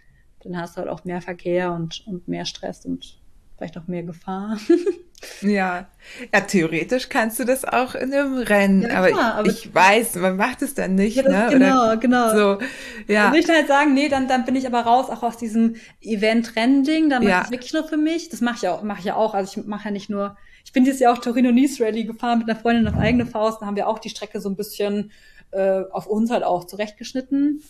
dann 0.43 0.61
hast 0.61 0.75
du 0.75 0.81
halt 0.81 0.89
auch 0.89 1.05
mehr 1.05 1.23
Verkehr 1.23 1.71
und, 1.71 2.03
und 2.09 2.27
mehr 2.27 2.45
Stress 2.45 2.85
und 2.85 3.21
vielleicht 3.57 3.79
auch 3.79 3.87
mehr 3.87 4.03
Gefahr. 4.03 4.59
ja. 5.43 5.87
ja, 6.35 6.41
theoretisch 6.41 7.09
kannst 7.09 7.39
du 7.39 7.45
das 7.45 7.65
auch 7.65 7.95
in 7.95 8.13
einem 8.13 8.39
Rennen, 8.39 8.83
ja, 8.83 8.99
aber, 8.99 9.09
klar, 9.11 9.35
aber, 9.37 9.49
ich 9.49 9.73
weiß, 9.73 10.17
man 10.17 10.37
macht 10.37 10.63
es 10.63 10.75
dann 10.75 10.97
nicht. 10.97 11.19
Ja, 11.19 11.23
ne? 11.23 11.47
Genau, 11.53 11.85
Oder 11.85 11.97
genau. 11.99 12.35
So, 12.35 12.59
ja. 13.07 13.27
Dann 13.27 13.33
würde 13.33 13.45
ich 13.45 13.49
halt 13.49 13.69
sagen, 13.69 13.95
nee, 13.95 14.09
dann, 14.09 14.27
dann 14.27 14.45
bin 14.45 14.57
ich 14.57 14.67
aber 14.67 14.81
raus, 14.81 15.09
auch 15.09 15.23
aus 15.23 15.37
diesem 15.37 15.77
Event-Rennen-Ding, 16.01 17.11
dann 17.11 17.23
mache 17.23 17.31
ja. 17.31 17.43
ich 17.45 17.53
wirklich 17.53 17.73
nur 17.75 17.85
für 17.87 17.97
mich. 17.97 18.29
Das 18.29 18.41
mache 18.41 18.57
ich 18.57 18.69
auch, 18.69 18.83
mache 18.83 18.99
ich 18.99 19.05
ja 19.05 19.15
auch. 19.15 19.35
Also 19.35 19.61
ich 19.61 19.67
mache 19.69 19.85
ja 19.85 19.91
nicht 19.93 20.11
nur 20.11 20.37
ich 20.67 20.73
bin 20.73 20.85
dieses 20.85 20.99
Jahr 20.99 21.13
auch 21.15 21.19
Torino 21.19 21.53
Nice 21.53 21.81
Rally 21.81 22.05
gefahren 22.05 22.41
mit 22.41 22.51
einer 22.51 22.59
Freundin 22.59 22.89
auf 22.89 22.99
eigene 22.99 23.25
Faust. 23.25 23.63
Da 23.63 23.67
haben 23.67 23.77
wir 23.77 23.87
auch 23.87 24.01
die 24.01 24.11
Strecke 24.11 24.41
so 24.41 24.49
ein 24.49 24.57
bisschen 24.57 25.13
äh, 25.53 25.83
auf 25.93 26.09
uns 26.09 26.31
halt 26.33 26.43
auch 26.43 26.65
zurechtgeschnitten. 26.65 27.63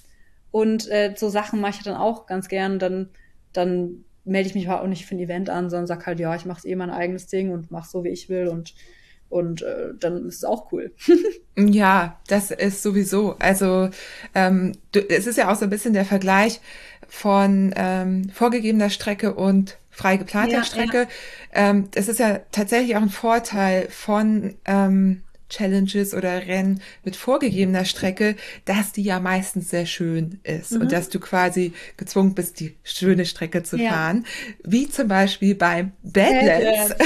Und 0.51 0.91
äh, 0.91 1.15
so 1.15 1.29
Sachen 1.29 1.61
mache 1.61 1.73
ich 1.77 1.83
dann 1.83 1.95
auch 1.95 2.25
ganz 2.25 2.49
gern. 2.49 2.79
Dann, 2.79 3.11
dann 3.53 4.07
melde 4.25 4.49
ich 4.49 4.55
mich 4.55 4.71
auch 4.71 4.87
nicht 4.87 5.05
für 5.05 5.15
ein 5.15 5.21
Event 5.21 5.51
an, 5.51 5.69
sondern 5.69 5.87
sag 5.87 6.07
halt, 6.07 6.19
ja, 6.21 6.35
ich 6.35 6.47
mache 6.47 6.67
eh 6.67 6.75
mein 6.75 6.89
eigenes 6.89 7.27
Ding 7.27 7.51
und 7.51 7.71
mach 7.71 7.85
so, 7.85 8.03
wie 8.03 8.09
ich 8.09 8.31
will. 8.31 8.49
Und 8.49 8.75
und 9.29 9.63
äh, 9.63 9.89
dann 9.99 10.27
ist 10.27 10.37
es 10.37 10.45
auch 10.45 10.73
cool. 10.73 10.93
ja, 11.59 12.19
das 12.29 12.51
ist 12.51 12.83
sowieso. 12.83 13.37
Also 13.39 13.91
ähm, 14.35 14.73
du, 14.93 15.01
es 15.01 15.27
ist 15.27 15.37
ja 15.37 15.51
auch 15.51 15.57
so 15.57 15.65
ein 15.65 15.71
bisschen 15.71 15.95
der 15.95 16.05
Vergleich 16.05 16.61
von 17.09 17.75
ähm, 17.77 18.29
vorgegebener 18.31 18.89
Strecke 18.89 19.35
und 19.35 19.79
frei 19.97 20.19
geplanter 20.19 20.59
ja, 20.59 20.65
Strecke. 20.65 21.03
Ja. 21.55 21.71
Ähm, 21.71 21.89
das 21.93 22.09
ist 22.09 22.21
ja 22.21 22.41
tatsächlich 22.53 22.97
auch 22.97 23.03
ein 23.03 23.09
Vorteil 23.09 23.89
von 23.91 24.57
ähm, 24.67 25.23
Challenges 25.49 26.15
oder 26.15 26.47
Rennen 26.47 26.81
mit 27.05 27.17
vorgegebener 27.17 27.85
Strecke, 27.85 28.37
dass 28.65 28.93
die 28.93 29.03
ja 29.03 29.21
meistens 29.21 29.71
sehr 29.71 29.87
schön 29.87 30.41
ist 30.43 30.73
mhm. 30.73 30.83
und 30.83 30.93
dass 30.93 31.09
du 31.09 31.21
quasi 31.21 31.73
gezwungen 31.97 32.35
bist, 32.35 32.61
die 32.61 32.77
schöne 32.83 33.25
Strecke 33.27 33.63
zu 33.63 33.77
ja. 33.77 33.91
fahren, 33.91 34.27
wie 34.65 34.89
zum 34.89 35.09
Beispiel 35.09 35.55
beim 35.55 35.93
Badlands. 36.03 36.95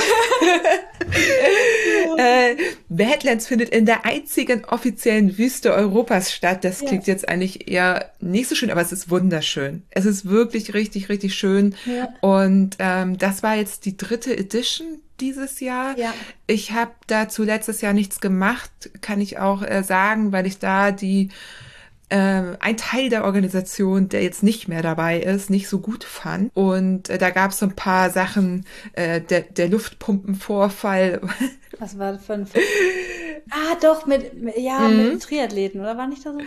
äh, 2.18 2.56
Badlands 2.88 3.46
findet 3.46 3.70
in 3.70 3.86
der 3.86 4.04
einzigen 4.04 4.64
offiziellen 4.64 5.36
Wüste 5.38 5.72
Europas 5.72 6.32
statt. 6.32 6.64
Das 6.64 6.80
ja. 6.80 6.88
klingt 6.88 7.06
jetzt 7.06 7.28
eigentlich 7.28 7.68
eher 7.70 8.10
nicht 8.20 8.48
so 8.48 8.54
schön, 8.54 8.70
aber 8.70 8.80
es 8.80 8.92
ist 8.92 9.10
wunderschön. 9.10 9.82
Es 9.90 10.06
ist 10.06 10.26
wirklich 10.26 10.74
richtig, 10.74 11.08
richtig 11.08 11.34
schön. 11.34 11.74
Ja. 11.84 12.08
Und 12.20 12.76
ähm, 12.78 13.18
das 13.18 13.42
war 13.42 13.56
jetzt 13.56 13.84
die 13.84 13.96
dritte 13.96 14.36
Edition 14.36 14.98
dieses 15.20 15.60
Jahr. 15.60 15.96
Ja. 15.98 16.12
Ich 16.46 16.72
habe 16.72 16.92
dazu 17.06 17.44
letztes 17.44 17.80
Jahr 17.80 17.92
nichts 17.92 18.20
gemacht, 18.20 18.70
kann 19.00 19.20
ich 19.20 19.38
auch 19.38 19.62
äh, 19.62 19.82
sagen, 19.82 20.32
weil 20.32 20.46
ich 20.46 20.58
da 20.58 20.90
die 20.90 21.30
äh, 22.10 22.56
ein 22.58 22.76
Teil 22.76 23.08
der 23.08 23.24
Organisation, 23.24 24.08
der 24.08 24.22
jetzt 24.22 24.42
nicht 24.42 24.68
mehr 24.68 24.82
dabei 24.82 25.20
ist, 25.20 25.48
nicht 25.48 25.68
so 25.68 25.78
gut 25.78 26.04
fand. 26.04 26.54
Und 26.54 27.08
äh, 27.08 27.18
da 27.18 27.30
gab 27.30 27.52
es 27.52 27.58
so 27.58 27.66
ein 27.66 27.76
paar 27.76 28.10
Sachen, 28.10 28.66
äh, 28.92 29.20
der, 29.20 29.42
der 29.42 29.68
Luftpumpenvorfall. 29.68 31.20
Was 31.78 31.98
war 31.98 32.12
das 32.12 32.26
für 32.26 32.34
ein 32.34 32.46
Film? 32.46 32.64
Ah, 33.50 33.76
doch, 33.80 34.06
mit, 34.06 34.32
ja, 34.56 34.80
mhm. 34.80 35.10
mit 35.10 35.22
Triathleten, 35.22 35.80
oder 35.80 35.96
war 35.96 36.08
nicht 36.08 36.26
da 36.26 36.32
sowas? 36.32 36.46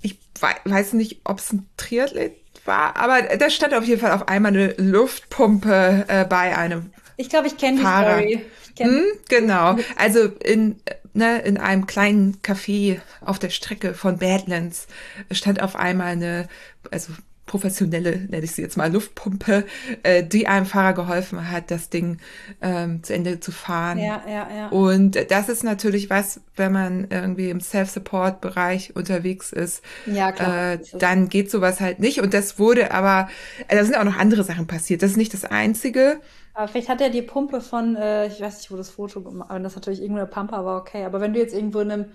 Ich 0.00 0.18
weiß 0.40 0.94
nicht, 0.94 1.20
ob 1.24 1.38
es 1.38 1.52
ein 1.52 1.68
Triathlet 1.76 2.36
war, 2.64 2.96
aber 2.96 3.36
da 3.36 3.50
stand 3.50 3.74
auf 3.74 3.84
jeden 3.84 4.00
Fall 4.00 4.12
auf 4.12 4.28
einmal 4.28 4.52
eine 4.52 4.74
Luftpumpe 4.78 6.04
äh, 6.08 6.24
bei 6.24 6.56
einem 6.56 6.90
ich 7.16 7.28
glaube, 7.28 7.46
ich 7.46 7.56
kenne 7.56 7.78
die 7.78 7.82
Story. 7.82 8.44
Kenn 8.74 8.88
hm, 8.88 9.04
genau. 9.28 9.76
Also 9.96 10.26
in, 10.44 10.76
ne, 11.14 11.38
in 11.40 11.56
einem 11.56 11.86
kleinen 11.86 12.38
Café 12.42 13.00
auf 13.20 13.38
der 13.38 13.50
Strecke 13.50 13.94
von 13.94 14.18
Badlands 14.18 14.86
stand 15.30 15.62
auf 15.62 15.76
einmal 15.76 16.08
eine, 16.08 16.48
also 16.90 17.12
professionelle, 17.46 18.26
nenne 18.28 18.44
ich 18.44 18.52
sie 18.52 18.62
jetzt 18.62 18.76
mal, 18.76 18.92
Luftpumpe, 18.92 19.64
äh, 20.02 20.24
die 20.24 20.48
einem 20.48 20.66
Fahrer 20.66 20.94
geholfen 20.94 21.50
hat, 21.50 21.70
das 21.70 21.88
Ding 21.88 22.18
ähm, 22.60 23.02
zu 23.04 23.14
Ende 23.14 23.38
zu 23.38 23.52
fahren. 23.52 23.98
Ja, 23.98 24.22
ja, 24.28 24.48
ja. 24.54 24.68
Und 24.68 25.30
das 25.30 25.48
ist 25.48 25.62
natürlich 25.62 26.10
was, 26.10 26.40
wenn 26.56 26.72
man 26.72 27.06
irgendwie 27.08 27.50
im 27.50 27.60
Self-Support-Bereich 27.60 28.96
unterwegs 28.96 29.52
ist, 29.52 29.82
ja, 30.06 30.32
klar. 30.32 30.72
Äh, 30.72 30.78
dann 30.98 31.28
geht 31.28 31.50
sowas 31.50 31.80
halt 31.80 32.00
nicht. 32.00 32.20
Und 32.20 32.34
das 32.34 32.58
wurde 32.58 32.90
aber, 32.90 33.28
äh, 33.68 33.76
da 33.76 33.84
sind 33.84 33.96
auch 33.96 34.04
noch 34.04 34.16
andere 34.16 34.42
Sachen 34.42 34.66
passiert. 34.66 35.02
Das 35.02 35.12
ist 35.12 35.16
nicht 35.16 35.32
das 35.32 35.44
Einzige. 35.44 36.20
Aber 36.52 36.66
vielleicht 36.66 36.88
hat 36.88 37.00
er 37.00 37.10
die 37.10 37.22
Pumpe 37.22 37.60
von, 37.60 37.94
äh, 37.94 38.26
ich 38.26 38.40
weiß 38.40 38.58
nicht, 38.58 38.70
wo 38.72 38.76
das 38.76 38.90
Foto 38.90 39.20
gemacht 39.22 39.50
wenn 39.50 39.62
das 39.62 39.76
natürlich 39.76 40.00
irgendwo 40.00 40.20
eine 40.20 40.28
Pampa 40.28 40.64
war, 40.64 40.80
okay. 40.80 41.04
Aber 41.04 41.20
wenn 41.20 41.32
du 41.32 41.38
jetzt 41.38 41.54
irgendwo 41.54 41.80
in 41.80 41.92
einem, 41.92 42.06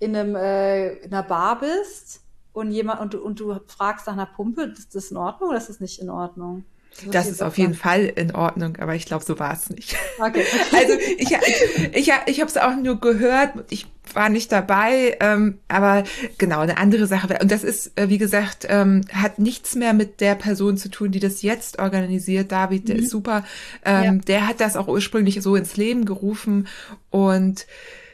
in 0.00 0.16
einem, 0.16 0.34
äh, 0.34 0.94
in 0.94 1.12
einer 1.12 1.22
Bar 1.22 1.60
bist 1.60 2.22
und 2.52 2.70
jemand 2.70 3.00
und 3.00 3.14
du, 3.14 3.20
und 3.20 3.40
du 3.40 3.58
fragst 3.66 4.06
nach 4.06 4.14
einer 4.14 4.26
Pumpe, 4.26 4.62
ist 4.62 4.94
das 4.94 5.10
in 5.10 5.16
Ordnung 5.16 5.50
oder 5.50 5.58
ist 5.58 5.68
das 5.68 5.80
nicht 5.80 6.00
in 6.00 6.10
Ordnung? 6.10 6.64
Das, 7.04 7.12
das 7.12 7.28
ist 7.28 7.42
auf 7.42 7.56
jeden 7.56 7.74
Fall 7.74 8.12
in 8.16 8.34
Ordnung, 8.34 8.76
aber 8.78 8.94
ich 8.94 9.06
glaube, 9.06 9.24
so 9.24 9.38
war 9.38 9.52
es 9.52 9.70
nicht. 9.70 9.96
Okay. 10.18 10.44
also 10.72 10.94
ich, 11.18 11.30
ich, 11.30 11.94
ich, 11.94 12.12
ich 12.26 12.40
habe 12.40 12.50
es 12.50 12.56
auch 12.56 12.74
nur 12.76 13.00
gehört, 13.00 13.52
ich 13.70 13.86
war 14.12 14.28
nicht 14.28 14.50
dabei, 14.50 15.16
ähm, 15.20 15.58
aber 15.68 16.02
genau, 16.36 16.58
eine 16.60 16.78
andere 16.78 17.06
Sache. 17.06 17.38
Und 17.40 17.52
das 17.52 17.62
ist, 17.62 17.98
äh, 17.98 18.08
wie 18.08 18.18
gesagt, 18.18 18.66
ähm, 18.68 19.02
hat 19.12 19.38
nichts 19.38 19.76
mehr 19.76 19.92
mit 19.92 20.20
der 20.20 20.34
Person 20.34 20.76
zu 20.76 20.90
tun, 20.90 21.12
die 21.12 21.20
das 21.20 21.42
jetzt 21.42 21.78
organisiert. 21.78 22.50
David, 22.50 22.88
der 22.88 22.96
mhm. 22.96 23.02
ist 23.02 23.10
super. 23.10 23.44
Ähm, 23.84 24.04
ja. 24.04 24.12
Der 24.26 24.46
hat 24.48 24.60
das 24.60 24.76
auch 24.76 24.88
ursprünglich 24.88 25.40
so 25.42 25.54
ins 25.54 25.76
Leben 25.76 26.04
gerufen 26.04 26.66
und 27.10 27.66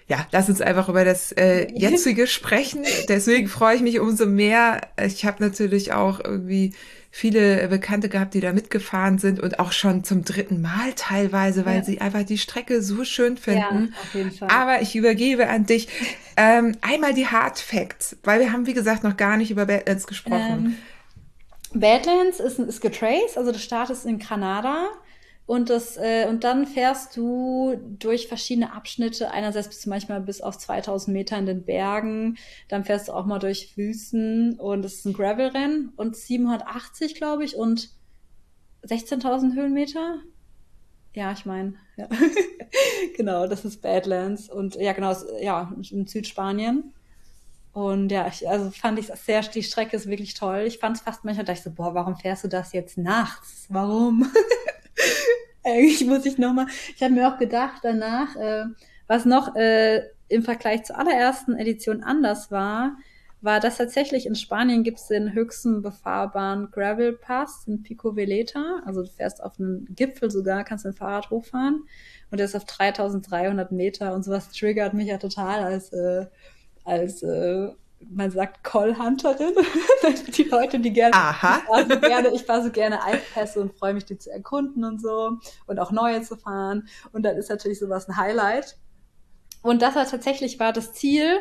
ja, 0.08 0.26
lass 0.30 0.48
uns 0.48 0.60
einfach 0.60 0.88
über 0.88 1.04
das 1.04 1.32
äh, 1.32 1.66
jetzige 1.74 2.26
sprechen. 2.26 2.84
Deswegen 3.08 3.48
freue 3.48 3.76
ich 3.76 3.82
mich 3.82 3.98
umso 3.98 4.26
mehr. 4.26 4.82
Ich 5.04 5.24
habe 5.24 5.42
natürlich 5.42 5.92
auch 5.92 6.20
irgendwie 6.22 6.74
viele 7.10 7.66
Bekannte 7.68 8.08
gehabt, 8.08 8.34
die 8.34 8.40
da 8.40 8.52
mitgefahren 8.52 9.18
sind 9.18 9.40
und 9.40 9.58
auch 9.58 9.72
schon 9.72 10.04
zum 10.04 10.22
dritten 10.22 10.60
Mal 10.60 10.92
teilweise, 10.94 11.64
weil 11.64 11.78
ja. 11.78 11.82
sie 11.82 12.00
einfach 12.00 12.24
die 12.24 12.36
Strecke 12.36 12.82
so 12.82 13.04
schön 13.04 13.38
finden. 13.38 13.92
Ja, 13.92 14.00
auf 14.02 14.14
jeden 14.14 14.30
Fall. 14.30 14.48
Aber 14.50 14.82
ich 14.82 14.94
übergebe 14.94 15.48
an 15.48 15.64
dich 15.64 15.88
ähm, 16.36 16.76
einmal 16.82 17.14
die 17.14 17.26
Hard 17.26 17.58
Facts, 17.58 18.16
weil 18.22 18.40
wir 18.40 18.52
haben, 18.52 18.66
wie 18.66 18.74
gesagt, 18.74 19.02
noch 19.02 19.16
gar 19.16 19.38
nicht 19.38 19.50
über 19.50 19.64
Badlands 19.64 20.06
gesprochen. 20.06 20.76
Ähm, 21.72 21.80
Badlands 21.80 22.38
ist, 22.38 22.58
ist 22.58 22.80
getraced, 22.80 23.38
also 23.38 23.50
du 23.50 23.58
startest 23.58 24.04
in 24.04 24.18
Granada 24.18 24.88
und, 25.46 25.70
das, 25.70 25.96
äh, 25.96 26.26
und 26.28 26.42
dann 26.42 26.66
fährst 26.66 27.16
du 27.16 27.76
durch 27.98 28.26
verschiedene 28.26 28.72
Abschnitte. 28.72 29.30
Einerseits 29.30 29.68
bist 29.68 29.86
du 29.86 29.90
manchmal 29.90 30.20
bis 30.20 30.40
auf 30.40 30.58
2000 30.58 31.14
Meter 31.14 31.38
in 31.38 31.46
den 31.46 31.64
Bergen. 31.64 32.36
Dann 32.68 32.84
fährst 32.84 33.08
du 33.08 33.12
auch 33.12 33.26
mal 33.26 33.38
durch 33.38 33.76
Wüsten. 33.76 34.58
Und 34.58 34.84
es 34.84 34.94
ist 34.94 35.04
ein 35.04 35.12
Gravelrennen. 35.12 35.92
Und 35.96 36.16
780, 36.16 37.14
glaube 37.14 37.44
ich, 37.44 37.56
und 37.56 37.90
16.000 38.84 39.54
Höhenmeter. 39.54 40.18
Ja, 41.14 41.30
ich 41.30 41.46
meine, 41.46 41.74
ja. 41.96 42.08
genau, 43.16 43.46
das 43.46 43.64
ist 43.64 43.82
Badlands. 43.82 44.50
Und 44.50 44.74
ja, 44.74 44.94
genau, 44.94 45.14
ja, 45.40 45.72
in 45.92 46.08
Südspanien. 46.08 46.92
Und 47.72 48.10
ja, 48.10 48.26
ich, 48.26 48.48
also 48.48 48.70
fand 48.70 48.98
ich 48.98 49.06
sehr, 49.06 49.42
die 49.42 49.62
Strecke 49.62 49.96
ist 49.96 50.08
wirklich 50.08 50.34
toll. 50.34 50.64
Ich 50.66 50.78
fand 50.78 50.96
es 50.96 51.02
fast 51.02 51.24
manchmal, 51.24 51.44
dachte 51.44 51.58
ich 51.58 51.64
so, 51.64 51.70
boah, 51.70 51.94
warum 51.94 52.16
fährst 52.16 52.42
du 52.42 52.48
das 52.48 52.72
jetzt 52.72 52.98
nachts? 52.98 53.66
Warum? 53.68 54.28
Eigentlich 55.66 56.06
muss 56.06 56.24
ich 56.24 56.38
nochmal, 56.38 56.66
ich 56.94 57.02
habe 57.02 57.12
mir 57.12 57.28
auch 57.28 57.38
gedacht 57.38 57.80
danach, 57.82 58.36
äh, 58.36 58.66
was 59.08 59.24
noch 59.24 59.56
äh, 59.56 60.02
im 60.28 60.42
Vergleich 60.42 60.84
zur 60.84 60.98
allerersten 60.98 61.56
Edition 61.56 62.02
anders 62.04 62.50
war, 62.50 62.96
war, 63.40 63.60
dass 63.60 63.76
tatsächlich 63.76 64.26
in 64.26 64.34
Spanien 64.34 64.82
gibt 64.82 64.98
es 64.98 65.08
den 65.08 65.34
höchsten 65.34 65.82
befahrbaren 65.82 66.70
Gravel 66.70 67.12
Pass 67.12 67.64
in 67.66 67.82
Pico 67.82 68.16
Veleta. 68.16 68.82
Also 68.84 69.02
du 69.02 69.08
fährst 69.08 69.42
auf 69.42 69.58
einen 69.58 69.86
Gipfel 69.94 70.30
sogar, 70.30 70.64
kannst 70.64 70.86
ein 70.86 70.94
Fahrrad 70.94 71.30
hochfahren 71.30 71.84
und 72.30 72.38
der 72.38 72.46
ist 72.46 72.56
auf 72.56 72.64
3300 72.64 73.72
Meter 73.72 74.14
und 74.14 74.24
sowas 74.24 74.50
triggert 74.50 74.94
mich 74.94 75.08
ja 75.08 75.18
total 75.18 75.64
als, 75.64 75.92
äh, 75.92 76.26
als 76.84 77.22
äh, 77.22 77.68
man 78.00 78.30
sagt 78.30 78.62
Call-Hunterin. 78.64 79.54
die 80.36 80.42
Leute, 80.44 80.78
die 80.78 80.92
gerne, 80.92 81.14
Aha. 81.14 81.58
Ich 81.58 81.64
fahre 81.64 81.88
so 81.88 82.00
gerne, 82.00 82.28
ich 82.34 82.42
fahre 82.42 82.62
so 82.62 82.70
gerne 82.70 83.02
Altpässe 83.02 83.60
und 83.60 83.78
freue 83.78 83.94
mich, 83.94 84.04
die 84.04 84.18
zu 84.18 84.30
erkunden 84.30 84.84
und 84.84 85.00
so 85.00 85.38
und 85.66 85.78
auch 85.78 85.90
neue 85.90 86.22
zu 86.22 86.36
fahren. 86.36 86.88
Und 87.12 87.22
dann 87.24 87.36
ist 87.36 87.50
natürlich 87.50 87.78
sowas 87.78 88.08
ein 88.08 88.16
Highlight. 88.16 88.76
Und 89.62 89.82
das 89.82 89.96
war 89.96 90.06
tatsächlich 90.06 90.60
war 90.60 90.72
das 90.72 90.92
Ziel, 90.92 91.38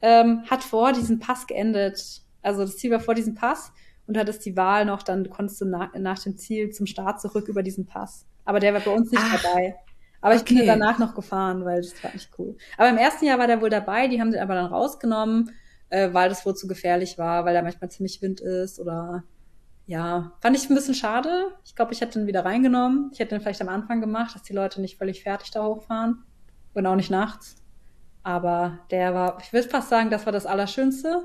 ähm, 0.00 0.44
hat 0.48 0.64
vor 0.64 0.92
diesem 0.92 1.18
Pass 1.18 1.46
geendet. 1.46 2.22
Also 2.42 2.62
das 2.62 2.76
Ziel 2.76 2.90
war 2.90 3.00
vor 3.00 3.14
diesem 3.14 3.34
Pass 3.34 3.72
und 4.06 4.14
du 4.14 4.20
hattest 4.20 4.44
die 4.46 4.56
Wahl 4.56 4.84
noch, 4.84 5.02
dann 5.02 5.28
konntest 5.28 5.60
du 5.60 5.66
nach, 5.66 5.92
nach 5.94 6.18
dem 6.18 6.36
Ziel 6.36 6.70
zum 6.70 6.86
Start 6.86 7.20
zurück 7.20 7.48
über 7.48 7.62
diesen 7.62 7.86
Pass. 7.86 8.26
Aber 8.44 8.60
der 8.60 8.72
war 8.72 8.80
bei 8.80 8.90
uns 8.90 9.10
nicht 9.10 9.22
Ach. 9.22 9.42
dabei. 9.42 9.76
Aber 10.20 10.34
ich 10.34 10.40
okay. 10.40 10.54
bin 10.54 10.66
danach 10.66 10.98
noch 10.98 11.14
gefahren, 11.14 11.64
weil 11.64 11.82
das 11.82 12.02
war 12.02 12.12
echt 12.14 12.30
cool. 12.38 12.56
Aber 12.76 12.88
im 12.88 12.96
ersten 12.96 13.26
Jahr 13.26 13.38
war 13.38 13.46
der 13.46 13.60
wohl 13.60 13.70
dabei, 13.70 14.08
die 14.08 14.20
haben 14.20 14.32
den 14.32 14.40
aber 14.40 14.54
dann 14.54 14.66
rausgenommen 14.66 15.52
äh, 15.90 16.12
weil 16.12 16.28
das 16.28 16.44
wohl 16.44 16.54
zu 16.54 16.66
gefährlich 16.66 17.18
war, 17.18 17.44
weil 17.44 17.54
da 17.54 17.62
manchmal 17.62 17.90
ziemlich 17.90 18.20
Wind 18.22 18.40
ist 18.40 18.78
oder 18.78 19.24
ja, 19.86 20.32
fand 20.40 20.54
ich 20.54 20.68
ein 20.68 20.74
bisschen 20.74 20.94
schade. 20.94 21.54
Ich 21.64 21.74
glaube, 21.74 21.94
ich 21.94 22.00
hätte 22.02 22.18
den 22.18 22.26
wieder 22.26 22.44
reingenommen. 22.44 23.10
Ich 23.12 23.20
hätte 23.20 23.34
den 23.34 23.40
vielleicht 23.40 23.62
am 23.62 23.70
Anfang 23.70 24.02
gemacht, 24.02 24.34
dass 24.34 24.42
die 24.42 24.52
Leute 24.52 24.82
nicht 24.82 24.98
völlig 24.98 25.22
fertig 25.22 25.50
da 25.50 25.64
hochfahren 25.64 26.24
und 26.74 26.86
auch 26.86 26.94
nicht 26.94 27.10
nachts. 27.10 27.56
Aber 28.22 28.80
der 28.90 29.14
war, 29.14 29.38
ich 29.40 29.50
würde 29.52 29.68
fast 29.68 29.88
sagen, 29.88 30.10
das 30.10 30.26
war 30.26 30.32
das 30.32 30.44
Allerschönste. 30.44 31.24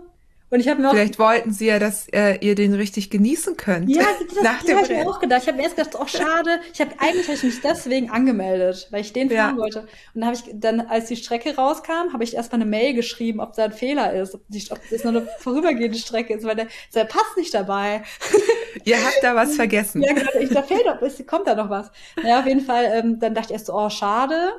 Und 0.53 0.59
ich 0.59 0.67
habe 0.67 0.83
mir 0.83 0.89
auch 0.89 0.93
Vielleicht 0.93 1.17
wollten 1.17 1.51
sie 1.51 1.65
ja, 1.65 1.79
dass 1.79 2.07
äh, 2.09 2.37
ihr 2.41 2.53
den 2.53 2.75
richtig 2.75 3.09
genießen 3.09 3.57
könnt. 3.57 3.89
Ja, 3.89 4.03
das, 4.35 4.43
nach 4.43 4.61
das 4.61 4.75
habe 4.75 4.83
ich 4.83 4.89
mir 4.89 5.09
auch 5.09 5.19
gedacht. 5.19 5.41
Ich 5.41 5.47
habe 5.47 5.57
mir 5.57 5.63
erst 5.63 5.77
gedacht, 5.77 5.95
oh 5.99 6.05
schade. 6.05 6.59
Ich 6.71 6.79
habe 6.79 6.91
eigentlich 6.99 7.27
hab 7.27 7.33
ich 7.33 7.43
mich 7.43 7.61
deswegen 7.61 8.11
angemeldet, 8.11 8.87
weil 8.91 9.01
ich 9.01 9.13
den 9.13 9.31
fahren 9.31 9.55
ja. 9.55 9.57
wollte. 9.57 9.79
Und 9.79 9.89
dann 10.13 10.25
habe 10.25 10.35
ich 10.35 10.43
dann, 10.53 10.81
als 10.81 11.07
die 11.07 11.15
Strecke 11.15 11.55
rauskam, 11.55 12.13
habe 12.13 12.23
ich 12.23 12.35
erstmal 12.35 12.61
eine 12.61 12.69
Mail 12.69 12.93
geschrieben, 12.93 13.39
ob 13.39 13.53
da 13.53 13.63
ein 13.63 13.71
Fehler 13.71 14.13
ist, 14.13 14.35
ob, 14.35 14.41
die, 14.47 14.63
ob 14.69 14.77
das 14.91 15.03
nur 15.03 15.13
eine 15.13 15.27
vorübergehende 15.39 15.97
Strecke 15.97 16.35
ist, 16.35 16.43
weil 16.43 16.55
der, 16.55 16.67
der 16.93 17.05
passt 17.05 17.35
nicht 17.35 17.51
dabei. 17.51 18.03
Ihr 18.83 19.03
habt 19.03 19.23
da 19.23 19.33
was 19.33 19.55
vergessen. 19.55 20.03
ja, 20.03 20.13
genau. 20.13 20.29
Ich, 20.39 20.51
da 20.51 20.61
fehlt 20.61 20.85
doch, 20.85 21.25
kommt 21.25 21.47
da 21.47 21.55
noch 21.55 21.71
was. 21.71 21.91
Naja, 22.21 22.41
auf 22.41 22.45
jeden 22.45 22.61
Fall. 22.61 22.91
Ähm, 22.93 23.19
dann 23.19 23.33
dachte 23.33 23.47
ich 23.47 23.53
erst 23.53 23.65
so, 23.65 23.73
oh 23.73 23.89
schade. 23.89 24.51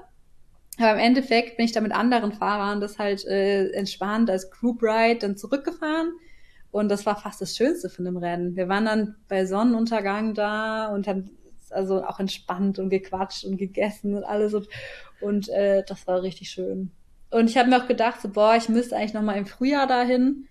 Aber 0.78 0.92
im 0.92 0.98
Endeffekt 0.98 1.56
bin 1.56 1.66
ich 1.66 1.72
da 1.72 1.80
mit 1.80 1.92
anderen 1.92 2.32
Fahrern 2.32 2.80
das 2.80 2.98
halt 2.98 3.24
äh, 3.26 3.70
entspannt 3.70 4.30
als 4.30 4.50
Group 4.50 4.82
Ride 4.82 5.20
dann 5.20 5.36
zurückgefahren. 5.36 6.12
Und 6.70 6.88
das 6.88 7.06
war 7.06 7.16
fast 7.16 7.40
das 7.40 7.56
Schönste 7.56 7.88
von 7.88 8.04
dem 8.04 8.16
Rennen. 8.16 8.56
Wir 8.56 8.68
waren 8.68 8.86
dann 8.86 9.16
bei 9.28 9.46
Sonnenuntergang 9.46 10.34
da 10.34 10.88
und 10.88 11.06
haben 11.06 11.30
also 11.70 12.04
auch 12.04 12.18
entspannt 12.18 12.78
und 12.78 12.90
gequatscht 12.90 13.44
und 13.44 13.56
gegessen 13.56 14.14
und 14.14 14.24
alles. 14.24 14.54
Und, 14.54 14.68
und 15.20 15.48
äh, 15.50 15.84
das 15.86 16.06
war 16.06 16.22
richtig 16.22 16.50
schön. 16.50 16.90
Und 17.30 17.50
ich 17.50 17.56
habe 17.56 17.68
mir 17.68 17.82
auch 17.82 17.88
gedacht, 17.88 18.20
so, 18.20 18.28
boah, 18.28 18.56
ich 18.56 18.68
müsste 18.68 18.96
eigentlich 18.96 19.14
noch 19.14 19.22
mal 19.22 19.36
im 19.36 19.46
Frühjahr 19.46 19.86
dahin, 19.86 20.46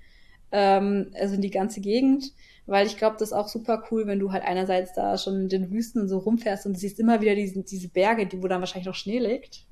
ähm, 0.52 1.12
also 1.20 1.36
in 1.36 1.42
die 1.42 1.50
ganze 1.50 1.82
Gegend, 1.82 2.32
weil 2.66 2.88
ich 2.88 2.98
glaube, 2.98 3.16
das 3.20 3.30
ist 3.30 3.34
auch 3.34 3.48
super 3.48 3.84
cool, 3.92 4.08
wenn 4.08 4.20
du 4.20 4.32
halt 4.32 4.44
einerseits 4.44 4.94
da 4.94 5.18
schon 5.18 5.44
in 5.44 5.50
den 5.50 5.72
Wüsten 5.72 6.08
so 6.08 6.20
rumfährst 6.20 6.66
und 6.66 6.78
siehst 6.78 7.00
immer 7.00 7.22
wieder 7.22 7.36
diese, 7.36 7.64
diese 7.64 7.90
Berge, 7.90 8.28
die, 8.28 8.42
wo 8.42 8.48
dann 8.48 8.62
wahrscheinlich 8.62 8.88
noch 8.88 8.96
Schnee 8.96 9.20
liegt. 9.20 9.66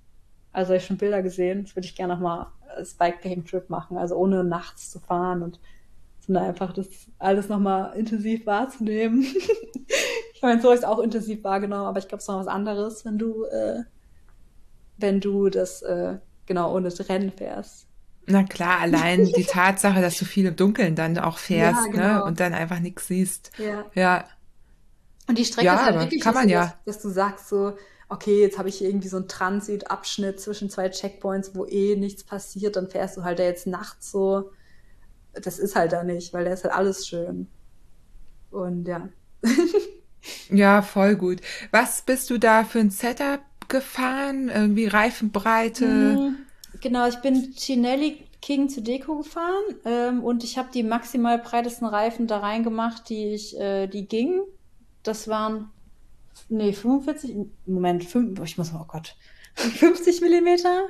Also 0.54 0.74
ich 0.74 0.86
schon 0.86 0.98
Bilder 0.98 1.22
gesehen. 1.22 1.64
Das 1.64 1.76
würde 1.76 1.86
ich 1.86 1.96
gerne 1.96 2.14
nochmal 2.14 2.48
als 2.76 2.94
Bikepacking-Trip 2.96 3.70
machen. 3.70 3.98
Also 3.98 4.16
ohne 4.16 4.44
nachts 4.44 4.92
zu 4.92 5.00
fahren 5.00 5.42
und 5.44 5.60
sondern 6.26 6.46
einfach 6.46 6.72
das 6.74 6.88
alles 7.20 7.50
nochmal 7.50 7.96
intensiv 7.98 8.46
wahrzunehmen. 8.46 9.22
ich 10.34 10.42
meine, 10.42 10.62
so 10.62 10.68
habe 10.68 10.76
ich 10.76 10.82
es 10.82 10.88
auch 10.88 11.00
intensiv 11.00 11.44
wahrgenommen, 11.44 11.86
aber 11.86 12.00
ich 12.00 12.08
glaube, 12.08 12.20
es 12.20 12.26
ist 12.26 12.28
noch 12.30 12.40
was 12.40 12.48
anderes, 12.48 13.06
wenn 13.06 13.18
du, 13.18 13.46
äh, 13.46 13.84
wenn 14.98 15.20
du 15.20 15.50
das 15.50 15.82
äh, 15.82 16.18
genau 16.46 16.76
ohne 16.76 16.90
das 16.90 17.10
Rennen 17.10 17.32
fährst. 17.32 17.88
Na 18.28 18.44
klar, 18.44 18.80
allein 18.80 19.26
die 19.26 19.44
Tatsache, 19.50 20.00
dass 20.00 20.18
du 20.18 20.26
viel 20.26 20.46
im 20.46 20.56
Dunkeln 20.56 20.96
dann 20.96 21.18
auch 21.18 21.38
fährst, 21.38 21.82
ja, 21.82 21.88
ne, 21.88 21.92
genau. 21.92 22.14
ne? 22.14 22.24
Und 22.24 22.40
dann 22.40 22.54
einfach 22.54 22.80
nichts 22.80 23.08
siehst. 23.08 23.52
Ja. 23.58 23.86
ja. 23.96 24.26
Und 25.28 25.38
die 25.38 25.46
Strecke 25.46 25.66
ja, 25.66 25.76
ist 25.76 25.86
halt 25.86 26.00
wirklich, 26.00 26.22
kann 26.22 26.36
man 26.36 26.44
so, 26.44 26.50
ja. 26.50 26.66
dass, 26.86 26.96
dass, 26.96 27.02
du 27.02 27.10
sagst 27.10 27.50
so, 27.50 27.74
okay, 28.12 28.42
jetzt 28.42 28.58
habe 28.58 28.70
ich 28.70 28.78
hier 28.78 28.90
irgendwie 28.90 29.08
so 29.08 29.18
einen 29.18 29.28
Transitabschnitt 29.28 30.40
zwischen 30.40 30.70
zwei 30.70 30.90
Checkpoints, 30.90 31.56
wo 31.56 31.66
eh 31.66 31.96
nichts 31.96 32.24
passiert, 32.24 32.76
dann 32.76 32.90
fährst 32.90 33.18
du 33.18 33.24
halt 33.24 33.40
da 33.40 33.44
jetzt 33.44 33.68
nachts 33.68 34.12
so 34.12 34.52
das 35.34 35.60
ist 35.60 35.76
halt 35.76 35.94
da 35.94 36.04
nicht, 36.04 36.34
weil 36.34 36.46
da 36.46 36.52
ist 36.52 36.64
halt 36.64 36.74
alles 36.74 37.08
schön. 37.08 37.48
Und 38.50 38.88
ja. 38.88 39.10
Ja, 40.52 40.84
voll 40.84 41.16
gut. 41.16 41.42
Was 41.72 42.04
bist 42.04 42.30
du 42.30 42.38
da 42.38 42.64
für 42.64 42.78
ein 42.78 42.92
Setup 42.92 43.40
gefahren? 43.70 44.50
Irgendwie 44.50 44.86
Reifenbreite? 44.86 45.86
Mhm. 45.86 46.36
Genau, 46.80 47.08
ich 47.08 47.16
bin 47.22 47.56
Cinelli 47.56 48.28
King 48.40 48.70
zu 48.70 48.84
Deko 48.84 49.18
gefahren 49.18 49.64
ähm, 49.84 50.24
und 50.24 50.44
ich 50.44 50.60
habe 50.60 50.70
die 50.72 50.84
maximal 50.84 51.40
breitesten 51.40 51.88
Reifen 51.88 52.28
da 52.28 52.38
reingemacht, 52.38 53.10
die 53.10 53.34
ich, 53.34 53.60
äh, 53.60 53.88
die 53.88 54.08
gingen. 54.08 54.44
Das 55.02 55.28
waren, 55.28 55.72
nee, 56.50 56.74
45, 56.74 57.36
Moment, 57.66 58.04
5, 58.04 58.40
ich 58.44 58.58
muss 58.58 58.72
mal, 58.72 58.82
oh 58.82 58.88
Gott, 58.88 59.16
50 59.56 60.22
Millimeter, 60.22 60.88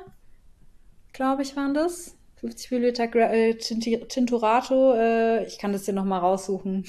glaube 1.13 1.41
ich, 1.41 1.55
waren 1.55 1.73
das. 1.73 2.15
50 2.41 2.71
Milliliter 2.71 3.03
äh, 3.15 3.53
Tinturato, 3.53 4.95
äh, 4.95 5.45
ich 5.45 5.59
kann 5.59 5.73
das 5.73 5.85
hier 5.85 5.93
nochmal 5.93 6.21
raussuchen. 6.21 6.85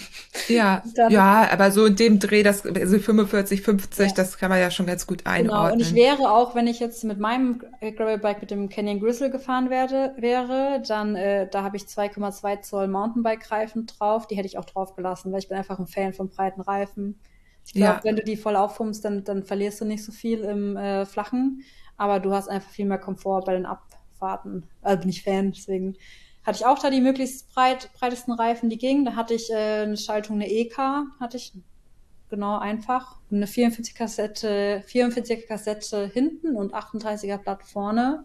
Ja, 0.48 0.82
ja, 1.10 1.46
aber 1.52 1.70
so 1.70 1.84
in 1.84 1.94
dem 1.94 2.18
Dreh, 2.18 2.42
das, 2.42 2.64
also 2.64 2.98
45, 2.98 3.60
50, 3.60 4.06
ja. 4.06 4.14
das 4.14 4.38
kann 4.38 4.48
man 4.48 4.60
ja 4.60 4.70
schon 4.70 4.86
ganz 4.86 5.06
gut 5.06 5.26
einordnen. 5.26 5.50
Genau, 5.50 5.72
und 5.74 5.80
ich 5.80 5.94
wäre 5.94 6.30
auch, 6.30 6.54
wenn 6.54 6.66
ich 6.66 6.80
jetzt 6.80 7.04
mit 7.04 7.18
meinem 7.18 7.60
Gravelbike 7.82 8.40
mit 8.40 8.50
dem 8.50 8.70
Canyon 8.70 9.00
Grizzle 9.00 9.30
gefahren 9.30 9.68
werde, 9.68 10.14
wäre, 10.16 10.82
dann, 10.88 11.16
äh, 11.16 11.46
da 11.50 11.62
habe 11.62 11.76
ich 11.76 11.82
2,2 11.82 12.62
Zoll 12.62 12.88
Mountainbike-Reifen 12.88 13.86
drauf, 13.86 14.26
die 14.26 14.36
hätte 14.36 14.46
ich 14.46 14.56
auch 14.56 14.64
drauf 14.64 14.96
gelassen, 14.96 15.32
weil 15.32 15.40
ich 15.40 15.48
bin 15.48 15.58
einfach 15.58 15.78
ein 15.78 15.86
Fan 15.86 16.14
von 16.14 16.30
breiten 16.30 16.62
Reifen. 16.62 17.20
Ich 17.64 17.74
glaube, 17.74 17.98
ja. 17.98 18.04
wenn 18.04 18.16
du 18.16 18.24
die 18.24 18.36
voll 18.36 18.56
aufpumpst, 18.56 19.04
dann, 19.04 19.24
dann 19.24 19.44
verlierst 19.44 19.80
du 19.80 19.84
nicht 19.84 20.04
so 20.04 20.12
viel 20.12 20.40
im 20.40 20.76
äh, 20.76 21.06
Flachen, 21.06 21.62
aber 21.96 22.20
du 22.20 22.32
hast 22.32 22.48
einfach 22.48 22.70
viel 22.70 22.86
mehr 22.86 22.98
Komfort 22.98 23.42
bei 23.44 23.54
den 23.54 23.66
Ab 23.66 23.82
Fahrten. 24.18 24.68
Also 24.82 25.00
bin 25.00 25.10
ich 25.10 25.24
Fan, 25.24 25.50
deswegen 25.50 25.96
hatte 26.44 26.58
ich 26.58 26.66
auch 26.66 26.78
da 26.78 26.90
die 26.90 27.00
möglichst 27.00 27.52
breit, 27.52 27.90
breitesten 27.98 28.32
Reifen, 28.34 28.70
die 28.70 28.78
gingen. 28.78 29.04
Da 29.04 29.16
hatte 29.16 29.34
ich 29.34 29.50
äh, 29.50 29.82
eine 29.82 29.96
Schaltung, 29.96 30.36
eine 30.36 30.50
EK, 30.50 30.76
hatte 31.20 31.36
ich 31.36 31.52
genau 32.28 32.58
einfach. 32.58 33.18
Eine 33.30 33.46
44 33.46 33.94
Kassette, 33.94 34.82
44er 34.88 35.46
Kassette 35.46 36.10
hinten 36.12 36.56
und 36.56 36.74
38er 36.74 37.38
Blatt 37.38 37.62
vorne. 37.62 38.24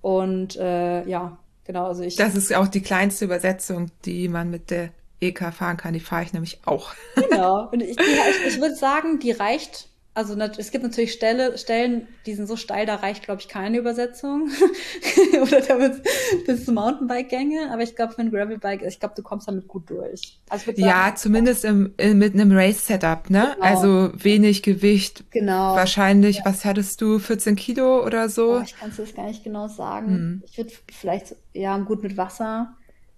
Und 0.00 0.56
äh, 0.56 1.06
ja, 1.06 1.38
genau, 1.64 1.86
also 1.86 2.02
ich. 2.02 2.16
Das 2.16 2.34
ist 2.34 2.54
auch 2.54 2.68
die 2.68 2.82
kleinste 2.82 3.24
Übersetzung, 3.24 3.90
die 4.04 4.28
man 4.28 4.50
mit 4.50 4.70
der 4.70 4.90
EK 5.20 5.52
fahren 5.52 5.76
kann. 5.76 5.94
Die 5.94 6.00
fahre 6.00 6.22
ich 6.22 6.32
nämlich 6.32 6.60
auch. 6.64 6.94
Genau. 7.28 7.68
Und 7.70 7.82
ich, 7.82 7.98
ich, 7.98 8.46
ich 8.46 8.60
würde 8.60 8.74
sagen, 8.74 9.18
die 9.18 9.32
reicht 9.32 9.88
also 10.16 10.34
es 10.34 10.70
gibt 10.70 10.82
natürlich 10.82 11.12
Stelle, 11.12 11.58
Stellen, 11.58 12.08
die 12.24 12.34
sind 12.34 12.46
so 12.46 12.56
steil, 12.56 12.86
da 12.86 12.94
reicht, 12.94 13.24
glaube 13.24 13.42
ich, 13.42 13.48
keine 13.48 13.76
Übersetzung. 13.76 14.48
Oder 15.42 15.60
damit 15.60 16.02
bis 16.46 16.64
zum 16.64 16.76
Mountainbike-Gänge. 16.76 17.70
Aber 17.70 17.82
ich 17.82 17.94
glaube, 17.94 18.14
für 18.14 18.22
ein 18.22 18.30
Gravelbike, 18.30 18.82
ich 18.82 18.98
glaube, 18.98 19.14
du 19.14 19.22
kommst 19.22 19.46
damit 19.46 19.68
gut 19.68 19.90
durch. 19.90 20.40
Also 20.48 20.70
ja, 20.70 21.14
zumindest 21.14 21.66
im, 21.66 21.92
in, 21.98 22.16
mit 22.16 22.32
einem 22.32 22.50
Race-Setup, 22.50 23.28
ne? 23.28 23.56
Genau. 23.56 23.66
Also 23.66 24.10
wenig 24.14 24.62
Gewicht. 24.62 25.22
Genau. 25.32 25.76
Wahrscheinlich, 25.76 26.38
ja. 26.38 26.46
was 26.46 26.64
hattest 26.64 27.02
du, 27.02 27.18
14 27.18 27.54
Kilo 27.54 28.02
oder 28.02 28.30
so? 28.30 28.56
Oh, 28.56 28.62
ich 28.64 28.74
kann 28.74 28.88
es 28.88 28.96
jetzt 28.96 29.16
gar 29.16 29.26
nicht 29.26 29.44
genau 29.44 29.68
sagen. 29.68 30.08
Hm. 30.08 30.42
Ich 30.46 30.56
würde 30.56 30.72
vielleicht, 30.90 31.36
ja, 31.52 31.76
gut 31.76 32.02
mit 32.02 32.16
Wasser. 32.16 32.74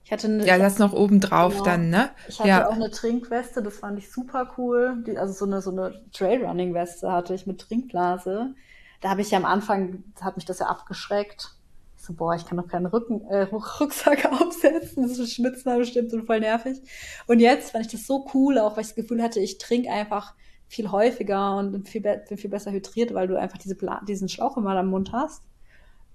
Ich 0.08 0.12
hatte 0.12 0.26
eine, 0.26 0.46
ja, 0.46 0.56
das 0.56 0.78
noch 0.78 0.94
oben 0.94 1.20
drauf 1.20 1.52
genau. 1.52 1.64
dann, 1.64 1.90
ne? 1.90 2.08
Ich 2.30 2.38
hatte 2.38 2.48
ja. 2.48 2.66
auch 2.66 2.72
eine 2.72 2.90
Trinkweste, 2.90 3.62
das 3.62 3.76
fand 3.76 3.98
ich 3.98 4.10
super 4.10 4.54
cool. 4.56 5.04
Die, 5.06 5.18
also 5.18 5.34
so 5.34 5.44
eine, 5.44 5.60
so 5.60 5.70
eine 5.70 6.00
Trailrunning-Weste 6.14 7.12
hatte 7.12 7.34
ich 7.34 7.46
mit 7.46 7.60
Trinkblase. 7.60 8.54
Da 9.02 9.10
habe 9.10 9.20
ich 9.20 9.30
ja 9.32 9.36
am 9.36 9.44
Anfang, 9.44 10.04
hat 10.18 10.36
mich 10.36 10.46
das 10.46 10.60
ja 10.60 10.66
abgeschreckt. 10.68 11.50
Ich 11.98 12.04
so, 12.04 12.14
boah, 12.14 12.34
ich 12.34 12.46
kann 12.46 12.56
doch 12.56 12.68
keinen 12.68 12.86
Rücken, 12.86 13.20
äh, 13.28 13.42
Rucksack 13.52 14.32
aufsetzen, 14.32 15.02
das 15.02 15.18
ist 15.18 15.34
Schwitzen 15.34 15.76
bestimmt 15.76 16.10
und 16.14 16.24
voll 16.24 16.40
nervig. 16.40 16.80
Und 17.26 17.40
jetzt 17.40 17.72
fand 17.72 17.84
ich 17.84 17.92
das 17.92 18.06
so 18.06 18.26
cool, 18.32 18.58
auch 18.58 18.76
weil 18.76 18.84
ich 18.84 18.88
das 18.88 18.96
Gefühl 18.96 19.22
hatte, 19.22 19.40
ich 19.40 19.58
trinke 19.58 19.90
einfach 19.90 20.32
viel 20.68 20.90
häufiger 20.90 21.58
und 21.58 21.72
bin 21.72 21.84
viel, 21.84 22.00
bin 22.00 22.38
viel 22.38 22.48
besser 22.48 22.70
hydriert, 22.70 23.12
weil 23.12 23.28
du 23.28 23.38
einfach 23.38 23.58
diese 23.58 23.76
diesen 24.08 24.30
Schlauch 24.30 24.56
immer 24.56 24.74
am 24.74 24.88
Mund 24.88 25.12
hast. 25.12 25.42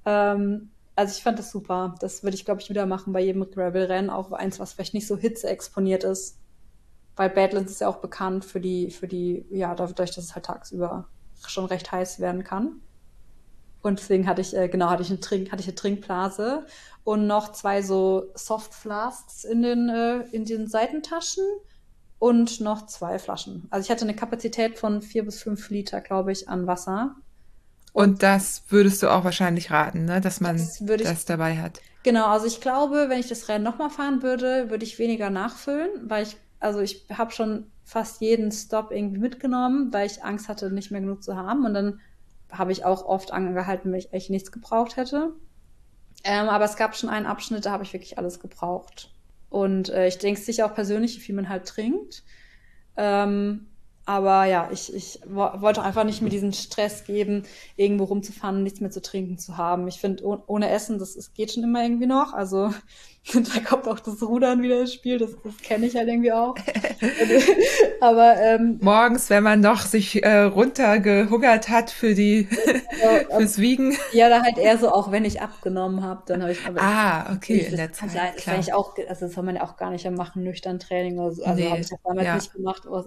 Ähm, 0.04 0.72
also 0.96 1.16
ich 1.18 1.24
fand 1.24 1.40
das 1.40 1.52
super. 1.52 1.96
Das 2.00 2.24
würde 2.24 2.36
ich, 2.36 2.46
glaube 2.46 2.62
ich, 2.62 2.70
wieder 2.70 2.86
machen 2.86 3.14
bei 3.14 3.22
jedem 3.22 3.50
Gravel-Rennen, 3.50 4.10
auch 4.10 4.32
eins, 4.32 4.60
was 4.60 4.74
vielleicht 4.74 4.94
nicht 4.94 5.08
so 5.08 5.18
hitzeexponiert 5.18 6.04
ist. 6.04 6.38
Weil 7.16 7.30
Badlands 7.30 7.72
ist 7.72 7.82
ja 7.82 7.88
auch 7.88 7.98
bekannt 7.98 8.46
für 8.46 8.60
die, 8.60 8.92
für 8.92 9.08
die, 9.08 9.46
ja, 9.50 9.76
dadurch, 9.76 10.12
dass 10.12 10.24
es 10.24 10.36
halt 10.36 10.46
tagsüber 10.46 11.08
schon 11.48 11.66
recht 11.66 11.92
heiß 11.92 12.20
werden 12.20 12.44
kann. 12.44 12.82
Und 13.82 14.00
deswegen 14.00 14.28
hatte 14.28 14.42
ich, 14.42 14.56
äh, 14.56 14.70
genau, 14.70 14.90
hatte 14.90 15.04
ich 15.04 15.10
eine 15.10 15.20
Trink, 15.20 15.52
hatte 15.52 15.62
ich 15.62 15.68
eine 15.68 15.76
Trinkblase 15.76 16.66
und 17.04 17.28
noch 17.28 17.52
zwei 17.52 17.82
so 17.82 18.32
Soft 18.34 18.74
Flasks 18.74 19.44
in 19.44 19.62
den, 19.62 19.90
äh, 19.90 20.22
in 20.32 20.46
den 20.46 20.68
Seitentaschen 20.68 21.44
und 22.18 22.62
noch 22.62 22.86
zwei 22.86 23.20
Flaschen. 23.20 23.68
Also 23.70 23.86
ich 23.86 23.92
hatte 23.92 24.06
eine 24.06 24.16
Kapazität 24.16 24.80
von 24.80 25.02
vier 25.02 25.26
bis 25.26 25.44
fünf 25.44 25.70
Liter, 25.70 26.00
glaube 26.00 26.32
ich, 26.32 26.48
an 26.48 26.66
Wasser. 26.66 27.18
Und 27.94 28.24
das 28.24 28.64
würdest 28.70 29.04
du 29.04 29.10
auch 29.10 29.24
wahrscheinlich 29.24 29.72
raten, 29.72 30.06
ne? 30.06 30.20
dass 30.20 30.42
man 30.42 30.58
das, 30.58 30.82
ich, 30.82 31.04
das 31.04 31.26
dabei 31.26 31.58
hat. 31.58 31.80
Genau, 32.02 32.26
also 32.26 32.48
ich 32.48 32.60
glaube, 32.60 33.06
wenn 33.08 33.20
ich 33.20 33.30
das 33.30 33.48
Rennen 33.48 33.64
nochmal 33.64 33.92
fahren 33.92 34.24
würde, 34.24 34.70
würde 34.70 34.84
ich 34.84 35.00
weniger 35.00 35.30
nachfüllen, 35.30 35.90
weil 36.10 36.24
ich, 36.24 36.36
also 36.60 36.82
ich 36.82 37.06
habe 37.14 37.32
schon 37.32 37.68
fast 37.86 38.20
jeden 38.20 38.52
Stop 38.52 38.92
irgendwie 38.92 39.20
mitgenommen, 39.20 39.94
weil 39.94 40.08
ich 40.08 40.24
Angst 40.24 40.50
hatte, 40.50 40.72
nicht 40.72 40.92
mehr 40.92 41.02
genug 41.02 41.24
zu 41.24 41.38
haben. 41.38 41.66
Und 41.66 41.74
dann 41.76 42.00
habe 42.52 42.72
ich 42.72 42.84
auch 42.84 43.06
oft 43.06 43.32
angehalten, 43.32 43.92
wenn 43.92 44.00
ich 44.00 44.12
echt 44.12 44.32
nichts 44.32 44.52
gebraucht 44.52 44.98
hätte. 44.98 45.34
Ähm, 46.24 46.50
aber 46.50 46.66
es 46.66 46.78
gab 46.78 46.96
schon 46.96 47.10
einen 47.10 47.26
Abschnitt, 47.26 47.66
da 47.66 47.72
habe 47.72 47.84
ich 47.84 47.94
wirklich 47.94 48.18
alles 48.18 48.40
gebraucht. 48.40 49.12
Und 49.50 49.90
äh, 49.90 50.08
ich 50.08 50.18
denke 50.18 50.40
sicher 50.40 50.66
auch 50.66 50.74
persönlich, 50.74 51.16
wie 51.16 51.22
viel 51.22 51.36
man 51.36 51.50
halt 51.50 51.68
trinkt. 51.68 52.24
Ähm, 52.98 53.68
aber 54.06 54.46
ja, 54.46 54.70
ich, 54.72 54.94
ich 54.94 55.20
wollte 55.26 55.82
einfach 55.82 56.04
nicht 56.04 56.22
mir 56.22 56.30
diesen 56.30 56.52
Stress 56.52 57.06
geben, 57.06 57.44
irgendwo 57.78 58.04
rumzufahren 58.04 58.64
nichts 58.64 58.82
mehr 58.82 58.92
zu 58.92 59.02
trinken 59.02 59.38
zu 59.38 59.58
haben. 59.58 59.88
Ich 59.88 60.00
finde, 60.00 60.26
ohne 60.48 60.70
Essen, 60.70 61.00
das, 61.00 61.16
das 61.16 61.34
geht 61.34 61.54
schon 61.54 61.64
immer 61.64 61.84
irgendwie 61.84 62.08
noch. 62.08 62.34
Also 62.34 62.74
da 63.34 63.60
kommt 63.62 63.88
auch 63.88 64.00
das 64.00 64.22
Rudern 64.22 64.62
wieder 64.62 64.82
ins 64.82 64.94
Spiel, 64.94 65.18
das, 65.18 65.32
das 65.44 65.58
kenne 65.58 65.86
ich 65.86 65.96
halt 65.96 66.10
irgendwie 66.10 66.34
auch. 66.34 66.56
Aber 68.02 68.36
ähm, 68.38 68.80
morgens, 68.82 69.30
wenn 69.30 69.44
man 69.44 69.62
noch 69.62 69.82
sich 69.82 70.24
äh, 70.24 70.42
runtergehungert 70.42 71.70
hat 71.70 71.90
für 71.90 72.16
die 72.16 72.50
also, 73.02 73.30
fürs 73.38 73.58
Wiegen. 73.60 73.96
Ja, 74.12 74.28
da 74.28 74.42
halt 74.42 74.58
eher 74.58 74.78
so, 74.78 74.92
auch 74.92 75.12
wenn 75.12 75.24
ich 75.24 75.42
abgenommen 75.42 76.04
habe, 76.04 76.24
dann 76.26 76.42
habe 76.42 76.52
ich. 76.52 76.66
Aber 76.68 76.82
ah, 76.82 77.34
okay, 77.34 77.60
ich, 77.60 77.70
in 77.70 77.78
der 77.78 77.94
Zeit. 77.94 78.14
Ja, 78.14 78.28
klar. 78.36 78.60
Ich 78.60 78.74
auch, 78.74 78.98
also 79.08 79.26
das 79.26 79.34
soll 79.36 79.44
man 79.46 79.56
ja 79.56 79.64
auch 79.64 79.78
gar 79.78 79.92
nicht 79.92 80.10
machen, 80.12 80.44
nüchtern 80.44 80.80
Training 80.80 81.18
oder 81.18 81.32
so. 81.32 81.46
Also 81.46 81.62
nee, 81.62 81.70
habe 81.70 81.80
ich 81.80 81.90
das 81.90 82.00
damals 82.04 82.28
ja. 82.28 82.36
nicht 82.36 82.54
gemacht. 82.54 82.84
Aber, 82.86 83.06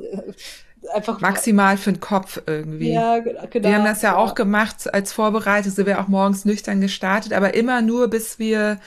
einfach 0.95 1.21
maximal 1.21 1.77
für 1.77 1.93
den 1.93 2.01
Kopf 2.01 2.41
irgendwie. 2.47 2.93
Ja, 2.93 3.19
genau. 3.19 3.43
Wir 3.53 3.77
haben 3.77 3.85
das 3.85 4.01
ja, 4.01 4.13
ja. 4.13 4.17
auch 4.17 4.35
gemacht 4.35 4.93
als 4.95 5.13
Vorbereitung, 5.13 5.73
sind 5.73 5.87
wir 5.87 6.01
auch 6.01 6.09
morgens 6.09 6.47
nüchtern 6.47 6.81
gestartet, 6.81 7.35
aber 7.35 7.55
immer 7.55 7.83
nur 7.83 8.09
bis 8.09 8.39
wir 8.39 8.79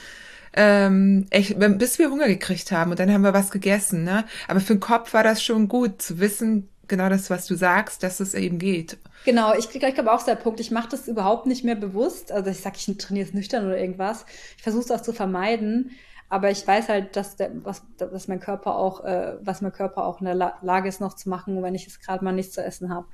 ähm, 0.52 1.26
echt, 1.30 1.58
bis 1.58 1.98
wir 1.98 2.10
Hunger 2.10 2.26
gekriegt 2.26 2.72
haben 2.72 2.90
und 2.90 2.98
dann 2.98 3.12
haben 3.12 3.22
wir 3.22 3.32
was 3.32 3.50
gegessen, 3.50 4.04
ne? 4.04 4.24
Aber 4.48 4.60
für 4.60 4.74
den 4.74 4.80
Kopf 4.80 5.12
war 5.14 5.22
das 5.22 5.42
schon 5.42 5.68
gut 5.68 6.02
zu 6.02 6.18
wissen, 6.18 6.68
genau 6.88 7.08
das, 7.08 7.30
was 7.30 7.46
du 7.46 7.54
sagst, 7.54 8.02
dass 8.02 8.20
es 8.20 8.34
eben 8.34 8.58
geht. 8.58 8.98
Genau, 9.24 9.54
ich, 9.54 9.74
ich 9.74 9.94
glaube 9.94 10.12
auch 10.12 10.22
der 10.22 10.34
Punkt, 10.34 10.60
ich 10.60 10.70
mache 10.70 10.88
das 10.90 11.08
überhaupt 11.08 11.46
nicht 11.46 11.64
mehr 11.64 11.76
bewusst. 11.76 12.32
Also 12.32 12.50
ich 12.50 12.60
sage, 12.60 12.76
ich 12.78 12.98
trainiere 12.98 13.26
es 13.26 13.34
nüchtern 13.34 13.64
oder 13.64 13.78
irgendwas. 13.78 14.26
Ich 14.56 14.62
versuche 14.62 14.84
es 14.84 14.90
auch 14.90 15.00
zu 15.00 15.12
vermeiden. 15.12 15.92
Aber 16.28 16.50
ich 16.50 16.66
weiß 16.66 16.88
halt, 16.88 17.16
dass, 17.16 17.36
der, 17.36 17.50
was, 17.64 17.82
dass 17.96 18.28
mein 18.28 18.38
Körper 18.38 18.76
auch, 18.76 19.04
äh, 19.04 19.36
was 19.40 19.62
mein 19.62 19.72
Körper 19.72 20.04
auch 20.04 20.20
in 20.20 20.26
der 20.26 20.36
La 20.36 20.54
Lage 20.62 20.88
ist, 20.88 21.00
noch 21.00 21.14
zu 21.14 21.28
machen, 21.28 21.60
wenn 21.62 21.74
ich 21.74 21.86
es 21.88 22.00
gerade 22.00 22.24
mal 22.24 22.32
nichts 22.32 22.54
zu 22.54 22.62
essen 22.62 22.94
habe. 22.94 23.06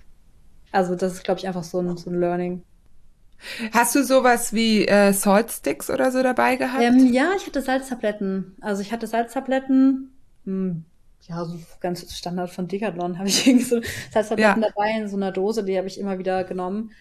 Also 0.70 0.94
das 0.94 1.14
ist, 1.14 1.24
glaube 1.24 1.40
ich, 1.40 1.46
einfach 1.46 1.64
so 1.64 1.80
ein, 1.80 1.96
so 1.96 2.10
ein 2.10 2.20
Learning. 2.20 2.62
Hast 3.72 3.94
du 3.94 4.02
sowas 4.02 4.52
wie 4.52 4.86
äh, 4.86 5.12
Salt 5.12 5.50
Sticks 5.50 5.90
oder 5.90 6.10
so 6.10 6.22
dabei 6.22 6.56
gehabt? 6.56 6.82
Ähm, 6.82 7.12
ja, 7.12 7.30
ich 7.36 7.46
hatte 7.46 7.62
Salztabletten. 7.62 8.56
Also 8.60 8.82
ich 8.82 8.92
hatte 8.92 9.06
Salztabletten. 9.06 10.12
Mh, 10.44 10.52
hm, 10.52 10.84
ja, 11.28 11.44
so 11.44 11.58
ganz 11.80 12.16
Standard 12.16 12.50
von 12.50 12.68
Decathlon 12.68 13.18
habe 13.18 13.28
ich 13.28 13.46
irgendwie 13.46 13.64
so 13.64 13.80
Salztabletten 14.12 14.62
ja. 14.62 14.68
dabei 14.68 14.90
in 14.98 15.08
so 15.08 15.16
einer 15.16 15.32
Dose, 15.32 15.64
die 15.64 15.76
habe 15.76 15.86
ich 15.86 15.98
immer 15.98 16.18
wieder 16.18 16.44
genommen. 16.44 16.92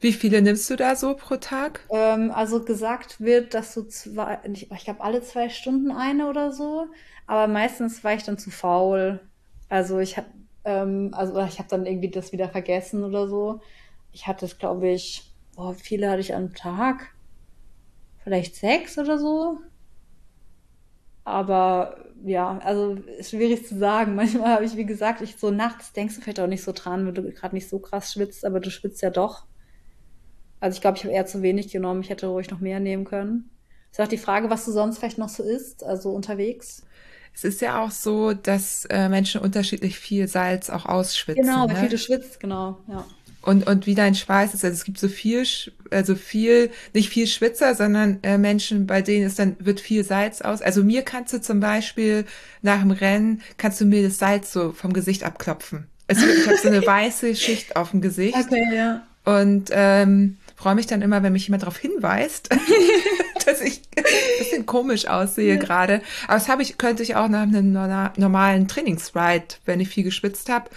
Wie 0.00 0.12
viele 0.12 0.42
nimmst 0.42 0.70
du 0.70 0.76
da 0.76 0.94
so 0.94 1.14
pro 1.14 1.36
Tag? 1.36 1.80
Ähm, 1.90 2.30
also 2.30 2.64
gesagt 2.64 3.20
wird, 3.20 3.54
dass 3.54 3.74
du 3.74 3.82
zwei, 3.82 4.38
ich, 4.52 4.70
ich 4.70 4.84
glaube 4.84 5.02
alle 5.02 5.22
zwei 5.22 5.48
Stunden 5.48 5.90
eine 5.90 6.28
oder 6.28 6.52
so, 6.52 6.86
aber 7.26 7.48
meistens 7.52 8.04
war 8.04 8.14
ich 8.14 8.22
dann 8.22 8.38
zu 8.38 8.50
faul. 8.50 9.20
Also 9.68 9.98
ich 9.98 10.16
habe 10.16 10.28
ähm, 10.64 11.10
also 11.12 11.38
ich 11.40 11.58
habe 11.58 11.68
dann 11.68 11.86
irgendwie 11.86 12.10
das 12.10 12.32
wieder 12.32 12.48
vergessen 12.48 13.02
oder 13.02 13.26
so. 13.26 13.60
Ich 14.12 14.26
hatte 14.26 14.46
es, 14.46 14.58
glaube 14.58 14.88
ich, 14.88 15.27
boah, 15.58 15.76
wie 15.76 15.82
viele 15.82 16.08
hatte 16.08 16.20
ich 16.20 16.34
am 16.34 16.54
Tag? 16.54 17.08
Vielleicht 18.22 18.54
sechs 18.54 18.96
oder 18.96 19.18
so. 19.18 19.58
Aber 21.24 21.96
ja, 22.24 22.58
also 22.58 22.94
ist 23.18 23.30
schwierig 23.30 23.66
zu 23.66 23.76
sagen. 23.76 24.14
Manchmal 24.14 24.54
habe 24.54 24.64
ich, 24.64 24.76
wie 24.76 24.86
gesagt, 24.86 25.20
ich 25.20 25.36
so 25.36 25.50
nachts 25.50 25.92
denkst 25.92 26.14
du 26.14 26.20
vielleicht 26.20 26.38
auch 26.38 26.46
nicht 26.46 26.62
so 26.62 26.70
dran, 26.72 27.06
wenn 27.06 27.14
du 27.14 27.22
gerade 27.32 27.56
nicht 27.56 27.68
so 27.68 27.80
krass 27.80 28.12
schwitzt, 28.12 28.44
aber 28.44 28.60
du 28.60 28.70
schwitzt 28.70 29.02
ja 29.02 29.10
doch. 29.10 29.46
Also 30.60 30.76
ich 30.76 30.80
glaube, 30.80 30.96
ich 30.96 31.04
habe 31.04 31.12
eher 31.12 31.26
zu 31.26 31.42
wenig 31.42 31.72
genommen. 31.72 32.02
Ich 32.02 32.10
hätte 32.10 32.28
ruhig 32.28 32.50
noch 32.50 32.60
mehr 32.60 32.78
nehmen 32.78 33.04
können. 33.04 33.50
Ist 33.90 34.00
auch 34.00 34.06
die 34.06 34.16
Frage, 34.16 34.50
was 34.50 34.64
du 34.64 34.70
sonst 34.70 34.98
vielleicht 34.98 35.18
noch 35.18 35.28
so 35.28 35.42
isst, 35.42 35.82
also 35.82 36.10
unterwegs. 36.12 36.86
Es 37.34 37.42
ist 37.42 37.60
ja 37.60 37.82
auch 37.82 37.90
so, 37.90 38.32
dass 38.32 38.84
äh, 38.86 39.08
Menschen 39.08 39.40
unterschiedlich 39.40 39.98
viel 39.98 40.28
Salz 40.28 40.70
auch 40.70 40.86
ausschwitzen. 40.86 41.42
Genau, 41.42 41.66
ne? 41.66 41.74
wie 41.74 41.80
viel 41.80 41.88
du 41.88 41.98
schwitzt, 41.98 42.38
genau, 42.38 42.78
ja. 42.86 43.04
Und, 43.48 43.66
und 43.66 43.86
wie 43.86 43.94
dein 43.94 44.14
Schweiß 44.14 44.52
ist, 44.52 44.62
also 44.62 44.74
es 44.74 44.84
gibt 44.84 44.98
so 44.98 45.08
viel, 45.08 45.42
also 45.90 46.16
viel, 46.16 46.70
nicht 46.92 47.08
viel 47.08 47.26
Schwitzer, 47.26 47.74
sondern 47.74 48.18
äh, 48.22 48.36
Menschen, 48.36 48.86
bei 48.86 49.00
denen 49.00 49.24
es 49.24 49.36
dann 49.36 49.56
wird 49.58 49.80
viel 49.80 50.04
Salz 50.04 50.42
aus. 50.42 50.60
Also 50.60 50.84
mir 50.84 51.00
kannst 51.00 51.32
du 51.32 51.40
zum 51.40 51.58
Beispiel 51.58 52.26
nach 52.60 52.82
dem 52.82 52.90
Rennen, 52.90 53.40
kannst 53.56 53.80
du 53.80 53.86
mir 53.86 54.02
das 54.02 54.18
Salz 54.18 54.52
so 54.52 54.72
vom 54.72 54.92
Gesicht 54.92 55.24
abklopfen. 55.24 55.86
Also 56.08 56.26
ich 56.26 56.46
habe 56.46 56.58
so 56.58 56.68
eine 56.68 56.86
weiße 56.86 57.34
Schicht 57.34 57.74
auf 57.74 57.92
dem 57.92 58.02
Gesicht. 58.02 58.36
Okay, 58.36 58.66
ja. 58.70 59.06
Und 59.24 59.70
ähm, 59.72 60.36
freue 60.54 60.74
mich 60.74 60.86
dann 60.86 61.00
immer, 61.00 61.22
wenn 61.22 61.32
mich 61.32 61.46
jemand 61.46 61.62
darauf 61.62 61.78
hinweist, 61.78 62.50
dass 63.46 63.62
ich 63.62 63.80
ein 63.96 64.04
bisschen 64.40 64.66
komisch 64.66 65.06
aussehe 65.06 65.54
ja. 65.54 65.58
gerade. 65.58 66.02
Aber 66.26 66.34
das 66.34 66.50
habe 66.50 66.60
ich, 66.60 66.76
könnte 66.76 67.02
ich 67.02 67.16
auch 67.16 67.28
nach 67.28 67.44
einem 67.44 67.72
normalen 67.72 68.68
Trainingsride, 68.68 69.54
wenn 69.64 69.80
ich 69.80 69.88
viel 69.88 70.04
geschwitzt 70.04 70.50
habe, 70.50 70.68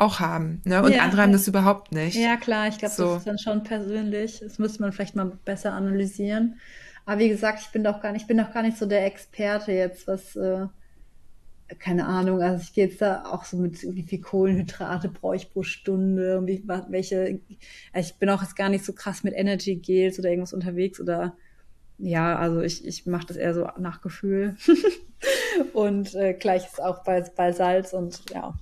auch 0.00 0.18
haben. 0.18 0.62
Ne? 0.64 0.82
Und 0.82 0.92
ja, 0.92 1.02
andere 1.02 1.22
haben 1.22 1.32
das 1.32 1.46
überhaupt 1.46 1.92
nicht. 1.92 2.16
Ja, 2.16 2.36
klar, 2.36 2.68
ich 2.68 2.78
glaube, 2.78 2.94
so. 2.94 3.04
das 3.04 3.18
ist 3.18 3.26
dann 3.26 3.38
schon 3.38 3.62
persönlich. 3.62 4.40
Das 4.40 4.58
müsste 4.58 4.80
man 4.82 4.92
vielleicht 4.92 5.14
mal 5.14 5.30
besser 5.44 5.72
analysieren. 5.72 6.58
Aber 7.04 7.20
wie 7.20 7.28
gesagt, 7.28 7.60
ich 7.60 7.68
bin 7.70 7.84
doch 7.84 8.00
gar 8.00 8.12
nicht, 8.12 8.22
ich 8.22 8.28
bin 8.28 8.38
doch 8.38 8.52
gar 8.52 8.62
nicht 8.62 8.78
so 8.78 8.86
der 8.86 9.04
Experte 9.04 9.72
jetzt, 9.72 10.06
was, 10.06 10.36
äh, 10.36 10.66
keine 11.78 12.06
Ahnung, 12.06 12.42
also 12.42 12.62
ich 12.62 12.72
gehe 12.72 12.86
jetzt 12.86 13.00
da 13.00 13.24
auch 13.26 13.44
so 13.44 13.56
mit, 13.56 13.82
wie 13.82 14.02
viel 14.02 14.20
Kohlenhydrate 14.20 15.08
brauche 15.08 15.36
ich 15.36 15.52
pro 15.52 15.62
Stunde 15.62 16.38
und 16.38 16.46
wie, 16.46 16.62
welche, 16.88 17.40
also 17.92 18.10
ich 18.10 18.16
bin 18.16 18.28
auch 18.28 18.42
jetzt 18.42 18.56
gar 18.56 18.68
nicht 18.68 18.84
so 18.84 18.92
krass 18.92 19.22
mit 19.22 19.34
Energy 19.34 19.76
Gels 19.76 20.18
oder 20.18 20.30
irgendwas 20.30 20.52
unterwegs 20.52 21.00
oder 21.00 21.34
ja, 21.98 22.36
also 22.36 22.62
ich, 22.62 22.86
ich 22.86 23.06
mache 23.06 23.26
das 23.26 23.36
eher 23.36 23.52
so 23.54 23.68
nach 23.78 24.00
Gefühl. 24.00 24.56
und 25.74 26.14
äh, 26.14 26.32
gleich 26.32 26.64
ist 26.64 26.82
auch 26.82 27.04
bei, 27.04 27.20
bei 27.36 27.52
Salz 27.52 27.92
und 27.92 28.22
ja, 28.30 28.54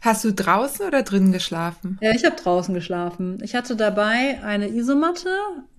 Hast 0.00 0.24
du 0.24 0.32
draußen 0.32 0.86
oder 0.86 1.02
drinnen 1.02 1.32
geschlafen? 1.32 1.98
Ja, 2.00 2.12
ich 2.12 2.24
habe 2.24 2.36
draußen 2.36 2.72
geschlafen. 2.74 3.38
Ich 3.42 3.54
hatte 3.54 3.74
dabei 3.74 4.40
eine 4.44 4.68
Isomatte, 4.68 5.28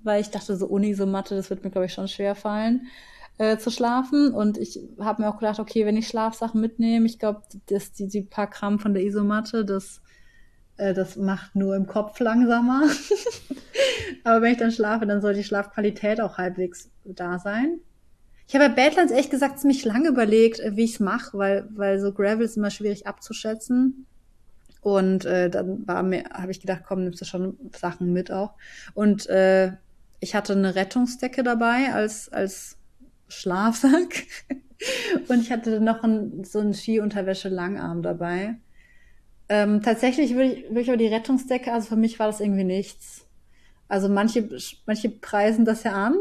weil 0.04 0.22
ich 0.22 0.30
dachte, 0.30 0.58
so 0.58 0.68
ohne 0.68 0.88
Isomatte, 0.88 1.36
das 1.36 1.50
wird 1.50 1.64
mir, 1.64 1.72
glaube 1.72 1.86
ich, 1.86 1.94
schon 1.94 2.08
schwer 2.08 2.36
fallen, 2.36 2.88
äh, 3.38 3.58
zu 3.58 3.72
schlafen. 3.72 4.34
Und 4.34 4.58
ich 4.58 4.80
habe 5.00 5.22
mir 5.22 5.30
auch 5.30 5.40
gedacht, 5.40 5.60
okay, 5.60 5.86
wenn 5.86 5.96
ich 5.96 6.08
Schlafsachen 6.08 6.60
mitnehme, 6.60 7.06
ich 7.06 7.18
glaube, 7.18 7.44
dass 7.68 7.94
die, 7.94 8.08
die 8.08 8.24
paar 8.24 8.48
Gramm 8.48 8.80
von 8.80 8.94
der 8.94 9.04
Isomatte, 9.04 9.64
das, 9.64 10.02
äh, 10.76 10.94
das 10.94 11.16
macht 11.16 11.56
nur 11.56 11.76
im 11.76 11.88
Kopf 11.88 12.20
langsamer. 12.20 12.84
Aber 14.26 14.42
wenn 14.42 14.52
ich 14.52 14.58
dann 14.60 14.72
schlafe, 14.72 15.06
dann 15.06 15.22
soll 15.22 15.34
die 15.34 15.46
Schlafqualität 15.46 16.20
auch 16.20 16.38
halbwegs 16.38 16.92
da 17.06 17.40
sein. 17.40 17.80
Ich 18.50 18.56
habe 18.56 18.68
bei 18.70 18.84
Badlands 18.88 19.14
echt 19.14 19.30
gesagt 19.30 19.60
ziemlich 19.60 19.86
lange 19.86 20.10
überlegt, 20.10 20.60
äh, 20.60 20.76
wie 20.76 20.84
ich 20.84 20.96
es 20.96 21.00
mache, 21.00 21.38
weil, 21.38 21.70
weil 21.76 22.00
so 22.02 22.12
Gravel 22.12 22.46
ist 22.46 22.58
immer 22.58 22.72
schwierig 22.72 23.08
abzuschätzen. 23.08 24.08
Und 24.82 25.26
äh, 25.26 25.50
dann 25.50 25.88
war 25.88 26.04
mir, 26.04 26.26
habe 26.32 26.52
ich 26.52 26.62
gedacht, 26.62 26.84
komm, 26.88 27.04
nimmst 27.04 27.22
du 27.22 27.26
schon 27.26 27.58
Sachen 27.76 28.14
mit 28.14 28.32
auch. 28.32 28.54
Und 28.94 29.28
äh, 29.28 29.74
ich 30.20 30.36
hatte 30.36 30.54
eine 30.54 30.76
Rettungsdecke 30.76 31.44
dabei 31.44 31.94
als, 31.94 32.30
als 32.30 32.78
Schlafsack. 33.28 34.24
und 35.28 35.42
ich 35.42 35.52
hatte 35.52 35.82
noch 35.82 36.04
ein, 36.04 36.44
so 36.44 36.60
ein 36.60 36.74
Skiunterwäsche-Langarm 36.74 38.02
dabei. 38.02 38.56
Ähm, 39.50 39.82
tatsächlich 39.82 40.36
würde 40.36 40.54
ich, 40.54 40.70
würde 40.70 40.82
ich 40.82 40.90
aber 40.90 40.98
die 40.98 41.08
Rettungsdecke, 41.08 41.74
also 41.74 41.90
für 41.90 41.96
mich 41.96 42.20
war 42.20 42.28
das 42.28 42.40
irgendwie 42.40 42.64
nichts. 42.64 43.26
Also 43.88 44.08
manche, 44.08 44.48
manche 44.86 45.10
preisen 45.10 45.66
das 45.66 45.84
ja 45.84 45.94
an. 45.94 46.16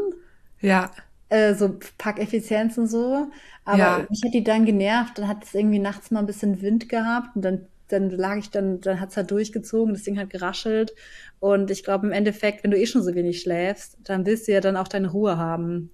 Ja. 0.59 0.91
Äh, 1.29 1.53
so 1.53 1.77
Packeffizienz 1.99 2.77
und 2.77 2.87
so. 2.87 3.27
Aber 3.63 3.77
ja. 3.77 4.05
mich 4.09 4.23
hat 4.25 4.33
die 4.33 4.43
dann 4.43 4.65
genervt. 4.65 5.19
Dann 5.19 5.27
hat 5.27 5.43
es 5.43 5.53
irgendwie 5.53 5.77
nachts 5.77 6.09
mal 6.09 6.21
ein 6.21 6.25
bisschen 6.25 6.61
Wind 6.61 6.89
gehabt 6.89 7.35
und 7.35 7.43
dann 7.43 7.67
dann 7.89 8.09
lag 8.09 8.37
ich 8.37 8.49
dann, 8.49 8.81
dann 8.81 8.99
hat's 8.99 9.17
halt 9.17 9.31
durchgezogen, 9.31 9.93
das 9.93 10.03
Ding 10.03 10.17
hat 10.17 10.29
geraschelt. 10.29 10.93
Und 11.39 11.71
ich 11.71 11.83
glaube, 11.83 12.07
im 12.07 12.13
Endeffekt, 12.13 12.63
wenn 12.63 12.71
du 12.71 12.77
eh 12.77 12.85
schon 12.85 13.03
so 13.03 13.13
wenig 13.15 13.41
schläfst, 13.41 13.97
dann 14.03 14.25
willst 14.25 14.47
du 14.47 14.53
ja 14.53 14.61
dann 14.61 14.77
auch 14.77 14.87
deine 14.87 15.09
Ruhe 15.09 15.37
haben 15.37 15.91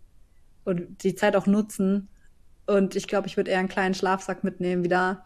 und 0.65 1.03
die 1.03 1.15
Zeit 1.15 1.35
auch 1.35 1.47
nutzen. 1.47 2.09
Und 2.67 2.95
ich 2.95 3.07
glaube, 3.07 3.27
ich 3.27 3.37
würde 3.37 3.51
eher 3.51 3.59
einen 3.59 3.69
kleinen 3.69 3.93
Schlafsack 3.93 4.43
mitnehmen 4.43 4.83
wieder, 4.83 5.25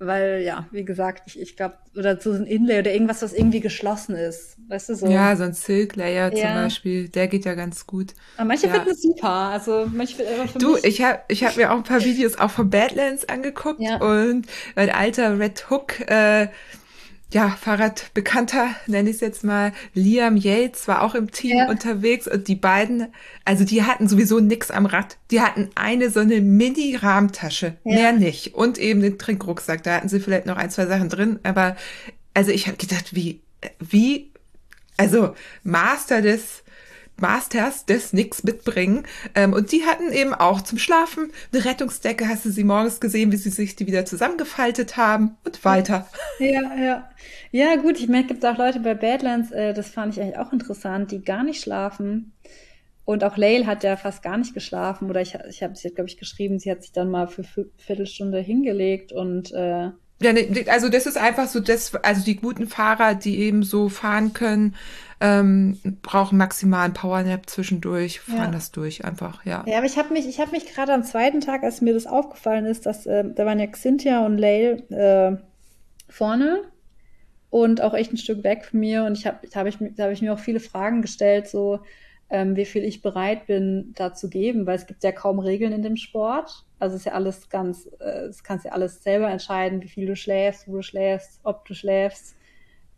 weil, 0.00 0.40
ja, 0.42 0.66
wie 0.70 0.84
gesagt, 0.84 1.24
ich, 1.26 1.38
ich 1.38 1.56
glaube, 1.56 1.74
oder 1.94 2.18
so 2.18 2.32
ein 2.32 2.46
Inlay 2.46 2.78
oder 2.78 2.92
irgendwas, 2.92 3.20
was 3.20 3.34
irgendwie 3.34 3.60
geschlossen 3.60 4.14
ist. 4.14 4.56
Weißt 4.68 4.88
du 4.88 4.94
so? 4.94 5.06
Ja, 5.06 5.36
so 5.36 5.44
ein 5.44 5.52
Silk 5.52 5.94
Layer 5.96 6.34
ja. 6.34 6.46
zum 6.46 6.54
Beispiel, 6.54 7.08
der 7.08 7.28
geht 7.28 7.44
ja 7.44 7.54
ganz 7.54 7.86
gut. 7.86 8.14
Aber 8.36 8.46
manche 8.46 8.66
ja. 8.66 8.72
finden 8.72 8.90
es 8.90 9.02
super. 9.02 9.28
Also 9.28 9.86
manche 9.92 10.16
für 10.16 10.58
Du, 10.58 10.72
mich... 10.72 10.84
ich 10.84 11.02
habe 11.02 11.20
ich 11.28 11.44
hab 11.44 11.56
mir 11.56 11.70
auch 11.70 11.76
ein 11.76 11.82
paar 11.82 12.02
Videos 12.02 12.38
auch 12.38 12.50
von 12.50 12.70
Badlands 12.70 13.28
angeguckt 13.28 13.80
ja. 13.80 13.96
und 13.96 14.46
ein 14.74 14.90
alter 14.90 15.38
Red 15.38 15.68
Hook 15.68 16.00
äh, 16.08 16.48
ja, 17.32 17.50
Fahrradbekannter, 17.50 18.70
nenne 18.86 19.10
ich 19.10 19.16
es 19.16 19.20
jetzt 19.20 19.44
mal, 19.44 19.72
Liam 19.94 20.36
Yates 20.36 20.88
war 20.88 21.02
auch 21.02 21.14
im 21.14 21.30
Team 21.30 21.58
ja. 21.58 21.70
unterwegs 21.70 22.26
und 22.26 22.48
die 22.48 22.56
beiden, 22.56 23.06
also 23.44 23.64
die 23.64 23.84
hatten 23.84 24.08
sowieso 24.08 24.40
nix 24.40 24.70
am 24.70 24.86
Rad. 24.86 25.16
Die 25.30 25.40
hatten 25.40 25.70
eine 25.76 26.10
so 26.10 26.20
eine 26.20 26.40
Mini-Rahmtasche, 26.40 27.76
ja. 27.84 27.94
mehr 27.94 28.12
nicht. 28.12 28.54
Und 28.54 28.78
eben 28.78 29.00
den 29.00 29.18
Trinkrucksack, 29.18 29.82
da 29.84 29.94
hatten 29.94 30.08
sie 30.08 30.20
vielleicht 30.20 30.46
noch 30.46 30.56
ein, 30.56 30.70
zwei 30.70 30.86
Sachen 30.86 31.08
drin, 31.08 31.38
aber 31.44 31.76
also 32.34 32.50
ich 32.50 32.66
habe 32.66 32.76
gedacht, 32.76 33.14
wie, 33.14 33.40
wie, 33.78 34.32
also 34.96 35.34
Master 35.62 36.22
des 36.22 36.64
Masters 37.20 37.86
des 37.86 38.12
nix 38.12 38.42
mitbringen. 38.44 39.06
Ähm, 39.34 39.52
und 39.52 39.72
die 39.72 39.84
hatten 39.84 40.12
eben 40.12 40.34
auch 40.34 40.60
zum 40.60 40.78
Schlafen 40.78 41.32
eine 41.52 41.64
Rettungsdecke. 41.64 42.28
Hast 42.28 42.44
du 42.44 42.50
sie 42.50 42.64
morgens 42.64 43.00
gesehen, 43.00 43.32
wie 43.32 43.36
sie 43.36 43.50
sich 43.50 43.76
die 43.76 43.86
wieder 43.86 44.04
zusammengefaltet 44.04 44.96
haben 44.96 45.36
und 45.44 45.64
weiter. 45.64 46.06
Ja, 46.38 46.74
ja. 46.76 47.10
Ja, 47.52 47.76
gut, 47.76 47.98
ich 47.98 48.08
merke, 48.08 48.28
es 48.28 48.40
gibt 48.40 48.46
auch 48.46 48.56
Leute 48.56 48.80
bei 48.80 48.94
Badlands, 48.94 49.50
äh, 49.50 49.74
das 49.74 49.90
fand 49.90 50.14
ich 50.14 50.22
eigentlich 50.22 50.38
auch 50.38 50.52
interessant, 50.52 51.10
die 51.10 51.22
gar 51.22 51.42
nicht 51.42 51.62
schlafen. 51.62 52.32
Und 53.04 53.24
auch 53.24 53.36
Lail 53.36 53.66
hat 53.66 53.82
ja 53.82 53.96
fast 53.96 54.22
gar 54.22 54.38
nicht 54.38 54.54
geschlafen. 54.54 55.10
Oder 55.10 55.20
ich, 55.20 55.36
ich 55.48 55.62
habe 55.62 55.74
sie, 55.74 55.90
glaube 55.90 56.08
ich, 56.08 56.16
geschrieben, 56.16 56.60
sie 56.60 56.70
hat 56.70 56.82
sich 56.82 56.92
dann 56.92 57.10
mal 57.10 57.26
für 57.26 57.42
eine 57.56 57.66
Viertelstunde 57.76 58.38
hingelegt 58.38 59.12
und 59.12 59.52
äh, 59.52 59.90
ja, 60.22 60.34
also 60.66 60.90
das 60.90 61.06
ist 61.06 61.16
einfach 61.16 61.48
so, 61.48 61.60
das, 61.60 61.94
also 61.94 62.22
die 62.22 62.36
guten 62.36 62.66
Fahrer, 62.68 63.14
die 63.14 63.38
eben 63.38 63.62
so 63.62 63.88
fahren 63.88 64.34
können, 64.34 64.74
ähm, 65.20 65.78
brauchen 66.02 66.38
maximalen 66.38 66.94
Powernap 66.94 67.48
zwischendurch, 67.48 68.20
fahren 68.20 68.38
ja. 68.38 68.50
das 68.50 68.72
durch 68.72 69.04
einfach, 69.04 69.44
ja. 69.44 69.62
Ja, 69.66 69.78
aber 69.78 69.86
ich 69.86 69.98
habe 69.98 70.12
mich, 70.14 70.26
ich 70.26 70.40
habe 70.40 70.52
mich 70.52 70.66
gerade 70.66 70.94
am 70.94 71.04
zweiten 71.04 71.40
Tag, 71.40 71.62
als 71.62 71.82
mir 71.82 71.92
das 71.92 72.06
aufgefallen 72.06 72.64
ist, 72.64 72.86
dass 72.86 73.06
äh, 73.06 73.24
da 73.34 73.44
waren 73.44 73.58
ja 73.58 73.66
Xynthia 73.66 74.24
und 74.24 74.38
Lail 74.38 74.82
äh, 74.90 75.36
vorne 76.10 76.62
und 77.50 77.82
auch 77.82 77.94
echt 77.94 78.12
ein 78.12 78.16
Stück 78.16 78.42
weg 78.44 78.64
von 78.64 78.80
mir 78.80 79.04
und 79.04 79.18
ich 79.18 79.26
habe, 79.26 79.46
da 79.50 79.60
habe 79.60 79.68
ich, 79.68 79.76
da 79.96 80.04
habe 80.04 80.12
ich 80.14 80.22
mir 80.22 80.32
auch 80.32 80.38
viele 80.38 80.60
Fragen 80.60 81.02
gestellt, 81.02 81.48
so 81.48 81.80
ähm, 82.30 82.56
wie 82.56 82.64
viel 82.64 82.84
ich 82.84 83.02
bereit 83.02 83.46
bin, 83.46 83.92
da 83.96 84.14
zu 84.14 84.30
geben, 84.30 84.66
weil 84.66 84.76
es 84.76 84.86
gibt 84.86 85.02
ja 85.02 85.12
kaum 85.12 85.40
Regeln 85.40 85.72
in 85.72 85.82
dem 85.82 85.96
Sport. 85.96 86.64
Also 86.78 86.96
ist 86.96 87.04
ja 87.04 87.12
alles 87.12 87.48
ganz, 87.50 87.86
äh, 87.98 88.28
das 88.28 88.42
kannst 88.44 88.64
ja 88.64 88.72
alles 88.72 89.02
selber 89.02 89.28
entscheiden, 89.28 89.82
wie 89.82 89.88
viel 89.88 90.06
du 90.06 90.16
schläfst, 90.16 90.68
wo 90.68 90.76
du 90.76 90.82
schläfst, 90.82 91.40
ob 91.42 91.64
du 91.66 91.74
schläfst, 91.74 92.36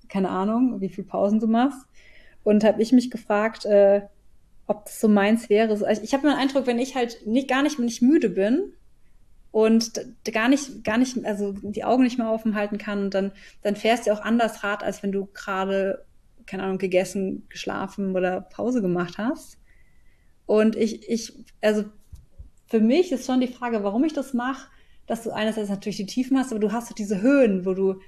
keine 0.09 0.29
Ahnung, 0.29 0.81
wie 0.81 0.91
viel 0.91 1.05
Pausen 1.05 1.41
du 1.41 1.47
machst. 1.47 1.87
Und 2.45 2.65
habe 2.65 2.83
ich 2.83 2.93
mich 2.93 3.11
gefragt, 3.11 3.65
äh, 3.65 4.03
ob 4.67 4.85
das 4.85 5.01
so 5.01 5.09
meins 5.09 5.49
wäre. 5.49 5.71
Also 5.71 5.87
ich 6.03 6.13
habe 6.15 6.29
den 6.29 6.37
Eindruck, 6.37 6.67
wenn 6.67 6.79
ich 6.79 6.95
halt 6.95 7.27
nicht 7.27 7.49
gar 7.49 7.63
nicht, 7.63 7.79
wenn 7.79 7.89
ich 7.89 8.03
müde 8.03 8.31
bin 8.31 8.73
und 9.51 9.93
gar 10.33 10.49
nicht, 10.49 10.83
gar 10.85 10.99
nicht, 10.99 11.25
also 11.25 11.53
die 11.63 11.85
Augen 11.85 12.05
nicht 12.05 12.19
mehr 12.19 12.33
offen 12.33 12.55
halten 12.55 12.79
kann, 12.79 13.11
dann, 13.11 13.33
dann 13.63 13.77
fährst 13.77 14.07
du 14.07 14.13
auch 14.13 14.21
anders 14.21 14.65
Rad, 14.65 14.83
als 14.83 15.03
wenn 15.03 15.13
du 15.13 15.29
gerade, 15.35 16.05
keine 16.47 16.63
Ahnung, 16.63 16.79
gegessen, 16.79 17.47
geschlafen 17.49 18.17
oder 18.17 18.41
Pause 18.41 18.81
gemacht 18.81 19.19
hast. 19.19 19.59
Und 20.47 20.75
ich, 20.77 21.09
ich, 21.09 21.33
also 21.61 21.85
für 22.67 22.81
mich 22.81 23.13
ist 23.13 23.27
schon 23.27 23.41
die 23.41 23.49
Frage, 23.49 23.85
warum 23.85 24.05
ich 24.05 24.15
das 24.15 24.33
mache, 24.33 24.69
dass 25.07 25.23
du 25.23 25.31
einerseits 25.31 25.69
natürlich 25.69 25.99
die 25.99 26.07
Tiefen 26.07 26.39
hast, 26.39 26.53
aber 26.53 26.61
du 26.61 26.73
hast 26.73 26.91
auch 26.91 26.95
diese 26.95 27.21
Höhen, 27.21 27.67
wo 27.67 27.75
du 27.75 28.01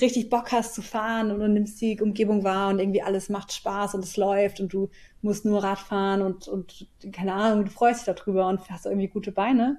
richtig 0.00 0.30
Bock 0.30 0.52
hast 0.52 0.74
zu 0.74 0.82
fahren 0.82 1.30
und 1.30 1.40
du 1.40 1.48
nimmst 1.48 1.80
die 1.80 2.00
Umgebung 2.00 2.44
wahr 2.44 2.70
und 2.70 2.78
irgendwie 2.78 3.02
alles 3.02 3.28
macht 3.28 3.52
Spaß 3.52 3.94
und 3.94 4.04
es 4.04 4.16
läuft 4.16 4.60
und 4.60 4.72
du 4.72 4.90
musst 5.22 5.44
nur 5.44 5.62
Rad 5.62 5.78
fahren 5.78 6.22
und, 6.22 6.48
und 6.48 6.86
keine 7.12 7.34
Ahnung, 7.34 7.64
du 7.64 7.70
freust 7.70 8.06
dich 8.06 8.14
darüber 8.14 8.48
und 8.48 8.68
hast 8.70 8.86
irgendwie 8.86 9.08
gute 9.08 9.32
Beine. 9.32 9.78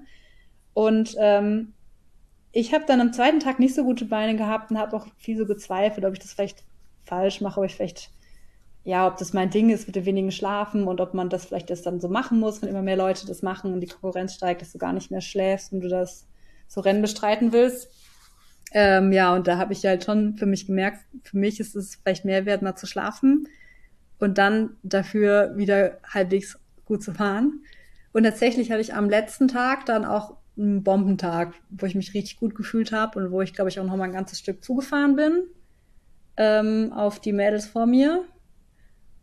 Und 0.74 1.14
ähm, 1.18 1.72
ich 2.52 2.72
habe 2.72 2.84
dann 2.86 3.00
am 3.00 3.12
zweiten 3.12 3.40
Tag 3.40 3.58
nicht 3.58 3.74
so 3.74 3.84
gute 3.84 4.06
Beine 4.06 4.36
gehabt 4.36 4.70
und 4.70 4.78
habe 4.78 4.96
auch 4.96 5.06
viel 5.16 5.36
so 5.36 5.46
gezweifelt, 5.46 6.06
ob 6.06 6.12
ich 6.14 6.18
das 6.18 6.32
vielleicht 6.32 6.64
falsch 7.04 7.40
mache, 7.40 7.60
ob 7.60 7.66
ich 7.66 7.74
vielleicht, 7.74 8.10
ja, 8.84 9.06
ob 9.06 9.16
das 9.18 9.32
mein 9.32 9.50
Ding 9.50 9.70
ist 9.70 9.86
mit 9.86 9.96
dem 9.96 10.04
wenigen 10.04 10.32
Schlafen 10.32 10.86
und 10.86 11.00
ob 11.00 11.14
man 11.14 11.28
das 11.28 11.46
vielleicht 11.46 11.70
das 11.70 11.82
dann 11.82 12.00
so 12.00 12.08
machen 12.08 12.40
muss, 12.40 12.62
wenn 12.62 12.68
immer 12.68 12.82
mehr 12.82 12.96
Leute 12.96 13.26
das 13.26 13.42
machen 13.42 13.72
und 13.72 13.80
die 13.80 13.86
Konkurrenz 13.86 14.34
steigt, 14.34 14.62
dass 14.62 14.72
du 14.72 14.78
gar 14.78 14.92
nicht 14.92 15.10
mehr 15.10 15.20
schläfst 15.20 15.72
und 15.72 15.80
du 15.80 15.88
das 15.88 16.26
so 16.68 16.80
Rennen 16.80 17.02
bestreiten 17.02 17.52
willst. 17.52 17.90
Ähm, 18.78 19.10
ja, 19.12 19.34
und 19.34 19.46
da 19.46 19.56
habe 19.56 19.72
ich 19.72 19.86
halt 19.86 20.04
schon 20.04 20.36
für 20.36 20.44
mich 20.44 20.66
gemerkt, 20.66 20.98
für 21.24 21.38
mich 21.38 21.60
ist 21.60 21.74
es 21.76 21.94
vielleicht 21.96 22.26
mehr 22.26 22.44
wert, 22.44 22.60
mal 22.62 22.76
zu 22.76 22.86
schlafen. 22.86 23.48
und 24.20 24.38
dann 24.38 24.76
dafür 24.82 25.54
wieder 25.56 25.98
halbwegs 26.04 26.58
gut 26.86 27.02
zu 27.02 27.14
fahren. 27.14 27.64
Und 28.12 28.24
tatsächlich 28.24 28.70
hatte 28.72 28.82
ich 28.82 28.94
am 28.94 29.10
letzten 29.10 29.48
Tag 29.48 29.86
dann 29.86 30.04
auch 30.06 30.38
einen 30.58 30.82
Bombentag, 30.84 31.54
wo 31.70 31.86
ich 31.86 31.94
mich 31.94 32.14
richtig 32.14 32.38
gut 32.38 32.54
gefühlt 32.56 32.92
habe 32.92 33.18
und 33.20 33.32
wo 33.32 33.42
ich, 33.42 33.54
glaube 33.54 33.70
ich, 33.70 33.80
auch 33.80 33.84
noch 33.86 33.96
mal 33.96 34.04
ein 34.04 34.12
ganzes 34.12 34.40
Stück 34.40 34.64
zugefahren 34.64 35.16
bin 35.16 35.44
ähm, 36.36 36.92
auf 36.92 37.20
die 37.20 37.32
Mädels 37.32 37.66
vor 37.66 37.86
mir. 37.86 38.24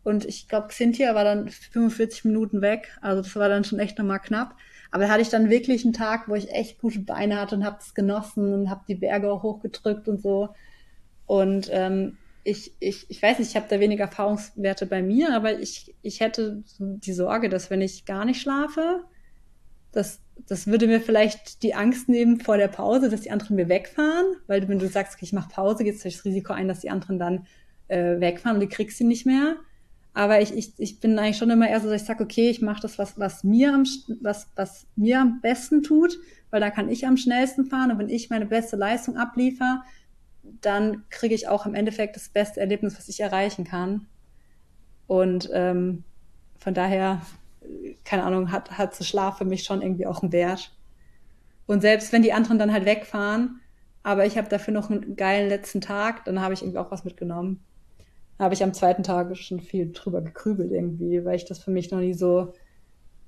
Und 0.02 0.24
ich 0.26 0.48
glaube, 0.48 0.68
Cynthia 0.70 1.14
war 1.14 1.24
dann 1.24 1.48
45 1.48 2.24
Minuten 2.26 2.60
weg. 2.60 2.96
Also 3.00 3.22
das 3.22 3.34
war 3.36 3.48
dann 3.48 3.64
schon 3.64 3.78
echt 3.78 3.98
nochmal 3.98 4.20
knapp. 4.20 4.56
Aber 4.94 5.06
da 5.06 5.10
hatte 5.10 5.22
ich 5.22 5.28
dann 5.28 5.50
wirklich 5.50 5.82
einen 5.82 5.92
Tag, 5.92 6.28
wo 6.28 6.36
ich 6.36 6.52
echt 6.52 6.78
gute 6.78 7.00
Beine 7.00 7.40
hatte 7.40 7.56
und 7.56 7.64
habe 7.64 7.78
es 7.80 7.94
genossen 7.94 8.54
und 8.54 8.70
habe 8.70 8.84
die 8.86 8.94
Berge 8.94 9.28
auch 9.28 9.42
hochgedrückt 9.42 10.06
und 10.06 10.22
so. 10.22 10.50
Und 11.26 11.68
ähm, 11.72 12.16
ich, 12.44 12.72
ich, 12.78 13.10
ich 13.10 13.20
weiß 13.20 13.40
nicht, 13.40 13.48
ich 13.48 13.56
habe 13.56 13.66
da 13.68 13.80
weniger 13.80 14.04
Erfahrungswerte 14.04 14.86
bei 14.86 15.02
mir, 15.02 15.34
aber 15.34 15.58
ich, 15.58 15.96
ich 16.02 16.20
hätte 16.20 16.62
die 16.78 17.12
Sorge, 17.12 17.48
dass 17.48 17.70
wenn 17.70 17.80
ich 17.80 18.04
gar 18.04 18.24
nicht 18.24 18.40
schlafe, 18.40 19.02
dass 19.90 20.20
das 20.46 20.68
würde 20.68 20.86
mir 20.86 21.00
vielleicht 21.00 21.64
die 21.64 21.74
Angst 21.74 22.08
nehmen 22.08 22.38
vor 22.38 22.56
der 22.56 22.68
Pause, 22.68 23.10
dass 23.10 23.22
die 23.22 23.32
anderen 23.32 23.56
mir 23.56 23.68
wegfahren, 23.68 24.36
weil 24.46 24.68
wenn 24.68 24.78
du 24.78 24.86
sagst, 24.86 25.14
okay, 25.16 25.24
ich 25.24 25.32
mache 25.32 25.48
Pause, 25.48 25.82
geht 25.82 25.96
es 25.96 26.04
das 26.04 26.24
Risiko 26.24 26.52
ein, 26.52 26.68
dass 26.68 26.78
die 26.78 26.90
anderen 26.90 27.18
dann 27.18 27.48
äh, 27.88 28.20
wegfahren 28.20 28.58
und 28.58 28.62
du 28.62 28.68
kriegst 28.68 28.98
sie 28.98 29.04
nicht 29.04 29.26
mehr. 29.26 29.56
Aber 30.14 30.40
ich, 30.40 30.56
ich, 30.56 30.72
ich 30.78 31.00
bin 31.00 31.18
eigentlich 31.18 31.36
schon 31.36 31.50
immer 31.50 31.68
eher 31.68 31.80
so, 31.80 31.90
dass 31.90 32.02
ich 32.02 32.06
sage, 32.06 32.22
okay, 32.22 32.48
ich 32.48 32.62
mache 32.62 32.80
das, 32.80 32.98
was, 32.98 33.18
was, 33.18 33.42
mir 33.42 33.74
am, 33.74 33.84
was, 34.22 34.46
was 34.54 34.86
mir 34.94 35.20
am 35.20 35.40
besten 35.40 35.82
tut, 35.82 36.16
weil 36.50 36.60
da 36.60 36.70
kann 36.70 36.88
ich 36.88 37.04
am 37.06 37.16
schnellsten 37.16 37.66
fahren 37.66 37.90
und 37.90 37.98
wenn 37.98 38.08
ich 38.08 38.30
meine 38.30 38.46
beste 38.46 38.76
Leistung 38.76 39.16
abliefer, 39.16 39.82
dann 40.60 41.02
kriege 41.10 41.34
ich 41.34 41.48
auch 41.48 41.66
im 41.66 41.74
Endeffekt 41.74 42.14
das 42.14 42.28
beste 42.28 42.60
Erlebnis, 42.60 42.96
was 42.96 43.08
ich 43.08 43.20
erreichen 43.20 43.64
kann. 43.64 44.06
Und 45.08 45.50
ähm, 45.52 46.04
von 46.58 46.74
daher, 46.74 47.20
keine 48.04 48.22
Ahnung, 48.22 48.52
hat, 48.52 48.78
hat 48.78 48.94
zu 48.94 49.02
Schlaf 49.02 49.38
für 49.38 49.44
mich 49.44 49.64
schon 49.64 49.82
irgendwie 49.82 50.06
auch 50.06 50.22
einen 50.22 50.32
Wert. 50.32 50.70
Und 51.66 51.80
selbst 51.80 52.12
wenn 52.12 52.22
die 52.22 52.32
anderen 52.32 52.58
dann 52.58 52.72
halt 52.72 52.84
wegfahren, 52.84 53.60
aber 54.04 54.26
ich 54.26 54.38
habe 54.38 54.48
dafür 54.48 54.74
noch 54.74 54.90
einen 54.90 55.16
geilen 55.16 55.48
letzten 55.48 55.80
Tag, 55.80 56.24
dann 56.24 56.40
habe 56.40 56.54
ich 56.54 56.62
irgendwie 56.62 56.78
auch 56.78 56.92
was 56.92 57.04
mitgenommen 57.04 57.64
habe 58.38 58.54
ich 58.54 58.62
am 58.62 58.74
zweiten 58.74 59.02
Tag 59.02 59.36
schon 59.36 59.60
viel 59.60 59.92
drüber 59.92 60.20
gekrübelt 60.20 60.72
irgendwie, 60.72 61.24
weil 61.24 61.36
ich 61.36 61.44
das 61.44 61.58
für 61.58 61.70
mich 61.70 61.90
noch 61.90 62.00
nie 62.00 62.14
so, 62.14 62.52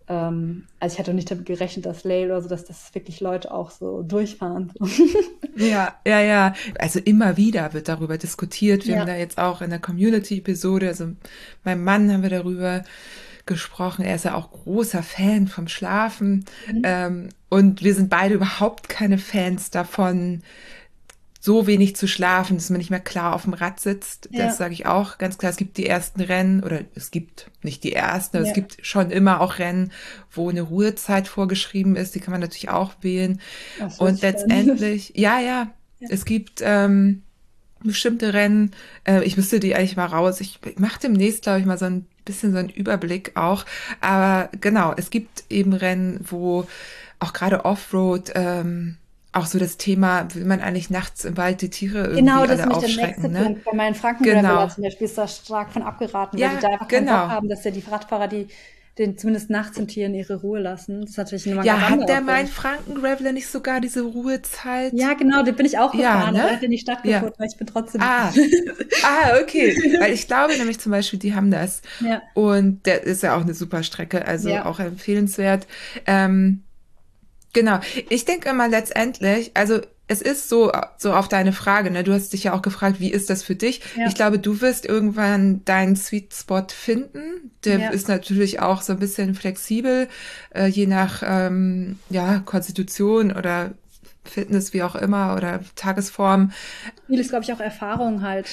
ähm, 0.08 0.64
also 0.80 0.94
ich 0.94 0.98
hatte 0.98 1.14
nicht 1.14 1.30
damit 1.30 1.46
gerechnet, 1.46 1.86
dass 1.86 2.04
Lay 2.04 2.24
oder 2.24 2.42
so, 2.42 2.48
dass 2.48 2.64
das 2.64 2.94
wirklich 2.94 3.20
Leute 3.20 3.52
auch 3.52 3.70
so 3.70 4.02
durchfahren. 4.02 4.72
ja, 5.56 5.94
ja, 6.06 6.20
ja. 6.20 6.54
Also 6.78 6.98
immer 6.98 7.36
wieder 7.36 7.72
wird 7.72 7.88
darüber 7.88 8.18
diskutiert. 8.18 8.86
Wir 8.86 8.94
ja. 8.94 9.00
haben 9.00 9.06
da 9.06 9.16
jetzt 9.16 9.38
auch 9.38 9.62
in 9.62 9.70
der 9.70 9.80
Community-Episode, 9.80 10.88
also 10.88 11.08
mein 11.64 11.82
Mann 11.82 12.12
haben 12.12 12.22
wir 12.22 12.30
darüber 12.30 12.82
gesprochen. 13.46 14.04
Er 14.04 14.16
ist 14.16 14.24
ja 14.24 14.34
auch 14.34 14.50
großer 14.50 15.02
Fan 15.02 15.46
vom 15.46 15.68
Schlafen. 15.68 16.44
Mhm. 16.70 16.82
Ähm, 16.82 17.28
und 17.48 17.82
wir 17.84 17.94
sind 17.94 18.10
beide 18.10 18.34
überhaupt 18.34 18.88
keine 18.88 19.18
Fans 19.18 19.70
davon, 19.70 20.42
so 21.46 21.68
wenig 21.68 21.94
zu 21.94 22.08
schlafen, 22.08 22.56
dass 22.56 22.70
man 22.70 22.78
nicht 22.78 22.90
mehr 22.90 22.98
klar 22.98 23.32
auf 23.32 23.44
dem 23.44 23.54
Rad 23.54 23.78
sitzt. 23.78 24.28
Ja. 24.32 24.46
Das 24.46 24.58
sage 24.58 24.74
ich 24.74 24.86
auch 24.86 25.16
ganz 25.16 25.38
klar. 25.38 25.50
Es 25.50 25.56
gibt 25.56 25.76
die 25.76 25.86
ersten 25.86 26.20
Rennen 26.20 26.60
oder 26.60 26.80
es 26.96 27.12
gibt 27.12 27.52
nicht 27.62 27.84
die 27.84 27.92
ersten, 27.92 28.36
aber 28.36 28.46
ja. 28.46 28.50
es 28.50 28.54
gibt 28.54 28.84
schon 28.84 29.12
immer 29.12 29.40
auch 29.40 29.60
Rennen, 29.60 29.92
wo 30.32 30.50
eine 30.50 30.62
Ruhezeit 30.62 31.28
vorgeschrieben 31.28 31.94
ist. 31.94 32.16
Die 32.16 32.20
kann 32.20 32.32
man 32.32 32.40
natürlich 32.40 32.68
auch 32.68 32.94
wählen. 33.00 33.40
Und 33.98 34.22
letztendlich, 34.22 35.12
ja, 35.14 35.38
ja, 35.38 35.72
ja, 36.00 36.08
es 36.08 36.24
gibt 36.24 36.62
ähm, 36.64 37.22
bestimmte 37.80 38.34
Rennen. 38.34 38.72
Äh, 39.04 39.22
ich 39.22 39.36
müsste 39.36 39.60
die 39.60 39.76
eigentlich 39.76 39.96
mal 39.96 40.06
raus. 40.06 40.40
Ich 40.40 40.58
mache 40.78 40.98
demnächst, 40.98 41.42
glaube 41.42 41.60
ich, 41.60 41.64
mal 41.64 41.78
so 41.78 41.84
ein 41.84 42.06
bisschen 42.24 42.50
so 42.50 42.58
einen 42.58 42.70
Überblick 42.70 43.36
auch. 43.36 43.64
Aber 44.00 44.50
genau, 44.60 44.94
es 44.96 45.10
gibt 45.10 45.44
eben 45.48 45.74
Rennen, 45.74 46.18
wo 46.28 46.66
auch 47.20 47.32
gerade 47.32 47.64
Offroad 47.64 48.32
ähm, 48.34 48.96
auch 49.36 49.46
so 49.46 49.58
das 49.58 49.76
Thema, 49.76 50.26
will 50.34 50.44
man 50.44 50.60
eigentlich 50.60 50.90
nachts 50.90 51.24
im 51.24 51.36
Wald 51.36 51.62
die 51.62 51.70
Tiere 51.70 51.98
irgendwie 51.98 52.20
genau, 52.20 52.46
das 52.46 52.60
alle 52.60 52.70
ist 52.70 52.76
aufschrecken, 52.76 52.98
der 52.98 53.06
nächste 53.06 53.28
ne? 53.28 53.44
Punkt. 53.44 53.64
Bei 53.64 53.74
meinen 53.74 53.94
franken 53.94 54.24
genau. 54.24 54.68
zum 54.68 54.84
Beispiel 54.84 55.06
ist 55.06 55.18
da 55.18 55.28
stark 55.28 55.72
von 55.72 55.82
abgeraten, 55.82 56.38
ja, 56.38 56.48
weil 56.48 56.56
die 56.56 56.62
da 56.62 56.68
einfach 56.68 56.88
genau. 56.88 57.22
Bock 57.22 57.30
haben, 57.30 57.48
dass 57.48 57.64
ja 57.64 57.70
die 57.70 57.84
Radfahrer 57.88 58.28
die 58.28 58.48
den 58.98 59.18
zumindest 59.18 59.50
nachts 59.50 59.76
im 59.76 59.88
Tieren 59.88 60.14
ihre 60.14 60.36
Ruhe 60.40 60.58
lassen. 60.58 61.02
Das 61.02 61.10
ist 61.10 61.16
natürlich 61.18 61.46
nochmal 61.46 61.66
Ja, 61.66 61.90
hat 61.90 62.08
der 62.08 62.22
mein 62.22 62.46
Franken-Graveler 62.46 63.32
nicht 63.32 63.46
sogar 63.46 63.80
diese 63.80 64.00
Ruhezeit? 64.00 64.94
Ja, 64.94 65.12
genau, 65.12 65.42
da 65.42 65.52
bin 65.52 65.66
ich 65.66 65.78
auch 65.78 65.92
gefahren, 65.92 66.34
ja, 66.34 66.44
ne? 66.44 66.50
hat 66.52 66.62
in 66.62 66.70
die 66.70 66.78
Stadt 66.78 67.02
gefahren, 67.02 67.24
ja. 67.24 67.38
weil 67.38 67.48
ich 67.48 67.58
bin 67.58 67.66
trotzdem. 67.66 68.00
Ah. 68.00 68.32
ah, 69.02 69.38
okay. 69.42 69.76
weil 70.00 70.14
ich 70.14 70.26
glaube 70.26 70.56
nämlich 70.56 70.78
zum 70.78 70.92
Beispiel, 70.92 71.18
die 71.18 71.34
haben 71.34 71.50
das. 71.50 71.82
Ja. 72.00 72.22
Und 72.32 72.86
der 72.86 73.02
ist 73.02 73.22
ja 73.22 73.36
auch 73.36 73.42
eine 73.42 73.52
super 73.52 73.82
Strecke, 73.82 74.26
also 74.26 74.48
ja. 74.48 74.64
auch 74.64 74.80
empfehlenswert. 74.80 75.66
Ähm, 76.06 76.62
Genau. 77.56 77.80
Ich 78.10 78.26
denke 78.26 78.50
immer 78.50 78.68
letztendlich, 78.68 79.50
also 79.54 79.80
es 80.08 80.20
ist 80.20 80.48
so, 80.48 80.70
so 80.98 81.14
auf 81.14 81.26
deine 81.26 81.52
Frage, 81.52 81.90
ne? 81.90 82.04
Du 82.04 82.12
hast 82.12 82.32
dich 82.32 82.44
ja 82.44 82.52
auch 82.52 82.60
gefragt, 82.60 83.00
wie 83.00 83.10
ist 83.10 83.30
das 83.30 83.42
für 83.42 83.56
dich? 83.56 83.80
Ja. 83.96 84.06
Ich 84.06 84.14
glaube, 84.14 84.38
du 84.38 84.60
wirst 84.60 84.84
irgendwann 84.84 85.64
deinen 85.64 85.96
Sweet 85.96 86.34
Spot 86.34 86.66
finden. 86.68 87.50
Der 87.64 87.78
ja. 87.78 87.88
ist 87.88 88.08
natürlich 88.08 88.60
auch 88.60 88.82
so 88.82 88.92
ein 88.92 88.98
bisschen 88.98 89.34
flexibel, 89.34 90.06
äh, 90.54 90.66
je 90.66 90.86
nach 90.86 91.22
ähm, 91.26 91.98
ja, 92.10 92.40
Konstitution 92.44 93.32
oder 93.32 93.72
Fitness, 94.24 94.74
wie 94.74 94.82
auch 94.82 94.96
immer, 94.96 95.34
oder 95.34 95.60
Tagesform. 95.76 96.52
Viel 97.06 97.18
ist, 97.18 97.30
glaube 97.30 97.44
ich, 97.44 97.52
auch 97.52 97.60
Erfahrung 97.60 98.22
halt. 98.22 98.46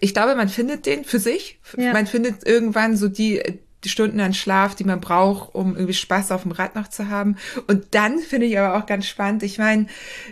Ich 0.00 0.12
glaube, 0.12 0.34
man 0.34 0.48
findet 0.48 0.86
den 0.86 1.04
für 1.04 1.18
sich. 1.18 1.58
Ja. 1.76 1.92
Man 1.92 2.06
findet 2.06 2.46
irgendwann 2.46 2.96
so 2.96 3.08
die, 3.08 3.42
die 3.84 3.88
Stunden 3.88 4.20
an 4.20 4.34
Schlaf, 4.34 4.74
die 4.74 4.84
man 4.84 5.00
braucht, 5.00 5.54
um 5.54 5.74
irgendwie 5.74 5.94
Spaß 5.94 6.32
auf 6.32 6.42
dem 6.42 6.52
Rad 6.52 6.74
noch 6.74 6.88
zu 6.88 7.08
haben. 7.08 7.36
Und 7.66 7.94
dann 7.94 8.18
finde 8.18 8.46
ich 8.46 8.58
aber 8.58 8.78
auch 8.78 8.86
ganz 8.86 9.06
spannend, 9.06 9.42
ich 9.42 9.58
meine, 9.58 9.86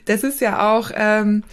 das 0.07 0.25
ist 0.25 0.41
ja 0.41 0.75
auch, 0.75 0.91
ähm, 0.95 1.45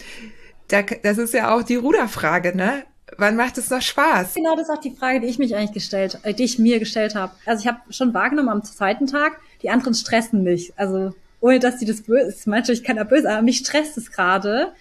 das 0.68 1.18
ist 1.18 1.34
ja 1.34 1.56
auch 1.56 1.64
die 1.64 1.76
Ruderfrage, 1.76 2.56
ne? 2.56 2.84
Wann 3.18 3.36
macht 3.36 3.58
es 3.58 3.70
noch 3.70 3.82
Spaß? 3.82 4.36
Genau, 4.36 4.56
das 4.56 4.70
ist 4.70 4.76
auch 4.76 4.82
die 4.82 4.92
Frage, 4.92 5.20
die 5.20 5.28
ich 5.28 5.40
mich 5.40 5.56
eigentlich 5.56 5.74
gestellt, 5.74 6.20
äh, 6.24 6.34
die 6.34 6.44
ich 6.44 6.60
mir 6.60 6.80
gestellt 6.80 7.16
habe. 7.16 7.34
Also 7.46 7.62
ich 7.62 7.68
habe 7.68 7.80
schon 7.90 8.14
wahrgenommen 8.14 8.50
am 8.50 8.64
zweiten 8.64 9.08
Tag, 9.08 9.40
die 9.62 9.70
anderen 9.70 9.96
stressen 9.96 10.44
mich. 10.44 10.72
Also 10.78 11.14
ohne 11.42 11.60
dass 11.60 11.78
die 11.78 11.86
das 11.86 12.02
böse 12.02 12.30
ist, 12.30 12.48
natürlich 12.48 12.84
keiner 12.84 13.06
böse, 13.06 13.30
aber 13.30 13.42
mich 13.42 13.58
stresst 13.58 13.98
es 13.98 14.12
gerade, 14.12 14.74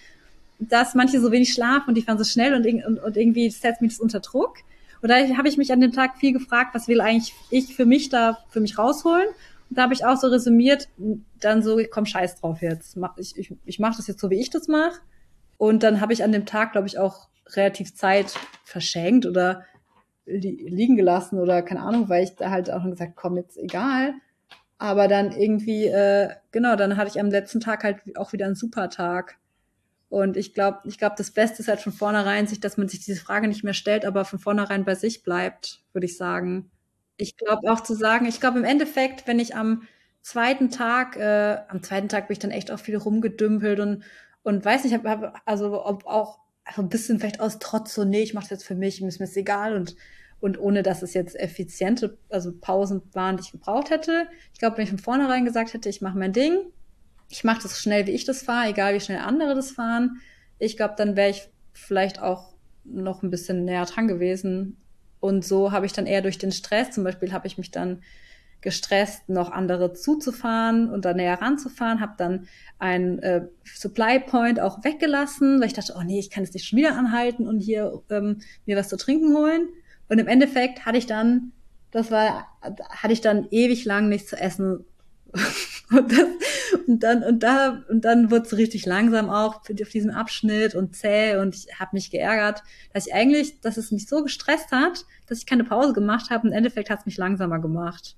dass 0.59 0.93
manche 0.93 1.19
so 1.19 1.31
wenig 1.31 1.53
schlafen 1.53 1.89
und 1.89 1.95
die 1.95 2.01
fahren 2.01 2.17
so 2.17 2.23
schnell 2.23 2.53
und, 2.53 2.65
und, 2.85 2.99
und 2.99 3.17
irgendwie 3.17 3.49
setzt 3.49 3.81
mich 3.81 3.93
das 3.93 3.99
unter 3.99 4.19
Druck. 4.19 4.57
Und 5.01 5.09
da 5.09 5.15
habe 5.37 5.47
ich 5.47 5.57
mich 5.57 5.71
an 5.71 5.81
dem 5.81 5.91
Tag 5.91 6.17
viel 6.17 6.33
gefragt, 6.33 6.75
was 6.75 6.87
will 6.87 7.01
eigentlich 7.01 7.33
ich 7.49 7.75
für 7.75 7.85
mich 7.85 8.09
da 8.09 8.39
für 8.49 8.59
mich 8.59 8.77
rausholen? 8.77 9.27
Und 9.69 9.77
da 9.77 9.83
habe 9.83 9.93
ich 9.93 10.05
auch 10.05 10.17
so 10.17 10.27
resümiert, 10.27 10.89
dann 11.39 11.61
so, 11.61 11.79
komm, 11.89 12.05
scheiß 12.05 12.41
drauf 12.41 12.61
jetzt. 12.61 12.97
Ich, 13.17 13.37
ich, 13.37 13.53
ich 13.65 13.79
mache 13.79 13.97
das 13.97 14.07
jetzt 14.07 14.19
so, 14.19 14.29
wie 14.29 14.39
ich 14.39 14.49
das 14.49 14.67
mache. 14.67 14.99
Und 15.57 15.83
dann 15.83 16.01
habe 16.01 16.13
ich 16.13 16.23
an 16.23 16.31
dem 16.31 16.45
Tag, 16.45 16.71
glaube 16.71 16.87
ich, 16.87 16.97
auch 16.97 17.29
relativ 17.55 17.93
Zeit 17.95 18.33
verschenkt 18.63 19.25
oder 19.25 19.65
li 20.25 20.67
liegen 20.69 20.95
gelassen 20.95 21.39
oder 21.39 21.61
keine 21.61 21.81
Ahnung, 21.81 22.09
weil 22.09 22.23
ich 22.23 22.35
da 22.35 22.49
halt 22.49 22.71
auch 22.71 22.83
gesagt, 22.83 23.13
komm, 23.15 23.37
jetzt 23.37 23.57
egal. 23.57 24.13
Aber 24.77 25.07
dann 25.07 25.31
irgendwie, 25.31 25.87
äh, 25.87 26.29
genau, 26.51 26.75
dann 26.75 26.95
hatte 26.95 27.09
ich 27.09 27.19
am 27.19 27.29
letzten 27.29 27.59
Tag 27.59 27.83
halt 27.83 27.97
auch 28.15 28.31
wieder 28.31 28.45
einen 28.45 28.55
super 28.55 28.89
Tag. 28.89 29.37
Und 30.09 30.37
ich 30.37 30.53
glaube, 30.55 30.79
ich 30.85 30.97
glaube, 30.97 31.15
das 31.17 31.31
Beste 31.31 31.61
ist 31.61 31.67
halt 31.67 31.81
von 31.81 31.93
vornherein, 31.93 32.47
sich, 32.47 32.59
dass 32.59 32.77
man 32.77 32.87
sich 32.87 32.99
diese 32.99 33.21
Frage 33.21 33.47
nicht 33.47 33.63
mehr 33.63 33.75
stellt, 33.75 34.05
aber 34.05 34.25
von 34.25 34.39
vornherein 34.39 34.83
bei 34.83 34.95
sich 34.95 35.23
bleibt, 35.23 35.83
würde 35.93 36.05
ich 36.05 36.17
sagen. 36.17 36.71
Ich 37.17 37.37
glaube 37.37 37.71
auch 37.71 37.81
zu 37.81 37.93
sagen, 37.93 38.25
ich 38.25 38.39
glaube 38.39 38.57
im 38.57 38.65
Endeffekt, 38.65 39.27
wenn 39.27 39.39
ich 39.39 39.55
am 39.55 39.83
zweiten 40.21 40.71
Tag, 40.71 41.15
äh, 41.15 41.57
am 41.67 41.83
zweiten 41.83 42.09
Tag 42.09 42.27
bin 42.27 42.33
ich 42.33 42.39
dann 42.39 42.51
echt 42.51 42.71
auch 42.71 42.79
viel 42.79 42.97
rumgedümpelt 42.97 43.79
und 43.79 44.03
und 44.41 44.63
weiß 44.63 44.83
nicht, 44.83 44.93
hab, 44.93 45.05
hab, 45.05 45.41
also 45.45 45.85
ob 45.85 46.05
auch 46.05 46.39
also 46.63 46.81
ein 46.81 46.89
bisschen 46.89 47.19
vielleicht 47.19 47.39
aus 47.41 47.59
Trotz 47.59 47.93
so, 47.93 48.03
nee, 48.03 48.21
ich 48.21 48.33
mache 48.33 48.45
das 48.45 48.51
jetzt 48.51 48.65
für 48.65 48.75
mich, 48.75 49.01
mir 49.01 49.07
ist 49.07 49.19
mir 49.19 49.29
egal 49.35 49.75
und 49.75 49.95
und 50.39 50.57
ohne 50.57 50.83
dass 50.83 51.01
es 51.03 51.13
jetzt 51.13 51.37
effiziente, 51.37 52.17
also 52.29 52.53
Pausen 52.59 53.01
waren, 53.11 53.37
die 53.37 53.43
ich 53.43 53.51
gebraucht 53.51 53.89
hätte. 53.89 54.27
Ich 54.53 54.59
glaube, 54.59 54.77
wenn 54.77 54.85
ich 54.85 54.89
von 54.89 54.99
vornherein 54.99 55.43
gesagt 55.45 55.73
hätte, 55.73 55.89
ich 55.89 56.01
mache 56.01 56.17
mein 56.17 56.31
Ding, 56.31 56.59
ich 57.29 57.43
mache 57.43 57.61
das 57.61 57.79
schnell, 57.79 58.07
wie 58.07 58.11
ich 58.11 58.25
das 58.25 58.41
fahre, 58.41 58.69
egal 58.69 58.95
wie 58.95 58.99
schnell 58.99 59.19
andere 59.19 59.55
das 59.55 59.71
fahren. 59.71 60.19
Ich 60.57 60.75
glaube, 60.75 60.95
dann 60.97 61.15
wäre 61.15 61.29
ich 61.29 61.49
vielleicht 61.73 62.21
auch 62.21 62.53
noch 62.83 63.23
ein 63.23 63.29
bisschen 63.29 63.65
näher 63.65 63.85
dran 63.85 64.07
gewesen. 64.07 64.77
Und 65.19 65.45
so 65.45 65.71
habe 65.71 65.85
ich 65.85 65.93
dann 65.93 66.07
eher 66.07 66.21
durch 66.21 66.37
den 66.37 66.51
Stress, 66.51 66.91
zum 66.91 67.03
Beispiel 67.03 67.31
habe 67.31 67.47
ich 67.47 67.57
mich 67.57 67.71
dann 67.71 68.01
gestresst, 68.61 69.29
noch 69.29 69.51
andere 69.51 69.93
zuzufahren 69.93 70.89
und 70.89 71.05
dann 71.05 71.15
näher 71.15 71.41
ranzufahren, 71.41 72.01
habe 72.01 72.15
dann 72.17 72.47
einen 72.77 73.19
äh, 73.19 73.47
Supply 73.63 74.19
Point 74.19 74.59
auch 74.59 74.83
weggelassen, 74.83 75.59
weil 75.59 75.67
ich 75.67 75.73
dachte, 75.73 75.93
oh 75.97 76.03
nee, 76.03 76.19
ich 76.19 76.29
kann 76.29 76.43
es 76.43 76.53
nicht 76.53 76.67
schon 76.67 76.79
wieder 76.79 76.97
anhalten 76.97 77.47
und 77.47 77.59
hier 77.59 78.01
ähm, 78.09 78.41
mir 78.65 78.75
was 78.75 78.89
zu 78.89 78.97
trinken 78.97 79.33
holen. 79.35 79.69
Und 80.09 80.19
im 80.19 80.27
Endeffekt 80.27 80.85
hatte 80.85 80.97
ich 80.97 81.05
dann, 81.05 81.53
das 81.91 82.11
war, 82.11 82.47
hatte 82.61 83.13
ich 83.13 83.21
dann 83.21 83.47
ewig 83.51 83.85
lang 83.85 84.09
nichts 84.09 84.29
zu 84.29 84.37
essen 84.37 84.85
und 85.91 86.11
das, 86.11 86.27
Und 86.89 87.03
dann, 87.03 87.23
und 87.23 87.43
da, 87.43 87.83
und 87.87 88.03
dann 88.03 88.31
wurde 88.31 88.47
es 88.47 88.57
richtig 88.57 88.87
langsam 88.87 89.29
auch 89.29 89.57
auf 89.57 89.89
diesem 89.93 90.09
Abschnitt 90.09 90.73
und 90.73 90.95
zäh 90.95 91.37
und 91.37 91.55
ich 91.55 91.79
habe 91.79 91.91
mich 91.93 92.09
geärgert, 92.09 92.63
dass 92.93 93.05
ich 93.05 93.13
eigentlich, 93.13 93.61
dass 93.61 93.77
es 93.77 93.91
mich 93.91 94.07
so 94.07 94.23
gestresst 94.23 94.71
hat, 94.71 95.05
dass 95.27 95.37
ich 95.37 95.45
keine 95.45 95.63
Pause 95.63 95.93
gemacht 95.93 96.31
habe. 96.31 96.47
Im 96.47 96.53
Endeffekt 96.53 96.89
hat 96.89 97.01
es 97.01 97.05
mich 97.05 97.17
langsamer 97.17 97.59
gemacht. 97.59 98.15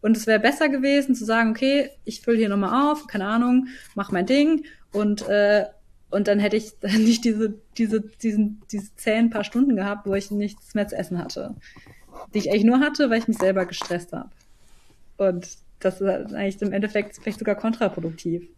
Und 0.00 0.16
es 0.16 0.26
wäre 0.26 0.40
besser 0.40 0.68
gewesen 0.68 1.14
zu 1.14 1.24
sagen, 1.24 1.50
okay, 1.50 1.90
ich 2.04 2.22
fülle 2.22 2.38
hier 2.38 2.48
nochmal 2.48 2.90
auf, 2.90 3.06
keine 3.06 3.26
Ahnung, 3.26 3.68
mach 3.94 4.10
mein 4.10 4.26
Ding 4.26 4.64
und 4.92 5.28
äh, 5.28 5.66
und 6.10 6.26
dann 6.26 6.40
hätte 6.40 6.56
ich 6.56 6.72
dann 6.80 7.04
nicht 7.04 7.24
diese, 7.24 7.54
diese, 7.76 8.00
diesen, 8.00 8.62
diese 8.72 8.96
zehn 8.96 9.30
paar 9.30 9.44
Stunden 9.44 9.76
gehabt, 9.76 10.08
wo 10.08 10.14
ich 10.14 10.32
nichts 10.32 10.74
mehr 10.74 10.88
zu 10.88 10.96
essen 10.96 11.18
hatte. 11.18 11.54
Die 12.34 12.38
ich 12.38 12.50
eigentlich 12.50 12.64
nur 12.64 12.80
hatte, 12.80 13.10
weil 13.10 13.20
ich 13.20 13.28
mich 13.28 13.38
selber 13.38 13.64
gestresst 13.64 14.12
habe. 14.12 14.30
Und 15.18 15.46
das 15.80 16.00
ist 16.00 16.34
eigentlich 16.34 16.60
im 16.62 16.72
Endeffekt 16.72 17.16
vielleicht 17.16 17.38
sogar 17.38 17.54
kontraproduktiv. 17.54 18.48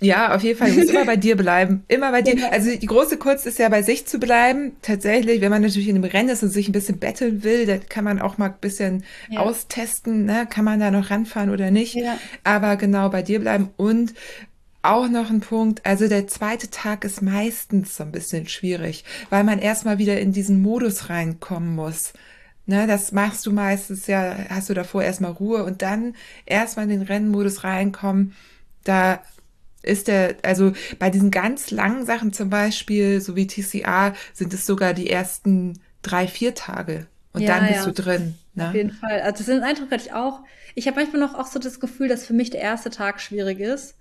Ja, 0.00 0.34
auf 0.34 0.42
jeden 0.42 0.58
Fall. 0.58 0.70
Du 0.70 0.76
musst 0.76 0.90
immer 0.90 1.06
bei 1.06 1.16
dir 1.16 1.36
bleiben. 1.36 1.84
Immer 1.88 2.10
bei 2.12 2.20
dir. 2.22 2.52
Also 2.52 2.76
die 2.76 2.86
große 2.86 3.16
Kunst 3.16 3.46
ist 3.46 3.58
ja 3.58 3.68
bei 3.68 3.82
sich 3.82 4.06
zu 4.06 4.18
bleiben. 4.18 4.76
Tatsächlich, 4.82 5.40
wenn 5.40 5.50
man 5.50 5.62
natürlich 5.62 5.88
in 5.88 5.96
einem 5.96 6.04
Rennen 6.04 6.28
ist 6.28 6.42
und 6.42 6.50
sich 6.50 6.68
ein 6.68 6.72
bisschen 6.72 6.98
betteln 6.98 7.42
will, 7.44 7.64
dann 7.64 7.88
kann 7.88 8.04
man 8.04 8.20
auch 8.20 8.36
mal 8.36 8.50
ein 8.50 8.60
bisschen 8.60 9.04
ja. 9.30 9.40
austesten, 9.40 10.26
ne? 10.26 10.46
kann 10.48 10.66
man 10.66 10.80
da 10.80 10.90
noch 10.90 11.10
ranfahren 11.10 11.50
oder 11.50 11.70
nicht. 11.70 11.94
Ja. 11.94 12.18
Aber 12.44 12.76
genau 12.76 13.08
bei 13.08 13.22
dir 13.22 13.40
bleiben 13.40 13.70
und 13.76 14.12
auch 14.82 15.08
noch 15.08 15.30
ein 15.30 15.40
Punkt, 15.40 15.84
also 15.84 16.06
der 16.06 16.28
zweite 16.28 16.70
Tag 16.70 17.04
ist 17.04 17.20
meistens 17.20 17.96
so 17.96 18.04
ein 18.04 18.12
bisschen 18.12 18.46
schwierig, 18.46 19.04
weil 19.30 19.42
man 19.42 19.58
erstmal 19.58 19.98
wieder 19.98 20.20
in 20.20 20.32
diesen 20.32 20.62
Modus 20.62 21.08
reinkommen 21.08 21.74
muss. 21.74 22.12
Ne, 22.68 22.88
das 22.88 23.12
machst 23.12 23.46
du 23.46 23.52
meistens 23.52 24.08
ja, 24.08 24.36
hast 24.48 24.68
du 24.68 24.74
davor 24.74 25.02
erstmal 25.02 25.30
Ruhe 25.30 25.62
und 25.62 25.82
dann 25.82 26.16
erstmal 26.46 26.84
in 26.84 26.90
den 26.90 27.02
Rennmodus 27.02 27.62
reinkommen. 27.62 28.34
Da 28.82 29.20
ist 29.82 30.08
der, 30.08 30.34
also 30.42 30.72
bei 30.98 31.10
diesen 31.10 31.30
ganz 31.30 31.70
langen 31.70 32.04
Sachen 32.04 32.32
zum 32.32 32.50
Beispiel, 32.50 33.20
so 33.20 33.36
wie 33.36 33.46
TCA, 33.46 34.14
sind 34.32 34.52
es 34.52 34.66
sogar 34.66 34.94
die 34.94 35.08
ersten 35.08 35.78
drei, 36.02 36.26
vier 36.26 36.56
Tage. 36.56 37.06
Und 37.32 37.42
ja, 37.42 37.56
dann 37.56 37.68
bist 37.68 37.80
ja. 37.80 37.84
du 37.86 37.92
drin. 37.92 38.34
Ne? 38.54 38.68
Auf 38.68 38.74
jeden 38.74 38.92
Fall. 38.92 39.20
Also 39.20 39.44
den 39.44 39.62
Eindruck 39.62 39.92
hatte 39.92 40.04
ich 40.04 40.12
auch. 40.12 40.40
Ich 40.74 40.88
habe 40.88 41.00
manchmal 41.00 41.20
noch 41.20 41.34
auch 41.34 41.46
so 41.46 41.58
das 41.58 41.78
Gefühl, 41.78 42.08
dass 42.08 42.26
für 42.26 42.32
mich 42.32 42.50
der 42.50 42.62
erste 42.62 42.90
Tag 42.90 43.20
schwierig 43.20 43.60
ist. 43.60 43.94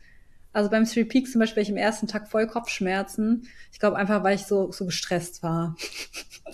Also 0.56 0.70
beim 0.70 0.86
Three 0.86 1.04
Peaks 1.04 1.34
zum 1.34 1.40
Beispiel, 1.40 1.64
ich 1.64 1.70
im 1.70 1.76
ersten 1.76 2.08
Tag 2.08 2.30
voll 2.30 2.48
Kopfschmerzen. 2.48 3.46
Ich 3.74 3.80
glaube 3.82 3.98
einfach, 3.98 4.24
weil 4.24 4.36
ich 4.36 4.46
so, 4.46 4.72
so 4.72 4.86
gestresst 4.86 5.44
war. 5.44 5.76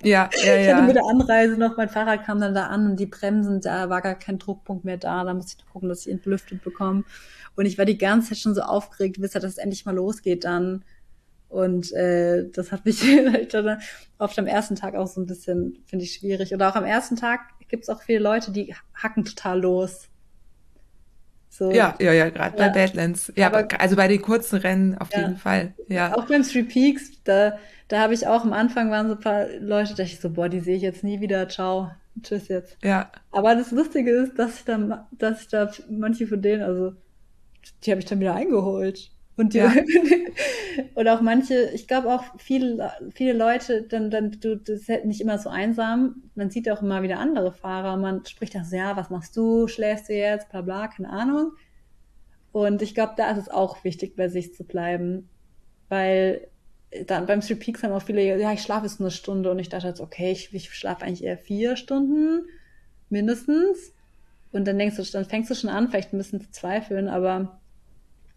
Ja, 0.02 0.28
ja, 0.44 0.56
ja. 0.56 0.58
Ich 0.62 0.74
hatte 0.74 0.88
mit 0.88 0.96
der 0.96 1.06
Anreise 1.06 1.56
noch, 1.56 1.78
mein 1.78 1.88
Fahrrad 1.88 2.26
kam 2.26 2.42
dann 2.42 2.56
da 2.56 2.66
an 2.66 2.88
und 2.88 3.00
die 3.00 3.06
Bremsen, 3.06 3.62
da 3.62 3.92
war 3.92 4.02
gar 4.02 4.16
kein 4.16 4.40
Druckpunkt 4.40 4.86
mehr 4.86 4.98
da. 4.98 5.24
Da 5.24 5.36
musste 5.36 5.58
ich 5.60 5.72
gucken, 5.72 5.88
dass 5.88 6.08
ich 6.08 6.12
entlüftet 6.12 6.64
bekomme. 6.64 7.04
Und 7.56 7.68
ich 7.68 7.78
war 7.78 7.86
die 7.86 8.00
ganze 8.00 8.30
Zeit 8.30 8.40
schon 8.40 8.56
so 8.56 8.62
aufgeregt, 8.62 9.22
bis 9.22 9.34
dass 9.34 9.44
es 9.44 9.60
endlich 9.60 9.86
mal 9.86 9.94
losgeht 9.94 10.46
dann. 10.46 10.84
Und 11.48 11.94
äh, 11.94 12.50
das 12.50 12.72
hat 12.72 12.86
mich 12.86 13.04
oft 14.18 14.40
am 14.40 14.48
ersten 14.48 14.76
Tag 14.76 14.96
auch 14.96 15.06
so 15.06 15.22
ein 15.22 15.28
bisschen, 15.28 15.78
finde 15.86 16.06
ich, 16.06 16.14
schwierig. 16.14 16.56
Oder 16.56 16.70
auch 16.70 16.76
am 16.76 16.86
ersten 16.86 17.18
Tag 17.18 17.42
gibt 17.68 17.84
es 17.84 17.90
auch 17.90 18.02
viele 18.02 18.20
Leute, 18.20 18.52
die 18.52 18.74
hacken 18.96 19.26
total 19.26 19.62
los. 19.62 20.08
So. 21.62 21.70
Ja, 21.70 21.94
ja, 22.00 22.12
ja, 22.12 22.32
gerade 22.32 22.58
ja. 22.58 22.70
bei 22.70 22.74
Badlands. 22.74 23.32
Ja, 23.36 23.46
aber, 23.46 23.68
also 23.80 23.96
bei 23.96 24.08
den 24.08 24.20
kurzen 24.20 24.58
Rennen 24.58 24.98
auf 24.98 25.14
ja. 25.14 25.20
jeden 25.20 25.38
Fall. 25.38 25.76
Ja. 25.90 26.18
Auch 26.18 26.26
beim 26.26 26.42
Three 26.42 26.64
Peaks, 26.64 27.24
da, 27.24 27.60
da 27.88 28.00
habe 28.00 28.16
ich 28.16 28.26
auch 28.26 28.44
am 28.44 28.52
Anfang 28.52 28.90
waren 28.90 29.08
so 29.08 29.14
ein 29.14 29.20
paar 29.20 29.46
Leute, 29.60 29.94
da 29.94 30.02
ich 30.02 30.20
so, 30.20 30.32
boah, 30.32 30.50
die 30.50 30.60
sehe 30.60 30.78
ich 30.78 30.82
jetzt 30.82 31.04
nie 31.04 31.22
wieder, 31.22 31.48
ciao, 31.50 31.92
tschüss 32.24 32.48
jetzt. 32.48 32.78
Ja. 32.84 33.12
Aber 33.32 33.54
das 33.54 33.70
Lustige 33.70 34.10
ist, 34.10 34.40
dass 34.40 34.56
ich 34.56 34.66
dann, 34.66 35.06
dass 35.12 35.44
ich 35.44 35.50
da 35.50 35.70
manche 35.88 36.26
von 36.26 36.42
denen, 36.42 36.64
also 36.64 36.94
die 37.84 37.92
habe 37.92 38.00
ich 38.00 38.08
dann 38.08 38.20
wieder 38.20 38.34
eingeholt. 38.34 39.12
Und 39.42 39.56
die, 39.56 39.58
ja. 39.58 39.74
und 40.94 41.08
auch 41.08 41.22
manche, 41.22 41.72
ich 41.74 41.88
glaube 41.88 42.14
auch 42.14 42.24
viele, 42.38 42.92
viele 43.16 43.34
Leute, 43.34 43.82
dann, 43.82 44.12
dann, 44.12 44.30
du, 44.40 44.56
das 44.56 44.82
ist 44.82 44.90
halt 44.90 45.06
nicht 45.06 45.20
immer 45.20 45.40
so 45.40 45.50
einsam. 45.50 46.22
Man 46.36 46.52
sieht 46.52 46.70
auch 46.70 46.84
immer 46.84 47.02
wieder 47.02 47.18
andere 47.18 47.52
Fahrer. 47.52 47.98
Man 47.98 48.24
spricht 48.28 48.56
auch 48.56 48.64
so, 48.64 48.76
ja, 48.76 48.96
was 48.96 49.10
machst 49.10 49.36
du? 49.36 49.68
Schläfst 49.68 50.10
du 50.10 50.14
jetzt? 50.14 50.50
Bla, 50.50 50.62
bla, 50.62 50.88
keine 50.90 51.10
Ahnung. 51.10 51.54
Und 52.52 52.84
ich 52.84 52.94
glaube, 52.94 53.14
da 53.18 53.32
ist 53.32 53.40
es 53.40 53.50
auch 53.50 53.84
wichtig, 53.84 54.16
bei 54.16 54.28
sich 54.30 54.54
zu 54.54 54.64
bleiben. 54.64 55.28
Weil 55.90 56.48
dann 57.08 57.26
beim 57.26 57.42
Three 57.42 57.56
Peaks 57.56 57.82
haben 57.82 57.94
auch 57.94 58.04
viele, 58.04 58.40
ja, 58.40 58.54
ich 58.54 58.62
schlafe 58.62 58.86
jetzt 58.86 59.02
eine 59.02 59.10
Stunde 59.10 59.50
und 59.50 59.58
ich 59.58 59.70
dachte 59.70 59.88
jetzt, 59.88 60.02
okay, 60.02 60.32
ich, 60.32 60.54
ich 60.54 60.72
schlafe 60.72 61.04
eigentlich 61.04 61.24
eher 61.24 61.40
vier 61.40 61.78
Stunden, 61.78 62.46
mindestens. 63.10 63.92
Und 64.52 64.68
dann 64.68 64.78
denkst 64.78 64.98
du, 64.98 65.04
dann 65.12 65.26
fängst 65.26 65.50
du 65.50 65.56
schon 65.56 65.72
an, 65.72 65.90
vielleicht 65.90 66.14
ein 66.14 66.20
bisschen 66.20 66.42
zu 66.42 66.52
zweifeln, 66.52 67.08
aber 67.08 67.60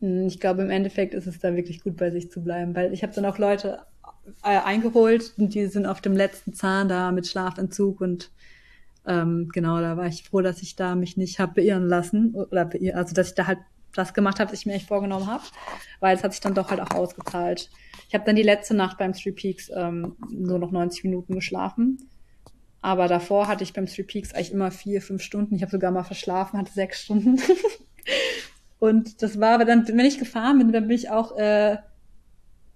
ich 0.01 0.41
glaube, 0.41 0.63
im 0.63 0.71
Endeffekt 0.71 1.15
ist 1.15 1.27
es 1.27 1.39
da 1.39 1.55
wirklich 1.55 1.83
gut, 1.83 1.97
bei 1.97 2.11
sich 2.11 2.31
zu 2.31 2.43
bleiben, 2.43 2.75
weil 2.75 2.93
ich 2.93 3.03
habe 3.03 3.15
dann 3.15 3.25
auch 3.25 3.39
Leute 3.39 3.81
äh, 4.43 4.59
eingeholt 4.59 5.35
und 5.39 5.55
die 5.55 5.67
sind 5.67 5.87
auf 5.87 6.01
dem 6.01 6.17
letzten 6.17 6.53
Zahn 6.53 6.89
da 6.89 7.13
mit 7.13 7.27
Schlafentzug 7.27 8.01
und 8.01 8.31
ähm, 9.07 9.51
genau, 9.53 9.81
da 9.81 9.97
war 9.97 10.07
ich 10.07 10.25
froh, 10.25 10.41
dass 10.41 10.63
ich 10.63 10.77
da 10.77 10.95
mich 10.95 11.17
nicht 11.17 11.39
habe 11.39 11.55
beirren 11.55 11.87
lassen 11.87 12.35
oder 12.35 12.65
beirren, 12.65 12.97
also 12.97 13.15
dass 13.15 13.29
ich 13.29 13.35
da 13.35 13.47
halt 13.47 13.59
das 13.93 14.15
gemacht 14.15 14.41
habe, 14.41 14.51
was 14.51 14.61
ich 14.61 14.67
mir 14.67 14.75
echt 14.75 14.89
vorgenommen 14.89 15.27
habe, 15.27 15.45
weil 16.01 16.17
es 16.17 16.25
hat 16.25 16.33
sich 16.33 16.41
dann 16.41 16.55
doch 16.55 16.71
halt 16.71 16.81
auch 16.81 16.91
ausgezahlt. 16.91 17.71
Ich 18.09 18.15
habe 18.15 18.25
dann 18.25 18.37
die 18.37 18.43
letzte 18.43 18.75
Nacht 18.75 18.99
beim 18.99 19.13
Three 19.13 19.33
Peaks 19.33 19.71
ähm, 19.75 20.17
nur 20.31 20.59
noch 20.59 20.73
90 20.73 21.05
Minuten 21.05 21.35
geschlafen. 21.35 22.11
Aber 22.81 23.09
davor 23.09 23.49
hatte 23.49 23.65
ich 23.65 23.73
beim 23.73 23.87
Three 23.87 24.03
Peaks 24.03 24.35
eigentlich 24.35 24.53
immer 24.53 24.71
vier, 24.71 25.01
fünf 25.01 25.23
Stunden. 25.23 25.55
Ich 25.55 25.63
habe 25.63 25.71
sogar 25.71 25.91
mal 25.91 26.05
verschlafen, 26.05 26.59
hatte 26.59 26.73
sechs 26.73 27.03
Stunden. 27.03 27.39
Und 28.85 29.23
das 29.23 29.41
war 29.41 29.55
aber 29.55 29.65
dann, 29.65 29.89
wenn 29.89 30.01
ich 30.01 30.19
gefahren 30.19 30.59
bin, 30.59 30.71
dann 30.71 30.87
bin 30.89 30.95
ich 30.95 31.09
auch, 31.09 31.39
äh, 31.39 31.79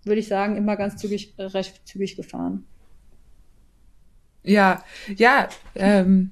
würde 0.04 0.20
ich 0.20 0.26
sagen, 0.26 0.56
immer 0.56 0.74
ganz 0.78 0.96
zügig, 0.96 1.34
äh, 1.36 1.42
recht 1.42 1.86
zügig 1.86 2.16
gefahren. 2.16 2.64
Ja, 4.42 4.82
ja, 5.14 5.50
ähm, 5.74 6.30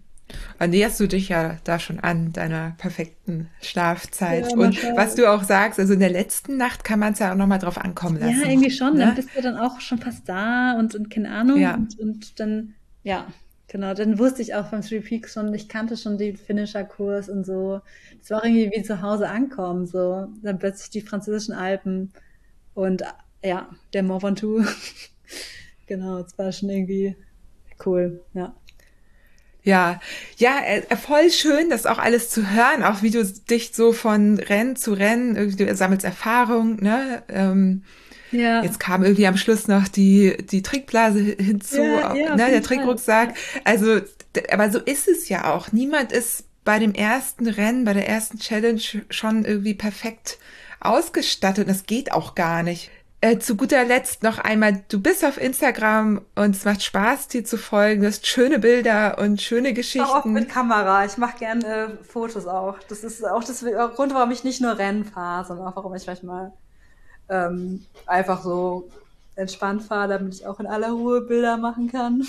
näherst 0.66 0.98
du 0.98 1.06
dich 1.06 1.28
ja 1.28 1.58
da 1.64 1.78
schon 1.78 2.00
an 2.00 2.32
deiner 2.32 2.74
perfekten 2.78 3.50
Schlafzeit. 3.60 4.50
Ja, 4.50 4.56
und 4.56 4.82
was 4.96 5.14
du 5.14 5.30
auch 5.30 5.42
sagst, 5.42 5.78
also 5.78 5.92
in 5.92 6.00
der 6.00 6.08
letzten 6.08 6.56
Nacht 6.56 6.82
kann 6.82 6.98
man 6.98 7.12
es 7.12 7.18
ja 7.18 7.32
auch 7.32 7.36
nochmal 7.36 7.58
drauf 7.58 7.76
ankommen 7.76 8.18
lassen. 8.18 8.40
Ja, 8.40 8.48
irgendwie 8.48 8.70
schon. 8.70 8.94
Ne? 8.94 9.00
Dann 9.00 9.14
bist 9.14 9.28
du 9.36 9.42
dann 9.42 9.58
auch 9.58 9.80
schon 9.80 9.98
fast 9.98 10.26
da 10.26 10.72
und, 10.78 10.94
und 10.94 11.10
keine 11.10 11.30
Ahnung. 11.30 11.60
Ja. 11.60 11.74
Und, 11.74 11.98
und 11.98 12.40
dann, 12.40 12.76
ja, 13.02 13.26
Genau, 13.76 13.92
dann 13.92 14.18
wusste 14.18 14.40
ich 14.40 14.54
auch 14.54 14.70
vom 14.70 14.80
Three 14.80 15.00
Peaks 15.00 15.34
schon, 15.34 15.52
ich 15.52 15.68
kannte 15.68 15.98
schon 15.98 16.16
den 16.16 16.38
Finisher-Kurs 16.38 17.28
und 17.28 17.44
so. 17.44 17.82
Es 18.22 18.30
war 18.30 18.42
irgendwie 18.42 18.70
wie 18.74 18.82
zu 18.82 19.02
Hause 19.02 19.28
ankommen, 19.28 19.86
so. 19.86 20.28
Dann 20.42 20.58
plötzlich 20.58 20.88
die 20.88 21.02
französischen 21.02 21.52
Alpen 21.52 22.10
und 22.72 23.02
ja, 23.44 23.68
der 23.92 24.02
Mont 24.02 24.22
Ventoux. 24.22 24.64
genau, 25.86 26.20
es 26.20 26.38
war 26.38 26.52
schon 26.52 26.70
irgendwie 26.70 27.16
cool, 27.84 28.24
ja. 28.32 28.54
Ja, 29.62 30.00
ja, 30.38 30.58
äh, 30.64 30.96
voll 30.96 31.30
schön, 31.30 31.68
das 31.68 31.84
auch 31.84 31.98
alles 31.98 32.30
zu 32.30 32.50
hören, 32.50 32.82
auch 32.82 33.02
wie 33.02 33.10
du 33.10 33.22
dich 33.26 33.74
so 33.74 33.92
von 33.92 34.38
Rennen 34.38 34.76
zu 34.76 34.94
Rennen, 34.94 35.36
irgendwie 35.36 35.66
du 35.66 35.74
sammelst 35.74 36.06
Erfahrung, 36.06 36.76
ne? 36.76 37.24
Ähm, 37.28 37.82
ja. 38.32 38.62
Jetzt 38.62 38.80
kam 38.80 39.02
irgendwie 39.02 39.26
am 39.26 39.36
Schluss 39.36 39.68
noch 39.68 39.88
die, 39.88 40.36
die 40.50 40.62
Trickblase 40.62 41.20
hinzu, 41.20 41.82
ja, 41.82 42.14
ja, 42.14 42.36
ne, 42.36 42.50
der 42.50 42.62
Trickrucksack. 42.62 43.34
Also, 43.64 44.00
aber 44.50 44.70
so 44.70 44.78
ist 44.78 45.08
es 45.08 45.28
ja 45.28 45.52
auch. 45.52 45.72
Niemand 45.72 46.12
ist 46.12 46.44
bei 46.64 46.78
dem 46.78 46.94
ersten 46.94 47.46
Rennen, 47.46 47.84
bei 47.84 47.94
der 47.94 48.08
ersten 48.08 48.38
Challenge 48.38 48.80
schon 49.08 49.44
irgendwie 49.44 49.74
perfekt 49.74 50.38
ausgestattet. 50.80 51.68
Das 51.68 51.86
geht 51.86 52.12
auch 52.12 52.34
gar 52.34 52.62
nicht. 52.62 52.90
Äh, 53.22 53.38
zu 53.38 53.56
guter 53.56 53.82
Letzt 53.84 54.22
noch 54.22 54.38
einmal, 54.38 54.84
du 54.88 55.00
bist 55.00 55.24
auf 55.24 55.40
Instagram 55.40 56.20
und 56.34 56.54
es 56.54 56.66
macht 56.66 56.82
Spaß, 56.82 57.28
dir 57.28 57.44
zu 57.44 57.56
folgen. 57.56 58.02
Du 58.02 58.08
hast 58.08 58.26
schöne 58.26 58.58
Bilder 58.58 59.16
und 59.18 59.40
schöne 59.40 59.72
Geschichten. 59.72 60.06
Auch 60.06 60.26
mit 60.26 60.50
Kamera. 60.50 61.06
Ich 61.06 61.16
mache 61.16 61.38
gerne 61.38 61.98
äh, 62.00 62.04
Fotos 62.04 62.46
auch. 62.46 62.76
Das 62.88 63.04
ist 63.04 63.26
auch 63.26 63.42
das 63.42 63.64
Grund, 63.94 64.12
warum 64.12 64.30
ich 64.32 64.44
nicht 64.44 64.60
nur 64.60 64.76
Rennen 64.76 65.04
fahre, 65.04 65.46
sondern 65.46 65.66
auch 65.68 65.76
warum 65.76 65.94
ich 65.94 66.06
manchmal 66.06 66.52
ähm, 67.28 67.84
einfach 68.06 68.42
so 68.42 68.88
entspannt 69.36 69.82
fahre, 69.82 70.08
damit 70.08 70.34
ich 70.34 70.46
auch 70.46 70.60
in 70.60 70.66
aller 70.66 70.90
Ruhe 70.90 71.20
Bilder 71.20 71.56
machen 71.56 71.90
kann. 71.90 72.26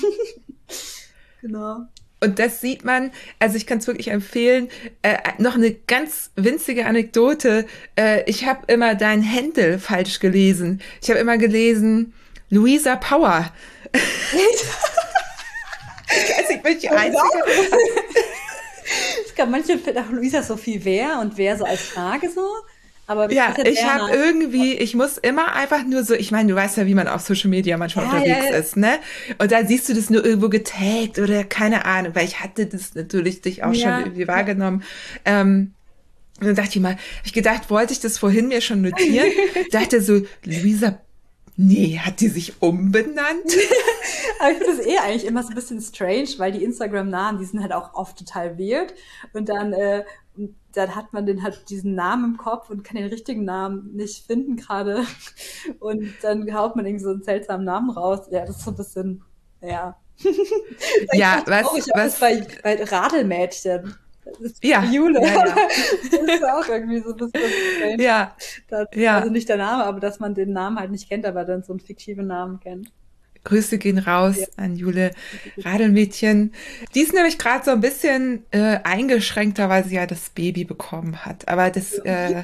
genau. 1.41 1.88
Und 2.19 2.40
das 2.40 2.61
sieht 2.61 2.84
man, 2.84 3.11
also 3.38 3.57
ich 3.57 3.68
kann 3.68 3.78
es 3.78 3.86
wirklich 3.86 4.07
empfehlen. 4.07 4.69
Äh, 5.03 5.18
noch 5.38 5.56
eine 5.56 5.72
ganz 5.72 6.32
winzige 6.36 6.88
Anekdote. 6.88 7.68
Äh, 7.95 8.24
ich 8.30 8.48
habe 8.48 8.72
immer 8.72 8.95
dein 8.95 9.22
Händel 9.22 9.78
falsch 9.78 10.19
gelesen. 10.19 10.82
Ich 11.02 11.10
habe 11.10 11.19
immer 11.19 11.38
gelesen, 11.38 12.14
Luisa 12.49 12.95
Power. 12.95 13.52
also 16.38 16.53
ich 16.53 16.61
bin 16.64 16.80
die 16.80 16.90
Einzige. 16.90 17.22
ich 19.28 19.36
glaube, 19.36 19.52
manche 19.52 19.78
finden 19.78 20.03
auch 20.03 20.10
Luisa 20.10 20.41
so 20.41 20.57
viel 20.57 20.84
wer 20.84 21.19
und 21.19 21.38
wer 21.38 21.56
so 21.56 21.65
als 21.65 21.82
Frage 21.82 22.32
so. 22.32 22.48
Aber 23.09 23.31
ja, 23.31 23.55
ich 23.63 23.84
habe 23.85 24.11
irgendwie, 24.11 24.73
ich 24.73 24.93
muss 24.93 25.17
immer 25.17 25.53
einfach 25.53 25.85
nur 25.85 26.03
so, 26.03 26.13
ich 26.13 26.31
meine, 26.31 26.49
du 26.49 26.55
weißt 26.55 26.75
ja, 26.75 26.85
wie 26.85 26.93
man 26.93 27.07
auf 27.07 27.21
Social 27.21 27.49
Media 27.49 27.77
manchmal 27.77 28.05
ja, 28.05 28.11
unterwegs 28.11 28.45
ja, 28.45 28.51
ja. 28.51 28.57
ist, 28.57 28.75
ne? 28.75 28.99
Und 29.38 29.49
da 29.51 29.65
siehst 29.65 29.88
du 29.88 29.93
das 29.93 30.09
nur 30.09 30.25
irgendwo 30.25 30.49
getaggt 30.49 31.17
oder 31.17 31.45
keine 31.45 31.85
Ahnung, 31.85 32.13
weil 32.15 32.25
ich 32.25 32.41
hatte 32.41 32.65
das 32.65 32.95
natürlich 32.95 33.41
dich 33.41 33.63
auch 33.63 33.73
schon 33.73 33.99
irgendwie 33.99 34.27
wahrgenommen. 34.27 34.84
Ähm, 35.23 35.73
Und 36.39 36.47
dann 36.47 36.55
dachte 36.55 36.71
ich 36.71 36.79
mal, 36.81 36.97
ich 37.23 37.31
gedacht, 37.31 37.69
wollte 37.69 37.93
ich 37.93 38.01
das 38.01 38.17
vorhin 38.17 38.49
mir 38.49 38.59
schon 38.59 38.81
notieren? 38.81 39.31
dachte 39.71 40.01
so, 40.01 40.21
Luisa, 40.43 40.99
nee, 41.55 41.97
hat 41.99 42.19
die 42.19 42.27
sich 42.27 42.61
umbenannt? 42.61 43.17
Aber 44.39 44.51
ich 44.51 44.57
finde 44.57 44.77
das 44.77 44.85
eh 44.85 44.97
eigentlich 44.97 45.25
immer 45.25 45.43
so 45.43 45.49
ein 45.49 45.55
bisschen 45.55 45.81
strange, 45.81 46.29
weil 46.38 46.51
die 46.51 46.63
Instagram-Namen, 46.63 47.39
die 47.39 47.45
sind 47.45 47.61
halt 47.61 47.71
auch 47.71 47.93
oft 47.95 48.17
total 48.19 48.59
weird. 48.59 48.93
Und 49.34 49.49
dann, 49.49 49.73
äh, 49.73 50.03
dann 50.77 50.95
hat 50.95 51.11
man 51.11 51.25
den 51.25 51.41
halt 51.41 51.69
diesen 51.69 51.95
Namen 51.95 52.33
im 52.33 52.37
Kopf 52.37 52.69
und 52.69 52.83
kann 52.83 52.97
den 52.97 53.09
richtigen 53.09 53.43
Namen 53.45 53.95
nicht 53.95 54.25
finden 54.27 54.57
gerade. 54.57 55.03
Und 55.79 56.13
dann 56.21 56.53
haut 56.53 56.75
man 56.75 56.85
irgendwie 56.85 57.03
so 57.03 57.09
einen 57.09 57.23
seltsamen 57.23 57.65
Namen 57.65 57.89
raus. 57.89 58.27
Ja, 58.29 58.45
das 58.45 58.57
ist 58.57 58.65
so 58.65 58.71
ein 58.71 58.77
bisschen, 58.77 59.23
ja. 59.61 59.97
ja, 61.13 61.43
was, 61.47 61.65
was 61.93 62.19
bei, 62.19 62.45
bei 62.63 62.83
Radelmädchen. 62.83 63.95
ja, 64.61 64.83
Jule. 64.83 65.21
Ja, 65.21 65.47
ja. 65.47 65.55
das 66.11 66.21
ist 66.21 66.43
auch 66.43 66.67
irgendwie 66.67 66.99
so 66.99 67.09
ein 67.09 67.17
bisschen 67.17 67.49
strange. 67.75 68.03
Ja, 68.03 68.35
dass, 68.67 68.87
ja. 68.93 69.17
Also 69.17 69.31
nicht 69.31 69.49
der 69.49 69.57
Name, 69.57 69.83
aber 69.83 69.99
dass 69.99 70.19
man 70.19 70.35
den 70.35 70.53
Namen 70.53 70.79
halt 70.79 70.91
nicht 70.91 71.09
kennt, 71.09 71.25
aber 71.25 71.43
dann 71.43 71.63
so 71.63 71.73
einen 71.73 71.79
fiktiven 71.79 72.27
Namen 72.27 72.59
kennt. 72.59 72.91
Grüße 73.48 73.78
gehen 73.78 73.98
raus 73.98 74.36
Ja. 74.40 74.48
an 74.57 74.76
Jule 74.76 75.11
Radelmädchen. 75.57 76.53
Die 76.94 77.02
ist 77.02 77.14
nämlich 77.14 77.38
gerade 77.38 77.64
so 77.65 77.72
ein 77.72 77.82
bisschen 77.82 78.44
äh, 78.52 78.80
eingeschränkter, 78.84 79.69
weil 79.69 79.84
sie 79.86 79.95
ja 79.95 80.06
das 80.06 80.30
Baby 80.30 80.64
bekommen 80.64 81.26
hat. 81.26 81.48
Aber 81.48 81.69
das, 81.69 81.94
äh, 81.99 82.44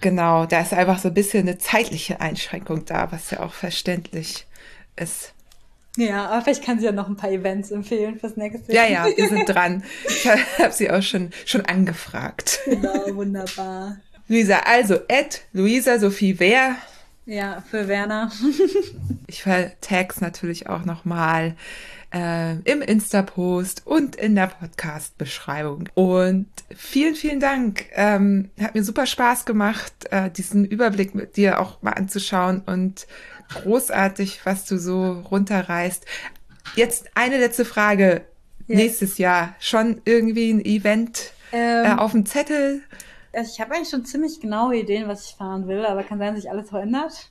genau, 0.00 0.46
da 0.46 0.60
ist 0.60 0.72
einfach 0.72 0.98
so 0.98 1.08
ein 1.08 1.14
bisschen 1.14 1.48
eine 1.48 1.58
zeitliche 1.58 2.20
Einschränkung 2.20 2.84
da, 2.84 3.10
was 3.12 3.30
ja 3.30 3.40
auch 3.40 3.52
verständlich 3.52 4.46
ist. 4.96 5.32
Ja, 5.96 6.26
aber 6.30 6.42
vielleicht 6.42 6.64
kann 6.64 6.78
sie 6.78 6.86
ja 6.86 6.92
noch 6.92 7.06
ein 7.08 7.16
paar 7.16 7.30
Events 7.30 7.70
empfehlen 7.70 8.18
fürs 8.18 8.36
nächste 8.36 8.72
Ja, 8.72 8.86
Jahr. 8.86 9.08
ja, 9.08 9.16
wir 9.16 9.28
sind 9.28 9.46
dran. 9.46 9.84
Ich 10.08 10.26
habe 10.26 10.72
sie 10.72 10.90
auch 10.90 11.02
schon, 11.02 11.30
schon 11.44 11.60
angefragt. 11.66 12.60
Genau, 12.64 13.14
wunderbar. 13.14 13.98
Luisa, 14.28 14.60
also, 14.64 14.98
Ed, 15.08 15.42
Luisa 15.52 15.98
Sophie 15.98 16.38
Wehr. 16.40 16.76
Ja, 17.26 17.62
für 17.68 17.88
Werner. 17.88 18.30
Ich 19.28 19.44
vertag's 19.44 20.20
natürlich 20.20 20.68
auch 20.68 20.84
nochmal 20.84 21.54
äh, 22.12 22.56
im 22.70 22.82
Insta-Post 22.82 23.86
und 23.86 24.14
in 24.14 24.34
der 24.34 24.48
Podcast-Beschreibung. 24.48 25.88
Und 25.94 26.48
vielen, 26.76 27.14
vielen 27.14 27.40
Dank. 27.40 27.86
Ähm, 27.92 28.50
hat 28.60 28.74
mir 28.74 28.84
super 28.84 29.06
Spaß 29.06 29.46
gemacht, 29.46 29.94
äh, 30.10 30.30
diesen 30.30 30.66
Überblick 30.66 31.14
mit 31.14 31.38
dir 31.38 31.60
auch 31.60 31.80
mal 31.80 31.92
anzuschauen 31.92 32.60
und 32.66 33.06
großartig, 33.54 34.40
was 34.44 34.66
du 34.66 34.76
so 34.76 35.12
runterreißt. 35.30 36.04
Jetzt 36.76 37.06
eine 37.14 37.38
letzte 37.38 37.64
Frage. 37.64 38.26
Ja. 38.66 38.76
Nächstes 38.76 39.16
Jahr 39.16 39.54
schon 39.60 40.02
irgendwie 40.04 40.52
ein 40.52 40.62
Event 40.62 41.32
äh, 41.52 41.86
Ähm, 41.86 41.98
auf 41.98 42.12
dem 42.12 42.26
Zettel? 42.26 42.82
Also 43.32 43.50
ich 43.52 43.60
habe 43.60 43.74
eigentlich 43.74 43.88
schon 43.88 44.04
ziemlich 44.04 44.40
genaue 44.40 44.76
Ideen, 44.76 45.08
was 45.08 45.28
ich 45.28 45.34
fahren 45.36 45.66
will, 45.66 45.84
aber 45.84 46.02
kann 46.02 46.18
sein, 46.18 46.34
dass 46.34 46.42
sich 46.42 46.50
alles 46.50 46.68
verändert. 46.68 47.28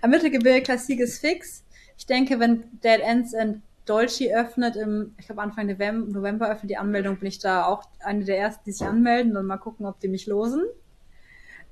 Am 0.00 0.10
Mittelgebirge 0.10 0.62
Klassik 0.62 1.00
ist 1.00 1.20
fix. 1.20 1.64
Ich 1.96 2.06
denke, 2.06 2.40
wenn 2.40 2.64
Dead 2.82 3.00
Ends 3.00 3.34
and 3.34 3.62
Dolce 3.86 4.34
öffnet, 4.34 4.76
im, 4.76 5.14
ich 5.18 5.26
glaube 5.26 5.42
Anfang 5.42 5.66
November, 5.66 6.48
öffnet 6.48 6.70
die 6.70 6.76
Anmeldung, 6.76 7.18
bin 7.18 7.28
ich 7.28 7.38
da 7.38 7.66
auch 7.66 7.84
eine 8.00 8.24
der 8.24 8.38
ersten, 8.38 8.64
die 8.64 8.72
sich 8.72 8.86
anmelden 8.86 9.36
und 9.36 9.46
mal 9.46 9.58
gucken, 9.58 9.86
ob 9.86 10.00
die 10.00 10.08
mich 10.08 10.26
losen. 10.26 10.64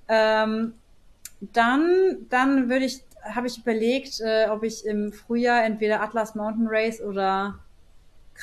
Ähm, 0.09 0.75
dann, 1.41 2.27
dann 2.29 2.69
würde 2.69 2.85
ich, 2.85 3.03
habe 3.23 3.47
ich 3.47 3.59
überlegt, 3.59 4.21
äh, 4.21 4.49
ob 4.51 4.63
ich 4.63 4.85
im 4.85 5.13
Frühjahr 5.13 5.65
entweder 5.65 6.03
Atlas 6.03 6.35
Mountain 6.35 6.69
Race 6.69 7.01
oder 7.01 7.59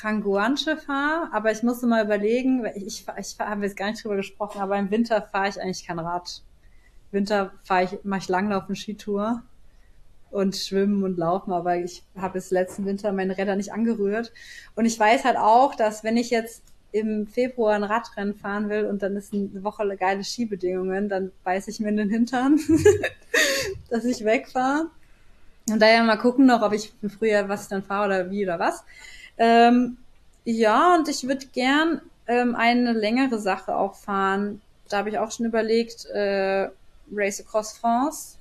Kranguanche 0.00 0.78
fahre, 0.78 1.28
aber 1.32 1.52
ich 1.52 1.62
musste 1.62 1.86
mal 1.86 2.04
überlegen, 2.04 2.64
ich, 2.74 2.86
ich, 2.86 3.06
ich 3.18 3.38
habe 3.38 3.64
jetzt 3.64 3.76
gar 3.76 3.90
nicht 3.90 4.02
drüber 4.02 4.16
gesprochen, 4.16 4.60
aber 4.60 4.78
im 4.78 4.90
Winter 4.90 5.20
fahre 5.20 5.48
ich 5.48 5.60
eigentlich 5.60 5.86
kein 5.86 5.98
Rad. 5.98 6.42
Winter 7.10 7.52
fahre 7.64 7.84
ich, 7.84 7.98
mache 8.02 8.20
ich 8.20 8.28
Langlaufen, 8.28 8.76
Skitour 8.76 9.42
und 10.30 10.56
Schwimmen 10.56 11.02
und 11.02 11.18
Laufen, 11.18 11.52
aber 11.52 11.76
ich 11.76 12.02
habe 12.16 12.34
bis 12.34 12.50
letzten 12.50 12.86
Winter 12.86 13.12
meine 13.12 13.36
Räder 13.36 13.56
nicht 13.56 13.72
angerührt. 13.72 14.32
Und 14.74 14.86
ich 14.86 14.98
weiß 14.98 15.24
halt 15.24 15.36
auch, 15.36 15.74
dass 15.74 16.02
wenn 16.02 16.16
ich 16.16 16.30
jetzt 16.30 16.62
im 16.92 17.26
Februar 17.26 17.74
ein 17.74 17.84
Radrennen 17.84 18.34
fahren 18.34 18.70
will 18.70 18.86
und 18.86 19.02
dann 19.02 19.16
ist 19.16 19.34
eine 19.34 19.62
Woche 19.62 19.86
geile 19.96 20.24
Skibedingungen, 20.24 21.10
dann 21.10 21.30
beiß 21.44 21.68
ich 21.68 21.78
mir 21.78 21.88
in 21.88 21.98
den 21.98 22.10
Hintern, 22.10 22.58
dass 23.90 24.04
ich 24.06 24.24
wegfahre. 24.24 24.86
Und 25.68 25.80
daher 25.80 26.02
mal 26.04 26.16
gucken 26.16 26.46
noch, 26.46 26.62
ob 26.62 26.72
ich 26.72 26.92
im 27.02 27.10
Frühjahr 27.10 27.48
was 27.50 27.68
dann 27.68 27.82
fahre 27.82 28.06
oder 28.06 28.30
wie 28.30 28.44
oder 28.44 28.58
was. 28.58 28.82
Ähm, 29.40 29.96
ja, 30.44 30.94
und 30.94 31.08
ich 31.08 31.26
würde 31.26 31.46
gern 31.46 32.02
ähm, 32.28 32.54
eine 32.54 32.92
längere 32.92 33.38
Sache 33.38 33.74
auch 33.74 33.94
fahren. 33.96 34.60
Da 34.88 34.98
habe 34.98 35.08
ich 35.08 35.18
auch 35.18 35.32
schon 35.32 35.46
überlegt, 35.46 36.04
äh, 36.06 36.68
Race 37.12 37.40
Across 37.40 37.78
France 37.78 38.36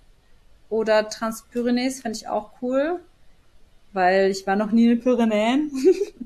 oder 0.69 1.07
Transpyrenees 1.07 2.01
fände 2.01 2.17
ich 2.17 2.27
auch 2.27 2.51
cool, 2.61 2.99
weil 3.93 4.29
ich 4.29 4.45
war 4.45 4.57
noch 4.57 4.71
nie 4.71 4.83
in 4.83 4.89
den 4.89 5.01
Pyrenäen. 5.01 5.71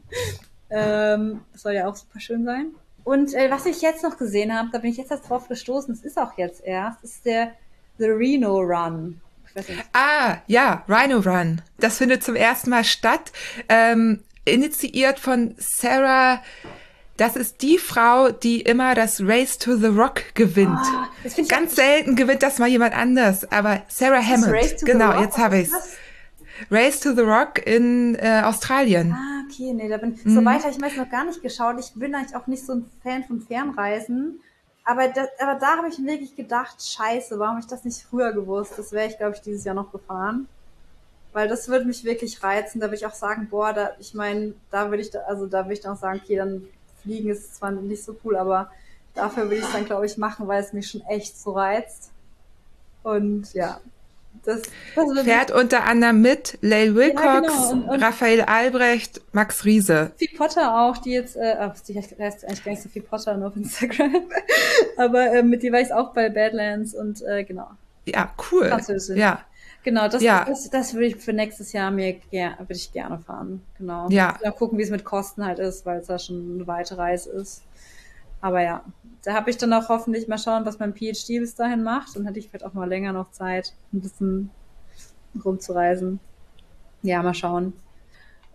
ähm, 0.71 1.41
das 1.53 1.61
soll 1.61 1.73
ja 1.73 1.87
auch 1.87 1.95
super 1.95 2.19
schön 2.19 2.43
sein. 2.43 2.71
Und 3.03 3.33
äh, 3.35 3.51
was 3.51 3.67
ich 3.67 3.81
jetzt 3.81 4.03
noch 4.03 4.17
gesehen 4.17 4.57
habe, 4.57 4.69
da 4.71 4.79
bin 4.79 4.89
ich 4.89 4.97
jetzt 4.97 5.11
erst 5.11 5.29
drauf 5.29 5.47
gestoßen, 5.47 5.93
es 5.93 6.03
ist 6.03 6.17
auch 6.17 6.37
jetzt 6.37 6.63
erst, 6.63 7.03
ist 7.03 7.25
der 7.25 7.51
The 7.99 8.07
Reno 8.07 8.57
Run. 8.57 9.21
Ah, 9.93 10.37
ja, 10.47 10.83
Rhino 10.89 11.19
Run. 11.19 11.61
Das 11.77 11.99
findet 11.99 12.23
zum 12.23 12.35
ersten 12.35 12.71
Mal 12.71 12.83
statt. 12.83 13.31
Ähm, 13.69 14.23
initiiert 14.45 15.19
von 15.19 15.55
Sarah. 15.57 16.41
Das 17.17 17.35
ist 17.35 17.61
die 17.61 17.77
Frau, 17.77 18.31
die 18.31 18.61
immer 18.61 18.95
das 18.95 19.21
Race 19.21 19.57
to 19.59 19.75
the 19.75 19.87
Rock 19.87 20.33
gewinnt. 20.33 20.79
Das 21.23 21.37
ich 21.37 21.47
Ganz 21.47 21.75
selten 21.75 22.15
gewinnt 22.15 22.41
das 22.41 22.57
mal 22.57 22.67
jemand 22.67 22.95
anders, 22.95 23.49
aber 23.51 23.83
Sarah 23.87 24.21
Hammond. 24.21 24.51
Race 24.51 24.71
to 24.73 24.79
the 24.79 24.91
genau, 24.91 25.11
Rock? 25.11 25.21
jetzt 25.21 25.37
habe 25.37 25.59
ist 25.59 25.73
das? 25.73 25.95
Race 26.71 26.99
to 26.99 27.13
the 27.13 27.21
Rock 27.21 27.65
in 27.65 28.15
äh, 28.15 28.41
Australien. 28.43 29.11
Ah, 29.13 29.43
okay, 29.47 29.73
nee, 29.73 29.87
da 29.89 29.97
bin 29.97 30.19
Mhm. 30.23 30.35
so 30.35 30.45
weiter, 30.45 30.69
ich 30.69 30.81
weiß 30.81 30.95
noch 30.97 31.09
gar 31.09 31.25
nicht 31.25 31.41
geschaut. 31.41 31.75
Ich 31.79 31.91
bin 31.93 32.15
eigentlich 32.15 32.35
auch 32.35 32.47
nicht 32.47 32.65
so 32.65 32.73
ein 32.73 32.85
Fan 33.03 33.23
von 33.25 33.41
Fernreisen. 33.41 34.39
Aber 34.85 35.07
da, 35.07 35.25
aber 35.39 35.59
da 35.59 35.77
habe 35.77 35.87
ich 35.89 35.97
mir 35.99 36.13
wirklich 36.13 36.35
gedacht, 36.35 36.75
scheiße, 36.85 37.39
warum 37.39 37.55
habe 37.55 37.61
ich 37.61 37.67
das 37.67 37.85
nicht 37.85 38.05
früher 38.09 38.33
gewusst? 38.33 38.73
Das 38.77 38.91
wäre 38.91 39.07
ich, 39.07 39.17
glaube 39.17 39.35
ich, 39.35 39.41
dieses 39.41 39.63
Jahr 39.63 39.75
noch 39.75 39.91
gefahren. 39.91 40.47
Weil 41.33 41.47
das 41.47 41.67
würde 41.67 41.85
mich 41.85 42.03
wirklich 42.03 42.41
reizen. 42.43 42.79
Da 42.79 42.87
würde 42.87 42.95
ich 42.97 43.05
auch 43.05 43.13
sagen, 43.13 43.47
boah, 43.49 43.73
da, 43.73 43.91
ich 43.99 44.13
meine, 44.13 44.53
da 44.71 44.89
würde 44.89 45.01
ich, 45.01 45.09
da, 45.09 45.19
also 45.27 45.47
da 45.47 45.63
würde 45.65 45.73
ich 45.73 45.81
dann 45.81 45.93
auch 45.93 45.99
sagen, 45.99 46.21
okay, 46.23 46.35
dann 46.37 46.63
fliegen 47.01 47.29
ist 47.29 47.55
zwar 47.55 47.71
nicht 47.71 48.03
so 48.03 48.15
cool, 48.23 48.35
aber 48.37 48.71
dafür 49.15 49.43
würde 49.43 49.55
ich 49.57 49.63
es 49.63 49.71
dann, 49.71 49.85
glaube 49.85 50.05
ich, 50.05 50.17
machen, 50.17 50.47
weil 50.47 50.61
es 50.63 50.73
mich 50.73 50.87
schon 50.89 51.01
echt 51.09 51.37
so 51.39 51.51
reizt. 51.53 52.11
Und 53.01 53.53
ja, 53.53 53.79
das, 54.45 54.61
das 54.95 55.23
Fährt 55.23 55.51
unter 55.51 55.83
anderem 55.83 56.21
mit 56.21 56.57
Leil 56.61 56.95
Wilcox, 56.95 57.23
genau, 57.23 57.71
und- 57.71 57.83
und- 57.89 58.01
Raphael 58.01 58.41
Albrecht, 58.41 59.21
Max 59.31 59.65
Riese. 59.65 60.11
Sophie 60.19 60.35
Potter 60.37 60.81
auch, 60.81 60.97
die 60.97 61.11
jetzt, 61.11 61.35
äh, 61.35 61.55
ach, 61.59 61.77
die 61.87 61.95
heißt 61.97 62.17
eigentlich 62.45 62.63
gar 62.63 62.71
nicht 62.71 62.81
Sophie 62.83 63.01
Potter 63.01 63.35
nur 63.37 63.49
auf 63.49 63.55
Instagram, 63.55 64.23
aber 64.97 65.31
äh, 65.33 65.43
mit 65.43 65.63
die 65.63 65.71
war 65.71 65.81
ich 65.81 65.93
auch 65.93 66.13
bei 66.13 66.29
Badlands 66.29 66.93
und 66.93 67.21
äh, 67.23 67.43
genau, 67.43 67.69
Ja, 68.05 68.33
cool. 68.51 68.69
Französin. 68.69 69.17
Ja, 69.17 69.41
genau, 69.83 70.07
das, 70.07 70.21
Ja. 70.23 70.45
das, 70.45 70.69
das 70.69 70.93
würde 70.93 71.07
ich 71.07 71.15
für 71.17 71.33
nächstes 71.33 71.73
Jahr 71.73 71.91
mir 71.91 72.13
ger 72.31 72.55
würde 72.59 72.73
ich 72.73 72.91
gerne 72.91 73.19
fahren, 73.19 73.61
genau. 73.77 74.09
Ja. 74.09 74.37
Mal 74.43 74.51
gucken, 74.51 74.77
wie 74.77 74.83
es 74.83 74.89
mit 74.89 75.03
Kosten 75.05 75.45
halt 75.45 75.59
ist, 75.59 75.85
weil 75.85 75.99
es 75.99 76.07
ja 76.07 76.17
schon 76.19 76.55
eine 76.55 76.67
weite 76.67 76.97
Reise 76.97 77.31
ist. 77.31 77.63
Aber 78.41 78.61
ja, 78.61 78.83
da 79.23 79.33
habe 79.33 79.49
ich 79.49 79.57
dann 79.57 79.71
auch 79.73 79.89
hoffentlich 79.89 80.27
mal 80.27 80.37
schauen, 80.37 80.65
was 80.65 80.79
mein 80.79 80.93
PhD 80.93 81.39
bis 81.39 81.55
dahin 81.55 81.83
macht 81.83 82.15
und 82.17 82.25
hätte 82.25 82.39
ich 82.39 82.49
vielleicht 82.49 82.65
auch 82.65 82.73
mal 82.73 82.89
länger 82.89 83.13
noch 83.13 83.31
Zeit, 83.31 83.73
ein 83.93 84.01
bisschen 84.01 84.49
rumzureisen. 85.43 86.19
Ja, 87.03 87.21
mal 87.23 87.33
schauen. 87.33 87.73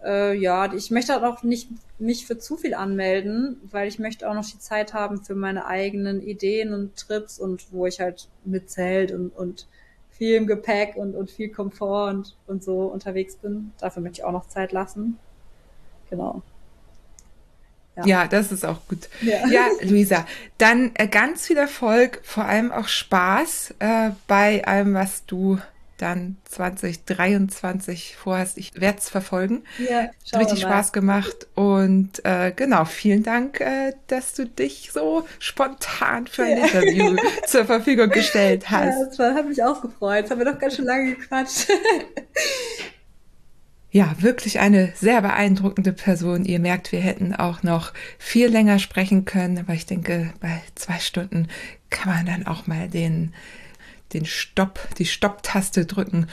Äh, 0.04 0.36
ja, 0.38 0.72
ich 0.72 0.90
möchte 0.90 1.12
halt 1.12 1.24
auch 1.24 1.42
nicht 1.42 1.68
mich 1.98 2.26
für 2.26 2.38
zu 2.38 2.56
viel 2.56 2.74
anmelden, 2.74 3.60
weil 3.70 3.88
ich 3.88 3.98
möchte 3.98 4.28
auch 4.30 4.34
noch 4.34 4.46
die 4.46 4.58
Zeit 4.58 4.94
haben 4.94 5.24
für 5.24 5.34
meine 5.34 5.66
eigenen 5.66 6.22
Ideen 6.22 6.72
und 6.72 6.96
Trips 6.96 7.38
und 7.38 7.72
wo 7.72 7.86
ich 7.86 8.00
halt 8.00 8.28
mit 8.44 8.70
Zelt 8.70 9.10
und, 9.10 9.30
und 9.30 9.66
viel 10.18 10.34
im 10.34 10.46
Gepäck 10.46 10.96
und, 10.96 11.14
und 11.14 11.30
viel 11.30 11.48
Komfort 11.48 12.10
und, 12.10 12.36
und 12.46 12.62
so 12.62 12.82
unterwegs 12.86 13.36
bin. 13.36 13.72
Dafür 13.78 14.02
möchte 14.02 14.20
ich 14.20 14.24
auch 14.24 14.32
noch 14.32 14.48
Zeit 14.48 14.72
lassen. 14.72 15.18
Genau. 16.10 16.42
Ja. 17.96 18.06
ja, 18.06 18.26
das 18.28 18.52
ist 18.52 18.64
auch 18.64 18.86
gut. 18.86 19.08
Ja. 19.22 19.46
Ja, 19.48 19.66
Luisa, 19.82 20.24
dann 20.58 20.92
äh, 20.94 21.08
ganz 21.08 21.46
viel 21.46 21.56
Erfolg, 21.56 22.20
vor 22.22 22.44
allem 22.44 22.70
auch 22.70 22.86
Spaß 22.86 23.74
äh, 23.80 24.10
bei 24.28 24.64
allem, 24.64 24.94
was 24.94 25.26
du 25.26 25.58
dann 25.98 26.36
2023 26.44 28.16
vorhast. 28.16 28.58
Ich 28.58 28.80
werde 28.80 28.98
es 28.98 29.08
verfolgen. 29.08 29.64
Ja, 29.78 30.08
Hat 30.32 30.40
richtig. 30.40 30.60
Spaß 30.62 30.92
gemacht 30.92 31.46
und 31.54 32.24
äh, 32.24 32.52
genau, 32.54 32.84
vielen 32.84 33.22
Dank, 33.22 33.60
äh, 33.60 33.92
dass 34.06 34.34
du 34.34 34.46
dich 34.46 34.90
so 34.92 35.26
spontan 35.38 36.26
für 36.26 36.44
ein 36.44 36.58
Ja. 36.58 36.64
Interview 36.64 37.16
zur 37.46 37.64
Verfügung 37.66 38.10
gestellt 38.10 38.64
Ja, 38.64 38.70
hast. 38.70 39.00
das 39.10 39.18
war, 39.18 39.34
hat 39.34 39.48
mich 39.48 39.62
auch 39.62 39.80
gefreut. 39.82 40.20
Jetzt 40.20 40.30
haben 40.30 40.38
wir 40.38 40.46
doch 40.52 40.58
ganz 40.58 40.76
schön 40.76 40.84
lange 40.86 41.14
gequatscht. 41.14 41.68
ja, 43.90 44.14
wirklich 44.18 44.58
eine 44.60 44.92
sehr 44.96 45.22
beeindruckende 45.22 45.92
Person. 45.92 46.44
Ihr 46.44 46.58
merkt, 46.58 46.92
wir 46.92 47.00
hätten 47.00 47.34
auch 47.34 47.62
noch 47.62 47.92
viel 48.18 48.48
länger 48.48 48.78
sprechen 48.78 49.24
können, 49.24 49.58
aber 49.58 49.72
ich 49.72 49.86
denke, 49.86 50.32
bei 50.40 50.60
zwei 50.74 50.98
Stunden 50.98 51.48
kann 51.90 52.12
man 52.14 52.26
dann 52.26 52.46
auch 52.46 52.66
mal 52.66 52.88
den, 52.88 53.32
den 54.12 54.24
Stopp, 54.24 54.80
die 54.98 55.06
Stopptaste 55.06 55.86
drücken 55.86 56.26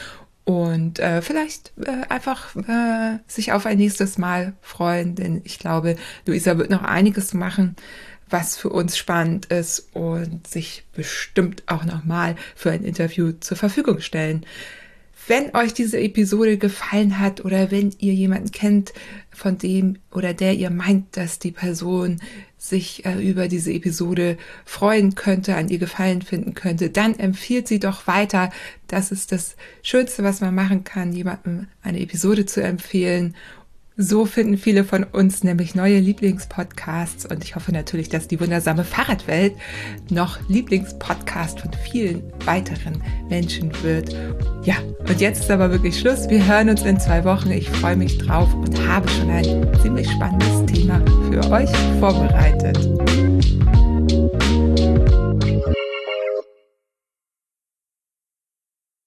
und 0.46 1.00
äh, 1.00 1.22
vielleicht 1.24 1.74
äh, 1.84 2.06
einfach 2.08 2.56
äh, 2.56 3.18
sich 3.28 3.52
auf 3.52 3.66
ein 3.66 3.80
nächstes 3.80 4.18
Mal 4.18 4.54
freuen, 4.62 5.16
denn 5.16 5.42
ich 5.44 5.58
glaube, 5.58 5.96
Luisa 6.28 6.58
wird 6.58 6.70
noch 6.70 6.84
einiges 6.84 7.34
machen, 7.34 7.76
was 8.30 8.56
für 8.56 8.70
uns 8.70 8.96
spannend 8.96 9.48
ist 9.48 9.90
und 9.94 10.48
sich 10.48 10.84
bestimmt 10.94 11.64
auch 11.66 11.84
noch 11.84 12.04
mal 12.06 12.36
für 12.56 12.72
ein 12.72 12.84
Interview 12.84 13.34
zur 13.40 13.58
Verfügung 13.58 14.02
stellen. 14.02 14.46
Wenn 15.28 15.56
euch 15.56 15.74
diese 15.74 16.00
Episode 16.00 16.60
gefallen 16.60 17.20
hat 17.20 17.44
oder 17.44 17.72
wenn 17.72 17.96
ihr 17.98 18.14
jemanden 18.14 18.52
kennt, 18.52 18.94
von 19.36 19.58
dem 19.58 19.98
oder 20.12 20.34
der 20.34 20.54
ihr 20.54 20.70
meint, 20.70 21.18
dass 21.18 21.40
die 21.40 21.52
Person 21.52 22.22
sich 22.58 23.06
äh, 23.06 23.22
über 23.22 23.48
diese 23.48 23.72
Episode 23.72 24.38
freuen 24.66 25.16
könnte, 25.16 25.56
an 25.56 25.70
ihr 25.70 25.78
Gefallen 25.78 26.22
finden 26.22 26.54
könnte, 26.54 26.90
dann 26.90 27.18
empfiehlt 27.18 27.68
sie 27.68 27.80
doch 27.80 28.08
weiter. 28.08 28.52
Das 28.88 29.12
ist 29.12 29.32
das 29.32 29.56
Schönste, 29.84 30.24
was 30.24 30.42
man 30.42 30.56
machen 30.56 30.84
kann, 30.84 31.14
jemandem 31.14 31.68
eine 31.84 32.00
Episode 32.00 32.46
zu 32.46 32.64
empfehlen 32.64 33.36
so 33.98 34.26
finden 34.26 34.58
viele 34.58 34.84
von 34.84 35.04
uns 35.04 35.44
nämlich 35.44 35.74
neue 35.74 36.00
Lieblingspodcasts 36.00 37.26
und 37.26 37.44
ich 37.44 37.56
hoffe 37.56 37.72
natürlich, 37.72 38.10
dass 38.10 38.28
die 38.28 38.40
wundersame 38.40 38.84
Fahrradwelt 38.84 39.54
noch 40.10 40.38
Lieblingspodcast 40.50 41.62
von 41.62 41.72
vielen 41.74 42.22
weiteren 42.46 43.02
Menschen 43.30 43.72
wird. 43.84 44.16
Ja, 44.64 44.76
und 45.08 45.22
jetzt 45.22 45.44
ist 45.44 45.52
aber 45.52 45.72
wirklich 45.72 45.98
Schluss. 45.98 46.30
Wir 46.30 46.46
hören 46.46 46.70
uns 46.70 46.84
in 46.84 47.00
zwei 47.00 47.24
Wochen. 47.24 47.52
Ich 47.52 47.70
freue 47.70 47.96
mich 47.96 48.18
drauf 48.18 48.54
und 48.54 48.88
habe 48.88 49.08
schon 49.10 49.30
ein 49.30 49.68
ziemlich 49.82 50.10
spannendes 50.12 50.66
Thema 50.66 51.02
für 51.32 51.50
euch 51.52 51.70
vorbereitet. 52.00 52.78